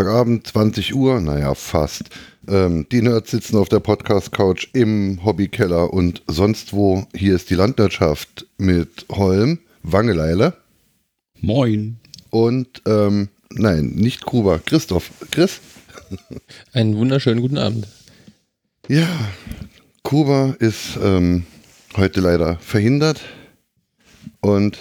Sonntagabend, 0.00 0.46
20 0.46 0.94
Uhr, 0.94 1.20
naja, 1.20 1.54
fast. 1.54 2.04
Ähm, 2.48 2.86
die 2.90 3.02
Nerds 3.02 3.32
sitzen 3.32 3.58
auf 3.58 3.68
der 3.68 3.80
Podcast-Couch 3.80 4.68
im 4.72 5.22
Hobbykeller 5.22 5.92
und 5.92 6.22
sonst 6.26 6.72
wo. 6.72 7.06
Hier 7.14 7.36
ist 7.36 7.50
die 7.50 7.54
Landwirtschaft 7.54 8.46
mit 8.56 9.04
Holm, 9.10 9.58
Wangeleile. 9.82 10.54
Moin. 11.42 11.98
Und, 12.30 12.80
ähm, 12.86 13.28
nein, 13.50 13.88
nicht 13.88 14.24
Kuba, 14.24 14.58
Christoph. 14.64 15.10
Chris? 15.30 15.60
Einen 16.72 16.96
wunderschönen 16.96 17.42
guten 17.42 17.58
Abend. 17.58 17.86
Ja, 18.88 19.06
Kuba 20.02 20.56
ist 20.60 20.98
ähm, 21.02 21.44
heute 21.98 22.22
leider 22.22 22.56
verhindert 22.56 23.20
und 24.40 24.78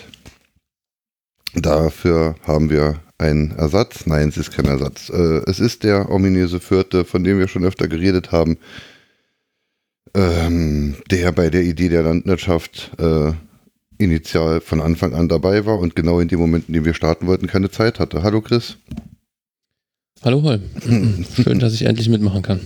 dafür 1.56 2.36
haben 2.48 2.70
wir 2.70 3.02
einen 3.20 3.52
Ersatz. 3.52 4.06
Nein, 4.06 4.30
es 4.30 4.38
ist 4.38 4.52
kein 4.52 4.66
Ersatz. 4.66 5.10
Äh, 5.10 5.42
es 5.46 5.60
ist 5.60 5.84
der 5.84 6.10
ominöse 6.10 6.60
Vierte, 6.60 7.06
von 7.06 7.24
dem 7.24 7.38
wir 7.38 7.48
schon 7.48 7.66
öfter 7.66 7.88
geredet 7.88 8.32
haben, 8.32 8.58
ähm, 10.16 10.96
der 11.12 11.32
bei 11.32 11.50
der 11.50 11.64
Idee 11.64 11.90
der 11.90 12.04
Landwirtschaft 12.04 12.92
äh, 12.98 13.34
initial 13.98 14.62
von 14.62 14.82
Anfang 14.82 15.14
an 15.14 15.28
dabei 15.28 15.66
war 15.66 15.78
und 15.78 15.96
genau 15.96 16.20
in 16.20 16.30
dem 16.30 16.40
Moment, 16.40 16.70
in 16.70 16.74
dem 16.74 16.86
wir 16.86 16.94
starten 16.94 17.28
wollten, 17.28 17.48
keine 17.48 17.70
Zeit 17.70 18.00
hatte. 18.00 18.24
Hallo 18.24 18.42
Chris. 18.42 18.78
Hallo 20.24 20.42
Holm. 20.42 20.64
Schön, 21.36 21.60
dass 21.60 21.74
ich 21.74 21.84
endlich 21.84 22.10
mitmachen 22.10 22.42
kann. 22.42 22.62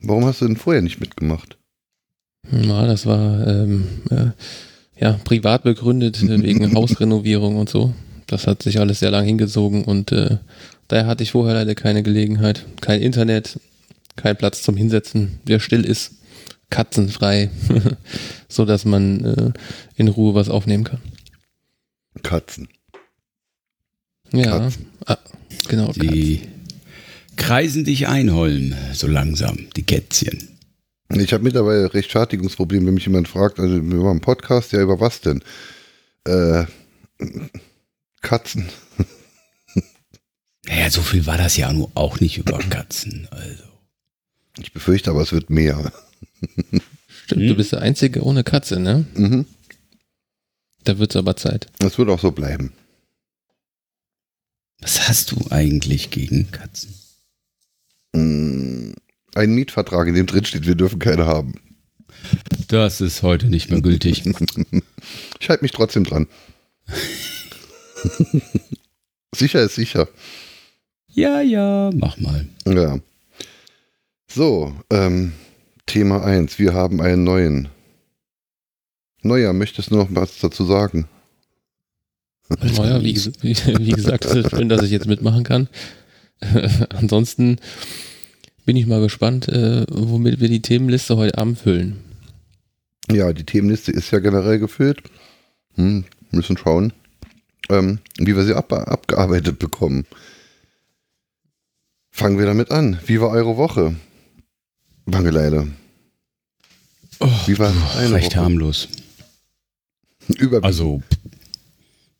Warum 0.00 0.24
hast 0.24 0.40
du 0.40 0.46
denn 0.46 0.56
vorher 0.56 0.82
nicht 0.82 1.00
mitgemacht? 1.00 1.58
Ja, 2.50 2.86
das 2.86 3.04
war 3.04 3.46
ähm, 3.46 3.84
äh, 4.10 4.30
ja 4.98 5.20
privat 5.24 5.62
begründet 5.62 6.22
äh, 6.22 6.42
wegen 6.42 6.74
Hausrenovierung 6.74 7.56
und 7.56 7.68
so. 7.68 7.94
Das 8.30 8.46
hat 8.46 8.62
sich 8.62 8.78
alles 8.78 9.00
sehr 9.00 9.10
lang 9.10 9.24
hingezogen 9.24 9.82
und 9.82 10.12
äh, 10.12 10.38
daher 10.86 11.06
hatte 11.08 11.24
ich 11.24 11.32
vorher 11.32 11.54
leider 11.54 11.74
keine 11.74 12.04
Gelegenheit. 12.04 12.64
Kein 12.80 13.02
Internet, 13.02 13.58
kein 14.14 14.36
Platz 14.36 14.62
zum 14.62 14.76
Hinsetzen, 14.76 15.40
der 15.48 15.58
still 15.58 15.84
ist, 15.84 16.12
katzenfrei, 16.70 17.50
so 18.48 18.64
dass 18.64 18.84
man 18.84 19.24
äh, 19.24 19.52
in 19.96 20.06
Ruhe 20.06 20.36
was 20.36 20.48
aufnehmen 20.48 20.84
kann. 20.84 21.00
Katzen. 22.22 22.68
Ja, 24.30 24.60
Katzen. 24.60 24.86
Ah, 25.06 25.18
genau. 25.68 25.90
Die 25.90 26.36
Katzen. 26.36 26.52
kreisen 27.34 27.84
dich 27.84 28.06
ein, 28.06 28.32
Holm, 28.32 28.74
so 28.92 29.08
langsam, 29.08 29.66
die 29.74 29.82
Kätzchen. 29.82 30.56
Ich 31.08 31.32
habe 31.32 31.42
mittlerweile 31.42 31.92
Rechtfertigungsprobleme, 31.92 32.86
wenn 32.86 32.94
mich 32.94 33.06
jemand 33.06 33.26
fragt, 33.26 33.58
also 33.58 33.74
über 33.74 34.08
einen 34.08 34.20
Podcast, 34.20 34.70
ja, 34.70 34.80
über 34.80 35.00
was 35.00 35.20
denn? 35.20 35.42
Äh, 36.28 36.66
Katzen. 38.20 38.68
Naja, 40.66 40.90
so 40.90 41.02
viel 41.02 41.26
war 41.26 41.38
das 41.38 41.56
ja 41.56 41.72
nur 41.72 41.90
auch 41.94 42.20
nicht 42.20 42.38
über 42.38 42.58
Katzen. 42.58 43.28
Also. 43.30 43.64
Ich 44.58 44.72
befürchte 44.72 45.10
aber, 45.10 45.22
es 45.22 45.32
wird 45.32 45.50
mehr. 45.50 45.92
Stimmt, 47.24 47.42
hm? 47.42 47.48
du 47.48 47.54
bist 47.54 47.72
der 47.72 47.82
Einzige 47.82 48.22
ohne 48.22 48.44
Katze, 48.44 48.78
ne? 48.78 49.06
Mhm. 49.14 49.46
Da 50.84 50.98
wird 50.98 51.10
es 51.10 51.16
aber 51.16 51.36
Zeit. 51.36 51.66
Das 51.78 51.98
wird 51.98 52.08
auch 52.08 52.20
so 52.20 52.30
bleiben. 52.30 52.72
Was 54.80 55.08
hast 55.08 55.32
du 55.32 55.50
eigentlich 55.50 56.10
gegen 56.10 56.50
Katzen? 56.50 56.94
Mm, 58.12 58.92
ein 59.34 59.54
Mietvertrag, 59.54 60.08
in 60.08 60.14
dem 60.14 60.26
drin 60.26 60.44
steht, 60.44 60.66
wir 60.66 60.74
dürfen 60.74 60.98
keine 60.98 61.26
haben. 61.26 61.54
Das 62.68 63.00
ist 63.00 63.22
heute 63.22 63.46
nicht 63.46 63.70
mehr 63.70 63.80
gültig. 63.80 64.24
ich 65.40 65.48
halte 65.48 65.64
mich 65.64 65.72
trotzdem 65.72 66.04
dran. 66.04 66.28
sicher 69.34 69.62
ist 69.62 69.74
sicher. 69.74 70.08
Ja, 71.08 71.40
ja, 71.40 71.90
mach 71.94 72.18
mal. 72.18 72.46
Ja. 72.66 72.98
So, 74.28 74.74
ähm, 74.90 75.32
Thema 75.86 76.22
1. 76.24 76.58
Wir 76.58 76.72
haben 76.72 77.00
einen 77.00 77.24
neuen. 77.24 77.68
Neuer, 79.22 79.52
möchtest 79.52 79.90
du 79.90 79.96
noch 79.96 80.08
was 80.10 80.38
dazu 80.38 80.64
sagen? 80.64 81.06
Neuer, 82.48 83.02
wie, 83.02 83.16
wie, 83.42 83.56
wie 83.78 83.92
gesagt, 83.92 84.24
schön, 84.24 84.68
dass 84.68 84.82
ich 84.82 84.90
jetzt 84.90 85.06
mitmachen 85.06 85.44
kann. 85.44 85.68
Ansonsten 86.90 87.58
bin 88.64 88.76
ich 88.76 88.86
mal 88.86 89.00
gespannt, 89.00 89.48
äh, 89.48 89.84
womit 89.90 90.40
wir 90.40 90.48
die 90.48 90.62
Themenliste 90.62 91.16
heute 91.16 91.38
Abend 91.38 91.58
füllen. 91.58 91.98
Ja, 93.10 93.32
die 93.32 93.44
Themenliste 93.44 93.92
ist 93.92 94.10
ja 94.10 94.20
generell 94.20 94.58
gefüllt. 94.58 95.02
Hm, 95.74 96.04
müssen 96.30 96.56
schauen 96.56 96.92
ähm, 97.70 97.98
wie 98.18 98.36
wir 98.36 98.44
sie 98.44 98.54
ab, 98.54 98.72
abgearbeitet 98.72 99.58
bekommen. 99.58 100.06
Fangen 102.10 102.38
wir 102.38 102.46
damit 102.46 102.70
an. 102.70 102.98
Wie 103.06 103.20
war 103.20 103.30
eure 103.30 103.56
Woche? 103.56 103.94
Wangeleile. 105.06 105.68
Oh, 107.20 107.28
wie 107.46 107.58
war 107.58 107.72
eine 107.96 108.14
recht 108.14 108.32
Woche? 108.32 108.40
harmlos. 108.40 108.88
Überblick. 110.28 110.64
Also, 110.64 111.02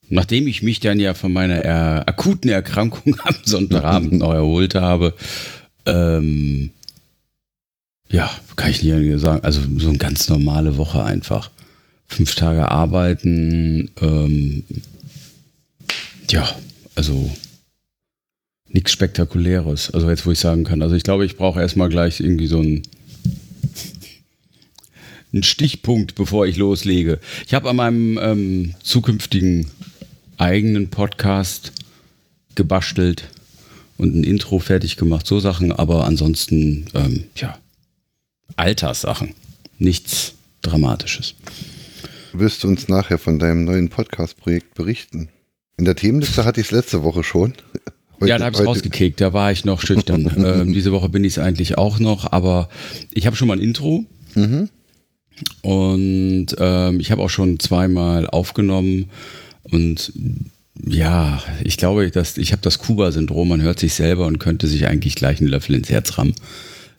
nachdem 0.09 0.47
ich 0.47 0.63
mich 0.63 0.81
dann 0.81 1.01
ja 1.01 1.15
von 1.15 1.33
meiner 1.33 1.57
er 1.57 2.09
akuten 2.09 2.51
Erkrankung 2.51 3.17
am 3.25 3.37
Sonntagabend 3.45 4.15
noch 4.15 4.33
erholt 4.33 4.75
habe, 4.75 5.15
ähm, 5.87 6.71
ja, 8.09 8.31
kann 8.57 8.71
ich 8.71 8.83
nicht 8.83 9.21
sagen. 9.21 9.45
Also 9.45 9.61
so 9.79 9.89
eine 9.89 9.99
ganz 9.99 10.29
normale 10.29 10.77
Woche 10.77 11.03
einfach. 11.03 11.51
Fünf 12.07 12.35
Tage 12.35 12.69
arbeiten, 12.69 13.91
ähm, 14.01 14.65
ja, 16.33 16.49
also 16.95 17.31
nichts 18.69 18.93
Spektakuläres. 18.93 19.91
Also 19.91 20.09
jetzt, 20.09 20.27
wo 20.27 20.33
ich 20.33 20.39
sagen 20.39 20.65
kann. 20.65 20.83
Also 20.83 20.95
ich 20.95 21.03
glaube, 21.03 21.27
ich 21.27 21.37
brauche 21.37 21.61
erstmal 21.61 21.89
gleich 21.89 22.21
irgendwie 22.21 22.47
so 22.47 22.59
einen, 22.59 22.83
einen 25.33 25.43
Stichpunkt, 25.43 26.15
bevor 26.15 26.47
ich 26.47 26.57
loslege. 26.57 27.21
Ich 27.47 27.55
habe 27.55 27.69
an 27.69 27.77
meinem 27.77 28.19
ähm, 28.23 28.75
zukünftigen 28.83 29.67
eigenen 30.39 30.89
Podcast 30.89 31.73
gebastelt 32.55 33.29
und 33.99 34.17
ein 34.17 34.25
Intro 34.25 34.59
fertig 34.59 34.97
gemacht, 34.97 35.27
so 35.27 35.41
Sachen, 35.41 35.73
aber 35.73 36.05
ansonsten, 36.05 36.87
ähm, 36.95 37.25
ja, 37.37 37.59
Alterssachen. 38.57 39.35
Nichts 39.79 40.35
Dramatisches. 40.63 41.35
Wirst 42.33 42.65
du 42.65 42.69
uns 42.69 42.89
nachher 42.89 43.19
von 43.19 43.39
deinem 43.39 43.65
neuen 43.65 43.89
Podcast-Projekt 43.89 44.75
berichten? 44.75 45.31
In 45.81 45.87
der 45.87 45.97
Themenliste 45.97 46.45
hatte 46.45 46.61
ich 46.61 46.67
es 46.67 46.73
letzte 46.73 47.05
Woche 47.05 47.25
schon. 47.25 47.55
Heute, 48.21 48.27
ja, 48.29 48.37
da 48.37 48.45
habe 48.45 48.55
ich 48.55 48.67
rausgekickt, 48.67 49.19
da 49.19 49.33
war 49.33 49.51
ich 49.51 49.65
noch 49.65 49.81
schüchtern. 49.81 50.31
ähm, 50.37 50.75
diese 50.75 50.93
Woche 50.93 51.09
bin 51.09 51.25
ich 51.25 51.33
es 51.33 51.39
eigentlich 51.39 51.79
auch 51.79 51.99
noch, 51.99 52.31
aber 52.31 52.69
ich 53.15 53.25
habe 53.25 53.35
schon 53.35 53.49
mal 53.49 53.57
ein 53.57 53.63
Intro. 53.63 54.05
Mhm. 54.35 54.69
Und 55.63 56.49
ähm, 56.59 57.01
ich 57.01 57.11
habe 57.11 57.23
auch 57.23 57.31
schon 57.31 57.59
zweimal 57.59 58.27
aufgenommen. 58.27 59.09
Und 59.63 60.13
ja, 60.87 61.43
ich 61.65 61.79
glaube, 61.79 62.11
dass 62.11 62.37
ich 62.37 62.53
habe 62.53 62.61
das 62.61 62.79
Kuba-Syndrom, 62.79 63.49
man 63.49 63.63
hört 63.63 63.81
sich 63.81 63.95
selber 63.95 64.27
und 64.27 64.39
könnte 64.39 64.67
sich 64.67 64.87
eigentlich 64.87 65.15
gleich 65.15 65.41
einen 65.41 65.49
Löffel 65.49 65.77
ins 65.77 65.89
Herz 65.89 66.19
rammen. 66.19 66.35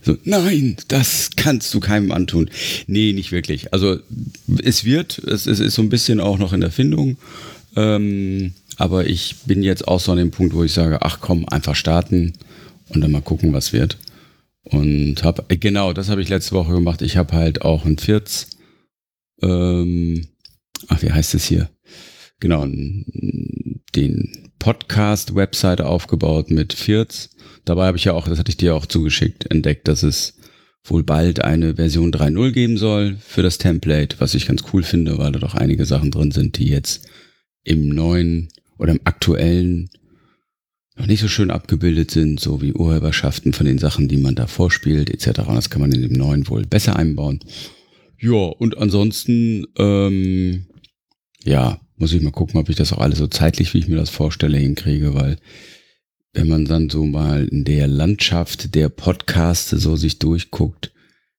So, 0.01 0.17
nein, 0.23 0.75
das 0.87 1.29
kannst 1.35 1.71
du 1.75 1.79
keinem 1.79 2.11
antun. 2.11 2.49
Nee, 2.87 3.13
nicht 3.13 3.31
wirklich. 3.31 3.73
Also 3.75 3.99
es 4.63 4.85
wird, 4.85 5.19
es, 5.19 5.45
es 5.45 5.59
ist 5.59 5.75
so 5.75 5.83
ein 5.83 5.89
bisschen 5.89 6.19
auch 6.19 6.39
noch 6.39 6.51
in 6.51 6.61
der 6.61 6.71
Findung. 6.71 7.17
Ähm, 7.75 8.53
aber 8.81 9.05
ich 9.05 9.35
bin 9.45 9.61
jetzt 9.61 9.87
auch 9.87 9.99
so 9.99 10.11
an 10.11 10.17
dem 10.17 10.31
Punkt, 10.31 10.55
wo 10.55 10.63
ich 10.63 10.73
sage, 10.73 11.03
ach 11.03 11.19
komm, 11.21 11.47
einfach 11.47 11.75
starten 11.75 12.33
und 12.89 13.01
dann 13.01 13.11
mal 13.11 13.21
gucken, 13.21 13.53
was 13.53 13.73
wird. 13.73 13.99
Und 14.63 15.23
habe, 15.23 15.45
äh, 15.49 15.57
genau, 15.57 15.93
das 15.93 16.09
habe 16.09 16.21
ich 16.21 16.29
letzte 16.29 16.55
Woche 16.55 16.73
gemacht. 16.73 17.03
Ich 17.03 17.15
habe 17.15 17.33
halt 17.33 17.61
auch 17.61 17.85
ein 17.85 17.99
Firz, 17.99 18.49
ähm, 19.43 20.29
ach, 20.87 21.03
wie 21.03 21.11
heißt 21.11 21.35
es 21.35 21.45
hier? 21.45 21.69
Genau, 22.39 22.65
den 22.65 24.51
Podcast-Website 24.57 25.81
aufgebaut 25.81 26.49
mit 26.49 26.73
Firz. 26.73 27.29
Dabei 27.65 27.85
habe 27.85 27.97
ich 27.97 28.05
ja 28.05 28.13
auch, 28.13 28.27
das 28.27 28.39
hatte 28.39 28.49
ich 28.49 28.57
dir 28.57 28.73
auch 28.75 28.87
zugeschickt, 28.87 29.51
entdeckt, 29.51 29.87
dass 29.87 30.01
es 30.01 30.39
wohl 30.83 31.03
bald 31.03 31.43
eine 31.43 31.75
Version 31.75 32.11
3.0 32.11 32.51
geben 32.51 32.77
soll 32.77 33.17
für 33.23 33.43
das 33.43 33.59
Template, 33.59 34.15
was 34.19 34.33
ich 34.33 34.47
ganz 34.47 34.63
cool 34.73 34.81
finde, 34.81 35.19
weil 35.19 35.31
da 35.31 35.37
doch 35.37 35.53
einige 35.53 35.85
Sachen 35.85 36.09
drin 36.09 36.31
sind, 36.31 36.57
die 36.57 36.67
jetzt 36.67 37.07
im 37.63 37.89
neuen 37.89 38.49
oder 38.81 38.93
im 38.93 39.01
aktuellen 39.03 39.89
noch 40.97 41.05
nicht 41.05 41.21
so 41.21 41.27
schön 41.27 41.51
abgebildet 41.51 42.11
sind, 42.11 42.39
so 42.39 42.61
wie 42.61 42.73
Urheberschaften 42.73 43.53
von 43.53 43.65
den 43.65 43.77
Sachen, 43.77 44.07
die 44.07 44.17
man 44.17 44.35
da 44.35 44.47
vorspielt, 44.47 45.09
etc. 45.09 45.43
Das 45.47 45.69
kann 45.69 45.81
man 45.81 45.91
in 45.91 46.01
dem 46.01 46.13
neuen 46.13 46.47
wohl 46.49 46.65
besser 46.65 46.95
einbauen. 46.95 47.39
Ja, 48.19 48.31
und 48.31 48.77
ansonsten, 48.77 49.67
ähm, 49.77 50.65
ja, 51.43 51.79
muss 51.95 52.11
ich 52.13 52.21
mal 52.21 52.31
gucken, 52.31 52.59
ob 52.59 52.69
ich 52.69 52.75
das 52.75 52.91
auch 52.91 52.97
alles 52.97 53.19
so 53.19 53.27
zeitlich, 53.27 53.73
wie 53.73 53.77
ich 53.77 53.87
mir 53.87 53.95
das 53.97 54.09
vorstelle, 54.09 54.57
hinkriege, 54.57 55.13
weil 55.13 55.37
wenn 56.33 56.47
man 56.47 56.65
dann 56.65 56.89
so 56.89 57.05
mal 57.05 57.47
in 57.47 57.63
der 57.63 57.87
Landschaft 57.87 58.73
der 58.73 58.89
Podcaste 58.89 59.77
so 59.77 59.95
sich 59.95 60.17
durchguckt, 60.17 60.91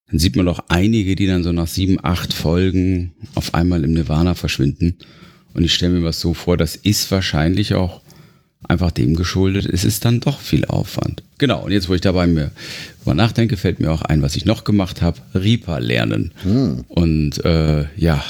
dann 0.07 0.19
sieht 0.19 0.35
man 0.35 0.45
doch 0.45 0.63
einige, 0.69 1.15
die 1.15 1.27
dann 1.27 1.43
so 1.43 1.51
nach 1.51 1.67
sieben, 1.67 1.97
acht 2.01 2.33
Folgen 2.33 3.13
auf 3.35 3.53
einmal 3.53 3.83
im 3.83 3.93
Nirvana 3.93 4.33
verschwinden 4.33 4.97
und 5.53 5.63
ich 5.63 5.73
stelle 5.73 5.93
mir 5.93 6.03
was 6.03 6.19
so 6.19 6.33
vor, 6.33 6.57
das 6.57 6.75
ist 6.75 7.11
wahrscheinlich 7.11 7.73
auch 7.73 8.01
einfach 8.67 8.91
dem 8.91 9.15
geschuldet, 9.15 9.65
es 9.65 9.83
ist 9.83 10.05
dann 10.05 10.19
doch 10.19 10.39
viel 10.39 10.65
Aufwand. 10.65 11.23
Genau, 11.37 11.65
und 11.65 11.71
jetzt, 11.71 11.89
wo 11.89 11.93
ich 11.93 12.01
dabei 12.01 12.27
mir 12.27 12.51
über 13.01 13.13
nachdenke, 13.13 13.57
fällt 13.57 13.79
mir 13.79 13.91
auch 13.91 14.01
ein, 14.01 14.21
was 14.21 14.35
ich 14.35 14.45
noch 14.45 14.63
gemacht 14.63 15.01
habe, 15.01 15.19
Reaper 15.33 15.79
lernen. 15.79 16.31
Hm. 16.43 16.85
Und 16.87 17.43
äh, 17.43 17.85
ja, 17.97 18.23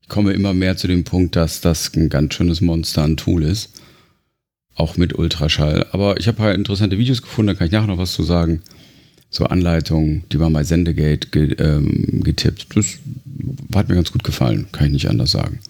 ich 0.00 0.08
komme 0.08 0.32
immer 0.32 0.54
mehr 0.54 0.76
zu 0.76 0.86
dem 0.86 1.04
Punkt, 1.04 1.36
dass 1.36 1.60
das 1.60 1.94
ein 1.94 2.08
ganz 2.08 2.34
schönes 2.34 2.60
Monster 2.60 3.02
an 3.02 3.16
Tool 3.16 3.42
ist. 3.42 3.70
Auch 4.76 4.96
mit 4.96 5.18
Ultraschall. 5.18 5.86
Aber 5.92 6.18
ich 6.18 6.28
habe 6.28 6.42
halt 6.42 6.56
interessante 6.56 6.98
Videos 6.98 7.22
gefunden, 7.22 7.48
da 7.48 7.54
kann 7.54 7.66
ich 7.66 7.72
nachher 7.72 7.88
noch 7.88 7.98
was 7.98 8.12
zu 8.12 8.22
sagen. 8.22 8.62
So 9.28 9.44
Anleitungen, 9.44 10.24
die 10.32 10.40
waren 10.40 10.52
bei 10.52 10.64
Sendegate 10.64 11.28
ge, 11.28 11.54
ähm, 11.58 12.22
getippt. 12.24 12.66
Das 12.74 12.98
hat 13.74 13.88
mir 13.88 13.94
ganz 13.94 14.10
gut 14.10 14.24
gefallen, 14.24 14.66
kann 14.72 14.86
ich 14.86 14.92
nicht 14.92 15.08
anders 15.08 15.30
sagen. 15.32 15.60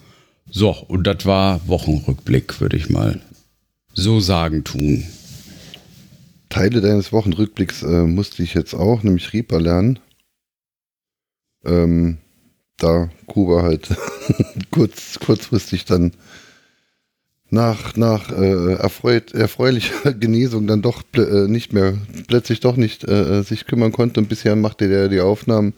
So, 0.53 0.71
und 0.71 1.07
das 1.07 1.25
war 1.25 1.65
Wochenrückblick, 1.67 2.59
würde 2.59 2.75
ich 2.75 2.89
mal 2.89 3.21
so 3.93 4.19
sagen 4.19 4.65
tun. 4.65 5.05
Teile 6.49 6.81
deines 6.81 7.13
Wochenrückblicks 7.13 7.83
äh, 7.83 8.03
musste 8.03 8.43
ich 8.43 8.53
jetzt 8.53 8.73
auch, 8.73 9.01
nämlich 9.01 9.31
Reaper 9.31 9.61
lernen. 9.61 9.99
Ähm, 11.63 12.17
da 12.77 13.09
Kuba 13.27 13.63
halt 13.63 13.87
kurz, 14.71 15.19
kurzfristig 15.19 15.85
dann 15.85 16.11
nach, 17.49 17.95
nach 17.95 18.29
äh, 18.31 18.73
erfreut, 18.73 19.33
erfreulicher 19.33 20.13
Genesung 20.19 20.67
dann 20.67 20.81
doch 20.81 21.03
äh, 21.15 21.47
nicht 21.47 21.71
mehr, 21.71 21.97
plötzlich 22.27 22.59
doch 22.59 22.75
nicht 22.75 23.07
äh, 23.07 23.43
sich 23.43 23.67
kümmern 23.67 23.93
konnte 23.93 24.19
und 24.19 24.27
bisher 24.27 24.57
machte 24.57 24.89
der 24.89 25.07
die 25.07 25.21
Aufnahmen 25.21 25.73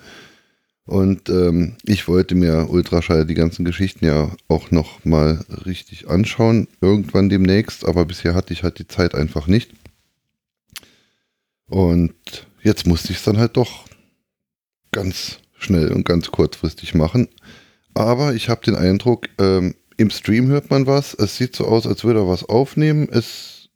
und 0.85 1.30
ähm, 1.30 1.75
ich 1.83 2.07
wollte 2.07 2.35
mir 2.35 2.69
Ultraschall, 2.69 3.25
die 3.25 3.35
ganzen 3.35 3.63
Geschichten 3.63 4.06
ja 4.06 4.31
auch 4.50 4.69
noch 4.71 5.06
mal 5.06 5.45
richtig 5.65 6.09
anschauen, 6.09 6.68
irgendwann 6.81 7.30
demnächst, 7.30 7.85
aber 7.85 8.06
bisher 8.06 8.35
hatte 8.35 8.53
ich 8.53 8.63
halt 8.63 8.80
die 8.80 8.88
Zeit 8.88 9.15
einfach 9.15 9.47
nicht. 9.47 9.71
Und 11.68 12.13
jetzt 12.62 12.85
musste 12.85 13.12
ich 13.12 13.19
es 13.19 13.24
dann 13.24 13.38
halt 13.38 13.56
doch 13.56 13.85
ganz 14.91 15.39
schnell 15.57 15.91
und 15.94 16.06
ganz 16.06 16.31
kurzfristig 16.31 16.94
machen. 16.94 17.30
Aber 17.94 18.33
ich 18.33 18.50
habe 18.50 18.65
den 18.65 18.75
Eindruck, 18.75 19.30
ähm, 19.39 19.75
im 19.97 20.09
Stream 20.09 20.47
hört 20.47 20.69
man 20.69 20.85
was. 20.85 21.13
Es 21.13 21.38
sieht 21.38 21.56
so 21.56 21.65
aus, 21.65 21.88
als 21.88 22.03
würde 22.03 22.21
er 22.21 22.27
was 22.27 22.44
aufnehmen. 22.44 23.07
Es, 23.09 23.69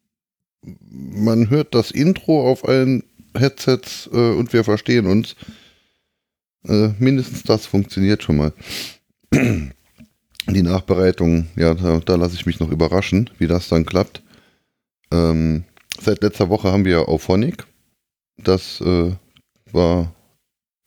man 0.90 1.48
hört 1.48 1.74
das 1.74 1.90
Intro 1.90 2.50
auf 2.50 2.68
allen 2.68 3.04
Headsets 3.36 4.10
äh, 4.12 4.32
und 4.32 4.52
wir 4.52 4.64
verstehen 4.64 5.06
uns. 5.06 5.36
Äh, 6.68 6.90
mindestens 6.98 7.42
das 7.42 7.66
funktioniert 7.66 8.22
schon 8.22 8.36
mal. 8.36 8.52
Die 9.32 10.62
Nachbereitung, 10.62 11.48
ja, 11.56 11.74
da, 11.74 12.00
da 12.00 12.14
lasse 12.14 12.34
ich 12.34 12.46
mich 12.46 12.58
noch 12.58 12.70
überraschen, 12.70 13.28
wie 13.38 13.46
das 13.46 13.68
dann 13.68 13.84
klappt. 13.84 14.22
Ähm, 15.10 15.64
seit 16.00 16.22
letzter 16.22 16.48
Woche 16.48 16.72
haben 16.72 16.86
wir 16.86 17.08
Auphonic. 17.08 17.66
Das 18.38 18.80
äh, 18.80 19.12
war 19.72 20.14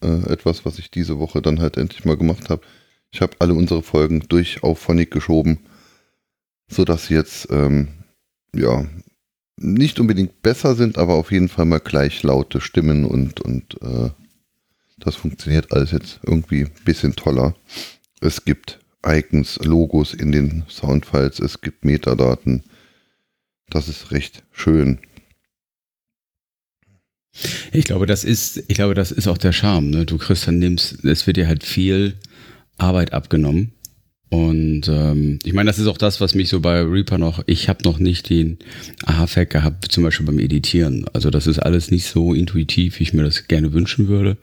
äh, 0.04 0.32
etwas, 0.32 0.66
was 0.66 0.80
ich 0.80 0.90
diese 0.90 1.20
Woche 1.20 1.42
dann 1.42 1.60
halt 1.60 1.78
endlich 1.78 2.06
mal 2.06 2.18
gemacht 2.18 2.50
habe. 2.50 2.62
Ich 3.12 3.22
habe 3.22 3.34
alle 3.40 3.54
unsere 3.54 3.84
Folgen 3.84 4.22
durch 4.30 4.64
Auphonic 4.64 5.12
geschoben, 5.12 5.60
sodass 6.68 7.08
sie 7.08 7.14
jetzt 7.14 7.48
ähm, 7.52 7.90
ja 8.56 8.86
nicht 9.58 10.00
unbedingt 10.00 10.42
besser 10.42 10.74
sind, 10.74 10.98
aber 10.98 11.14
auf 11.14 11.32
jeden 11.32 11.50
Fall 11.50 11.66
mal 11.66 11.80
gleich 11.80 12.24
laute 12.24 12.62
Stimmen 12.62 13.06
und, 13.06 13.42
und 13.42 13.80
äh, 13.82 14.10
das 15.04 15.16
funktioniert 15.16 15.72
alles 15.72 15.92
jetzt 15.92 16.20
irgendwie 16.26 16.62
ein 16.62 16.72
bisschen 16.86 17.16
toller. 17.16 17.56
Es 18.22 18.46
gibt 18.46 18.80
Icons, 19.06 19.60
Logos 19.64 20.14
in 20.14 20.32
den 20.32 20.64
Soundfiles, 20.70 21.40
es 21.40 21.62
gibt 21.62 21.86
Metadaten. 21.86 22.64
Das 23.70 23.88
ist 23.88 24.12
recht 24.12 24.44
schön. 24.52 25.00
Ich 27.72 27.86
glaube, 27.86 28.06
das 28.06 28.24
ist, 28.24 28.64
ich 28.68 28.76
glaube, 28.76 28.94
das 28.94 29.12
ist 29.12 29.28
auch 29.28 29.38
der 29.38 29.54
Charme. 29.54 29.90
Ne? 29.90 30.06
Du 30.06 30.18
kriegst 30.18 30.48
dann 30.48 30.60
nimmst, 30.60 31.04
es 31.06 31.26
wird 31.26 31.38
dir 31.38 31.48
halt 31.48 31.64
viel 31.64 32.18
Arbeit 32.78 33.14
abgenommen. 33.14 33.74
Und 34.30 34.88
ähm, 34.88 35.40
ich 35.44 35.54
meine, 35.54 35.70
das 35.70 35.78
ist 35.78 35.88
auch 35.88 35.98
das, 35.98 36.22
was 36.22 36.36
mich 36.36 36.48
so 36.48 36.62
bei 36.62 36.82
Reaper 36.82 37.18
noch, 37.18 37.44
ich 37.48 37.68
habe 37.68 37.84
noch 37.84 38.00
nicht 38.00 38.30
den 38.30 38.60
Aha-Fact 39.06 39.52
gehabt, 39.52 39.92
zum 39.92 40.04
Beispiel 40.04 40.26
beim 40.26 40.40
Editieren. 40.40 41.06
Also 41.12 41.30
das 41.30 41.48
ist 41.48 41.60
alles 41.60 41.92
nicht 41.92 42.06
so 42.06 42.34
intuitiv, 42.34 43.00
wie 43.00 43.04
ich 43.04 43.14
mir 43.14 43.24
das 43.24 43.48
gerne 43.50 43.74
wünschen 43.74 44.08
würde. 44.08 44.38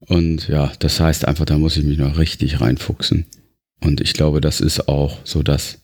Und 0.00 0.48
ja, 0.48 0.72
das 0.78 1.00
heißt 1.00 1.26
einfach, 1.26 1.44
da 1.44 1.58
muss 1.58 1.76
ich 1.76 1.84
mich 1.84 1.98
noch 1.98 2.18
richtig 2.18 2.60
reinfuchsen. 2.60 3.26
Und 3.80 4.00
ich 4.00 4.12
glaube, 4.12 4.40
das 4.40 4.60
ist 4.60 4.88
auch 4.88 5.18
so, 5.24 5.42
dass 5.42 5.78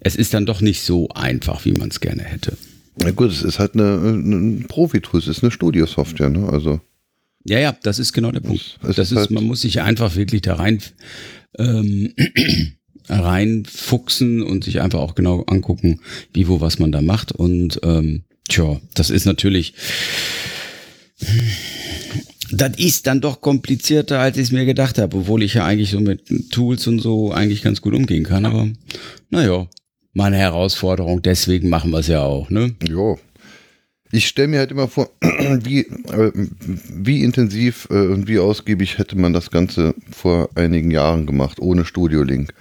es 0.00 0.16
ist 0.16 0.34
dann 0.34 0.46
doch 0.46 0.60
nicht 0.60 0.82
so 0.82 1.08
einfach, 1.10 1.64
wie 1.64 1.72
man 1.72 1.88
es 1.88 2.00
gerne 2.00 2.22
hätte. 2.22 2.56
Na 2.98 3.10
gut, 3.10 3.30
es 3.30 3.42
ist 3.42 3.58
halt 3.58 3.74
eine, 3.74 3.98
eine 3.98 4.64
Profi-Tool, 4.66 5.20
es 5.20 5.28
ist 5.28 5.42
eine 5.42 5.50
Studio-Software, 5.50 6.30
ne? 6.30 6.48
Also. 6.48 6.80
Ja, 7.44 7.58
ja, 7.58 7.76
das 7.82 7.98
ist 7.98 8.12
genau 8.12 8.32
der 8.32 8.40
Punkt. 8.40 8.78
Das 8.82 9.12
ist, 9.12 9.16
halt 9.16 9.30
man 9.30 9.44
muss 9.44 9.60
sich 9.60 9.80
einfach 9.80 10.16
wirklich 10.16 10.42
da 10.42 10.54
rein 10.54 10.82
ähm, 11.58 12.12
reinfuchsen 13.08 14.42
und 14.42 14.64
sich 14.64 14.80
einfach 14.80 14.98
auch 14.98 15.14
genau 15.14 15.44
angucken, 15.44 16.00
wie, 16.32 16.48
wo, 16.48 16.60
was 16.60 16.78
man 16.78 16.90
da 16.90 17.02
macht. 17.02 17.32
Und 17.32 17.80
ähm, 17.82 18.24
tja, 18.48 18.80
das 18.94 19.10
ist 19.10 19.26
natürlich 19.26 19.74
das 22.52 22.78
ist 22.78 23.06
dann 23.06 23.20
doch 23.20 23.40
komplizierter, 23.40 24.20
als 24.20 24.36
ich 24.36 24.44
es 24.44 24.52
mir 24.52 24.64
gedacht 24.64 24.98
habe, 24.98 25.16
obwohl 25.16 25.42
ich 25.42 25.54
ja 25.54 25.64
eigentlich 25.64 25.90
so 25.90 26.00
mit 26.00 26.50
Tools 26.50 26.86
und 26.86 27.00
so 27.00 27.32
eigentlich 27.32 27.62
ganz 27.62 27.80
gut 27.80 27.94
umgehen 27.94 28.24
kann. 28.24 28.44
Aber 28.44 28.68
naja, 29.30 29.66
meine 30.12 30.36
Herausforderung, 30.36 31.22
deswegen 31.22 31.68
machen 31.68 31.90
wir 31.90 31.98
es 31.98 32.08
ja 32.08 32.22
auch, 32.22 32.50
ne? 32.50 32.74
Ja. 32.82 33.16
Ich 34.12 34.28
stelle 34.28 34.48
mir 34.48 34.60
halt 34.60 34.70
immer 34.70 34.88
vor, 34.88 35.10
wie, 35.20 35.80
äh, 35.80 36.32
wie 36.32 37.22
intensiv 37.22 37.88
äh, 37.90 38.06
und 38.06 38.28
wie 38.28 38.38
ausgiebig 38.38 38.98
hätte 38.98 39.18
man 39.18 39.32
das 39.32 39.50
Ganze 39.50 39.94
vor 40.10 40.48
einigen 40.54 40.90
Jahren 40.90 41.26
gemacht, 41.26 41.58
ohne 41.58 41.84
Studio 41.84 42.22
Link. 42.22 42.54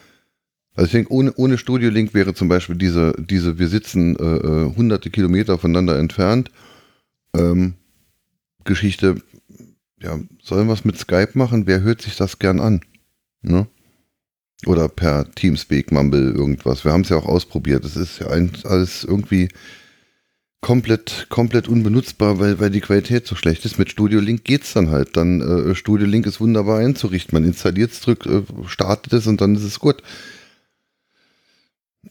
Also 0.73 0.87
ich 0.87 0.91
denke, 0.91 1.13
ohne, 1.13 1.33
ohne 1.35 1.57
Studio 1.57 1.89
Link 1.89 2.13
wäre 2.13 2.33
zum 2.33 2.49
Beispiel 2.49 2.75
diese, 2.75 3.13
diese 3.17 3.59
wir 3.59 3.67
sitzen 3.67 4.17
äh, 4.17 4.23
äh 4.23 4.75
hunderte 4.75 5.09
Kilometer 5.09 5.57
voneinander 5.57 5.97
entfernt, 5.97 6.51
ähm, 7.33 7.75
Geschichte 8.65 9.17
ja, 10.05 10.19
sollen 10.41 10.67
wir 10.67 10.73
es 10.73 10.85
mit 10.85 10.97
Skype 10.97 11.31
machen? 11.33 11.65
Wer 11.65 11.81
hört 11.81 12.01
sich 12.01 12.15
das 12.15 12.37
gern 12.37 12.59
an? 12.59 12.81
Ne? 13.41 13.67
Oder 14.65 14.87
per 14.87 15.29
Teamspeak, 15.31 15.91
Mumble, 15.91 16.31
irgendwas. 16.31 16.85
Wir 16.85 16.93
haben 16.93 17.01
es 17.01 17.09
ja 17.09 17.17
auch 17.17 17.25
ausprobiert. 17.25 17.83
Das 17.83 17.95
ist 17.97 18.19
ja 18.19 18.27
alles 18.27 19.03
irgendwie 19.03 19.49
komplett, 20.61 21.27
komplett 21.29 21.67
unbenutzbar, 21.67 22.39
weil, 22.39 22.59
weil 22.59 22.69
die 22.69 22.81
Qualität 22.81 23.25
so 23.25 23.35
schlecht 23.35 23.65
ist. 23.65 23.79
Mit 23.79 23.91
Studio 23.91 24.19
Link 24.19 24.43
geht 24.43 24.63
es 24.63 24.73
dann 24.73 24.91
halt. 24.91 25.17
Dann 25.17 25.41
äh, 25.41 25.75
Studio 25.75 26.07
Link 26.07 26.27
ist 26.27 26.39
wunderbar 26.39 26.79
einzurichten. 26.79 27.35
Man 27.35 27.47
installiert 27.47 27.91
es, 27.91 28.01
drückt, 28.01 28.27
äh, 28.27 28.43
startet 28.67 29.13
es 29.13 29.27
und 29.27 29.41
dann 29.41 29.55
ist 29.55 29.63
es 29.63 29.79
gut. 29.79 30.03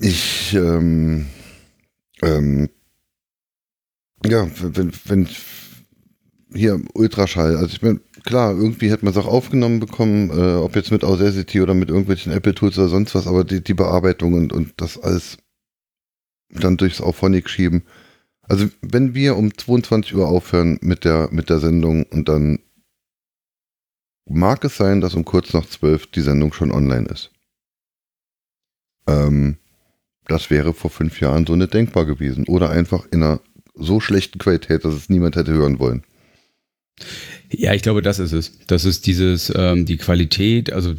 Ich, 0.00 0.52
ähm, 0.54 1.26
ähm, 2.22 2.68
ja, 4.24 4.48
wenn, 4.60 4.92
wenn, 5.04 5.28
hier 6.54 6.80
Ultraschall. 6.94 7.56
Also 7.56 7.74
ich 7.74 7.82
meine, 7.82 8.00
klar, 8.24 8.52
irgendwie 8.52 8.90
hätte 8.90 9.04
man 9.04 9.12
es 9.12 9.18
auch 9.18 9.26
aufgenommen 9.26 9.80
bekommen, 9.80 10.30
äh, 10.30 10.54
ob 10.54 10.76
jetzt 10.76 10.90
mit 10.90 11.04
Audacity 11.04 11.60
oder 11.60 11.74
mit 11.74 11.88
irgendwelchen 11.88 12.32
Apple-Tools 12.32 12.78
oder 12.78 12.88
sonst 12.88 13.14
was, 13.14 13.26
aber 13.26 13.44
die, 13.44 13.62
die 13.62 13.74
Bearbeitung 13.74 14.34
und, 14.34 14.52
und 14.52 14.72
das 14.76 14.98
alles 14.98 15.38
dann 16.50 16.76
durchs 16.76 17.00
Auphonic 17.00 17.48
schieben. 17.48 17.82
Also 18.42 18.68
wenn 18.82 19.14
wir 19.14 19.36
um 19.36 19.56
22 19.56 20.14
Uhr 20.14 20.28
aufhören 20.28 20.78
mit 20.82 21.04
der, 21.04 21.28
mit 21.32 21.50
der 21.50 21.58
Sendung 21.58 22.04
und 22.04 22.28
dann 22.28 22.58
mag 24.26 24.64
es 24.64 24.76
sein, 24.76 25.00
dass 25.00 25.14
um 25.14 25.24
kurz 25.24 25.52
nach 25.52 25.66
12 25.66 26.08
die 26.08 26.22
Sendung 26.22 26.52
schon 26.52 26.70
online 26.70 27.08
ist. 27.08 27.30
Ähm, 29.06 29.58
das 30.26 30.50
wäre 30.50 30.72
vor 30.72 30.90
fünf 30.90 31.20
Jahren 31.20 31.46
so 31.46 31.56
nicht 31.56 31.74
denkbar 31.74 32.06
gewesen. 32.06 32.46
Oder 32.46 32.70
einfach 32.70 33.06
in 33.10 33.22
einer 33.22 33.40
so 33.74 34.00
schlechten 34.00 34.38
Qualität, 34.38 34.84
dass 34.84 34.94
es 34.94 35.10
niemand 35.10 35.36
hätte 35.36 35.52
hören 35.52 35.78
wollen. 35.78 36.04
Ja, 37.50 37.74
ich 37.74 37.82
glaube, 37.82 38.02
das 38.02 38.18
ist 38.18 38.32
es. 38.32 38.52
Das 38.66 38.84
ist 38.84 39.06
dieses, 39.06 39.52
ähm, 39.54 39.86
die 39.86 39.96
Qualität, 39.96 40.72
also 40.72 40.94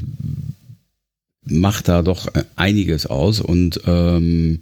macht 1.45 1.87
da 1.87 2.01
doch 2.01 2.27
einiges 2.55 3.05
aus 3.05 3.39
und 3.39 3.79
ähm, 3.85 4.61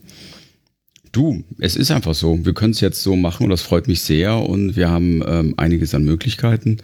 du, 1.11 1.43
es 1.59 1.75
ist 1.75 1.91
einfach 1.91 2.13
so. 2.13 2.45
Wir 2.45 2.53
können 2.53 2.71
es 2.71 2.81
jetzt 2.81 3.01
so 3.01 3.15
machen 3.15 3.43
und 3.45 3.49
das 3.49 3.61
freut 3.61 3.87
mich 3.87 4.01
sehr 4.01 4.37
und 4.37 4.75
wir 4.75 4.89
haben 4.89 5.23
ähm, 5.25 5.53
einiges 5.57 5.95
an 5.95 6.03
Möglichkeiten. 6.03 6.77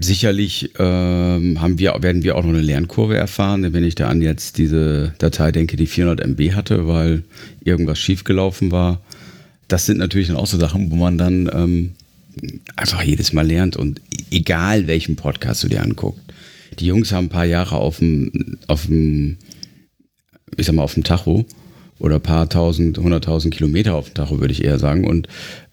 Sicherlich 0.00 0.72
ähm, 0.78 1.60
haben 1.60 1.78
wir, 1.78 1.94
werden 2.00 2.24
wir 2.24 2.36
auch 2.36 2.42
noch 2.42 2.50
eine 2.50 2.62
Lernkurve 2.62 3.16
erfahren, 3.16 3.72
wenn 3.72 3.84
ich 3.84 3.94
da 3.94 4.08
an 4.08 4.20
jetzt 4.20 4.58
diese 4.58 5.14
Datei 5.18 5.52
denke, 5.52 5.76
die 5.76 5.86
400 5.86 6.26
MB 6.26 6.54
hatte, 6.54 6.88
weil 6.88 7.22
irgendwas 7.62 8.00
schiefgelaufen 8.00 8.72
war. 8.72 9.00
Das 9.68 9.86
sind 9.86 9.98
natürlich 9.98 10.26
dann 10.26 10.36
auch 10.36 10.48
so 10.48 10.58
Sachen, 10.58 10.90
wo 10.90 10.96
man 10.96 11.18
dann 11.18 11.48
ähm, 11.52 11.92
einfach 12.76 13.02
jedes 13.02 13.32
Mal 13.32 13.46
lernt 13.46 13.76
und 13.76 14.00
egal 14.30 14.86
welchen 14.86 15.16
Podcast 15.16 15.62
du 15.64 15.68
dir 15.68 15.82
anguckst. 15.82 16.22
Die 16.78 16.86
Jungs 16.86 17.12
haben 17.12 17.26
ein 17.26 17.30
paar 17.30 17.44
Jahre 17.44 17.76
auf 17.76 17.98
dem, 17.98 18.58
auf 18.66 18.86
dem, 18.86 19.36
ich 20.56 20.66
sag 20.66 20.74
mal, 20.74 20.82
auf 20.82 20.94
dem 20.94 21.04
Tacho 21.04 21.44
oder 21.98 22.18
paar 22.18 22.48
tausend, 22.48 22.98
hunderttausend 22.98 23.54
Kilometer 23.54 23.94
auf 23.94 24.06
dem 24.06 24.14
Tacho, 24.14 24.40
würde 24.40 24.52
ich 24.52 24.64
eher 24.64 24.78
sagen. 24.78 25.06
Und 25.06 25.28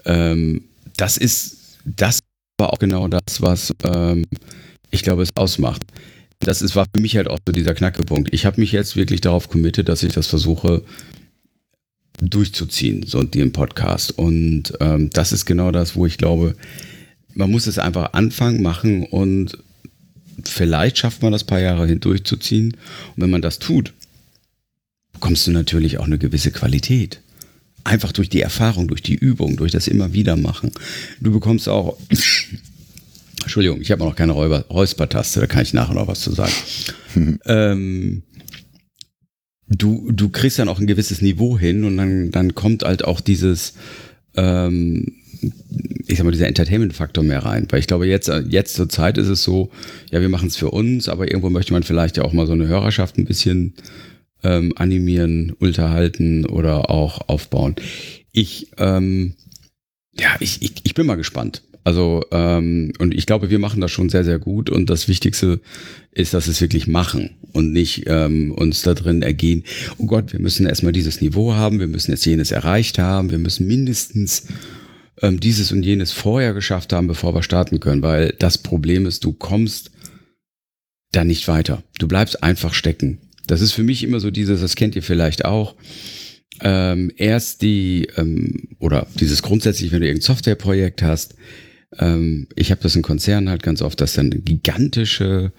ähm, 0.05 0.65
das 0.97 1.17
ist, 1.17 1.77
das 1.85 2.19
war 2.57 2.73
auch 2.73 2.79
genau 2.79 3.07
das, 3.07 3.41
was 3.41 3.73
ähm, 3.83 4.25
ich 4.91 5.03
glaube, 5.03 5.23
es 5.23 5.29
ausmacht. 5.35 5.81
Das 6.39 6.61
ist, 6.61 6.75
war 6.75 6.85
für 6.93 7.01
mich 7.01 7.15
halt 7.17 7.27
auch 7.27 7.39
so 7.45 7.51
dieser 7.51 7.73
Knackepunkt. 7.73 8.33
Ich 8.33 8.45
habe 8.45 8.59
mich 8.59 8.71
jetzt 8.71 8.95
wirklich 8.95 9.21
darauf 9.21 9.49
committet, 9.49 9.89
dass 9.89 10.03
ich 10.03 10.13
das 10.13 10.27
versuche 10.27 10.83
durchzuziehen, 12.21 13.05
so 13.05 13.23
den 13.23 13.51
Podcast. 13.51 14.17
Und 14.17 14.73
ähm, 14.79 15.09
das 15.11 15.31
ist 15.31 15.45
genau 15.45 15.71
das, 15.71 15.95
wo 15.95 16.05
ich 16.05 16.17
glaube, 16.17 16.55
man 17.33 17.51
muss 17.51 17.67
es 17.67 17.79
einfach 17.79 18.13
anfangen, 18.13 18.61
machen 18.61 19.03
und 19.03 19.57
vielleicht 20.43 20.97
schafft 20.97 21.21
man 21.21 21.31
das 21.31 21.43
paar 21.43 21.59
Jahre 21.59 21.88
hindurchzuziehen. 21.88 22.71
Und 22.71 23.23
wenn 23.23 23.29
man 23.29 23.41
das 23.41 23.59
tut, 23.59 23.93
bekommst 25.13 25.47
du 25.47 25.51
natürlich 25.51 25.97
auch 25.97 26.05
eine 26.05 26.17
gewisse 26.17 26.51
Qualität. 26.51 27.21
Einfach 27.83 28.11
durch 28.11 28.29
die 28.29 28.41
Erfahrung, 28.41 28.88
durch 28.88 29.01
die 29.01 29.15
Übung, 29.15 29.55
durch 29.55 29.71
das 29.71 29.88
immer 29.88 30.13
wieder 30.13 30.35
machen. 30.35 30.71
Du 31.21 31.31
bekommst 31.31 31.69
auch, 31.69 31.97
Entschuldigung, 33.41 33.81
ich 33.81 33.91
habe 33.91 34.03
noch 34.03 34.15
keine 34.15 34.33
Räuspertaste, 34.33 35.39
da 35.39 35.47
kann 35.47 35.63
ich 35.63 35.73
nachher 35.73 35.95
noch 35.95 36.07
was 36.07 36.21
zu 36.21 36.31
sagen. 36.31 36.51
ähm, 37.45 38.23
du, 39.69 40.11
du 40.11 40.29
kriegst 40.29 40.59
dann 40.59 40.69
auch 40.69 40.79
ein 40.79 40.88
gewisses 40.88 41.21
Niveau 41.21 41.57
hin 41.57 41.83
und 41.83 41.97
dann, 41.97 42.31
dann 42.31 42.55
kommt 42.55 42.83
halt 42.83 43.05
auch 43.05 43.21
dieses, 43.21 43.73
ähm, 44.35 45.13
ich 46.05 46.17
sag 46.17 46.25
mal, 46.25 46.31
dieser 46.31 46.47
Entertainment-Faktor 46.47 47.23
mehr 47.23 47.45
rein. 47.45 47.67
Weil 47.69 47.79
ich 47.79 47.88
glaube, 47.88 48.07
jetzt, 48.07 48.29
jetzt 48.49 48.73
zur 48.73 48.89
Zeit 48.89 49.17
ist 49.17 49.27
es 49.27 49.43
so, 49.43 49.69
ja, 50.11 50.21
wir 50.21 50.29
machen 50.29 50.47
es 50.47 50.57
für 50.57 50.71
uns, 50.71 51.07
aber 51.07 51.27
irgendwo 51.27 51.49
möchte 51.49 51.73
man 51.73 51.83
vielleicht 51.83 52.17
ja 52.17 52.23
auch 52.23 52.33
mal 52.33 52.47
so 52.47 52.53
eine 52.53 52.67
Hörerschaft 52.67 53.17
ein 53.17 53.25
bisschen 53.25 53.75
ähm, 54.43 54.73
animieren, 54.75 55.51
unterhalten 55.59 56.45
oder 56.45 56.89
auch 56.89 57.29
aufbauen. 57.29 57.75
Ich, 58.31 58.71
ähm, 58.77 59.35
ja, 60.19 60.35
ich, 60.39 60.61
ich, 60.61 60.73
ich 60.83 60.93
bin 60.93 61.05
mal 61.05 61.15
gespannt. 61.15 61.63
Also, 61.83 62.24
ähm, 62.31 62.91
und 63.00 63.13
ich 63.13 63.25
glaube, 63.25 63.50
wir 63.50 63.59
machen 63.59 63.81
das 63.81 63.91
schon 63.91 64.09
sehr, 64.09 64.24
sehr 64.24 64.39
gut. 64.39 64.69
Und 64.69 64.89
das 64.89 65.07
Wichtigste 65.07 65.62
ist, 66.12 66.33
dass 66.33 66.48
wir 66.48 66.51
es 66.51 66.62
wirklich 66.62 66.88
machen 66.88 67.31
und 67.53 67.71
nicht 67.71 68.03
ähm, 68.07 68.51
uns 68.51 68.81
da 68.81 68.93
drin 68.93 69.21
ergehen, 69.21 69.63
oh 69.98 70.05
Gott, 70.05 70.33
wir 70.33 70.39
müssen 70.39 70.65
erstmal 70.65 70.91
dieses 70.91 71.21
Niveau 71.21 71.53
haben, 71.53 71.79
wir 71.79 71.88
müssen 71.88 72.12
jetzt 72.12 72.25
jenes 72.25 72.51
erreicht 72.51 73.00
haben, 73.00 73.31
wir 73.31 73.39
müssen 73.39 73.67
mindestens 73.67 74.48
ähm, 75.21 75.39
dieses 75.39 75.71
und 75.71 75.83
jenes 75.83 76.12
vorher 76.12 76.53
geschafft 76.53 76.93
haben, 76.93 77.07
bevor 77.07 77.33
wir 77.33 77.43
starten 77.43 77.79
können. 77.79 78.01
Weil 78.01 78.36
das 78.39 78.57
Problem 78.57 79.05
ist, 79.05 79.24
du 79.24 79.33
kommst 79.33 79.91
da 81.12 81.24
nicht 81.24 81.48
weiter. 81.48 81.83
Du 81.98 82.07
bleibst 82.07 82.43
einfach 82.43 82.74
stecken. 82.74 83.19
Das 83.48 83.62
ist 83.62 83.71
für 83.71 83.83
mich 83.83 84.03
immer 84.03 84.19
so 84.19 84.29
dieses, 84.29 84.62
das 84.62 84.75
kennt 84.75 84.95
ihr 84.95 85.03
vielleicht 85.03 85.45
auch. 85.45 85.75
Ähm, 86.62 87.12
erst 87.15 87.62
die, 87.62 88.07
ähm, 88.17 88.67
oder 88.79 89.07
dieses 89.19 89.41
grundsätzlich, 89.41 89.91
wenn 89.91 90.01
du 90.01 90.07
irgendein 90.07 90.25
Softwareprojekt 90.25 91.01
hast, 91.01 91.36
ähm, 91.98 92.48
ich 92.55 92.72
habe 92.72 92.81
das 92.81 92.96
in 92.96 93.01
Konzernen 93.01 93.50
halt 93.50 93.63
ganz 93.63 93.81
oft, 93.81 94.00
dass 94.01 94.13
dann 94.13 94.43
gigantische 94.43 95.51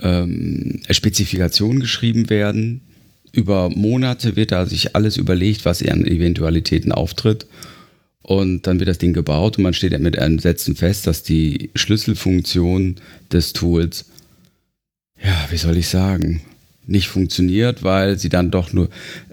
ähm, 0.00 0.80
Spezifikationen 0.90 1.80
geschrieben 1.80 2.30
werden. 2.30 2.82
Über 3.32 3.70
Monate 3.70 4.36
wird 4.36 4.52
da 4.52 4.66
sich 4.66 4.94
alles 4.96 5.16
überlegt, 5.16 5.64
was 5.64 5.82
an 5.86 6.06
Eventualitäten 6.06 6.92
auftritt. 6.92 7.46
Und 8.22 8.66
dann 8.66 8.78
wird 8.78 8.88
das 8.88 8.98
Ding 8.98 9.12
gebaut 9.12 9.56
und 9.56 9.64
man 9.64 9.74
steht 9.74 9.98
mit 9.98 10.18
einem 10.18 10.38
Sätzen 10.38 10.76
fest, 10.76 11.06
dass 11.06 11.22
die 11.22 11.70
Schlüsselfunktion 11.74 12.96
des 13.32 13.52
Tools, 13.54 14.04
ja, 15.22 15.48
wie 15.50 15.56
soll 15.56 15.76
ich 15.76 15.88
sagen, 15.88 16.42
nicht 16.86 17.08
funktioniert, 17.08 17.82
weil 17.82 18.18
sie 18.18 18.28
dann 18.28 18.50
doch 18.50 18.72
nur 18.72 18.90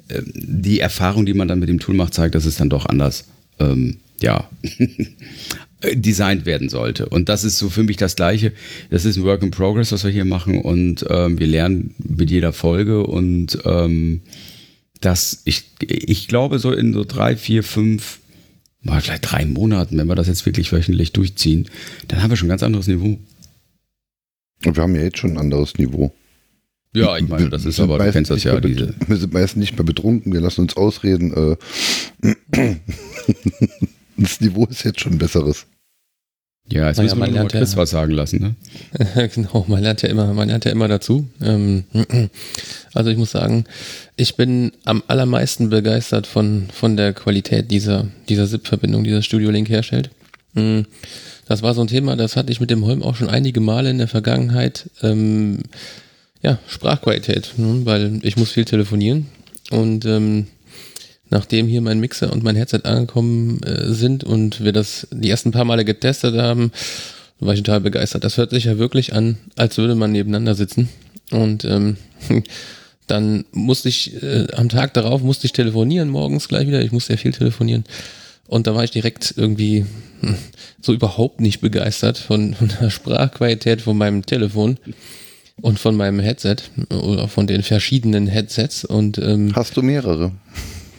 äh, 0.08 0.22
die 0.26 0.80
Erfahrung, 0.80 1.26
die 1.26 1.34
man 1.34 1.48
dann 1.48 1.60
mit 1.60 1.70
dem 1.70 1.80
Tool 1.80 1.96
macht, 1.96 2.14
zeigt, 2.14 2.36
dass 2.36 2.46
es 2.46 2.58
dann 2.58 2.70
doch 2.70 2.86
anders, 2.86 3.26
ähm, 3.60 3.98
ja, 4.22 4.50
designt 5.84 6.46
werden 6.46 6.70
sollte. 6.70 7.08
Und 7.08 7.30
das 7.30 7.44
ist 7.44 7.58
so 7.58 7.70
für 7.70 7.84
mich 7.84 7.98
das 7.98 8.16
Gleiche. 8.16 8.52
Das 8.90 9.06
ist 9.06 9.18
ein 9.18 9.24
Work 9.24 9.44
in 9.44 9.52
Progress, 9.52 9.92
was 9.92 10.04
wir 10.04 10.12
hier 10.12 10.26
machen 10.26 10.60
und 10.62 11.06
ähm, 11.10 11.40
wir 11.40 11.48
lernen 11.48 11.94
mit 12.00 12.32
jeder 12.32 12.52
Folge 12.54 13.06
und 13.06 13.60
ähm, 13.66 14.22
das, 15.02 15.44
ich, 15.46 15.66
ich 15.82 16.28
glaube, 16.28 16.58
so 16.58 16.72
in 16.72 16.94
so 16.94 17.04
drei, 17.04 17.36
vier, 17.36 17.64
fünf, 17.64 18.20
mal 18.82 19.02
vielleicht 19.02 19.32
drei 19.32 19.46
Monaten, 19.46 19.98
wenn 19.98 20.08
wir 20.08 20.16
das 20.16 20.28
jetzt 20.28 20.46
wirklich 20.48 20.72
wöchentlich 20.72 21.14
durchziehen, 21.14 21.70
dann 22.08 22.24
haben 22.24 22.32
wir 22.32 22.38
schon 22.38 22.48
ein 22.48 22.50
ganz 22.50 22.64
anderes 22.64 22.88
Niveau. 22.88 23.20
Und 24.66 24.76
wir 24.76 24.82
haben 24.82 24.96
ja 24.96 25.04
jetzt 25.04 25.20
schon 25.20 25.32
ein 25.32 25.38
anderes 25.38 25.78
Niveau. 25.78 26.12
Ja, 26.96 27.16
ich 27.18 27.28
meine, 27.28 27.50
das 27.50 27.66
ist 27.66 27.80
aber, 27.80 28.00
du 28.00 28.12
kennst 28.12 28.32
das 28.32 28.44
ja. 28.44 28.60
Diese. 28.60 28.96
Wir 29.06 29.18
sind 29.18 29.32
meistens 29.32 29.60
nicht 29.60 29.78
mehr 29.78 29.86
betrunken, 29.86 30.34
wir 30.34 30.42
lassen 30.42 30.62
uns 30.62 30.76
ausreden. 30.76 31.58
Äh. 32.24 32.36
das 34.18 34.42
Niveau 34.42 34.66
ist 34.66 34.84
jetzt 34.84 35.02
schon 35.02 35.14
ein 35.14 35.18
besseres. 35.18 35.66
Ja, 36.70 36.88
jetzt 36.88 36.98
naja, 36.98 37.16
müssen 37.16 37.34
wir 37.34 37.44
mal 37.44 37.48
Chris 37.48 37.72
ja, 37.72 37.78
was 37.78 37.92
sagen 37.92 38.12
lassen, 38.12 38.56
ne? 38.96 39.30
genau, 39.34 39.66
man 39.70 39.82
lernt 39.82 40.02
ja 40.02 40.10
immer, 40.10 40.34
man 40.34 40.50
lernt 40.50 40.66
ja 40.66 40.72
immer 40.72 40.90
dazu. 40.90 41.30
Ähm, 41.42 41.86
also 42.94 43.10
ich 43.10 43.18
muss 43.18 43.32
sagen, 43.32 43.64
ich 44.18 44.36
bin 44.36 44.74
am 44.84 45.02
allermeisten 45.08 45.70
begeistert 45.70 46.28
von, 46.28 46.68
von 46.74 46.98
der 46.98 47.14
Qualität 47.14 47.72
dieser, 47.72 48.08
dieser 48.28 48.48
SIP-Verbindung, 48.48 49.06
die 49.06 49.12
das 49.12 49.26
Studio 49.26 49.50
Link 49.50 49.70
herstellt. 49.70 50.10
Mm, 50.56 50.82
das 51.48 51.62
war 51.62 51.74
so 51.74 51.82
ein 51.82 51.88
Thema, 51.88 52.18
das 52.18 52.36
hatte 52.36 52.52
ich 52.52 52.60
mit 52.60 52.70
dem 52.70 52.84
Holm 52.84 53.02
auch 53.02 53.16
schon 53.16 53.30
einige 53.30 53.62
Male 53.62 53.90
in 53.90 54.00
der 54.00 54.10
Vergangenheit. 54.10 54.90
Ähm, 55.02 55.60
ja, 56.42 56.60
Sprachqualität, 56.68 57.54
weil 57.58 58.20
ich 58.24 58.36
muss 58.36 58.52
viel 58.52 58.66
telefonieren 58.66 59.28
und 59.72 60.06
ähm, 60.06 60.48
nachdem 61.30 61.68
hier 61.68 61.82
mein 61.82 62.00
Mixer 62.00 62.32
und 62.32 62.44
mein 62.44 62.56
Headset 62.56 62.82
angekommen 62.84 63.62
äh, 63.64 63.92
sind 63.94 64.24
und 64.24 64.64
wir 64.64 64.72
das 64.72 65.08
die 65.12 65.30
ersten 65.30 65.52
paar 65.52 65.66
Male 65.66 65.86
getestet 65.86 66.36
haben, 66.36 66.72
war 67.40 67.54
ich 67.54 67.62
total 67.62 67.82
begeistert. 67.82 68.24
Das 68.24 68.38
hört 68.38 68.52
sich 68.52 68.66
ja 68.66 68.78
wirklich 68.78 69.14
an, 69.14 69.38
als 69.56 69.78
würde 69.78 69.96
man 69.96 70.12
nebeneinander 70.12 70.56
sitzen 70.56 70.90
und 71.32 71.66
ähm, 71.66 71.98
dann 73.08 73.46
musste 73.52 73.90
ich 73.90 74.22
äh, 74.22 74.48
am 74.54 74.70
Tag 74.70 74.94
darauf 74.94 75.22
musste 75.22 75.46
ich 75.46 75.54
telefonieren 75.54 76.10
morgens 76.10 76.48
gleich 76.48 76.68
wieder. 76.68 76.82
Ich 76.82 76.92
musste 76.92 77.14
ja 77.14 77.18
viel 77.18 77.34
telefonieren 77.34 77.84
und 78.48 78.66
da 78.66 78.76
war 78.76 78.84
ich 78.84 78.92
direkt 78.92 79.34
irgendwie 79.38 79.86
hm, 80.22 80.36
so 80.82 80.94
überhaupt 80.94 81.42
nicht 81.42 81.62
begeistert 81.62 82.18
von, 82.18 82.54
von 82.56 82.72
der 82.82 82.90
Sprachqualität 82.90 83.82
von 83.82 83.98
meinem 83.98 84.26
Telefon 84.26 84.78
und 85.62 85.80
von 85.80 85.96
meinem 85.96 86.20
Headset 86.20 86.58
oder 86.90 87.28
von 87.28 87.48
den 87.48 87.64
verschiedenen 87.64 88.28
Headsets. 88.28 88.86
Und 88.86 89.18
ähm, 89.18 89.52
hast 89.56 89.76
du 89.76 89.82
mehrere? 89.82 90.32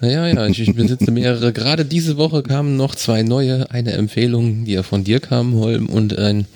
Ja, 0.01 0.29
ja, 0.29 0.47
ich, 0.47 0.61
ich 0.61 0.75
besitze 0.75 1.11
mehrere. 1.11 1.53
Gerade 1.53 1.85
diese 1.85 2.17
Woche 2.17 2.43
kamen 2.43 2.77
noch 2.77 2.95
zwei 2.95 3.23
neue, 3.23 3.71
eine 3.71 3.93
Empfehlung, 3.93 4.65
die 4.65 4.73
ja 4.73 4.83
von 4.83 5.05
dir 5.05 5.21
kam, 5.21 5.55
Holm, 5.55 5.89
und 5.89 6.17
ein, 6.17 6.47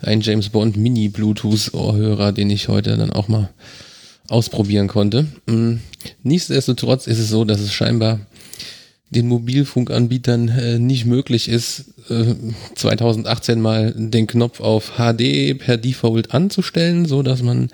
ein 0.00 0.20
James 0.20 0.48
Bond 0.48 0.76
Mini 0.76 1.08
Bluetooth 1.08 1.74
Ohrhörer, 1.74 2.32
den 2.32 2.50
ich 2.50 2.68
heute 2.68 2.96
dann 2.96 3.10
auch 3.10 3.28
mal 3.28 3.50
ausprobieren 4.28 4.88
konnte. 4.88 5.26
Hm, 5.48 5.80
nichtsdestotrotz 6.22 7.06
ist 7.06 7.18
es 7.18 7.28
so, 7.28 7.44
dass 7.44 7.60
es 7.60 7.72
scheinbar 7.72 8.20
den 9.10 9.26
Mobilfunkanbietern 9.28 10.48
äh, 10.48 10.78
nicht 10.78 11.06
möglich 11.06 11.48
ist, 11.48 11.86
äh, 12.10 12.34
2018 12.74 13.60
mal 13.60 13.94
den 13.96 14.26
Knopf 14.26 14.60
auf 14.60 14.92
HD 14.96 15.58
per 15.58 15.78
Default 15.78 16.34
anzustellen, 16.34 17.06
so 17.06 17.22
dass 17.22 17.42
man 17.42 17.70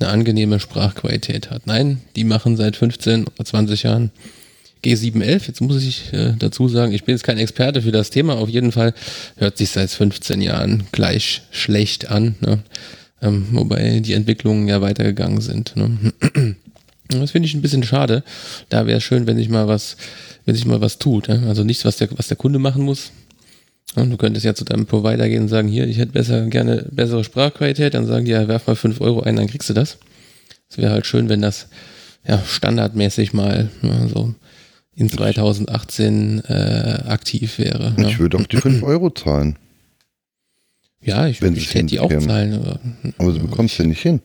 eine 0.00 0.08
angenehme 0.08 0.60
Sprachqualität 0.60 1.50
hat. 1.50 1.66
Nein, 1.66 2.00
die 2.16 2.24
machen 2.24 2.56
seit 2.56 2.76
15 2.76 3.26
oder 3.26 3.44
20 3.44 3.82
Jahren 3.82 4.10
G711. 4.84 5.48
Jetzt 5.48 5.60
muss 5.60 5.82
ich 5.82 6.12
äh, 6.12 6.34
dazu 6.38 6.68
sagen, 6.68 6.92
ich 6.92 7.04
bin 7.04 7.14
jetzt 7.14 7.24
kein 7.24 7.38
Experte 7.38 7.82
für 7.82 7.92
das 7.92 8.10
Thema. 8.10 8.36
Auf 8.36 8.48
jeden 8.48 8.72
Fall 8.72 8.94
hört 9.36 9.58
sich 9.58 9.70
seit 9.70 9.90
15 9.90 10.40
Jahren 10.40 10.84
gleich 10.92 11.42
schlecht 11.50 12.10
an, 12.10 12.36
ne? 12.40 12.60
ähm, 13.22 13.46
wobei 13.52 14.00
die 14.00 14.12
Entwicklungen 14.12 14.68
ja 14.68 14.80
weitergegangen 14.80 15.40
sind. 15.40 15.76
Ne? 15.76 16.12
Das 17.10 17.30
finde 17.30 17.48
ich 17.48 17.54
ein 17.54 17.62
bisschen 17.62 17.84
schade. 17.84 18.22
Da 18.68 18.86
wäre 18.86 18.98
es 18.98 19.02
schön, 19.02 19.26
wenn 19.26 19.38
sich 19.38 19.48
mal 19.48 19.66
was 19.66 19.96
wenn 20.48 20.54
sich 20.54 20.64
mal 20.64 20.80
was 20.80 20.98
tut. 20.98 21.28
Ja? 21.28 21.42
Also 21.46 21.62
nichts, 21.62 21.84
was 21.84 21.98
der, 21.98 22.08
was 22.16 22.28
der 22.28 22.38
Kunde 22.38 22.58
machen 22.58 22.82
muss. 22.82 23.12
Und 23.96 24.08
du 24.08 24.16
könntest 24.16 24.46
ja 24.46 24.54
zu 24.54 24.64
deinem 24.64 24.86
Provider 24.86 25.28
gehen 25.28 25.42
und 25.42 25.48
sagen, 25.48 25.68
hier, 25.68 25.86
ich 25.86 25.98
hätte 25.98 26.12
besser, 26.12 26.46
gerne 26.46 26.86
bessere 26.90 27.22
Sprachqualität, 27.22 27.92
dann 27.92 28.06
sagen 28.06 28.24
die, 28.24 28.30
ja, 28.30 28.48
werf 28.48 28.66
mal 28.66 28.74
fünf 28.74 29.02
Euro 29.02 29.20
ein, 29.20 29.36
dann 29.36 29.46
kriegst 29.46 29.68
du 29.68 29.74
das. 29.74 29.98
Es 30.70 30.78
wäre 30.78 30.90
halt 30.90 31.04
schön, 31.04 31.28
wenn 31.28 31.42
das 31.42 31.66
ja 32.26 32.42
standardmäßig 32.42 33.34
mal 33.34 33.68
ja, 33.82 34.08
so 34.08 34.34
in 34.98 35.08
2018 35.08 36.42
äh, 36.48 37.02
aktiv 37.06 37.58
wäre. 37.58 37.94
Ich 37.98 38.12
ja. 38.12 38.18
würde 38.18 38.36
auch 38.36 38.46
die 38.46 38.56
fünf 38.56 38.82
Euro 38.82 39.10
zahlen. 39.10 39.56
Ja, 41.00 41.28
ich, 41.28 41.40
ich 41.40 41.72
hätte 41.72 41.86
die 41.86 42.00
auch 42.00 42.10
zahlen. 42.10 42.54
Aber, 42.54 42.80
aber 43.18 43.32
du 43.32 43.38
bekommst 43.38 43.78
ja 43.78 43.84
nicht 43.84 44.02
hin. 44.02 44.20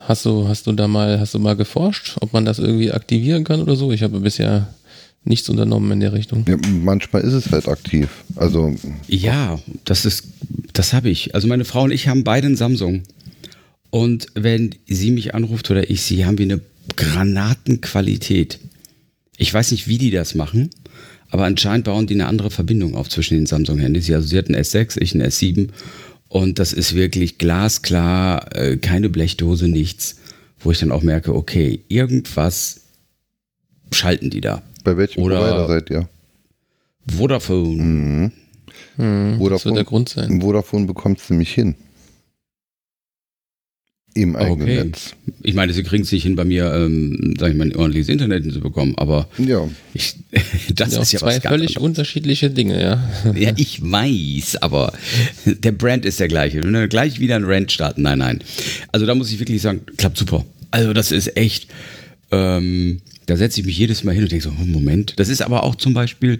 Hast 0.00 0.24
du, 0.24 0.48
hast 0.48 0.66
du 0.66 0.72
da 0.72 0.88
mal, 0.88 1.20
hast 1.20 1.34
du 1.34 1.38
mal 1.38 1.54
geforscht, 1.54 2.16
ob 2.20 2.32
man 2.32 2.44
das 2.44 2.58
irgendwie 2.58 2.90
aktivieren 2.90 3.44
kann 3.44 3.60
oder 3.60 3.76
so? 3.76 3.92
Ich 3.92 4.02
habe 4.02 4.18
bisher 4.18 4.74
nichts 5.22 5.48
unternommen 5.48 5.92
in 5.92 6.00
der 6.00 6.12
Richtung. 6.12 6.44
Ja, 6.48 6.56
manchmal 6.82 7.22
ist 7.22 7.34
es 7.34 7.52
halt 7.52 7.68
aktiv. 7.68 8.08
Also 8.34 8.74
ja, 9.06 9.60
das 9.84 10.06
ist, 10.06 10.24
das 10.72 10.92
habe 10.92 11.08
ich. 11.08 11.36
Also 11.36 11.46
meine 11.46 11.64
Frau 11.64 11.84
und 11.84 11.92
ich 11.92 12.08
haben 12.08 12.24
beide 12.24 12.48
einen 12.48 12.56
Samsung. 12.56 13.04
Und 13.90 14.26
wenn 14.34 14.74
sie 14.88 15.12
mich 15.12 15.36
anruft 15.36 15.70
oder 15.70 15.88
ich 15.88 16.02
sie, 16.02 16.24
haben 16.24 16.38
wir 16.38 16.46
eine 16.46 16.60
Granatenqualität. 16.96 18.58
Ich 19.40 19.54
weiß 19.54 19.70
nicht, 19.70 19.88
wie 19.88 19.96
die 19.96 20.10
das 20.10 20.34
machen, 20.34 20.68
aber 21.30 21.44
anscheinend 21.44 21.86
bauen 21.86 22.06
die 22.06 22.12
eine 22.12 22.26
andere 22.26 22.50
Verbindung 22.50 22.94
auf 22.94 23.08
zwischen 23.08 23.38
den 23.38 23.46
Samsung-Handys. 23.46 24.10
Also 24.10 24.28
sie 24.28 24.36
hat 24.36 24.50
ein 24.50 24.54
S6, 24.54 25.00
ich 25.00 25.14
ein 25.14 25.22
S7 25.22 25.68
und 26.28 26.58
das 26.58 26.74
ist 26.74 26.94
wirklich 26.94 27.38
glasklar, 27.38 28.54
äh, 28.54 28.76
keine 28.76 29.08
Blechdose, 29.08 29.66
nichts, 29.66 30.16
wo 30.58 30.70
ich 30.70 30.78
dann 30.78 30.92
auch 30.92 31.00
merke, 31.00 31.34
okay, 31.34 31.80
irgendwas 31.88 32.82
schalten 33.90 34.28
die 34.28 34.42
da. 34.42 34.60
Bei 34.84 34.98
welchem 34.98 35.22
Oder 35.22 35.38
Provider 35.38 35.68
seid 35.68 35.90
ihr? 35.90 36.08
Vodafone. 37.10 37.82
Mhm. 37.82 38.32
Hm, 38.96 39.38
Vodafone, 39.38 39.50
das 39.50 39.64
wird 39.64 39.76
der 39.76 39.84
Grund 39.84 40.08
sein. 40.10 40.42
Vodafone 40.42 40.84
bekommt 40.84 41.18
es 41.18 41.30
nämlich 41.30 41.54
hin. 41.54 41.76
Im 44.14 44.34
eigenen 44.34 44.62
okay. 44.62 44.84
Netz. 44.84 45.14
Ich 45.42 45.54
meine, 45.54 45.72
sie 45.72 45.84
kriegen 45.84 46.02
es 46.02 46.10
nicht 46.10 46.24
hin, 46.24 46.34
bei 46.34 46.44
mir, 46.44 46.72
ähm, 46.74 47.34
sag 47.38 47.50
ich 47.50 47.56
mal, 47.56 47.66
ein 47.66 47.76
ordentliches 47.76 48.08
Internet 48.08 48.52
zu 48.52 48.60
bekommen, 48.60 48.94
aber 48.96 49.28
ja. 49.38 49.68
ich, 49.94 50.16
das 50.74 50.94
ja, 50.94 51.02
ist 51.02 51.12
ja 51.12 51.20
zwei 51.20 51.36
was 51.36 51.38
völlig 51.38 51.76
anderes. 51.76 51.76
unterschiedliche 51.76 52.50
Dinge, 52.50 52.82
ja. 52.82 53.32
Ja, 53.34 53.52
ich 53.56 53.80
weiß, 53.82 54.62
aber 54.62 54.92
der 55.46 55.72
Brand 55.72 56.04
ist 56.04 56.18
der 56.18 56.26
gleiche. 56.26 56.62
Wenn 56.62 56.72
wir 56.72 56.88
gleich 56.88 57.20
wieder 57.20 57.36
ein 57.36 57.44
Rant 57.44 57.70
starten, 57.70 58.02
nein, 58.02 58.18
nein. 58.18 58.40
Also 58.90 59.06
da 59.06 59.14
muss 59.14 59.30
ich 59.30 59.38
wirklich 59.38 59.62
sagen, 59.62 59.82
klappt 59.96 60.18
super. 60.18 60.44
Also 60.72 60.92
das 60.92 61.12
ist 61.12 61.36
echt, 61.36 61.68
ähm, 62.32 63.00
da 63.26 63.36
setze 63.36 63.60
ich 63.60 63.66
mich 63.66 63.78
jedes 63.78 64.02
Mal 64.02 64.12
hin 64.12 64.24
und 64.24 64.32
denke 64.32 64.44
so, 64.44 64.50
hm, 64.50 64.72
Moment. 64.72 65.14
Das 65.18 65.28
ist 65.28 65.40
aber 65.40 65.62
auch 65.62 65.76
zum 65.76 65.94
Beispiel, 65.94 66.38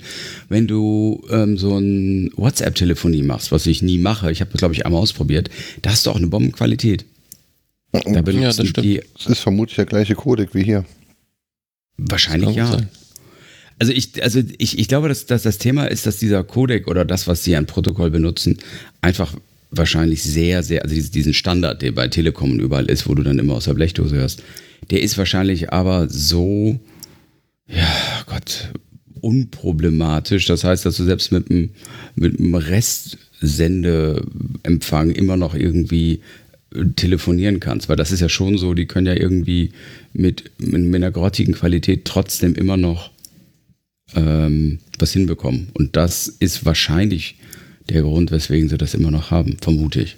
wenn 0.49 0.67
du 0.67 1.25
ähm, 1.31 1.57
so 1.57 1.79
ein 1.79 2.33
WhatsApp-Telefonie 2.35 3.23
machst, 3.23 3.53
was 3.53 3.67
ich 3.67 3.81
nie 3.81 3.99
mache. 3.99 4.33
Ich 4.33 4.41
habe 4.41 4.51
das, 4.51 4.59
glaube 4.59 4.75
ich, 4.75 4.87
einmal 4.87 5.01
ausprobiert. 5.01 5.51
Da 5.83 5.91
hast 5.91 6.05
du 6.07 6.11
auch 6.11 6.17
eine 6.17 6.27
Bombenqualität. 6.27 7.05
Da 7.93 8.01
ja, 8.05 8.23
das 8.23 8.69
stimmt. 8.69 8.85
Die, 8.85 9.03
das 9.15 9.27
ist 9.27 9.41
vermutlich 9.41 9.77
der 9.77 9.87
gleiche 9.87 10.15
Codec 10.15 10.55
wie 10.55 10.63
hier. 10.63 10.85
Wahrscheinlich 11.97 12.55
ja. 12.55 12.67
Sein. 12.67 12.89
Also 13.79 13.93
ich, 13.93 14.23
also 14.23 14.41
ich, 14.59 14.79
ich 14.79 14.89
glaube, 14.89 15.09
dass, 15.09 15.27
dass 15.27 15.43
das 15.43 15.59
Thema 15.59 15.87
ist, 15.87 16.07
dass 16.07 16.19
dieser 16.19 16.45
Codec 16.45 16.87
oder 16.87 17.05
das, 17.05 17.27
was 17.27 17.45
sie 17.45 17.57
an 17.57 17.67
Protokoll 17.67 18.11
benutzen, 18.11 18.59
einfach 19.01 19.35
wahrscheinlich 19.71 20.23
sehr, 20.23 20.63
sehr, 20.63 20.83
also 20.83 20.95
diesen 20.95 21.35
Standard, 21.35 21.83
der 21.83 21.93
bei 21.93 22.09
Telekom 22.09 22.53
und 22.53 22.61
überall 22.61 22.87
ist, 22.87 23.09
wo 23.09 23.15
du 23.15 23.23
dann 23.23 23.39
immer 23.39 23.55
aus 23.55 23.65
der 23.65 23.75
Blechdose 23.75 24.17
hörst, 24.17 24.43
der 24.91 25.03
ist 25.03 25.19
wahrscheinlich 25.19 25.73
aber 25.73 26.09
so, 26.09 26.81
ja 27.67 28.25
Gott, 28.27 28.71
unproblematisch. 29.21 30.47
Das 30.47 30.65
heißt, 30.65 30.87
dass 30.87 30.97
du 30.97 31.05
selbst 31.05 31.31
mit 31.33 31.51
einem, 31.51 31.71
mit 32.15 32.39
einem 32.39 32.55
Restsendeempfang 32.55 35.11
immer 35.11 35.37
noch 35.37 35.55
irgendwie 35.55 36.21
telefonieren 36.97 37.59
kannst, 37.59 37.89
weil 37.89 37.97
das 37.97 38.13
ist 38.13 38.21
ja 38.21 38.29
schon 38.29 38.57
so, 38.57 38.75
die 38.75 38.87
können 38.87 39.07
ja 39.07 39.15
irgendwie 39.15 39.73
mit, 40.13 40.51
mit 40.59 40.95
einer 40.95 41.11
grottigen 41.11 41.55
Qualität 41.55 42.05
trotzdem 42.05 42.55
immer 42.55 42.77
noch 42.77 43.11
ähm, 44.15 44.79
was 44.99 45.13
hinbekommen. 45.13 45.69
Und 45.75 45.97
das 45.97 46.29
ist 46.29 46.65
wahrscheinlich 46.65 47.37
der 47.89 48.03
Grund, 48.03 48.31
weswegen 48.31 48.69
sie 48.69 48.79
das 48.79 48.95
immer 48.95 49.11
noch 49.11 49.31
haben, 49.31 49.57
vermute 49.61 50.01
ich. 50.01 50.17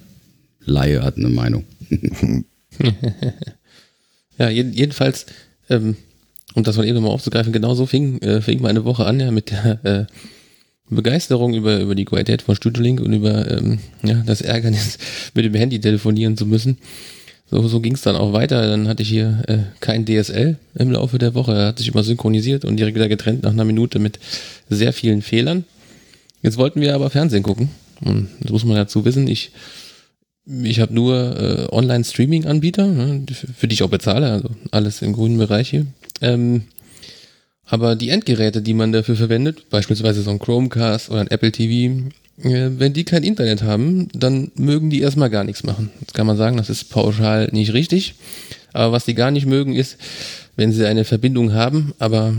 Laie 0.65 1.03
hat 1.03 1.17
eine 1.17 1.31
Meinung. 1.31 1.65
ja, 4.39 4.49
jedenfalls, 4.49 5.27
ähm, 5.71 5.97
um 6.55 6.65
das 6.65 6.77
mal 6.77 6.87
eben 6.87 7.03
mal 7.03 7.09
aufzugreifen, 7.09 7.53
genau 7.53 7.75
so 7.75 7.87
fing, 7.87 8.21
äh, 8.21 8.43
fing 8.43 8.61
meine 8.61 8.85
Woche 8.85 9.07
an, 9.07 9.21
ja, 9.21 9.31
mit 9.31 9.51
der 9.51 9.85
äh, 9.85 10.07
Begeisterung 10.91 11.55
über, 11.55 11.81
über 11.81 11.95
die 11.95 12.05
Qualität 12.05 12.43
von 12.43 12.55
Studio 12.55 12.83
Link 12.83 13.01
und 13.01 13.13
über 13.13 13.51
ähm, 13.51 13.79
ja, 14.03 14.23
das 14.27 14.41
Ärgernis, 14.41 14.99
mit 15.35 15.45
dem 15.45 15.55
Handy 15.55 15.81
telefonieren 15.81 16.37
zu 16.37 16.47
müssen. 16.47 16.79
So, 17.51 17.69
so 17.69 17.81
ging 17.81 17.95
es 17.95 18.03
dann 18.03 18.17
auch 18.17 18.33
weiter. 18.33 18.67
Dann 18.67 18.89
hatte 18.89 19.03
ich 19.03 19.11
hier 19.11 19.43
äh, 19.47 19.59
kein 19.81 20.07
DSL 20.07 20.57
im 20.75 20.91
Laufe 20.91 21.19
der 21.19 21.35
Woche. 21.35 21.53
Er 21.53 21.67
hat 21.69 21.79
sich 21.79 21.89
immer 21.89 22.03
synchronisiert 22.03 22.65
und 22.65 22.77
direkt 22.77 22.95
wieder 22.95 23.09
getrennt 23.09 23.43
nach 23.43 23.51
einer 23.51 23.65
Minute 23.65 23.99
mit 23.99 24.19
sehr 24.71 24.93
vielen 24.93 25.23
Fehlern. 25.23 25.65
Jetzt 26.43 26.57
wollten 26.57 26.81
wir 26.81 26.95
aber 26.95 27.11
Fernsehen 27.11 27.43
gucken. 27.43 27.69
Und 28.01 28.29
das 28.41 28.53
muss 28.53 28.65
man 28.65 28.77
dazu 28.77 29.05
wissen. 29.05 29.29
Ich, 29.29 29.53
ich 30.47 30.81
habe 30.81 30.95
nur 30.95 31.39
äh, 31.39 31.75
Online-Streaming-Anbieter, 31.75 32.87
ne, 32.87 33.25
für 33.57 33.69
die 33.69 33.75
ich 33.75 33.83
auch 33.83 33.91
bezahle, 33.91 34.33
also 34.33 34.49
alles 34.71 35.03
im 35.03 35.13
grünen 35.13 35.39
Bereich 35.39 35.71
hier. 35.71 35.87
Ähm, 36.21 36.63
aber 37.73 37.97
die 37.97 38.11
Endgeräte, 38.11 38.61
die 38.61 38.75
man 38.75 38.93
dafür 38.93 39.17
verwendet, 39.17 39.71
beispielsweise 39.71 40.21
so 40.21 40.31
ein 40.31 40.39
Chromecast 40.39 41.09
oder 41.09 41.23
ein 41.23 41.31
Apple 41.31 41.53
TV, 41.53 42.11
äh, 42.43 42.69
wenn 42.77 42.93
die 42.93 43.05
kein 43.05 43.23
Internet 43.23 43.63
haben, 43.63 44.09
dann 44.13 44.53
mögen 44.57 44.91
die 44.91 45.01
erstmal 45.01 45.31
gar 45.31 45.43
nichts 45.43 45.65
machen. 45.65 45.91
Jetzt 46.01 46.13
kann 46.13 46.27
man 46.27 46.37
sagen, 46.37 46.59
das 46.59 46.69
ist 46.69 46.91
pauschal 46.91 47.49
nicht 47.51 47.73
richtig. 47.73 48.15
Aber 48.75 48.93
was 48.93 49.07
die 49.07 49.15
gar 49.15 49.31
nicht 49.31 49.47
mögen, 49.47 49.75
ist, 49.75 49.97
wenn 50.55 50.71
sie 50.71 50.87
eine 50.87 51.07
Verbindung 51.07 51.55
haben, 51.55 51.95
aber 51.99 52.35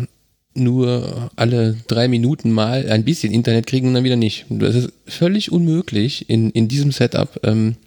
nur 0.54 1.32
alle 1.36 1.78
drei 1.88 2.08
Minuten 2.08 2.52
mal 2.52 2.88
ein 2.88 3.04
bisschen 3.04 3.34
Internet 3.34 3.65
kriegen 3.65 3.88
und 3.88 3.96
dann 3.96 4.04
wieder 4.04 4.15
nicht. 4.15 4.46
Das 4.50 4.76
ist 4.76 4.93
völlig 5.08 5.52
unmöglich 5.52 6.30
in, 6.30 6.52
in 6.52 6.67
diesem 6.67 6.91
Setup 6.91 7.39
ähm, 7.41 7.78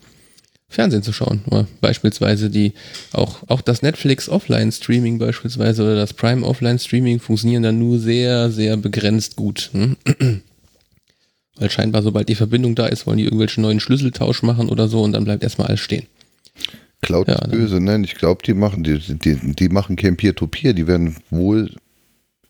Fernsehen 0.69 1.03
zu 1.03 1.13
schauen. 1.13 1.43
Beispielsweise 1.81 2.51
die, 2.51 2.73
auch, 3.13 3.43
auch 3.49 3.61
das 3.61 3.83
Netflix 3.83 4.29
Offline-Streaming 4.29 5.19
beispielsweise 5.19 5.83
oder 5.83 5.95
das 5.95 6.13
Prime 6.13 6.45
Offline-Streaming 6.45 7.21
funktionieren 7.21 7.63
dann 7.63 7.79
nur 7.79 7.99
sehr, 7.99 8.51
sehr 8.51 8.77
begrenzt 8.77 9.37
gut. 9.37 9.71
Hm? 9.73 9.97
Weil 11.57 11.71
scheinbar, 11.71 12.03
sobald 12.03 12.29
die 12.29 12.35
Verbindung 12.35 12.75
da 12.75 12.87
ist, 12.87 13.07
wollen 13.07 13.19
die 13.19 13.25
irgendwelche 13.25 13.61
neuen 13.61 13.81
Schlüsseltausch 13.81 14.43
machen 14.43 14.69
oder 14.69 14.89
so 14.89 15.03
und 15.03 15.13
dann 15.13 15.25
bleibt 15.25 15.43
erstmal 15.43 15.69
alles 15.69 15.81
stehen. 15.81 16.07
Cloud 17.01 17.29
ja, 17.29 17.37
ist 17.37 17.51
böse, 17.51 17.81
nein, 17.81 18.05
ich 18.05 18.15
glaube, 18.15 18.43
die 18.45 18.55
machen, 18.55 18.83
die, 18.83 18.99
die, 18.99 19.55
die 19.55 19.69
machen 19.69 19.97
kein 19.97 20.17
Peer-to-Peer, 20.17 20.73
-Peer. 20.73 20.75
die 20.75 20.87
werden 20.87 21.17
wohl 21.31 21.71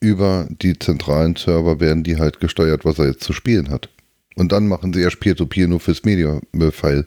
über 0.01 0.47
die 0.51 0.79
zentralen 0.79 1.37
Server 1.37 1.81
werden 1.81 2.05
die 2.05 2.17
halt 2.17 2.41
gesteuert, 2.41 2.85
was 2.85 2.99
er 2.99 3.07
jetzt 3.07 3.25
zu 3.25 3.33
spielen 3.33 3.71
hat. 3.71 3.89
Und 4.35 4.53
dann 4.53 4.69
machen 4.69 4.93
sie 4.93 5.01
erst 5.01 5.21
Peer-to-Peer 5.21 5.67
-Peer 5.67 5.69
nur 5.69 5.81
fürs 5.81 6.05
Media-File. 6.05 7.07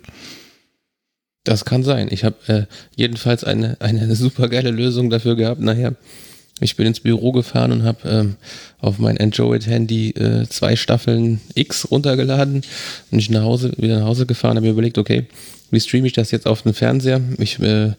Das 1.50 1.66
kann 1.66 1.82
sein. 1.82 2.10
Ich 2.12 2.26
habe 2.26 2.36
äh, 2.46 2.64
jedenfalls 2.96 3.44
eine, 3.44 3.76
eine 3.80 4.16
super 4.16 4.50
geile 4.50 4.70
Lösung 4.70 5.10
dafür 5.10 5.36
gehabt. 5.36 5.60
Nachher, 5.60 5.96
ich 6.60 6.76
bin 6.76 6.86
ins 6.86 7.00
Büro 7.00 7.32
gefahren 7.32 7.72
und 7.72 7.84
habe 7.84 8.08
ähm, 8.08 8.36
auf 8.78 9.00
mein 9.00 9.18
Android-Handy 9.18 10.12
äh, 10.12 10.48
zwei 10.48 10.76
Staffeln 10.76 11.42
X 11.56 11.90
runtergeladen 11.90 12.62
und 13.10 13.18
ich 13.18 13.32
nach 13.32 13.42
Hause, 13.42 13.72
wieder 13.78 13.98
nach 13.98 14.06
Hause 14.06 14.28
gefahren, 14.28 14.58
habe 14.58 14.68
mir 14.68 14.74
überlegt, 14.74 15.00
okay, 15.00 15.26
wie 15.72 15.80
streame 15.80 16.06
ich 16.06 16.14
das 16.14 16.30
jetzt 16.30 16.46
auf 16.46 16.62
den 16.62 16.76
Fernseher? 16.76 17.20
Ich 17.40 17.58
äh, 17.58 17.94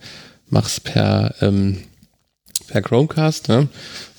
mache 0.48 0.68
es 0.68 0.78
per, 0.78 1.34
ähm, 1.40 1.78
per 2.68 2.82
Chromecast. 2.82 3.48
Ne? 3.48 3.66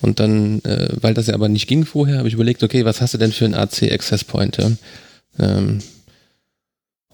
Und 0.02 0.20
dann, 0.20 0.62
äh, 0.64 0.88
weil 1.00 1.14
das 1.14 1.28
ja 1.28 1.32
aber 1.32 1.48
nicht 1.48 1.68
ging 1.68 1.86
vorher, 1.86 2.18
habe 2.18 2.28
ich 2.28 2.34
überlegt, 2.34 2.62
okay, 2.62 2.84
was 2.84 3.00
hast 3.00 3.14
du 3.14 3.18
denn 3.18 3.32
für 3.32 3.46
einen 3.46 3.54
AC 3.54 3.84
Access 3.90 4.24
Point? 4.24 4.58
Ja? 4.58 4.72
Ähm, 5.38 5.78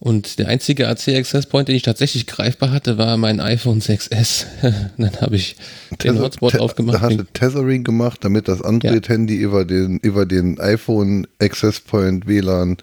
und 0.01 0.39
der 0.39 0.49
einzige 0.49 0.89
AC 0.89 1.09
Access 1.09 1.47
Point, 1.47 1.69
den 1.69 1.75
ich 1.75 1.83
tatsächlich 1.83 2.27
greifbar 2.27 2.71
hatte, 2.71 2.99
war 2.99 3.17
mein 3.17 3.41
iPhone 3.41 3.81
6S. 3.81 4.47
dann 4.97 5.21
habe 5.21 5.37
ich 5.37 5.57
den 6.05 6.21
Hotspot 6.21 6.53
Te 6.53 6.61
aufgemacht. 6.61 6.97
Da 6.97 7.01
hast 7.01 7.19
du 7.19 7.25
Tethering 7.25 7.83
gemacht, 7.83 8.21
damit 8.23 8.47
das 8.47 8.63
Android-Handy 8.63 9.37
ja. 9.37 9.43
über, 9.43 9.65
den, 9.65 9.99
über 9.99 10.25
den 10.25 10.61
iPhone 10.61 11.27
Access 11.41 11.81
Point 11.81 12.29
WLAN 12.29 12.77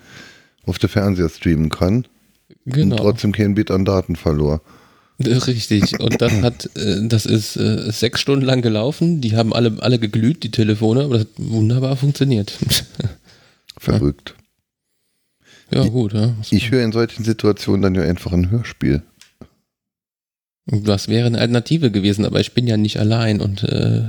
auf 0.66 0.78
der 0.78 0.90
Fernseher 0.90 1.30
streamen 1.30 1.70
kann. 1.70 2.06
Genau. 2.66 2.96
Und 2.96 3.02
trotzdem 3.02 3.32
kein 3.32 3.56
Bit 3.56 3.72
an 3.72 3.86
Daten 3.86 4.18
verlor. 4.18 4.62
Richtig. 5.20 5.98
Und 6.00 6.22
das 6.22 6.34
hat, 6.42 6.70
äh, 6.76 7.08
das 7.08 7.26
ist 7.26 7.56
äh, 7.56 7.92
sechs 7.92 8.20
Stunden 8.20 8.46
lang 8.46 8.62
gelaufen. 8.62 9.22
Die 9.22 9.38
haben 9.38 9.54
alle, 9.54 9.78
alle 9.80 10.00
geglüht, 10.00 10.44
die 10.44 10.52
Telefone, 10.52 11.04
aber 11.04 11.14
das 11.14 11.22
hat 11.22 11.34
wunderbar 11.38 11.96
funktioniert. 11.96 12.58
Verrückt. 13.78 14.36
Ja, 14.38 14.45
gut, 15.72 16.14
ja. 16.14 16.34
Ich 16.50 16.72
höre 16.72 16.84
in 16.84 16.92
solchen 16.92 17.24
Situationen 17.24 17.82
dann 17.82 17.96
ja 17.96 18.04
einfach 18.04 18.32
ein 18.32 18.50
Hörspiel. 18.52 19.02
Das 20.68 21.08
wäre 21.08 21.28
eine 21.28 21.38
Alternative 21.38 21.92
gewesen, 21.92 22.26
aber 22.26 22.40
ich 22.40 22.54
bin 22.54 22.66
ja 22.66 22.76
nicht 22.76 23.00
allein 23.00 23.40
und 23.40 23.64
äh, 23.64 24.04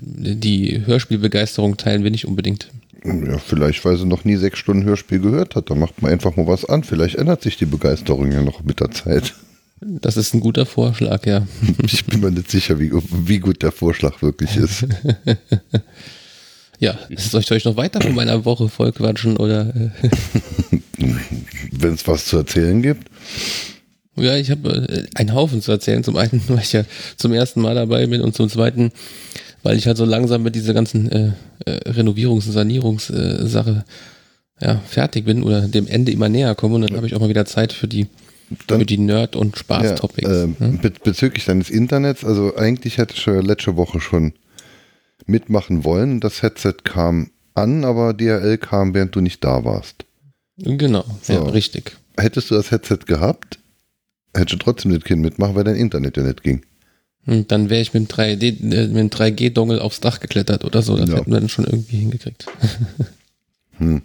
die 0.00 0.86
Hörspielbegeisterung 0.86 1.76
teilen 1.76 2.04
wir 2.04 2.12
nicht 2.12 2.26
unbedingt. 2.26 2.70
Ja, 3.04 3.38
vielleicht, 3.38 3.84
weil 3.84 3.96
sie 3.96 4.06
noch 4.06 4.24
nie 4.24 4.36
sechs 4.36 4.58
Stunden 4.58 4.84
Hörspiel 4.84 5.20
gehört 5.20 5.56
hat. 5.56 5.70
Da 5.70 5.74
macht 5.74 6.02
man 6.02 6.12
einfach 6.12 6.36
mal 6.36 6.46
was 6.46 6.64
an. 6.64 6.84
Vielleicht 6.84 7.16
ändert 7.16 7.42
sich 7.42 7.56
die 7.56 7.66
Begeisterung 7.66 8.30
ja 8.30 8.42
noch 8.42 8.62
mit 8.64 8.80
der 8.80 8.90
Zeit. 8.90 9.34
Das 9.80 10.16
ist 10.16 10.34
ein 10.34 10.40
guter 10.40 10.66
Vorschlag, 10.66 11.24
ja. 11.26 11.46
Ich 11.82 12.04
bin 12.06 12.20
mir 12.20 12.30
nicht 12.30 12.50
sicher, 12.50 12.78
wie, 12.78 12.90
wie 12.92 13.38
gut 13.38 13.62
der 13.62 13.72
Vorschlag 13.72 14.22
wirklich 14.22 14.56
ist. 14.56 14.86
Ja, 16.78 16.96
soll 17.16 17.40
ich 17.40 17.50
euch 17.50 17.64
noch 17.64 17.76
weiter 17.76 18.00
von 18.00 18.14
meiner 18.14 18.44
Woche 18.44 18.68
voll 18.68 18.92
quatschen 18.92 19.36
oder? 19.36 19.72
Wenn 21.72 21.94
es 21.94 22.06
was 22.06 22.26
zu 22.26 22.38
erzählen 22.38 22.82
gibt. 22.82 23.08
Ja, 24.16 24.36
ich 24.36 24.50
habe 24.50 24.86
äh, 24.88 25.06
einen 25.14 25.34
Haufen 25.34 25.62
zu 25.62 25.72
erzählen. 25.72 26.04
Zum 26.04 26.16
einen, 26.16 26.42
weil 26.48 26.60
ich 26.60 26.72
ja 26.72 26.84
zum 27.16 27.32
ersten 27.32 27.60
Mal 27.60 27.74
dabei 27.74 28.06
bin 28.06 28.20
und 28.20 28.34
zum 28.34 28.48
zweiten, 28.48 28.92
weil 29.62 29.76
ich 29.76 29.86
halt 29.86 29.96
so 29.96 30.04
langsam 30.04 30.42
mit 30.42 30.54
dieser 30.54 30.74
ganzen 30.74 31.10
äh, 31.10 31.32
äh, 31.66 31.90
Renovierungs- 31.90 32.46
und 32.46 32.52
Sanierungssache 32.52 33.84
äh, 34.60 34.64
ja, 34.64 34.82
fertig 34.86 35.24
bin 35.24 35.42
oder 35.42 35.62
dem 35.62 35.86
Ende 35.86 36.12
immer 36.12 36.28
näher 36.28 36.54
komme 36.54 36.76
und 36.76 36.82
dann 36.82 36.96
habe 36.96 37.06
ich 37.06 37.14
auch 37.14 37.20
mal 37.20 37.28
wieder 37.28 37.44
Zeit 37.44 37.72
für 37.72 37.86
die 37.86 38.08
Dann, 38.66 38.80
Für 38.80 38.86
die 38.86 38.98
Nerd- 38.98 39.36
und 39.36 39.56
Spaß-Topics. 39.56 40.28
Ja, 40.28 40.44
äh, 40.44 40.48
hm? 40.58 40.80
bezüglich 41.04 41.44
deines 41.44 41.70
Internets, 41.70 42.24
also 42.24 42.56
eigentlich 42.56 42.98
hätte 42.98 43.14
ich 43.16 43.24
ja 43.26 43.40
letzte 43.40 43.76
Woche 43.76 44.00
schon 44.00 44.32
mitmachen 45.28 45.84
wollen. 45.84 46.20
Das 46.20 46.42
Headset 46.42 46.74
kam 46.84 47.30
an, 47.54 47.84
aber 47.84 48.14
DRL 48.14 48.58
kam, 48.58 48.94
während 48.94 49.14
du 49.14 49.20
nicht 49.20 49.44
da 49.44 49.64
warst. 49.64 50.04
Genau, 50.56 51.04
so. 51.22 51.32
ja, 51.32 51.42
richtig. 51.44 51.96
Hättest 52.16 52.50
du 52.50 52.56
das 52.56 52.70
Headset 52.70 53.00
gehabt, 53.06 53.60
hättest 54.34 54.54
du 54.54 54.56
trotzdem 54.64 54.92
das 54.92 55.04
Kind 55.04 55.22
mitmachen, 55.22 55.54
weil 55.54 55.64
dein 55.64 55.76
Internet 55.76 56.16
ja 56.16 56.24
nicht 56.24 56.42
ging. 56.42 56.62
Und 57.26 57.52
dann 57.52 57.68
wäre 57.68 57.82
ich 57.82 57.92
mit 57.92 58.10
dem, 58.10 58.16
3D, 58.16 58.72
äh, 58.72 58.88
mit 58.88 58.96
dem 58.96 59.10
3G-Dongle 59.10 59.82
aufs 59.82 60.00
Dach 60.00 60.18
geklettert 60.18 60.64
oder 60.64 60.82
so. 60.82 60.96
Das 60.96 61.10
ja. 61.10 61.16
hätten 61.16 61.30
wir 61.30 61.38
dann 61.38 61.48
schon 61.48 61.66
irgendwie 61.66 61.98
hingekriegt. 61.98 62.46
hm. 63.76 64.02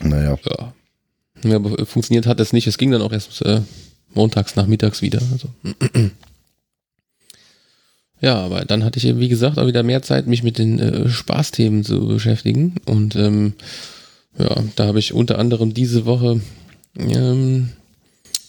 Naja. 0.00 0.38
Ja. 0.48 0.72
ja. 1.42 1.56
aber 1.56 1.84
funktioniert 1.84 2.26
hat 2.26 2.38
es 2.38 2.52
nicht. 2.52 2.66
Es 2.66 2.78
ging 2.78 2.92
dann 2.92 3.02
auch 3.02 3.12
erst 3.12 3.42
äh, 3.42 3.62
montags 4.14 4.54
nachmittags 4.54 5.02
wieder. 5.02 5.20
Also. 5.32 5.48
Ja, 8.20 8.36
aber 8.36 8.64
dann 8.64 8.82
hatte 8.82 8.98
ich, 8.98 9.18
wie 9.18 9.28
gesagt, 9.28 9.58
auch 9.58 9.66
wieder 9.66 9.82
mehr 9.82 10.02
Zeit, 10.02 10.26
mich 10.26 10.42
mit 10.42 10.58
den 10.58 10.78
äh, 10.78 11.08
Spaßthemen 11.08 11.84
zu 11.84 12.06
beschäftigen. 12.06 12.76
Und 12.86 13.14
ähm, 13.16 13.54
ja, 14.38 14.62
da 14.74 14.86
habe 14.86 14.98
ich 14.98 15.12
unter 15.12 15.38
anderem 15.38 15.74
diese 15.74 16.06
Woche 16.06 16.40
ähm, 16.98 17.70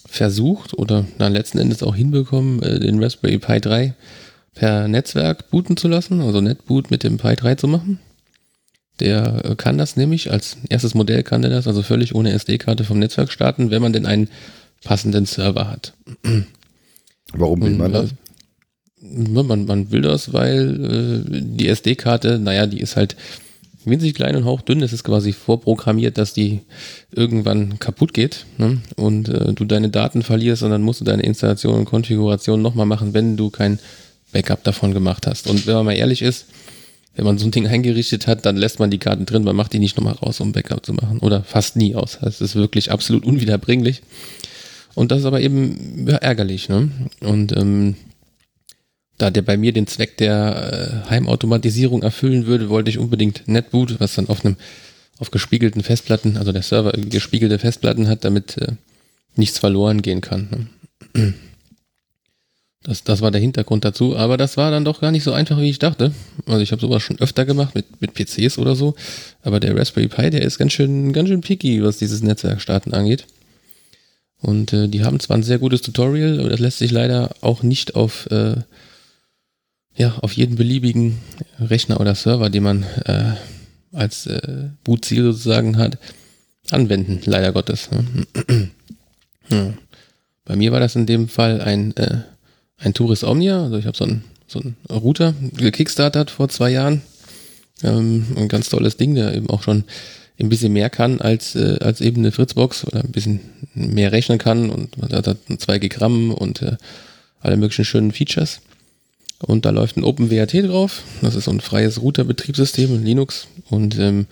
versucht 0.06 0.74
oder 0.74 1.04
na, 1.18 1.28
letzten 1.28 1.58
Endes 1.58 1.82
auch 1.82 1.94
hinbekommen, 1.94 2.62
äh, 2.62 2.80
den 2.80 3.02
Raspberry 3.02 3.38
Pi 3.38 3.60
3 3.60 3.94
per 4.54 4.88
Netzwerk 4.88 5.50
booten 5.50 5.76
zu 5.76 5.86
lassen, 5.86 6.20
also 6.20 6.40
Netboot 6.40 6.90
mit 6.90 7.04
dem 7.04 7.18
Pi 7.18 7.36
3 7.36 7.54
zu 7.56 7.68
machen. 7.68 8.00
Der 9.00 9.44
äh, 9.44 9.54
kann 9.54 9.78
das 9.78 9.96
nämlich, 9.96 10.32
als 10.32 10.56
erstes 10.68 10.94
Modell 10.94 11.22
kann 11.22 11.42
der 11.42 11.50
das, 11.50 11.66
also 11.66 11.82
völlig 11.82 12.14
ohne 12.14 12.32
SD-Karte 12.32 12.84
vom 12.84 12.98
Netzwerk 12.98 13.30
starten, 13.30 13.70
wenn 13.70 13.82
man 13.82 13.92
denn 13.92 14.06
einen 14.06 14.28
passenden 14.82 15.26
Server 15.26 15.70
hat. 15.70 15.92
Warum 17.32 17.62
will 17.62 17.72
man 17.72 17.92
das? 17.92 18.10
Man, 19.00 19.64
man 19.66 19.90
will 19.92 20.02
das, 20.02 20.32
weil 20.32 21.24
äh, 21.26 21.40
die 21.40 21.68
SD-Karte, 21.68 22.38
naja, 22.38 22.66
die 22.66 22.80
ist 22.80 22.96
halt 22.96 23.16
winzig 23.84 24.14
klein 24.14 24.36
und 24.36 24.44
hauchdünn. 24.44 24.82
Es 24.82 24.92
ist 24.92 25.04
quasi 25.04 25.32
vorprogrammiert, 25.32 26.18
dass 26.18 26.32
die 26.32 26.60
irgendwann 27.12 27.78
kaputt 27.78 28.12
geht 28.12 28.44
ne? 28.58 28.80
und 28.96 29.28
äh, 29.28 29.52
du 29.52 29.64
deine 29.64 29.88
Daten 29.88 30.22
verlierst 30.22 30.62
und 30.62 30.70
dann 30.70 30.82
musst 30.82 31.00
du 31.00 31.04
deine 31.04 31.22
Installation 31.22 31.74
und 31.74 31.84
Konfiguration 31.84 32.62
nochmal 32.62 32.86
machen, 32.86 33.14
wenn 33.14 33.36
du 33.36 33.50
kein 33.50 33.78
Backup 34.32 34.64
davon 34.64 34.92
gemacht 34.92 35.26
hast. 35.26 35.48
Und 35.48 35.66
wenn 35.66 35.74
man 35.74 35.86
mal 35.86 35.96
ehrlich 35.96 36.22
ist, 36.22 36.46
wenn 37.14 37.24
man 37.24 37.38
so 37.38 37.46
ein 37.46 37.50
Ding 37.50 37.66
eingerichtet 37.66 38.26
hat, 38.26 38.46
dann 38.46 38.56
lässt 38.56 38.78
man 38.78 38.90
die 38.90 38.98
Karten 38.98 39.26
drin, 39.26 39.42
man 39.42 39.56
macht 39.56 39.72
die 39.72 39.80
nicht 39.80 39.96
nochmal 39.96 40.14
raus, 40.14 40.40
um 40.40 40.52
Backup 40.52 40.86
zu 40.86 40.92
machen. 40.92 41.18
Oder 41.18 41.42
fast 41.42 41.76
nie 41.76 41.96
aus. 41.96 42.18
Das 42.20 42.40
ist 42.40 42.54
wirklich 42.54 42.92
absolut 42.92 43.24
unwiederbringlich. 43.24 44.02
Und 44.94 45.10
das 45.10 45.20
ist 45.20 45.24
aber 45.24 45.40
eben 45.40 46.06
ärgerlich. 46.08 46.68
Ne? 46.68 46.90
Und 47.20 47.56
ähm, 47.56 47.96
da 49.18 49.30
der 49.30 49.42
bei 49.42 49.56
mir 49.56 49.72
den 49.72 49.86
Zweck 49.86 50.16
der 50.16 51.04
äh, 51.06 51.10
Heimautomatisierung 51.10 52.02
erfüllen 52.02 52.46
würde, 52.46 52.68
wollte 52.68 52.90
ich 52.90 52.98
unbedingt 52.98 53.46
Netboot, 53.46 54.00
was 54.00 54.14
dann 54.14 54.28
auf 54.28 54.44
einem 54.44 54.56
auf 55.18 55.32
gespiegelten 55.32 55.82
Festplatten, 55.82 56.36
also 56.36 56.52
der 56.52 56.62
Server 56.62 56.92
gespiegelte 56.92 57.58
Festplatten 57.58 58.08
hat, 58.08 58.24
damit 58.24 58.56
äh, 58.58 58.72
nichts 59.34 59.58
verloren 59.58 60.02
gehen 60.02 60.20
kann. 60.20 60.68
Ne? 61.12 61.34
Das, 62.84 63.02
das 63.02 63.20
war 63.20 63.32
der 63.32 63.40
Hintergrund 63.40 63.84
dazu, 63.84 64.16
aber 64.16 64.36
das 64.36 64.56
war 64.56 64.70
dann 64.70 64.84
doch 64.84 65.00
gar 65.00 65.10
nicht 65.10 65.24
so 65.24 65.32
einfach, 65.32 65.58
wie 65.58 65.68
ich 65.68 65.80
dachte. 65.80 66.12
Also 66.46 66.60
ich 66.60 66.70
habe 66.70 66.80
sowas 66.80 67.02
schon 67.02 67.18
öfter 67.18 67.44
gemacht 67.44 67.74
mit, 67.74 68.00
mit 68.00 68.14
PCs 68.14 68.56
oder 68.58 68.76
so, 68.76 68.94
aber 69.42 69.58
der 69.58 69.76
Raspberry 69.76 70.08
Pi, 70.08 70.30
der 70.30 70.42
ist 70.42 70.58
ganz 70.58 70.72
schön, 70.72 71.12
ganz 71.12 71.28
schön 71.28 71.40
picky, 71.40 71.82
was 71.82 71.98
dieses 71.98 72.22
Netzwerkstarten 72.22 72.94
angeht. 72.94 73.26
Und 74.40 74.72
äh, 74.72 74.86
die 74.86 75.02
haben 75.04 75.18
zwar 75.18 75.36
ein 75.36 75.42
sehr 75.42 75.58
gutes 75.58 75.82
Tutorial, 75.82 76.38
aber 76.38 76.48
das 76.48 76.60
lässt 76.60 76.78
sich 76.78 76.92
leider 76.92 77.30
auch 77.40 77.64
nicht 77.64 77.96
auf 77.96 78.30
äh, 78.30 78.58
ja, 79.98 80.16
auf 80.22 80.32
jeden 80.32 80.56
beliebigen 80.56 81.18
Rechner 81.58 82.00
oder 82.00 82.14
Server, 82.14 82.48
den 82.48 82.62
man 82.62 82.84
äh, 83.04 83.34
als 83.92 84.26
äh, 84.26 84.70
Bootziel 84.84 85.24
sozusagen 85.24 85.76
hat, 85.76 85.98
anwenden, 86.70 87.20
leider 87.24 87.52
Gottes. 87.52 87.90
Ne? 87.90 88.04
ja. 89.50 89.74
Bei 90.44 90.56
mir 90.56 90.72
war 90.72 90.80
das 90.80 90.96
in 90.96 91.04
dem 91.04 91.28
Fall 91.28 91.60
ein, 91.60 91.94
äh, 91.96 92.22
ein 92.78 92.94
Tourist 92.94 93.24
Omnia, 93.24 93.64
also 93.64 93.76
ich 93.76 93.86
habe 93.86 93.96
so 93.96 94.04
einen 94.04 94.24
so 94.48 94.60
einen 94.60 94.76
Router 94.90 95.34
gekickstartert 95.56 96.30
vor 96.30 96.48
zwei 96.48 96.70
Jahren. 96.70 97.02
Ähm, 97.84 98.26
ein 98.36 98.48
ganz 98.48 98.70
tolles 98.70 98.96
Ding, 98.96 99.14
der 99.14 99.34
eben 99.34 99.50
auch 99.50 99.62
schon 99.62 99.84
ein 100.40 100.48
bisschen 100.48 100.72
mehr 100.72 100.90
kann 100.90 101.20
als, 101.20 101.54
äh, 101.54 101.78
als 101.80 102.00
eben 102.00 102.22
eine 102.22 102.32
Fritzbox 102.32 102.86
oder 102.86 103.04
ein 103.04 103.12
bisschen 103.12 103.40
mehr 103.74 104.10
rechnen 104.10 104.38
kann 104.38 104.70
und 104.70 104.96
hat, 105.12 105.26
hat 105.26 105.38
2 105.58 105.78
Gramm 105.78 106.32
und 106.32 106.62
äh, 106.62 106.76
alle 107.40 107.56
möglichen 107.56 107.84
schönen 107.84 108.12
Features. 108.12 108.60
Und 109.40 109.64
da 109.64 109.70
läuft 109.70 109.96
ein 109.96 110.04
OpenWRT 110.04 110.68
drauf. 110.68 111.02
Das 111.22 111.34
ist 111.34 111.44
so 111.44 111.50
ein 111.50 111.60
freies 111.60 112.00
Router-Betriebssystem 112.00 112.94
in 112.94 113.04
Linux. 113.04 113.46
Und 113.70 113.98
ähm, 113.98 114.26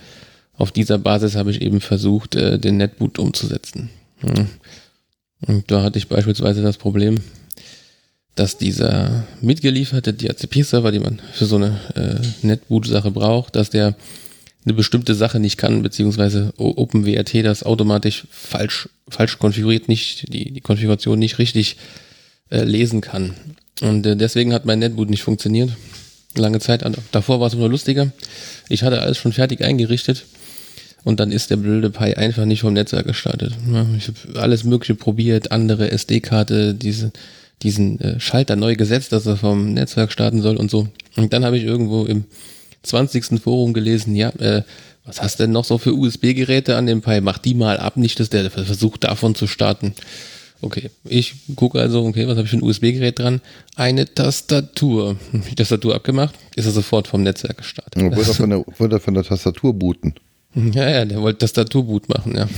auf 0.57 0.73
dieser 0.73 0.99
Basis 0.99 1.37
habe 1.37 1.51
ich 1.51 1.63
eben 1.63 1.81
versucht, 1.81 2.35
äh, 2.35 2.59
den 2.59 2.77
Netboot 2.79 3.19
umzusetzen. 3.19 3.91
Ja. 4.23 4.47
Und 5.47 5.71
da 5.71 5.83
hatte 5.83 5.99
ich 5.99 6.09
beispielsweise 6.09 6.63
das 6.63 6.79
Problem, 6.79 7.21
dass 8.35 8.59
dieser 8.59 9.27
mitgelieferte 9.41 10.13
DHCP-Server, 10.13 10.91
den 10.93 11.03
man 11.03 11.23
für 11.33 11.47
so 11.47 11.57
eine 11.57 11.81
äh, 11.95 12.47
Netboot-Sache 12.47 13.11
braucht, 13.11 13.57
dass 13.57 13.71
der 13.71 13.95
eine 14.65 14.75
bestimmte 14.75 15.15
Sache 15.15 15.39
nicht 15.39 15.59
kann, 15.59 15.83
beziehungsweise 15.83 16.53
OpenWRT 16.57 17.45
das 17.45 17.63
automatisch 17.63 18.27
falsch, 18.31 18.89
falsch 19.09 19.39
konfiguriert, 19.39 19.89
nicht, 19.89 20.33
die, 20.33 20.53
die 20.53 20.61
Konfiguration 20.61 21.19
nicht 21.19 21.39
richtig 21.39 21.77
äh, 22.51 22.65
lesen 22.65 23.01
kann. 23.01 23.35
Und 23.83 24.07
äh, 24.07 24.17
deswegen 24.17 24.53
hat 24.53 24.65
mein 24.65 24.79
Netboot 24.79 25.11
nicht 25.11 25.23
funktioniert. 25.23 25.71
Lange 26.37 26.61
Zeit. 26.61 26.85
Davor 27.13 27.41
war 27.41 27.47
es 27.47 27.55
nur 27.55 27.69
lustiger. 27.69 28.13
Ich 28.69 28.83
hatte 28.83 29.01
alles 29.01 29.19
schon 29.19 29.33
fertig 29.33 29.63
eingerichtet. 29.63 30.25
Und 31.05 31.21
dann 31.21 31.31
ist 31.31 31.51
der 31.51 31.57
blöde 31.57 31.91
Pi 31.91 32.15
einfach 32.15 32.47
nicht 32.47 32.63
vom 32.63 32.73
Netzwerk 32.73 33.07
gestartet. 33.07 33.53
Ich 33.97 34.09
habe 34.09 34.41
alles 34.41 34.65
Mögliche 34.65 34.97
probiert, 34.97 35.53
andere 35.53 35.91
SD-Karte, 35.93 36.75
diese, 36.75 37.13
diesen 37.63 38.01
äh, 38.01 38.21
Schalter 38.21 38.57
neu 38.57 38.75
gesetzt, 38.75 39.13
dass 39.13 39.25
er 39.25 39.37
vom 39.37 39.73
Netzwerk 39.73 40.11
starten 40.11 40.43
soll 40.43 40.57
und 40.57 40.71
so. 40.71 40.89
Und 41.15 41.33
dann 41.33 41.45
habe 41.45 41.59
ich 41.59 41.65
irgendwo 41.65 42.07
im 42.07 42.25
20. 42.83 43.41
Forum 43.41 43.73
gelesen, 43.73 44.17
ja, 44.17 44.31
äh, 44.31 44.63
was 45.05 45.23
hast 45.23 45.39
denn 45.39 45.53
noch 45.53 45.65
so 45.65 45.79
für 45.79 45.95
USB-Geräte 45.95 46.77
an 46.77 46.87
dem 46.87 47.03
Pi? 47.03 47.21
Mach 47.21 47.39
die 47.39 47.55
mal 47.55 47.79
ab, 47.79 47.97
nicht, 47.97 48.19
dass 48.19 48.29
der 48.29 48.51
versucht 48.51 49.05
davon 49.05 49.37
zu 49.37 49.47
starten. 49.47 49.95
Okay, 50.63 50.91
ich 51.05 51.35
gucke 51.55 51.79
also, 51.79 52.05
okay, 52.05 52.27
was 52.27 52.37
habe 52.37 52.45
ich 52.45 52.51
für 52.51 52.57
ein 52.57 52.63
USB-Gerät 52.63 53.19
dran? 53.19 53.41
Eine 53.75 54.07
Tastatur. 54.07 55.17
Die 55.33 55.55
Tastatur 55.55 55.95
abgemacht, 55.95 56.35
ist 56.55 56.65
er 56.65 56.73
sofort 56.73 57.09
vom 57.09 57.23
Netzwerk 57.23 57.59
gestartet. 57.59 58.03
Ja, 58.03 58.17
wollte, 58.17 58.31
er 58.31 58.35
von 58.35 58.51
der, 58.51 58.65
wollte 58.79 58.97
er 58.97 59.01
von 59.01 59.15
der 59.15 59.25
Tastatur 59.25 59.75
booten. 59.75 60.15
Ja, 60.57 60.89
ja, 60.89 61.05
der 61.05 61.21
wollte 61.21 61.41
Tastaturboot 61.41 62.09
machen, 62.09 62.35
ja. 62.35 62.49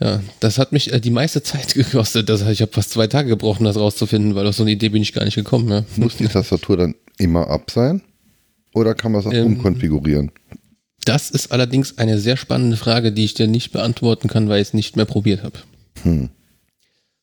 ja, 0.00 0.20
das 0.38 0.58
hat 0.58 0.70
mich 0.70 0.92
äh, 0.92 1.00
die 1.00 1.10
meiste 1.10 1.42
Zeit 1.42 1.74
gekostet. 1.74 2.28
Das, 2.28 2.42
ich 2.42 2.62
habe 2.62 2.72
fast 2.72 2.90
zwei 2.90 3.08
Tage 3.08 3.30
gebraucht, 3.30 3.58
um 3.58 3.66
das 3.66 3.76
rauszufinden, 3.76 4.36
weil 4.36 4.46
auf 4.46 4.54
so 4.54 4.62
eine 4.62 4.70
Idee 4.70 4.90
bin 4.90 5.02
ich 5.02 5.12
gar 5.12 5.24
nicht 5.24 5.34
gekommen. 5.34 5.68
Ja. 5.68 5.84
Muss 5.96 6.16
die 6.16 6.28
Tastatur 6.28 6.76
dann 6.76 6.94
immer 7.18 7.48
ab 7.48 7.70
sein? 7.70 8.02
Oder 8.74 8.94
kann 8.94 9.12
man 9.12 9.22
es 9.22 9.26
auch 9.26 9.32
ähm, 9.32 9.46
umkonfigurieren? 9.46 10.30
Das 11.04 11.30
ist 11.30 11.50
allerdings 11.52 11.98
eine 11.98 12.18
sehr 12.18 12.36
spannende 12.36 12.76
Frage, 12.76 13.12
die 13.12 13.24
ich 13.24 13.34
dir 13.34 13.48
nicht 13.48 13.72
beantworten 13.72 14.28
kann, 14.28 14.48
weil 14.48 14.62
ich 14.62 14.68
es 14.68 14.74
nicht 14.74 14.96
mehr 14.96 15.04
probiert 15.04 15.42
habe. 15.42 15.58
Hm. 16.02 16.30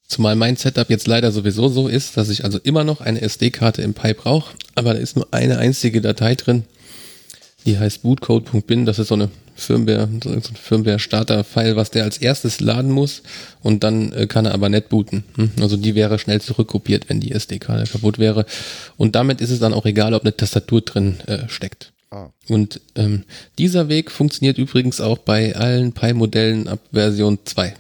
Zumal 0.07 0.35
mein 0.35 0.57
Setup 0.57 0.89
jetzt 0.89 1.07
leider 1.07 1.31
sowieso 1.31 1.69
so 1.69 1.87
ist, 1.87 2.17
dass 2.17 2.29
ich 2.29 2.43
also 2.43 2.59
immer 2.59 2.83
noch 2.83 2.99
eine 2.99 3.21
SD-Karte 3.21 3.81
im 3.81 3.93
Pi 3.93 4.13
brauche, 4.13 4.55
aber 4.75 4.93
da 4.93 4.99
ist 4.99 5.15
nur 5.15 5.27
eine 5.31 5.57
einzige 5.57 6.01
Datei 6.01 6.35
drin. 6.35 6.63
Die 7.65 7.77
heißt 7.77 8.01
bootcode.bin. 8.01 8.85
Das 8.85 8.99
ist 8.99 9.09
so 9.09 9.13
eine 9.15 9.29
Firmware, 9.55 10.09
so 10.23 10.29
ein 10.31 10.41
Firmware-Starter-File, 10.41 11.75
was 11.75 11.91
der 11.91 12.03
als 12.03 12.17
erstes 12.17 12.59
laden 12.59 12.91
muss 12.91 13.21
und 13.61 13.83
dann 13.83 14.11
äh, 14.13 14.27
kann 14.27 14.45
er 14.45 14.53
aber 14.53 14.69
nicht 14.69 14.89
booten. 14.89 15.23
Hm? 15.35 15.51
Also 15.61 15.77
die 15.77 15.95
wäre 15.95 16.17
schnell 16.19 16.41
zurückkopiert, 16.41 17.09
wenn 17.09 17.19
die 17.19 17.31
SD-Karte 17.31 17.91
kaputt 17.91 18.17
wäre. 18.17 18.45
Und 18.97 19.15
damit 19.15 19.39
ist 19.39 19.51
es 19.51 19.59
dann 19.59 19.73
auch 19.73 19.85
egal, 19.85 20.13
ob 20.13 20.23
eine 20.23 20.35
Tastatur 20.35 20.81
drin 20.81 21.19
äh, 21.27 21.47
steckt. 21.47 21.93
Ah. 22.09 22.29
Und 22.49 22.81
ähm, 22.95 23.23
dieser 23.57 23.87
Weg 23.87 24.11
funktioniert 24.11 24.57
übrigens 24.57 24.99
auch 24.99 25.19
bei 25.19 25.55
allen 25.55 25.93
Pi-Modellen 25.93 26.67
ab 26.67 26.79
Version 26.91 27.39
2. 27.45 27.75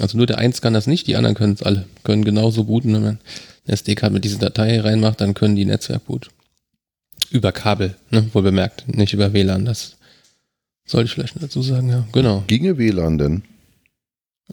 Also 0.00 0.16
nur 0.16 0.26
der 0.26 0.38
eins 0.38 0.60
kann 0.60 0.74
das 0.74 0.86
nicht, 0.86 1.06
die 1.06 1.16
anderen 1.16 1.34
können 1.34 1.54
es 1.54 1.62
alle. 1.62 1.86
Können 2.04 2.24
genauso 2.24 2.64
booten, 2.64 2.94
wenn 2.94 3.02
man 3.02 3.18
eine 3.66 3.74
SD-Karte 3.74 4.14
mit 4.14 4.24
dieser 4.24 4.38
Datei 4.38 4.80
reinmacht, 4.80 5.20
dann 5.20 5.34
können 5.34 5.56
die 5.56 5.64
Netzwerk 5.64 6.06
boot. 6.06 6.30
Über 7.30 7.52
Kabel, 7.52 7.96
ne? 8.10 8.28
wohl 8.32 8.42
bemerkt, 8.42 8.88
nicht 8.88 9.12
über 9.12 9.32
WLAN. 9.32 9.64
Das 9.64 9.96
sollte 10.86 11.06
ich 11.06 11.12
vielleicht 11.12 11.42
dazu 11.42 11.62
sagen, 11.62 11.90
ja. 11.90 12.06
Genau. 12.12 12.44
Ginge 12.46 12.78
WLAN 12.78 13.18
denn? 13.18 13.42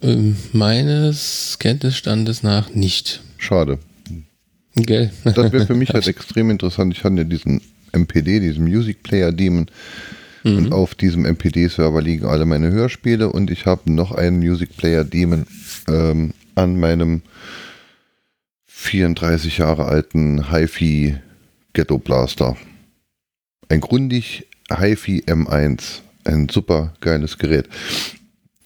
Ähm, 0.02 0.36
meines 0.52 1.56
Kenntnisstandes 1.58 2.42
nach 2.42 2.74
nicht. 2.74 3.22
Schade. 3.38 3.78
Gell. 4.74 5.10
Das 5.24 5.52
wäre 5.52 5.66
für 5.66 5.74
mich 5.74 5.90
halt 5.94 6.06
extrem 6.06 6.50
interessant. 6.50 6.92
Ich 6.92 7.02
hatte 7.02 7.16
ja 7.16 7.24
diesen 7.24 7.62
MPD, 7.92 8.40
diesen 8.40 8.64
Music 8.64 9.02
Player 9.02 9.32
Demon 9.32 9.70
Mhm. 10.46 10.58
Und 10.58 10.72
auf 10.72 10.94
diesem 10.94 11.24
MPD-Server 11.24 12.00
liegen 12.00 12.26
alle 12.26 12.46
meine 12.46 12.70
Hörspiele 12.70 13.30
und 13.30 13.50
ich 13.50 13.66
habe 13.66 13.92
noch 13.92 14.12
einen 14.12 14.38
Music 14.38 14.76
Player 14.76 15.02
Demon 15.02 15.44
ähm, 15.88 16.34
an 16.54 16.78
meinem 16.78 17.22
34 18.66 19.58
Jahre 19.58 19.86
alten 19.86 20.52
HiFi 20.52 21.16
Ghetto 21.72 21.98
Blaster. 21.98 22.56
Ein 23.68 23.80
Grundig 23.80 24.46
HiFi 24.70 25.24
M1. 25.26 26.02
Ein 26.24 26.48
super 26.48 26.94
geiles 27.00 27.38
Gerät. 27.38 27.68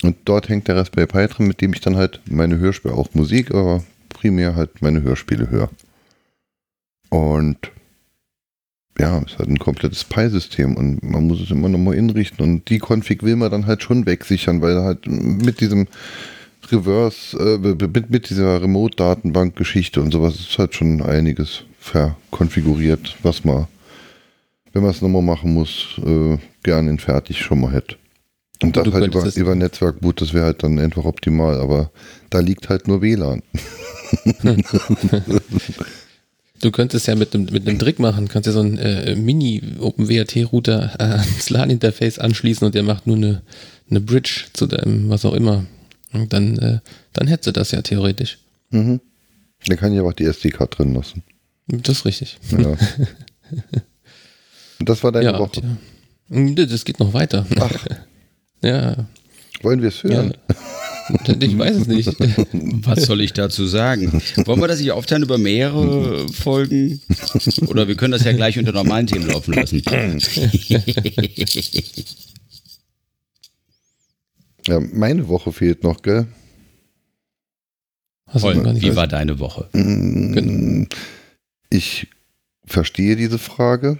Und 0.03 0.17
dort 0.27 0.51
hängt 0.51 0.69
der 0.69 0.77
Raspberry 0.77 1.07
Pi 1.07 1.27
drin, 1.27 1.47
mit 1.47 1.63
dem 1.63 1.73
ich 1.73 1.81
dann 1.81 1.97
halt 1.97 2.21
meine 2.27 2.59
Hörspiele, 2.59 2.95
auch 2.95 3.15
Musik, 3.15 3.53
aber 3.53 3.85
primär 4.11 4.55
halt 4.55 4.83
meine 4.83 5.03
Hörspiele 5.03 5.49
höre. 5.51 5.71
Und 7.09 7.71
ja, 9.01 9.23
es 9.27 9.39
hat 9.39 9.49
ein 9.49 9.59
komplettes 9.59 10.05
Pi-System 10.05 10.77
und 10.77 11.03
man 11.03 11.27
muss 11.27 11.41
es 11.41 11.51
immer 11.51 11.71
nochmal 11.71 11.95
inrichten 11.95 12.45
und 12.45 12.69
die 12.69 12.81
Config 12.81 13.23
will 13.23 13.37
man 13.37 13.51
dann 13.51 13.67
halt 13.67 13.83
schon 13.83 14.05
wegsichern, 14.05 14.61
weil 14.61 14.77
halt 14.83 15.07
mit 15.07 15.61
diesem 15.61 15.89
Reverse, 16.71 17.39
äh, 17.39 17.59
mit, 17.59 18.11
mit 18.11 18.29
dieser 18.29 18.61
Remote-Datenbank-Geschichte 18.61 20.03
und 20.03 20.13
sowas 20.13 20.35
ist 20.35 20.59
halt 20.59 20.75
schon 20.75 21.01
einiges 21.01 21.65
verkonfiguriert, 21.79 23.17
was 23.23 23.43
man, 23.43 23.69
wenn 24.75 24.83
man 24.83 24.91
es 24.91 25.01
nochmal 25.01 25.23
machen 25.23 25.55
muss, 25.55 25.99
äh, 26.05 26.37
gerne 26.63 26.91
in 26.91 26.99
fertig 26.99 27.41
schon 27.41 27.63
mal 27.63 27.73
hätte. 27.73 27.97
Und 28.63 28.77
das 28.77 28.93
halt 28.93 29.07
über, 29.07 29.35
über 29.35 29.55
Netzwerkboot, 29.55 30.21
das 30.21 30.35
wäre 30.35 30.45
halt 30.45 30.63
dann 30.63 30.79
einfach 30.79 31.07
optimal, 31.07 31.59
aber 31.59 31.91
da 32.29 32.41
liegt 32.41 32.69
halt 32.69 32.87
nur 32.87 33.01
WLAN. 33.01 33.43
Du 36.61 36.71
könntest 36.71 37.07
ja 37.07 37.15
mit 37.15 37.35
einem, 37.35 37.47
mit 37.47 37.67
einem 37.67 37.79
Trick 37.79 37.99
machen, 37.99 38.29
kannst 38.29 38.47
ja 38.47 38.53
so 38.53 38.61
einen 38.61 38.77
äh, 38.79 39.17
Mini-OpenWRT-Router 39.17 40.97
äh, 40.99 41.03
ans 41.03 41.49
LAN-Interface 41.49 42.19
anschließen 42.19 42.67
und 42.67 42.75
der 42.75 42.83
macht 42.83 43.07
nur 43.07 43.17
eine, 43.17 43.43
eine 43.89 44.01
Bridge 44.01 44.45
zu 44.53 44.67
deinem, 44.67 45.09
was 45.09 45.25
auch 45.25 45.33
immer. 45.33 45.65
Und 46.13 46.33
dann, 46.33 46.59
äh, 46.59 46.81
dann 47.13 47.29
hättest 47.29 47.47
du 47.47 47.53
das 47.53 47.71
ja 47.71 47.81
theoretisch. 47.81 48.39
Mhm. 48.71 49.01
Dann 49.67 49.77
kann 49.79 49.93
ich 49.93 49.99
aber 49.99 50.09
auch 50.09 50.15
die 50.15 50.25
SD-Card 50.25 50.79
drin 50.79 50.95
lassen. 50.95 51.23
Das 51.67 51.99
ist 51.99 52.05
richtig. 52.05 52.39
Ja. 52.51 52.77
das 54.81 55.03
war 55.03 55.13
deine 55.13 55.33
ja, 55.33 55.39
Woche. 55.39 55.63
Ja. 56.29 56.67
Das 56.67 56.85
geht 56.85 56.99
noch 57.01 57.15
weiter. 57.15 57.47
Ach. 57.59 57.87
ja. 58.63 59.09
Wollen 59.63 59.81
wir 59.81 59.89
es 59.89 60.03
hören? 60.03 60.35
Ja. 60.49 60.57
Ich 61.41 61.59
weiß 61.59 61.77
es 61.77 61.87
nicht. 61.87 62.17
Was 62.87 63.05
soll 63.05 63.21
ich 63.21 63.33
dazu 63.33 63.67
sagen? 63.67 64.23
Wollen 64.45 64.61
wir 64.61 64.69
das 64.69 64.81
nicht 64.81 64.93
aufteilen 64.93 65.23
über 65.23 65.39
mehrere 65.39 66.29
Folgen? 66.29 67.01
Oder 67.67 67.89
wir 67.89 67.97
können 67.97 68.13
das 68.13 68.25
ja 68.25 68.33
gleich 68.33 68.59
unter 68.59 68.73
normalen 68.73 69.07
Themen 69.07 69.29
laufen 69.29 69.55
lassen. 69.55 69.83
Ja, 74.67 74.79
meine 74.79 75.27
Woche 75.27 75.53
fehlt 75.53 75.83
noch, 75.85 76.03
gell? 76.03 76.27
Toll, 78.39 78.63
wie 78.81 78.95
war 78.95 79.09
deine 79.09 79.39
Woche? 79.39 79.69
Mm, 79.73 80.85
ich 81.71 82.09
verstehe 82.67 83.17
diese 83.17 83.39
Frage. 83.39 83.99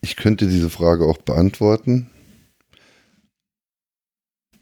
Ich 0.00 0.16
könnte 0.16 0.48
diese 0.48 0.68
Frage 0.68 1.06
auch 1.06 1.18
beantworten. 1.18 2.10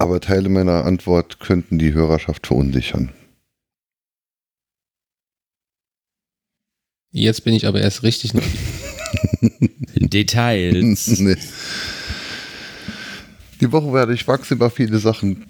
Aber 0.01 0.19
Teile 0.19 0.49
meiner 0.49 0.87
Antwort 0.87 1.41
könnten 1.41 1.79
die 1.79 1.93
Hörerschaft 1.93 2.47
verunsichern. 2.47 3.11
Jetzt 7.11 7.45
bin 7.45 7.53
ich 7.53 7.67
aber 7.67 7.83
erst 7.83 8.03
richtig 8.03 8.33
Details. 9.95 11.19
nee. 11.21 11.37
Die 13.61 13.73
Woche 13.73 13.93
werde 13.93 14.15
ich 14.15 14.27
wachsen 14.27 14.55
über 14.55 14.71
viele 14.71 14.99
Sachen. 15.01 15.45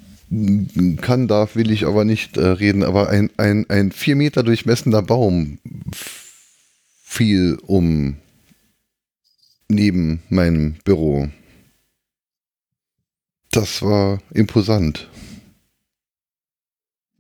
Kann, 1.01 1.29
darf, 1.29 1.55
will 1.55 1.71
ich 1.71 1.87
aber 1.87 2.05
nicht 2.05 2.37
äh, 2.37 2.45
reden. 2.45 2.83
Aber 2.83 3.09
ein, 3.09 3.31
ein, 3.37 3.71
ein 3.71 3.93
vier 3.93 4.17
Meter 4.17 4.43
durchmessender 4.43 5.03
Baum 5.03 5.59
fiel 7.05 7.57
um 7.69 8.17
neben 9.69 10.25
meinem 10.29 10.75
Büro. 10.83 11.29
Das 13.53 13.83
war 13.83 14.21
imposant. 14.33 15.09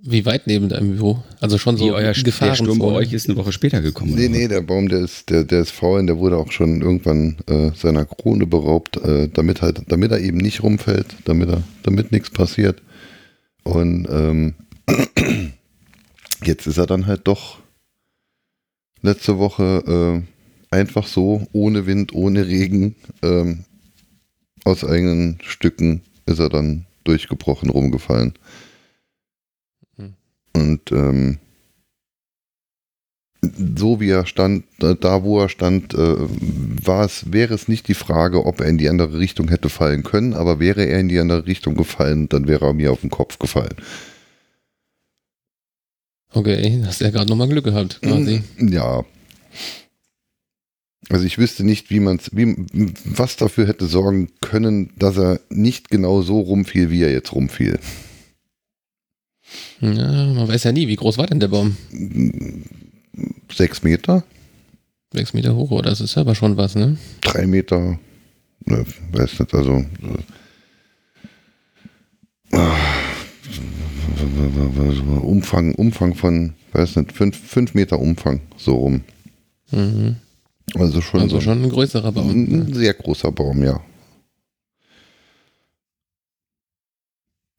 Wie 0.02 0.24
weit 0.24 0.46
neben 0.46 0.68
deinem 0.70 0.96
Büro? 0.96 1.22
Also 1.40 1.58
schon 1.58 1.76
so 1.76 1.84
Wie 1.84 1.90
euer 1.90 2.12
Gefahrenssturm 2.12 2.78
bei 2.78 2.86
euch 2.86 3.12
ist 3.12 3.28
eine 3.28 3.36
Woche 3.36 3.52
später 3.52 3.82
gekommen. 3.82 4.14
Nee, 4.14 4.28
nee, 4.28 4.48
der 4.48 4.62
Baum, 4.62 4.88
der 4.88 5.00
ist, 5.00 5.28
der, 5.28 5.44
der 5.44 5.60
ist 5.60 5.72
faul 5.72 6.00
und 6.00 6.06
der 6.06 6.16
wurde 6.16 6.38
auch 6.38 6.52
schon 6.52 6.80
irgendwann 6.80 7.36
äh, 7.46 7.72
seiner 7.74 8.06
Krone 8.06 8.46
beraubt, 8.46 8.96
äh, 8.96 9.28
damit 9.28 9.60
halt, 9.60 9.82
damit 9.88 10.10
er 10.10 10.20
eben 10.20 10.38
nicht 10.38 10.62
rumfällt, 10.62 11.16
damit 11.24 11.50
er, 11.50 11.62
damit 11.82 12.12
nichts 12.12 12.30
passiert. 12.30 12.80
Und 13.62 14.06
ähm, 14.08 14.54
jetzt 16.44 16.66
ist 16.66 16.78
er 16.78 16.86
dann 16.86 17.06
halt 17.06 17.22
doch 17.24 17.58
letzte 19.02 19.38
Woche 19.38 20.22
äh, 20.24 20.74
einfach 20.74 21.06
so, 21.06 21.46
ohne 21.52 21.86
Wind, 21.86 22.14
ohne 22.14 22.46
Regen, 22.46 22.94
ähm, 23.22 23.64
aus 24.64 24.84
eigenen 24.84 25.38
Stücken 25.42 26.02
ist 26.26 26.38
er 26.38 26.48
dann 26.48 26.86
durchgebrochen, 27.04 27.70
rumgefallen. 27.70 28.34
Mhm. 29.96 30.14
Und 30.54 30.92
ähm, 30.92 31.38
so 33.42 34.00
wie 34.00 34.10
er 34.10 34.26
stand, 34.26 34.64
da 34.78 35.22
wo 35.22 35.40
er 35.40 35.48
stand, 35.48 35.94
äh, 35.94 36.16
war 36.18 37.04
es, 37.04 37.32
wäre 37.32 37.54
es 37.54 37.68
nicht 37.68 37.88
die 37.88 37.94
Frage, 37.94 38.44
ob 38.44 38.60
er 38.60 38.66
in 38.66 38.78
die 38.78 38.88
andere 38.88 39.18
Richtung 39.18 39.48
hätte 39.48 39.70
fallen 39.70 40.02
können, 40.02 40.34
aber 40.34 40.60
wäre 40.60 40.84
er 40.84 41.00
in 41.00 41.08
die 41.08 41.18
andere 41.18 41.46
Richtung 41.46 41.74
gefallen, 41.74 42.28
dann 42.28 42.46
wäre 42.46 42.66
er 42.66 42.74
mir 42.74 42.92
auf 42.92 43.00
den 43.00 43.10
Kopf 43.10 43.38
gefallen. 43.38 43.76
Okay, 46.32 46.82
hast 46.84 47.00
du 47.00 47.06
ja 47.06 47.10
gerade 47.10 47.28
nochmal 47.28 47.48
Glück 47.48 47.64
gehabt, 47.64 48.00
quasi. 48.02 48.42
Ja, 48.58 49.04
also 51.08 51.24
ich 51.24 51.38
wüsste 51.38 51.64
nicht, 51.64 51.90
wie 51.90 52.00
man 52.00 52.20
wie, 52.32 52.54
was 53.04 53.36
dafür 53.36 53.66
hätte 53.66 53.86
sorgen 53.86 54.30
können, 54.40 54.90
dass 54.96 55.16
er 55.16 55.40
nicht 55.48 55.90
genau 55.90 56.22
so 56.22 56.40
rumfiel, 56.40 56.90
wie 56.90 57.02
er 57.02 57.12
jetzt 57.12 57.32
rumfiel. 57.32 57.78
Ja, 59.80 59.90
man 59.90 60.46
weiß 60.46 60.64
ja 60.64 60.72
nie, 60.72 60.88
wie 60.88 60.96
groß 60.96 61.18
war 61.18 61.26
denn 61.26 61.40
der 61.40 61.48
Baum? 61.48 61.76
Sechs 63.52 63.82
Meter. 63.82 64.22
Sechs 65.12 65.32
Meter 65.32 65.56
hoch, 65.56 65.70
oder? 65.70 65.90
Das 65.90 66.00
ist 66.00 66.16
aber 66.16 66.34
schon 66.34 66.56
was, 66.56 66.74
ne? 66.76 66.96
Drei 67.22 67.46
Meter. 67.46 67.98
Ne, 68.66 68.84
weiß 69.12 69.40
nicht, 69.40 69.54
also. 69.54 69.84
Äh, 72.52 72.58
Umfang, 75.22 75.74
Umfang 75.74 76.14
von, 76.14 76.54
weiß 76.72 76.96
nicht, 76.96 77.12
fünf, 77.12 77.36
fünf 77.36 77.74
Meter 77.74 77.98
Umfang, 77.98 78.40
so 78.56 78.76
rum. 78.76 79.02
Mhm. 79.70 80.16
Also 80.74 81.00
schon, 81.00 81.20
also 81.20 81.40
schon 81.40 81.62
ein 81.62 81.68
größerer 81.68 82.12
Baum. 82.12 82.30
Ein 82.30 82.44
ne? 82.44 82.74
sehr 82.74 82.94
großer 82.94 83.32
Baum, 83.32 83.62
ja. 83.62 83.80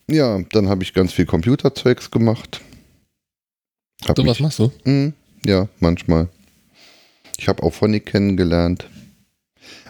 Ja, 0.09 0.41
dann 0.51 0.67
habe 0.67 0.83
ich 0.83 0.93
ganz 0.93 1.13
viel 1.13 1.25
Computerzeugs 1.25 2.11
gemacht. 2.11 2.61
Hab 4.05 4.17
so 4.17 4.25
was 4.25 4.39
machst 4.39 4.59
du? 4.59 4.71
Mh, 4.83 5.13
ja, 5.45 5.69
manchmal. 5.79 6.27
Ich 7.37 7.47
habe 7.47 7.63
Auphonic 7.63 8.07
kennengelernt. 8.07 8.87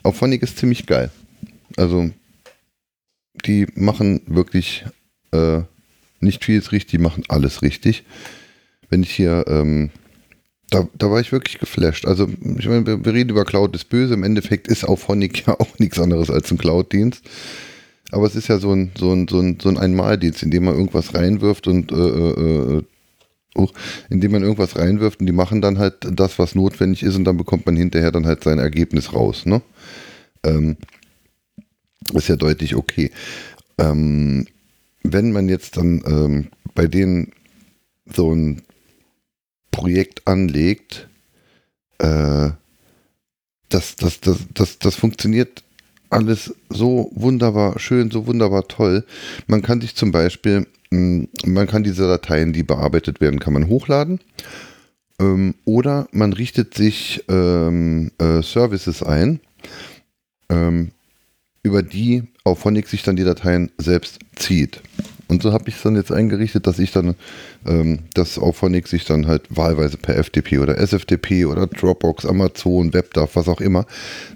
Auphonic 0.04 0.44
ist 0.44 0.58
ziemlich 0.58 0.86
geil. 0.86 1.12
Also, 1.78 2.12
die 3.46 3.68
machen 3.76 4.22
wirklich 4.28 4.86
äh, 5.32 5.62
nicht 6.20 6.46
vieles 6.46 6.72
richtig, 6.72 6.92
die 6.92 6.98
machen 6.98 7.24
alles 7.28 7.62
richtig. 7.62 8.04
Wenn 8.90 9.04
ich 9.04 9.12
hier 9.12 9.46
ähm, 9.48 9.90
da, 10.72 10.88
da 10.98 11.12
war 11.12 11.20
ich 11.20 11.32
wirklich 11.32 11.60
geflasht. 11.60 12.06
Also, 12.06 12.28
ich 12.58 12.68
meine, 12.68 12.88
wir, 12.88 13.06
wir, 13.06 13.14
reden 13.14 13.30
über 13.30 13.46
Cloud 13.46 13.76
ist 13.76 13.90
böse. 13.90 14.14
Im 14.14 14.24
Endeffekt 14.24 14.70
ist 14.70 14.86
auf 14.86 15.08
Honig 15.10 15.44
ja 15.46 15.54
auch 15.60 15.78
nichts 15.78 16.00
anderes 16.00 16.32
als 16.32 16.50
ein 16.50 16.58
Cloud-Dienst. 16.58 17.24
Aber 18.12 18.26
es 18.26 18.36
ist 18.36 18.48
ja 18.48 18.58
so 18.58 18.72
ein, 18.72 18.92
so 18.98 19.12
ein, 19.12 19.28
so 19.28 19.40
ein, 19.40 19.58
so 19.62 19.70
ein 19.70 19.78
Einmaldienst, 19.78 20.44
in 20.44 20.52
dem 20.52 20.66
man 20.66 20.76
irgendwas 20.76 21.14
reinwirft 21.14 21.68
und 21.68 21.92
äh, 21.92 21.96
äh, 21.96 22.84
oh, 23.56 23.68
indem 24.10 24.32
man 24.32 24.44
irgendwas 24.44 24.78
reinwirft 24.78 25.20
und 25.20 25.28
die 25.28 25.34
machen 25.34 25.62
dann 25.62 25.78
halt 25.78 25.96
das, 26.10 26.40
was 26.40 26.56
notwendig 26.56 27.04
ist 27.04 27.16
und 27.16 27.26
dann 27.26 27.38
bekommt 27.38 27.66
man 27.66 27.76
hinterher 27.76 28.12
dann 28.12 28.26
halt 28.26 28.44
sein 28.44 28.60
Ergebnis 28.60 29.14
raus. 29.14 29.46
Ne? 29.46 29.62
Ähm, 30.44 30.78
ist 32.14 32.28
ja 32.28 32.36
deutlich 32.36 32.76
okay. 32.76 33.12
Ähm, 33.78 34.48
wenn 35.04 35.32
man 35.32 35.50
jetzt 35.50 35.78
dann 35.78 36.02
ähm, 36.06 36.48
bei 36.76 36.88
denen 36.88 37.32
so 38.14 38.34
ein 38.34 38.62
Projekt 39.72 40.28
anlegt, 40.28 41.08
äh, 42.00 42.52
das, 43.70 43.96
das, 43.96 44.20
das, 44.20 44.40
das, 44.54 44.80
das 44.80 44.96
funktioniert 44.96 45.64
alles 46.10 46.54
so 46.70 47.10
wunderbar 47.16 47.80
schön, 47.80 48.12
so 48.12 48.28
wunderbar 48.28 48.68
toll. 48.68 49.06
Man 49.48 49.62
kann 49.62 49.82
sich 49.82 49.96
zum 49.96 50.12
Beispiel, 50.12 50.68
mm, 50.92 51.24
man 51.46 51.68
kann 51.68 51.84
diese 51.84 52.08
Dateien, 52.08 52.54
die 52.54 52.64
bearbeitet 52.64 53.22
werden, 53.22 53.40
kann 53.40 53.54
man 53.54 53.68
hochladen. 53.68 54.20
Ähm, 55.20 55.56
oder 55.66 56.08
man 56.12 56.34
richtet 56.34 56.74
sich 56.74 57.24
ähm, 57.30 58.12
äh, 58.18 58.42
Services 58.42 59.02
ein, 59.02 59.40
ähm, 60.50 60.92
über 61.64 61.82
die 61.82 62.24
Auphonic 62.44 62.88
sich 62.88 63.04
dann 63.04 63.16
die 63.16 63.24
Dateien 63.24 63.72
selbst 63.78 64.20
zieht. 64.36 64.82
Und 65.32 65.42
so 65.42 65.54
habe 65.54 65.70
ich 65.70 65.76
es 65.76 65.82
dann 65.82 65.96
jetzt 65.96 66.12
eingerichtet, 66.12 66.68
dass 66.68 66.78
ich 66.78 66.92
dann, 66.92 67.16
ähm, 67.66 68.00
dass 68.16 68.38
Auphonic 68.38 68.90
sich 68.90 69.06
dann 69.06 69.28
halt 69.28 69.44
wahlweise 69.50 69.96
per 69.96 70.22
FTP 70.22 70.60
oder 70.60 70.78
SFTP 70.78 71.46
oder 71.46 71.68
Dropbox, 71.68 72.26
Amazon, 72.26 72.94
WebDAV, 72.94 73.34
was 73.38 73.48
auch 73.48 73.62
immer, 73.62 73.86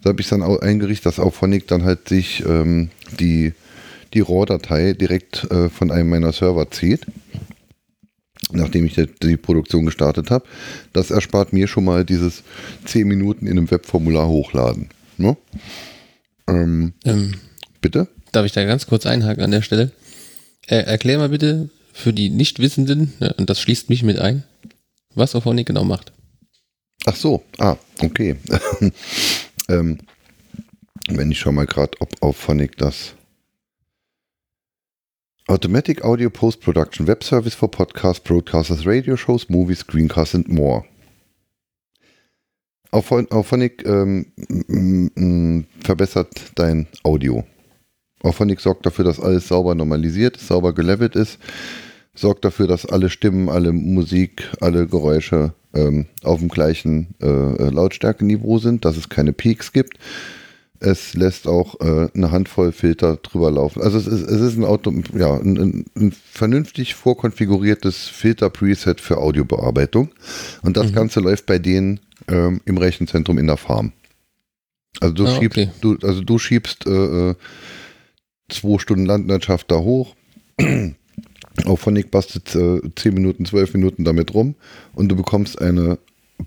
so 0.01 0.09
habe 0.09 0.21
ich 0.21 0.27
es 0.27 0.29
dann 0.29 0.41
auch 0.41 0.61
eingerichtet, 0.61 1.07
dass 1.07 1.19
Auphonic 1.19 1.67
dann 1.67 1.83
halt 1.83 2.07
sich 2.07 2.45
ähm, 2.47 2.91
die, 3.19 3.51
die 4.13 4.21
RAW-Datei 4.21 4.93
direkt 4.93 5.51
äh, 5.51 5.67
von 5.67 5.91
einem 5.91 6.09
meiner 6.09 6.31
Server 6.31 6.71
zieht 6.71 7.01
nachdem 8.51 8.85
ich 8.85 8.93
die 9.21 9.37
Produktion 9.37 9.85
gestartet 9.85 10.29
habe. 10.29 10.45
Das 10.93 11.09
erspart 11.11 11.51
mir 11.51 11.67
schon 11.67 11.83
mal 11.83 12.05
dieses 12.05 12.43
10 12.85 13.05
Minuten 13.05 13.47
in 13.47 13.57
einem 13.57 13.69
Webformular 13.69 14.27
hochladen. 14.29 14.89
Ne? 15.17 15.35
Ähm, 16.47 16.93
ähm, 17.03 17.33
bitte? 17.81 18.07
Darf 18.31 18.45
ich 18.45 18.51
da 18.51 18.63
ganz 18.63 18.85
kurz 18.85 19.07
einhaken 19.07 19.43
an 19.43 19.51
der 19.51 19.63
Stelle? 19.63 19.91
Äh, 20.67 20.77
erklär 20.77 21.17
mal 21.17 21.29
bitte 21.29 21.69
für 21.93 22.13
die 22.13 22.29
Nichtwissenden, 22.29 23.13
ne, 23.19 23.33
und 23.37 23.49
das 23.49 23.59
schließt 23.61 23.89
mich 23.89 24.03
mit 24.03 24.19
ein, 24.19 24.43
was 25.13 25.35
Auphonic 25.35 25.67
genau 25.67 25.83
macht. 25.83 26.11
Ach 27.05 27.15
so, 27.15 27.43
ah, 27.59 27.77
okay. 28.01 28.35
ähm, 29.69 29.99
wenn 31.07 31.31
ich 31.31 31.39
schon 31.39 31.55
mal 31.55 31.67
gerade, 31.67 31.99
ob 31.99 32.21
Auphonic 32.21 32.77
das 32.77 33.13
Automatic 35.47 36.03
Audio 36.03 36.31
Post-Production 36.31 37.05
Web 37.05 37.23
Service 37.23 37.53
for 37.53 37.69
Podcasts, 37.69 38.23
Broadcasters, 38.23 38.87
Radio 38.87 39.15
Shows, 39.15 39.47
Movies, 39.47 39.81
Screencasts 39.81 40.33
and 40.33 40.49
more. 40.49 40.85
Auphonic 42.91 43.85
ähm, 43.85 45.67
verbessert 45.83 46.29
dein 46.55 46.87
Audio. 47.03 47.45
Auphonic 48.25 48.59
sorgt 48.59 48.85
dafür, 48.85 49.05
dass 49.05 49.19
alles 49.19 49.47
sauber 49.47 49.75
normalisiert, 49.75 50.37
sauber 50.37 50.73
gelevelt 50.73 51.15
ist, 51.15 51.39
sorgt 52.13 52.45
dafür, 52.45 52.67
dass 52.67 52.85
alle 52.85 53.09
Stimmen, 53.09 53.49
alle 53.49 53.71
Musik, 53.71 54.49
alle 54.61 54.87
Geräusche 54.87 55.53
ähm, 55.73 56.07
auf 56.23 56.39
dem 56.39 56.49
gleichen 56.49 57.15
äh, 57.21 57.27
äh 57.27 57.69
Lautstärkeniveau 57.69 58.59
sind, 58.59 58.85
dass 58.85 58.97
es 58.97 59.09
keine 59.09 59.33
Peaks 59.33 59.71
gibt 59.71 59.97
es 60.79 61.13
lässt 61.13 61.47
auch 61.47 61.79
äh, 61.79 62.09
eine 62.13 62.31
Handvoll 62.31 62.71
Filter 62.71 63.17
drüber 63.17 63.51
laufen. 63.51 63.81
Also 63.81 63.97
es 63.97 64.07
ist, 64.07 64.29
es 64.29 64.41
ist 64.41 64.57
ein, 64.57 64.65
Auto, 64.65 64.93
ja, 65.17 65.35
ein, 65.35 65.85
ein 65.95 66.11
vernünftig 66.11 66.95
vorkonfiguriertes 66.95 68.07
Filter-Preset 68.07 69.01
für 69.01 69.17
Audiobearbeitung. 69.17 70.09
Und 70.61 70.77
das 70.77 70.91
mhm. 70.91 70.95
Ganze 70.95 71.19
läuft 71.21 71.45
bei 71.45 71.59
denen 71.59 71.99
ähm, 72.27 72.61
im 72.65 72.77
Rechenzentrum 72.77 73.37
in 73.37 73.47
der 73.47 73.57
Farm. 73.57 73.93
Also 74.99 75.13
du 75.13 75.25
ah, 75.25 75.39
schiebst, 75.39 75.57
okay. 75.57 75.69
du, 75.81 75.97
also 76.03 76.21
du 76.21 76.37
schiebst 76.39 76.85
äh, 76.85 77.29
äh 77.31 77.35
zwei 78.49 78.79
Stunden 78.79 79.05
Landwirtschaft 79.05 79.71
da 79.71 79.77
hoch. 79.77 80.15
Auf 81.65 81.79
Phonic 81.79 82.11
bastet 82.11 82.53
äh, 82.55 82.81
10 82.95 83.13
Minuten, 83.13 83.45
12 83.45 83.73
Minuten 83.73 84.03
damit 84.03 84.33
rum 84.33 84.55
und 84.93 85.09
du 85.09 85.15
bekommst 85.15 85.61
eine 85.61 85.97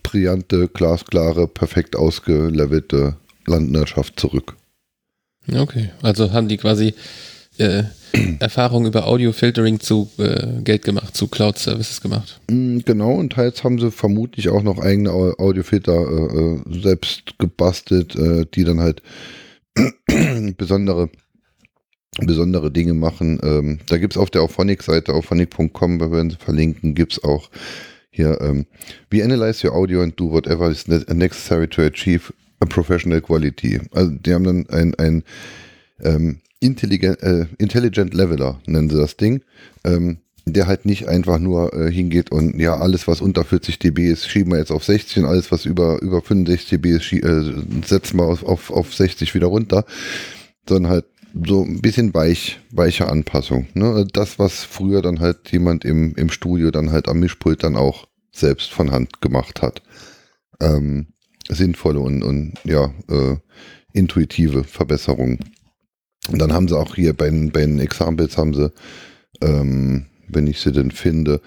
brillante, 0.03 0.69
glasklare, 0.69 1.49
perfekt 1.49 1.97
ausgelevelte 1.97 3.17
Landwirtschaft 3.47 4.21
zurück. 4.21 4.57
Okay, 5.51 5.91
also 6.03 6.33
haben 6.33 6.49
die 6.49 6.59
quasi 6.59 6.95
äh, 7.57 7.85
Erfahrung 8.39 8.87
über 8.87 9.07
Audio-Filtering 9.07 9.81
zu 9.81 10.11
äh, 10.19 10.63
Geld 10.63 10.85
gemacht, 10.85 11.17
zu 11.17 11.27
Cloud-Services 11.29 12.01
gemacht. 12.01 12.41
Mm, 12.51 12.81
genau, 12.85 13.13
und 13.15 13.33
teils 13.33 13.65
haben 13.65 13.79
sie 13.79 13.91
vermutlich 13.91 14.49
auch 14.49 14.63
noch 14.63 14.79
eigene 14.79 15.11
Audiofilter 15.11 15.93
äh, 15.93 16.39
äh, 16.39 16.83
selbst 16.83 17.39
gebastelt, 17.39 18.15
äh, 18.17 18.47
die 18.55 18.65
dann 18.65 18.81
halt 18.81 19.03
besondere 20.57 21.11
besondere 22.19 22.71
Dinge 22.71 22.95
machen. 22.95 23.39
Ähm, 23.43 23.79
da 23.89 23.99
gibt 23.99 24.15
es 24.15 24.19
auf 24.19 24.31
der 24.31 24.43
Auphonic-Seite, 24.43 25.15
auphonic.com, 25.15 26.01
wir 26.01 26.11
werden 26.11 26.31
sie 26.31 26.37
verlinken, 26.37 26.95
gibt 26.95 27.13
es 27.13 27.25
auch 27.25 27.51
hier, 28.11 28.41
ähm, 28.41 28.67
we 29.11 29.23
analyze 29.23 29.67
your 29.67 29.75
audio 29.75 30.03
and 30.03 30.19
do 30.19 30.31
whatever 30.31 30.71
is 30.71 30.89
necessary 30.89 31.69
to 31.69 31.83
achieve 31.83 32.33
a 32.61 32.67
professional 32.67 33.21
quality. 33.21 33.81
Also 33.93 34.11
die 34.11 34.35
haben 34.35 34.45
dann 34.45 34.67
ein, 34.71 34.95
ein 34.97 35.23
ähm, 36.03 36.41
intelligent, 36.61 37.23
äh, 37.23 37.47
intelligent 37.59 38.15
Leveler, 38.15 38.61
nennen 38.67 38.91
sie 38.91 38.97
das 38.97 39.17
Ding, 39.17 39.43
ähm, 39.85 40.19
der 40.45 40.67
halt 40.67 40.87
nicht 40.87 41.07
einfach 41.07 41.39
nur 41.39 41.73
äh, 41.75 41.93
hingeht 41.93 42.33
und 42.33 42.59
ja, 42.59 42.77
alles 42.77 43.07
was 43.07 43.21
unter 43.21 43.45
40 43.45 43.79
dB 43.79 44.11
ist, 44.11 44.29
schieben 44.29 44.53
wir 44.53 44.59
jetzt 44.59 44.73
auf 44.73 44.85
60 44.85 45.19
und 45.19 45.25
alles 45.27 45.53
was 45.53 45.65
über, 45.65 46.01
über 46.03 46.23
65 46.23 46.71
dB 46.71 46.97
ist, 46.97 47.13
äh, 47.13 47.55
setzen 47.87 48.19
wir 48.19 48.25
auf, 48.25 48.43
auf, 48.43 48.71
auf 48.71 48.95
60 48.95 49.35
wieder 49.35 49.47
runter, 49.47 49.85
sondern 50.69 50.91
halt 50.91 51.05
so 51.45 51.63
ein 51.63 51.81
bisschen 51.81 52.15
weich, 52.15 52.61
weiche 52.71 53.09
Anpassung. 53.09 53.67
Ne? 53.75 54.07
Das, 54.13 54.39
was 54.39 54.65
früher 54.65 55.03
dann 55.03 55.21
halt 55.21 55.51
jemand 55.51 55.85
im, 55.85 56.15
im 56.15 56.31
Studio 56.31 56.71
dann 56.71 56.91
halt 56.91 57.09
am 57.09 57.21
Mischpult 57.21 57.63
dann 57.63 57.77
auch 57.77 58.07
selbst 58.33 58.71
von 58.71 58.91
Hand 58.91 59.21
gemacht 59.21 59.63
hat. 59.63 59.83
Ähm, 60.61 61.09
sinnvolle 61.49 62.01
und, 62.01 62.23
und 62.23 62.55
ja, 62.65 62.93
äh, 63.09 63.37
intuitive 63.93 64.65
Verbesserungen. 64.65 65.39
Und 66.31 66.41
dann 66.41 66.53
haben 66.53 66.69
sie 66.69 66.77
auch 66.77 66.95
hier 66.95 67.15
bei, 67.15 67.31
bei 67.31 67.61
den 67.61 67.79
Examples 67.79 68.37
haben 68.37 68.55
sie, 68.55 68.73
ähm, 69.41 70.07
wenn 70.29 70.47
ich 70.47 70.61
sie 70.61 70.73
denn 70.73 70.91
finde, 70.91 71.41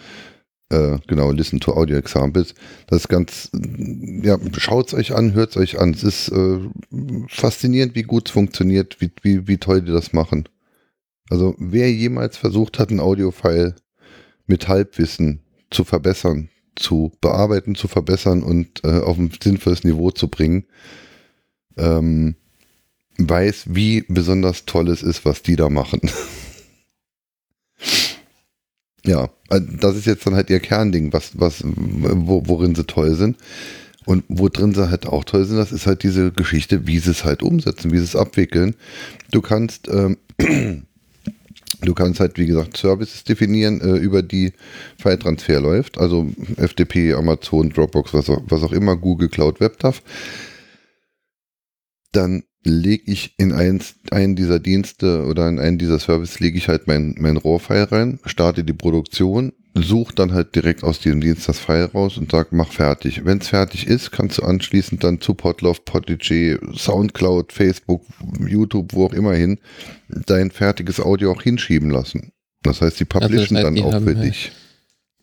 äh, 0.71 0.99
genau, 1.07 1.31
Listen 1.31 1.60
to 1.60 1.73
Audio 1.73 1.97
Examples. 1.97 2.55
Das 2.88 3.01
ist 3.01 3.07
ganz, 3.10 3.51
ja, 3.53 4.38
schaut 4.57 4.88
es 4.88 4.93
euch 4.93 5.13
an, 5.13 5.34
hört 5.34 5.51
es 5.51 5.57
euch 5.57 5.79
an. 5.79 5.91
Es 5.93 6.03
ist 6.03 6.29
äh, 6.29 6.60
faszinierend, 7.27 7.95
wie 7.95 8.03
gut 8.03 8.29
es 8.29 8.34
funktioniert, 8.34 8.97
wie, 8.99 9.12
wie, 9.21 9.47
wie 9.47 9.57
toll 9.57 9.81
die 9.81 9.91
das 9.91 10.13
machen. 10.13 10.47
Also 11.29 11.55
wer 11.57 11.91
jemals 11.91 12.38
versucht 12.38 12.79
hat, 12.79 12.89
ein 12.89 12.99
Audiofile 12.99 13.75
mit 14.47 14.67
Halbwissen 14.67 15.41
zu 15.69 15.84
verbessern, 15.84 16.49
zu 16.75 17.12
bearbeiten, 17.21 17.75
zu 17.75 17.88
verbessern 17.88 18.43
und 18.43 18.84
äh, 18.84 18.99
auf 18.99 19.17
ein 19.17 19.31
sinnvolles 19.41 19.84
Niveau 19.84 20.12
zu 20.12 20.29
bringen, 20.29 20.65
ähm, 21.77 22.36
weiß, 23.17 23.65
wie 23.69 24.03
besonders 24.07 24.65
toll 24.65 24.89
es 24.89 25.03
ist, 25.03 25.25
was 25.25 25.41
die 25.43 25.55
da 25.55 25.69
machen. 25.69 26.01
ja, 29.05 29.29
also 29.49 29.65
das 29.79 29.95
ist 29.95 30.05
jetzt 30.05 30.25
dann 30.25 30.35
halt 30.35 30.49
ihr 30.49 30.59
Kernding, 30.59 31.13
was, 31.13 31.39
was, 31.39 31.63
wo, 31.63 32.43
worin 32.45 32.75
sie 32.75 32.85
toll 32.85 33.15
sind. 33.15 33.37
Und 34.05 34.23
wo 34.27 34.49
drin 34.49 34.73
sie 34.73 34.89
halt 34.89 35.05
auch 35.05 35.23
toll 35.23 35.45
sind, 35.45 35.57
das 35.57 35.71
ist 35.71 35.85
halt 35.85 36.01
diese 36.01 36.31
Geschichte, 36.31 36.87
wie 36.87 36.97
sie 36.97 37.11
es 37.11 37.23
halt 37.23 37.43
umsetzen, 37.43 37.91
wie 37.91 37.97
sie 37.99 38.03
es 38.03 38.15
abwickeln. 38.15 38.75
Du 39.29 39.41
kannst 39.41 39.87
ähm, 39.89 40.17
Du 41.81 41.95
kannst 41.95 42.19
halt, 42.19 42.37
wie 42.37 42.45
gesagt, 42.45 42.77
Services 42.77 43.23
definieren, 43.23 43.81
äh, 43.81 43.97
über 43.97 44.21
die 44.21 44.53
File-Transfer 44.97 45.59
läuft. 45.59 45.97
Also 45.97 46.29
FTP, 46.57 47.13
Amazon, 47.13 47.69
Dropbox, 47.69 48.13
was 48.13 48.29
auch, 48.29 48.41
was 48.45 48.61
auch 48.61 48.71
immer, 48.71 48.95
Google 48.95 49.29
Cloud 49.29 49.59
WebDAV. 49.59 50.01
Dann 52.11 52.43
lege 52.63 53.12
ich 53.12 53.34
in 53.38 53.52
eins, 53.52 53.95
einen 54.12 54.36
dieser 54.36 54.60
Dienste 54.60 55.26
oder 55.26 55.47
in 55.47 55.60
einen 55.60 55.78
dieser 55.78 56.00
Services 56.00 56.39
lege 56.39 56.58
ich 56.58 56.67
halt 56.67 56.88
mein, 56.88 57.15
mein 57.17 57.38
RAW-File 57.38 57.91
rein, 57.91 58.19
starte 58.26 58.63
die 58.63 58.74
Produktion, 58.74 59.54
suche 59.74 60.13
dann 60.13 60.34
halt 60.34 60.54
direkt 60.56 60.84
aus 60.84 61.00
diesem 61.00 61.21
Dienst 61.21 61.47
das 61.47 61.60
File 61.60 61.86
raus 61.86 62.17
und 62.17 62.32
sage, 62.32 62.50
mach 62.52 62.71
fertig. 62.71 63.26
Wenn 63.26 63.39
es 63.39 63.47
fertig 63.47 63.88
ist, 63.88 64.12
kannst 64.12 64.38
du 64.38 64.43
anschließend 64.43 65.04
dann 65.04 65.21
zu 65.21 65.34
Podlove, 65.34 65.82
Podigy, 65.84 66.58
Soundcloud, 66.76 67.52
Facebook, 67.52 68.04
YouTube, 68.45 68.93
wo 68.93 69.06
auch 69.06 69.13
immer 69.13 69.34
hin, 69.34 69.60
dein 70.10 70.52
fertiges 70.52 71.00
Audio 71.00 71.32
auch 71.32 71.41
hinschieben 71.41 71.89
lassen. 71.89 72.31
Das 72.63 72.81
heißt, 72.81 73.00
die 73.00 73.06
publishen 73.06 73.58
also 73.58 73.69
das 73.69 73.81
heißt, 73.81 73.94
dann 73.94 74.02
auch 74.02 74.04
für 74.04 74.15
dich. 74.15 74.52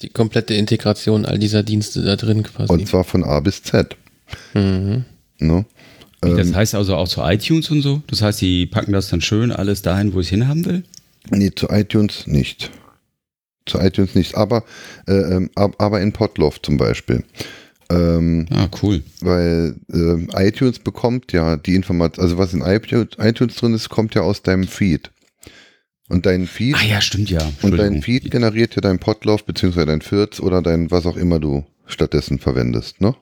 Die 0.00 0.08
komplette 0.08 0.54
Integration 0.54 1.24
all 1.24 1.38
dieser 1.38 1.62
Dienste 1.62 2.02
da 2.02 2.16
drin 2.16 2.42
quasi. 2.42 2.72
Und 2.72 2.88
zwar 2.88 3.04
von 3.04 3.24
A 3.24 3.40
bis 3.40 3.62
Z. 3.62 3.96
Mhm. 4.54 5.04
Ne? 5.38 5.64
Das 6.20 6.48
ähm, 6.48 6.56
heißt 6.56 6.74
also 6.74 6.96
auch 6.96 7.08
zu 7.08 7.22
iTunes 7.22 7.70
und 7.70 7.82
so? 7.82 8.02
Das 8.08 8.22
heißt, 8.22 8.40
die 8.40 8.66
packen 8.66 8.92
das 8.92 9.08
dann 9.08 9.20
schön 9.20 9.52
alles 9.52 9.82
dahin, 9.82 10.14
wo 10.14 10.20
ich 10.20 10.26
es 10.26 10.30
hinhaben 10.30 10.64
will? 10.64 10.82
Nee, 11.30 11.52
zu 11.54 11.68
iTunes 11.68 12.26
nicht. 12.26 12.70
Zu 13.66 13.78
iTunes 13.78 14.14
nicht, 14.14 14.34
aber, 14.34 14.64
äh, 15.06 15.12
ähm, 15.12 15.50
aber 15.56 16.00
in 16.00 16.12
Podlove 16.12 16.60
zum 16.62 16.76
Beispiel. 16.76 17.22
Ähm, 17.90 18.46
ah, 18.50 18.68
cool. 18.82 19.02
Weil 19.20 19.76
äh, 19.92 20.48
iTunes 20.48 20.78
bekommt 20.78 21.32
ja 21.32 21.56
die 21.56 21.74
Information, 21.74 22.22
also 22.22 22.38
was 22.38 22.52
in 22.52 22.62
iTunes 22.62 23.56
drin 23.56 23.74
ist, 23.74 23.88
kommt 23.88 24.14
ja 24.14 24.22
aus 24.22 24.42
deinem 24.42 24.66
Feed. 24.66 25.10
Und 26.08 26.26
dein 26.26 26.46
Feed. 26.46 26.74
Ah 26.74 26.84
ja, 26.84 27.00
stimmt 27.00 27.30
ja. 27.30 27.40
Und 27.62 27.76
dein 27.76 28.02
Feed 28.02 28.30
generiert 28.30 28.74
ja 28.74 28.80
dein 28.80 28.98
Podlove, 28.98 29.44
beziehungsweise 29.44 29.86
dein 29.86 30.00
Fürz 30.00 30.40
oder 30.40 30.62
dein, 30.62 30.90
was 30.90 31.06
auch 31.06 31.16
immer 31.16 31.38
du 31.38 31.66
stattdessen 31.86 32.38
verwendest, 32.38 33.00
ne? 33.00 33.14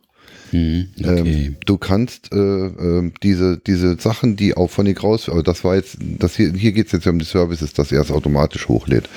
Hm, 0.51 0.88
okay. 0.99 1.47
ähm, 1.47 1.57
du 1.64 1.78
kannst 1.78 2.32
äh, 2.32 2.36
äh, 2.36 3.12
diese, 3.22 3.59
diese 3.59 3.99
Sachen, 3.99 4.36
die 4.36 4.57
auch 4.57 4.70
von 4.70 4.86
dir 4.86 4.99
raus, 4.99 5.28
aber 5.28 5.42
das 5.42 5.64
war 5.64 5.74
jetzt, 5.74 5.99
das 6.01 6.36
hier, 6.36 6.53
hier 6.53 6.72
geht 6.72 6.86
es 6.86 6.92
jetzt 6.92 7.07
um 7.07 7.18
die 7.18 7.24
Services, 7.24 7.72
dass 7.72 7.92
er 7.92 8.01
es 8.01 8.11
automatisch 8.11 8.68
hochlädt. 8.68 9.09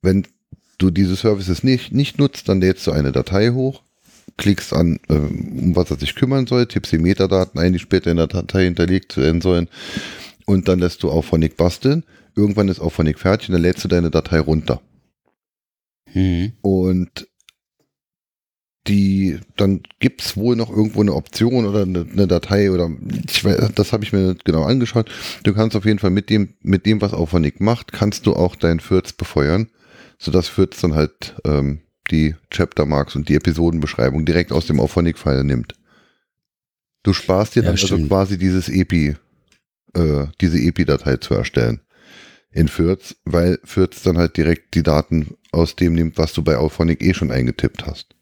Wenn 0.00 0.26
du 0.78 0.90
diese 0.90 1.16
Services 1.16 1.62
nicht, 1.64 1.92
nicht 1.92 2.18
nutzt, 2.18 2.48
dann 2.48 2.60
lädst 2.60 2.86
du 2.86 2.92
eine 2.92 3.12
Datei 3.12 3.50
hoch, 3.50 3.82
klickst 4.36 4.72
an, 4.72 4.98
äh, 5.08 5.14
um 5.14 5.76
was 5.76 5.90
er 5.90 5.98
sich 5.98 6.14
kümmern 6.14 6.46
soll, 6.46 6.66
tippst 6.66 6.92
die 6.92 6.98
Metadaten 6.98 7.60
ein, 7.60 7.72
die 7.72 7.78
später 7.78 8.10
in 8.10 8.16
der 8.16 8.26
Datei 8.26 8.64
hinterlegt 8.64 9.16
werden 9.16 9.40
sollen 9.40 9.68
und 10.46 10.68
dann 10.68 10.78
lässt 10.78 11.02
du 11.02 11.10
Auphonic 11.10 11.56
basteln. 11.56 12.04
Irgendwann 12.36 12.68
ist 12.68 12.80
Auphonic 12.80 13.18
fertig 13.18 13.48
und 13.48 13.54
dann 13.54 13.62
lädst 13.62 13.84
du 13.84 13.88
deine 13.88 14.10
Datei 14.10 14.40
runter. 14.40 14.80
Mhm. 16.12 16.52
Und 16.62 17.28
die, 18.86 19.38
dann 19.56 19.80
gibt 19.98 20.20
es 20.20 20.36
wohl 20.36 20.56
noch 20.56 20.70
irgendwo 20.70 21.00
eine 21.00 21.14
Option 21.14 21.64
oder 21.64 21.82
eine, 21.82 22.06
eine 22.10 22.26
Datei 22.26 22.70
oder 22.70 22.90
ich 23.26 23.44
weiß, 23.44 23.72
das 23.74 23.92
habe 23.92 24.04
ich 24.04 24.12
mir 24.12 24.32
nicht 24.32 24.44
genau 24.44 24.64
angeschaut. 24.64 25.10
Du 25.42 25.54
kannst 25.54 25.74
auf 25.74 25.86
jeden 25.86 25.98
Fall 25.98 26.10
mit 26.10 26.28
dem, 26.28 26.54
mit 26.62 26.84
dem, 26.84 27.00
was 27.00 27.14
Auphonic 27.14 27.60
macht, 27.60 27.92
kannst 27.92 28.26
du 28.26 28.34
auch 28.34 28.56
dein 28.56 28.80
Fürz 28.80 29.12
befeuern, 29.12 29.68
sodass 30.18 30.48
Fürz 30.48 30.80
dann 30.80 30.94
halt 30.94 31.34
ähm, 31.44 31.80
die 32.10 32.34
Chapter 32.50 32.84
Marks 32.84 33.16
und 33.16 33.28
die 33.28 33.36
Episodenbeschreibung 33.36 34.26
direkt 34.26 34.52
aus 34.52 34.66
dem 34.66 34.80
Auphonic-File 34.80 35.44
nimmt. 35.44 35.74
Du 37.02 37.14
sparst 37.14 37.54
dir 37.54 37.62
ja, 37.62 37.70
dann 37.70 37.80
also 37.80 37.98
quasi 38.06 38.36
dieses 38.36 38.68
EPI, 38.68 39.16
äh, 39.94 40.26
diese 40.40 40.58
EPI-Datei 40.58 41.16
zu 41.18 41.34
erstellen 41.34 41.80
in 42.50 42.68
Fürz, 42.68 43.16
weil 43.24 43.58
Fürz 43.64 44.02
dann 44.02 44.18
halt 44.18 44.36
direkt 44.36 44.74
die 44.74 44.82
Daten 44.82 45.36
aus 45.52 45.74
dem 45.74 45.94
nimmt, 45.94 46.18
was 46.18 46.34
du 46.34 46.42
bei 46.42 46.56
Auphonic 46.56 47.02
eh 47.02 47.14
schon 47.14 47.30
eingetippt 47.30 47.86
hast. 47.86 48.14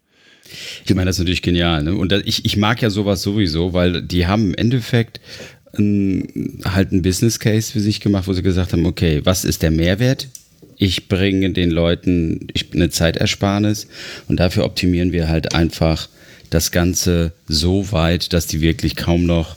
Ich 0.84 0.94
meine, 0.94 1.06
das 1.06 1.16
ist 1.16 1.20
natürlich 1.20 1.42
genial. 1.42 1.82
Ne? 1.82 1.94
Und 1.94 2.12
ich, 2.12 2.44
ich 2.44 2.56
mag 2.56 2.82
ja 2.82 2.90
sowas 2.90 3.22
sowieso, 3.22 3.72
weil 3.72 4.02
die 4.02 4.26
haben 4.26 4.48
im 4.48 4.54
Endeffekt 4.54 5.20
ein, 5.76 6.60
halt 6.64 6.92
einen 6.92 7.02
Business 7.02 7.38
Case 7.38 7.72
für 7.72 7.80
sich 7.80 8.00
gemacht, 8.00 8.26
wo 8.26 8.32
sie 8.32 8.42
gesagt 8.42 8.72
haben, 8.72 8.86
okay, 8.86 9.20
was 9.24 9.44
ist 9.44 9.62
der 9.62 9.70
Mehrwert? 9.70 10.28
Ich 10.76 11.08
bringe 11.08 11.50
den 11.50 11.70
Leuten 11.70 12.48
eine 12.74 12.90
Zeitersparnis 12.90 13.86
und 14.28 14.40
dafür 14.40 14.64
optimieren 14.64 15.12
wir 15.12 15.28
halt 15.28 15.54
einfach 15.54 16.08
das 16.50 16.70
Ganze 16.70 17.32
so 17.48 17.92
weit, 17.92 18.32
dass 18.32 18.46
die 18.46 18.60
wirklich 18.60 18.96
kaum 18.96 19.24
noch 19.24 19.56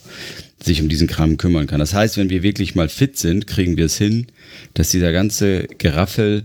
sich 0.64 0.82
um 0.82 0.90
diesen 0.90 1.08
Kram 1.08 1.38
kümmern 1.38 1.68
kann. 1.68 1.80
Das 1.80 1.94
heißt, 1.94 2.18
wenn 2.18 2.30
wir 2.30 2.44
wirklich 2.44 2.76
mal 2.76 2.90
fit 2.90 3.18
sind, 3.18 3.48
kriegen 3.48 3.78
wir 3.78 3.86
es 3.86 3.98
hin, 3.98 4.28
dass 4.74 4.90
dieser 4.90 5.12
ganze 5.12 5.68
Geraffel 5.78 6.44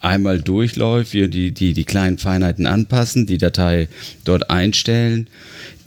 einmal 0.00 0.40
durchläuft, 0.40 1.12
wir 1.12 1.28
die, 1.28 1.52
die, 1.52 1.74
die 1.74 1.84
kleinen 1.84 2.18
Feinheiten 2.18 2.66
anpassen, 2.66 3.26
die 3.26 3.38
Datei 3.38 3.88
dort 4.24 4.50
einstellen, 4.50 5.28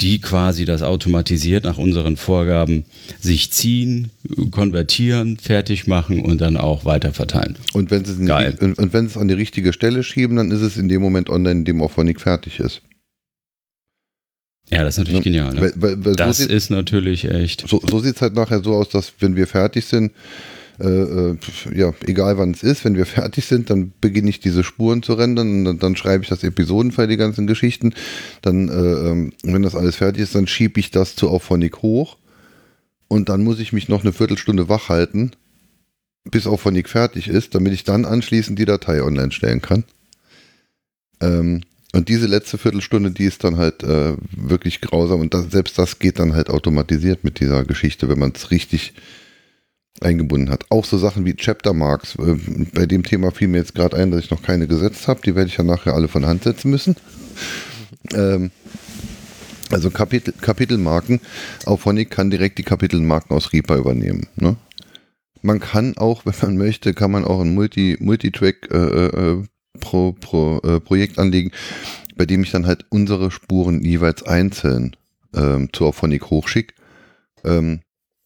die 0.01 0.20
quasi 0.20 0.66
das 0.66 0.84
automatisiert 0.84 1.64
nach 1.64 1.78
unseren 1.78 2.18
Vorgaben 2.18 2.86
sich 3.20 3.51
ziehen, 3.51 4.11
konvertieren, 4.51 5.38
fertig 5.38 5.88
machen 5.88 6.22
und 6.22 6.41
dann 6.41 6.57
auch 6.57 6.86
weiter 6.86 7.14
verteilen. 7.14 7.57
Und 7.74 7.91
wenn 7.91 8.05
sie 8.05 8.11
es. 8.14 8.18
Die, 8.20 8.66
und 8.66 8.93
wenn 8.93 9.07
sie 9.07 9.14
es 9.14 9.18
an 9.18 9.28
die 9.28 9.34
richtige 9.34 9.74
Stelle 9.74 10.03
schieben, 10.03 10.38
dann 10.38 10.51
ist 10.51 10.61
es 10.61 10.78
in 10.78 10.89
dem 10.89 11.01
Moment 11.01 11.30
online, 11.30 11.59
in 11.59 11.66
dem 11.66 11.82
Auphonic 11.82 12.22
fertig 12.22 12.59
ist. 12.59 12.82
Ja, 14.70 14.84
das 14.84 14.97
ist 14.97 14.99
natürlich 14.99 15.26
ja, 15.26 15.32
genial. 15.32 15.53
Ne? 15.53 15.61
Weil, 15.61 15.74
weil, 15.76 16.05
weil 16.05 16.16
das 16.16 16.38
so 16.38 16.49
ist 16.49 16.70
natürlich 16.70 17.26
echt. 17.26 17.68
So, 17.68 17.82
so 17.89 17.99
sieht 17.99 18.16
es 18.16 18.22
halt 18.22 18.34
nachher 18.34 18.64
so 18.64 18.76
aus, 18.76 18.89
dass 18.89 19.14
wenn 19.20 19.36
wir 19.36 19.47
fertig 19.47 19.86
sind, 19.86 20.11
äh, 20.84 21.31
äh, 21.31 21.38
ja, 21.73 21.93
egal 22.05 22.38
wann 22.38 22.51
es 22.51 22.61
ist, 22.61 22.84
wenn 22.84 22.97
wir 22.97 23.05
fertig 23.07 23.45
sind, 23.45 23.69
dann 23.69 23.93
beginne 24.01 24.29
ich 24.29 24.39
diese 24.39 24.63
Spuren 24.63 25.01
zu 25.01 25.13
rendern 25.13 25.65
und 25.65 25.81
dann, 25.81 25.95
schreibe 25.95 26.23
ich 26.23 26.29
das 26.29 26.43
Episodenfall, 26.43 27.07
die 27.07 27.17
ganzen 27.17 27.47
Geschichten. 27.47 27.93
Dann, 28.41 28.69
äh, 28.69 28.73
ähm, 28.73 29.34
wenn 29.43 29.61
das 29.61 29.75
alles 29.75 29.95
fertig 29.95 30.23
ist, 30.23 30.36
dann 30.36 30.47
schiebe 30.47 30.79
ich 30.79 30.91
das 30.91 31.15
zu 31.15 31.29
Auphonic 31.29 31.81
hoch 31.81 32.17
und 33.07 33.29
dann 33.29 33.43
muss 33.43 33.59
ich 33.59 33.73
mich 33.73 33.88
noch 33.88 34.01
eine 34.01 34.13
Viertelstunde 34.13 34.69
wach 34.69 34.89
halten, 34.89 35.31
bis 36.29 36.47
Auphonic 36.47 36.89
fertig 36.89 37.27
ist, 37.27 37.55
damit 37.55 37.73
ich 37.73 37.84
dann 37.84 38.05
anschließend 38.05 38.59
die 38.59 38.65
Datei 38.65 39.01
online 39.03 39.31
stellen 39.31 39.61
kann. 39.61 39.86
Ähm, 41.21 41.61
und 41.95 42.09
diese 42.09 42.25
letzte 42.25 42.57
Viertelstunde, 42.57 43.11
die 43.11 43.25
ist 43.25 43.43
dann 43.43 43.57
halt 43.57 43.84
äh, 43.84 44.17
wirklich 44.36 44.81
grausam 44.81 45.21
und 45.21 45.34
das, 45.34 45.51
selbst 45.51 45.77
das 45.77 45.99
geht 45.99 46.19
dann 46.19 46.34
halt 46.34 46.49
automatisiert 46.49 47.23
mit 47.23 47.39
dieser 47.39 47.63
Geschichte, 47.63 48.09
wenn 48.09 48.17
man 48.19 48.34
es 48.36 48.49
richtig 48.49 48.93
eingebunden 50.02 50.50
hat. 50.50 50.66
Auch 50.70 50.86
so 50.86 50.98
Sachen 50.98 51.26
wie 51.26 51.36
Chapter 51.36 51.74
Marks. 51.74 52.16
Äh, 52.16 52.36
bei 52.74 52.86
dem 52.86 53.04
Thema 53.04 53.32
fiel 53.32 53.48
mir 53.48 53.60
jetzt 53.60 53.76
gerade 53.76 53.98
ein, 53.98 54.12
dass 54.12 54.24
ich 54.24 54.32
noch 54.32 54.41
keine 54.41 54.68
gesetzt 54.68 55.08
habe. 55.08 55.22
Die 55.26 55.36
werde 55.36 55.50
ich 55.50 55.58
ja 55.58 55.64
nachher 55.64 55.94
alle 55.94 56.08
von 56.08 56.26
Hand 56.26 56.44
setzen 56.44 56.72
müssen. 56.72 56.96
Ähm, 58.14 58.52
also 59.72 59.89
Kapitel, 59.89 60.34
Kapitelmarken. 60.34 61.22
Auphonic 61.66 62.12
kann 62.12 62.30
direkt 62.30 62.58
die 62.58 62.64
Kapitelmarken 62.64 63.36
aus 63.36 63.54
Reaper 63.54 63.78
übernehmen. 63.78 64.28
Ne? 64.36 64.58
Man 65.41 65.60
kann 65.60 65.98
auch, 65.98 66.26
wenn 66.26 66.34
man 66.41 66.58
möchte, 66.58 66.94
kann 66.94 67.12
man 67.12 67.26
auch 67.26 67.39
ein 67.39 67.54
Multi, 67.54 67.98
Multitrack 68.00 68.70
äh, 68.72 68.78
äh, 68.78 69.44
pro, 69.80 70.12
pro 70.12 70.60
äh, 70.60 70.80
Projekt 70.80 71.18
anlegen, 71.18 71.52
bei 72.16 72.26
dem 72.26 72.44
ich 72.44 72.52
dann 72.52 72.68
halt 72.68 72.86
unsere 72.89 73.32
Spuren 73.32 73.82
jeweils 73.84 74.24
einzeln 74.24 74.96
ähm, 75.34 75.70
zu 75.74 75.86
Auphonic 75.86 76.30
hochschicke. 76.30 76.76
Ähm, 77.44 77.82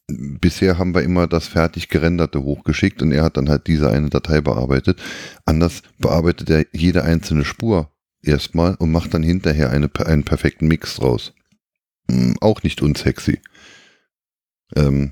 bisher 0.07 0.77
haben 0.77 0.95
wir 0.95 1.03
immer 1.03 1.27
das 1.27 1.47
fertig 1.47 1.89
gerenderte 1.89 2.41
hochgeschickt 2.41 3.01
und 3.01 3.11
er 3.11 3.23
hat 3.23 3.37
dann 3.37 3.49
halt 3.49 3.67
diese 3.67 3.89
eine 3.89 4.09
Datei 4.09 4.41
bearbeitet. 4.41 5.01
Anders 5.45 5.81
bearbeitet 5.99 6.49
er 6.49 6.65
jede 6.71 7.03
einzelne 7.03 7.45
Spur 7.45 7.91
erstmal 8.21 8.75
und 8.75 8.91
macht 8.91 9.13
dann 9.13 9.23
hinterher 9.23 9.69
eine, 9.69 9.89
einen 10.05 10.23
perfekten 10.23 10.67
Mix 10.67 10.95
draus. 10.95 11.33
Hm, 12.09 12.37
auch 12.39 12.63
nicht 12.63 12.81
unsexy. 12.81 13.39
Ähm, 14.75 15.11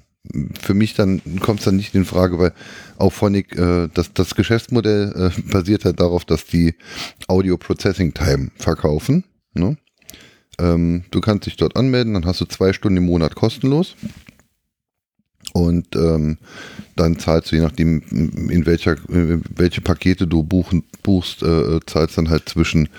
für 0.59 0.73
mich 0.73 0.95
dann 0.95 1.21
kommt 1.39 1.59
es 1.59 1.65
dann 1.65 1.75
nicht 1.75 1.93
in 1.93 2.05
Frage, 2.05 2.39
weil 2.39 2.53
Auphonic, 2.97 3.57
äh, 3.57 3.89
das, 3.93 4.13
das 4.13 4.35
Geschäftsmodell 4.35 5.31
äh, 5.37 5.41
basiert 5.51 5.85
halt 5.85 5.99
darauf, 5.99 6.25
dass 6.25 6.45
die 6.45 6.75
Audio 7.27 7.57
Processing 7.57 8.13
Time 8.13 8.51
verkaufen. 8.55 9.25
Ne? 9.53 9.77
Ähm, 10.57 11.03
du 11.11 11.21
kannst 11.21 11.45
dich 11.45 11.57
dort 11.57 11.75
anmelden, 11.75 12.13
dann 12.13 12.25
hast 12.25 12.41
du 12.41 12.45
zwei 12.45 12.71
Stunden 12.71 12.97
im 12.97 13.05
Monat 13.05 13.35
kostenlos. 13.35 13.95
Und 15.56 15.95
ähm, 15.95 16.38
dann 16.97 17.18
zahlst 17.18 17.49
du, 17.49 17.56
je 17.56 17.62
nachdem, 17.62 18.01
in 18.49 18.66
welcher, 18.66 18.97
welche 19.08 19.80
Pakete 19.80 20.28
du 20.28 20.43
buchen, 20.43 20.84
buchst, 21.01 21.43
äh, 21.43 21.80
zahlst 21.86 22.18
dann 22.18 22.30
halt 22.30 22.49
zwischen 22.49 22.89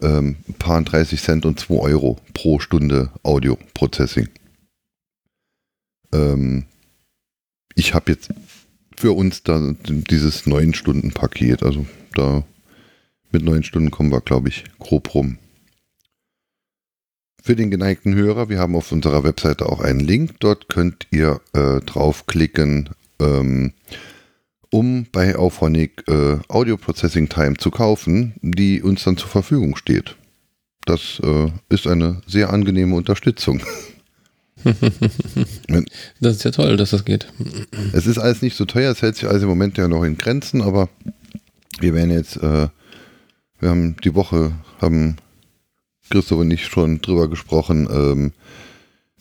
ähm, 0.00 0.36
paar 0.58 0.80
30 0.80 1.20
Cent 1.20 1.44
und 1.44 1.60
2 1.60 1.74
Euro 1.74 2.18
pro 2.32 2.60
Stunde 2.60 3.10
Audio-Processing. 3.24 4.30
Ähm, 6.14 6.64
ich 7.74 7.92
habe 7.92 8.12
jetzt 8.12 8.30
für 8.96 9.12
uns 9.12 9.42
da 9.42 9.74
dieses 9.84 10.46
9-Stunden-Paket, 10.46 11.62
also 11.62 11.84
da 12.14 12.42
mit 13.32 13.44
9 13.44 13.64
Stunden 13.64 13.90
kommen 13.90 14.10
wir, 14.10 14.22
glaube 14.22 14.48
ich, 14.48 14.64
grob 14.78 15.14
rum 15.14 15.36
für 17.42 17.56
den 17.56 17.70
geneigten 17.70 18.14
Hörer, 18.14 18.48
wir 18.48 18.60
haben 18.60 18.76
auf 18.76 18.92
unserer 18.92 19.24
Webseite 19.24 19.66
auch 19.66 19.80
einen 19.80 20.00
Link. 20.00 20.36
Dort 20.38 20.68
könnt 20.68 21.08
ihr 21.10 21.40
äh, 21.52 21.80
draufklicken, 21.80 22.90
ähm, 23.18 23.72
um 24.70 25.06
bei 25.10 25.36
Auphonic 25.36 26.04
äh, 26.08 26.38
Audio 26.48 26.76
Processing 26.76 27.28
Time 27.28 27.56
zu 27.56 27.72
kaufen, 27.72 28.34
die 28.42 28.80
uns 28.80 29.02
dann 29.02 29.16
zur 29.16 29.28
Verfügung 29.28 29.76
steht. 29.76 30.16
Das 30.84 31.20
äh, 31.22 31.50
ist 31.68 31.86
eine 31.88 32.22
sehr 32.26 32.50
angenehme 32.50 32.94
Unterstützung. 32.94 33.60
das 36.20 36.36
ist 36.36 36.44
ja 36.44 36.52
toll, 36.52 36.76
dass 36.76 36.90
das 36.90 37.04
geht. 37.04 37.26
Es 37.92 38.06
ist 38.06 38.18
alles 38.18 38.42
nicht 38.42 38.56
so 38.56 38.64
teuer, 38.64 38.92
es 38.92 39.02
hält 39.02 39.16
sich 39.16 39.28
also 39.28 39.46
im 39.46 39.48
Moment 39.50 39.78
ja 39.78 39.88
noch 39.88 40.04
in 40.04 40.16
Grenzen, 40.16 40.62
aber 40.62 40.88
wir 41.80 41.92
werden 41.94 42.12
jetzt, 42.12 42.36
äh, 42.36 42.68
wir 43.58 43.68
haben 43.68 43.96
die 44.04 44.14
Woche, 44.14 44.52
haben 44.80 45.16
Christoph 46.12 46.40
und 46.40 46.50
ich 46.50 46.66
schon 46.66 47.00
drüber 47.00 47.28
gesprochen, 47.28 47.88
ähm, 47.90 48.32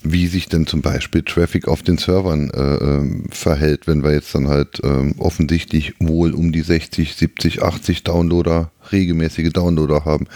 wie 0.03 0.27
sich 0.27 0.47
denn 0.47 0.67
zum 0.67 0.81
Beispiel 0.81 1.21
Traffic 1.21 1.67
auf 1.67 1.83
den 1.83 1.97
Servern 1.97 2.49
äh, 2.49 2.75
ähm, 2.75 3.27
verhält, 3.29 3.87
wenn 3.87 4.03
wir 4.03 4.11
jetzt 4.11 4.33
dann 4.35 4.47
halt 4.47 4.81
ähm, 4.83 5.15
offensichtlich 5.19 5.93
wohl 5.99 6.33
um 6.33 6.51
die 6.51 6.61
60, 6.61 7.15
70, 7.15 7.61
80 7.61 8.03
Downloader, 8.03 8.71
regelmäßige 8.91 9.53
Downloader 9.53 10.05
haben. 10.05 10.27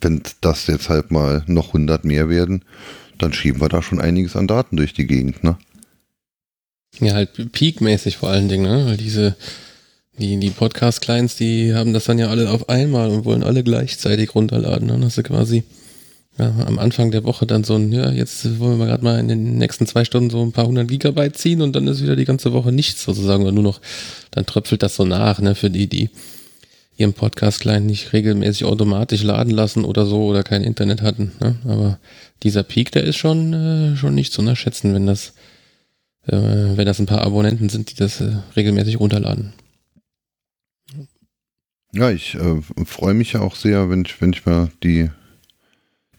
Wenn 0.00 0.22
das 0.40 0.66
jetzt 0.68 0.88
halt 0.88 1.10
mal 1.10 1.44
noch 1.46 1.68
100 1.68 2.04
mehr 2.04 2.28
werden, 2.28 2.64
dann 3.18 3.32
schieben 3.32 3.60
wir 3.60 3.68
da 3.68 3.82
schon 3.82 4.00
einiges 4.00 4.36
an 4.36 4.46
Daten 4.46 4.76
durch 4.76 4.94
die 4.94 5.06
Gegend, 5.06 5.44
ne? 5.44 5.56
Ja, 7.00 7.14
halt 7.14 7.52
peakmäßig 7.52 8.16
vor 8.16 8.30
allen 8.30 8.48
Dingen, 8.48 8.64
ne? 8.64 8.86
Weil 8.86 8.96
diese, 8.96 9.36
die, 10.18 10.38
die 10.38 10.50
Podcast-Clients, 10.50 11.36
die 11.36 11.74
haben 11.74 11.92
das 11.92 12.04
dann 12.04 12.18
ja 12.18 12.28
alle 12.28 12.50
auf 12.50 12.68
einmal 12.68 13.10
und 13.10 13.24
wollen 13.24 13.42
alle 13.42 13.64
gleichzeitig 13.64 14.34
runterladen. 14.34 14.88
Dann 14.88 15.04
hast 15.04 15.18
du 15.18 15.22
quasi 15.22 15.64
ja, 16.38 16.52
am 16.66 16.78
Anfang 16.78 17.10
der 17.10 17.24
Woche 17.24 17.46
dann 17.46 17.64
so 17.64 17.76
ein, 17.76 17.92
ja, 17.92 18.10
jetzt 18.10 18.58
wollen 18.58 18.78
wir 18.78 18.86
gerade 18.86 19.04
mal 19.04 19.18
in 19.18 19.28
den 19.28 19.58
nächsten 19.58 19.86
zwei 19.86 20.04
Stunden 20.04 20.30
so 20.30 20.42
ein 20.42 20.52
paar 20.52 20.66
hundert 20.66 20.88
Gigabyte 20.88 21.36
ziehen 21.36 21.62
und 21.62 21.74
dann 21.74 21.86
ist 21.86 22.02
wieder 22.02 22.16
die 22.16 22.24
ganze 22.24 22.52
Woche 22.52 22.72
nichts 22.72 23.04
sozusagen, 23.04 23.42
oder 23.42 23.52
nur 23.52 23.62
noch, 23.62 23.80
dann 24.30 24.46
tröpfelt 24.46 24.82
das 24.82 24.96
so 24.96 25.04
nach, 25.04 25.40
ne, 25.40 25.54
für 25.54 25.70
die, 25.70 25.86
die 25.86 26.10
ihren 26.96 27.12
Podcast-Client 27.12 27.86
nicht 27.86 28.12
regelmäßig 28.12 28.64
automatisch 28.64 29.22
laden 29.22 29.52
lassen 29.52 29.84
oder 29.84 30.06
so 30.06 30.24
oder 30.24 30.42
kein 30.44 30.62
Internet 30.62 31.02
hatten. 31.02 31.32
Ne? 31.40 31.56
Aber 31.64 31.98
dieser 32.42 32.62
Peak, 32.62 32.92
der 32.92 33.04
ist 33.04 33.16
schon, 33.16 33.52
äh, 33.52 33.96
schon 33.96 34.14
nicht 34.14 34.32
zu 34.32 34.40
unterschätzen, 34.40 34.94
wenn 34.94 35.06
das, 35.06 35.34
äh, 36.26 36.36
wenn 36.36 36.86
das 36.86 37.00
ein 37.00 37.06
paar 37.06 37.22
Abonnenten 37.22 37.68
sind, 37.68 37.90
die 37.90 37.96
das 37.96 38.20
äh, 38.20 38.36
regelmäßig 38.54 39.00
runterladen. 39.00 39.52
Ja, 41.94 42.10
ich 42.10 42.34
äh, 42.34 42.60
freue 42.84 43.14
mich 43.14 43.34
ja 43.34 43.40
auch 43.40 43.54
sehr, 43.54 43.88
wenn 43.88 44.04
ich, 44.04 44.20
wenn 44.20 44.32
ich 44.32 44.44
mal 44.44 44.68
die, 44.82 45.10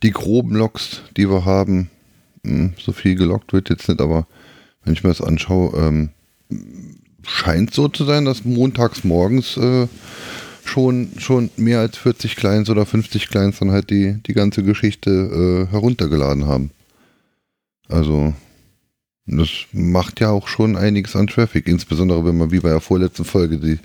die 0.03 0.11
groben 0.11 0.55
Logs, 0.55 1.01
die 1.17 1.29
wir 1.29 1.43
haben, 1.43 1.89
hm, 2.45 2.73
so 2.79 2.93
viel 2.93 3.15
gelockt 3.15 3.51
wird 3.51 3.69
jetzt 3.69 3.89
nicht, 3.89 3.99
aber 3.99 4.25
wenn 4.85 4.93
ich 4.93 5.03
mir 5.03 5.09
das 5.09 5.19
anschaue, 5.19 5.77
ähm, 5.77 6.09
scheint 7.23 7.73
so 7.73 7.89
zu 7.89 8.05
sein, 8.05 8.23
dass 8.23 8.45
montags 8.45 9.03
morgens 9.03 9.57
äh, 9.57 9.87
schon, 10.63 11.09
schon 11.17 11.49
mehr 11.57 11.81
als 11.81 11.97
40 11.97 12.37
Clients 12.37 12.69
oder 12.69 12.85
50 12.85 13.27
Clients 13.27 13.59
dann 13.59 13.71
halt 13.71 13.89
die, 13.89 14.21
die 14.25 14.33
ganze 14.33 14.63
Geschichte 14.63 15.09
äh, 15.67 15.71
heruntergeladen 15.71 16.45
haben. 16.45 16.71
Also, 17.89 18.33
das 19.25 19.49
macht 19.73 20.21
ja 20.21 20.29
auch 20.29 20.47
schon 20.47 20.77
einiges 20.77 21.17
an 21.17 21.27
Traffic, 21.27 21.67
insbesondere 21.67 22.23
wenn 22.23 22.37
man 22.37 22.51
wie 22.51 22.61
bei 22.61 22.69
der 22.69 22.79
vorletzten 22.79 23.25
Folge 23.25 23.57
die, 23.57 23.79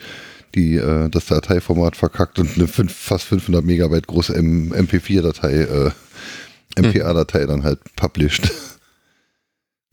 die 0.54 0.76
äh, 0.76 1.08
das 1.08 1.26
Dateiformat 1.26 1.96
verkackt 1.96 2.38
und 2.38 2.56
eine 2.56 2.68
fünf, 2.68 2.94
fast 2.94 3.24
500 3.24 3.64
Megabyte 3.64 4.06
große 4.06 4.34
MP4-Datei, 4.36 5.52
äh, 5.52 5.90
MPA-Datei 6.80 7.46
dann 7.46 7.64
halt 7.64 7.78
published. 7.96 8.50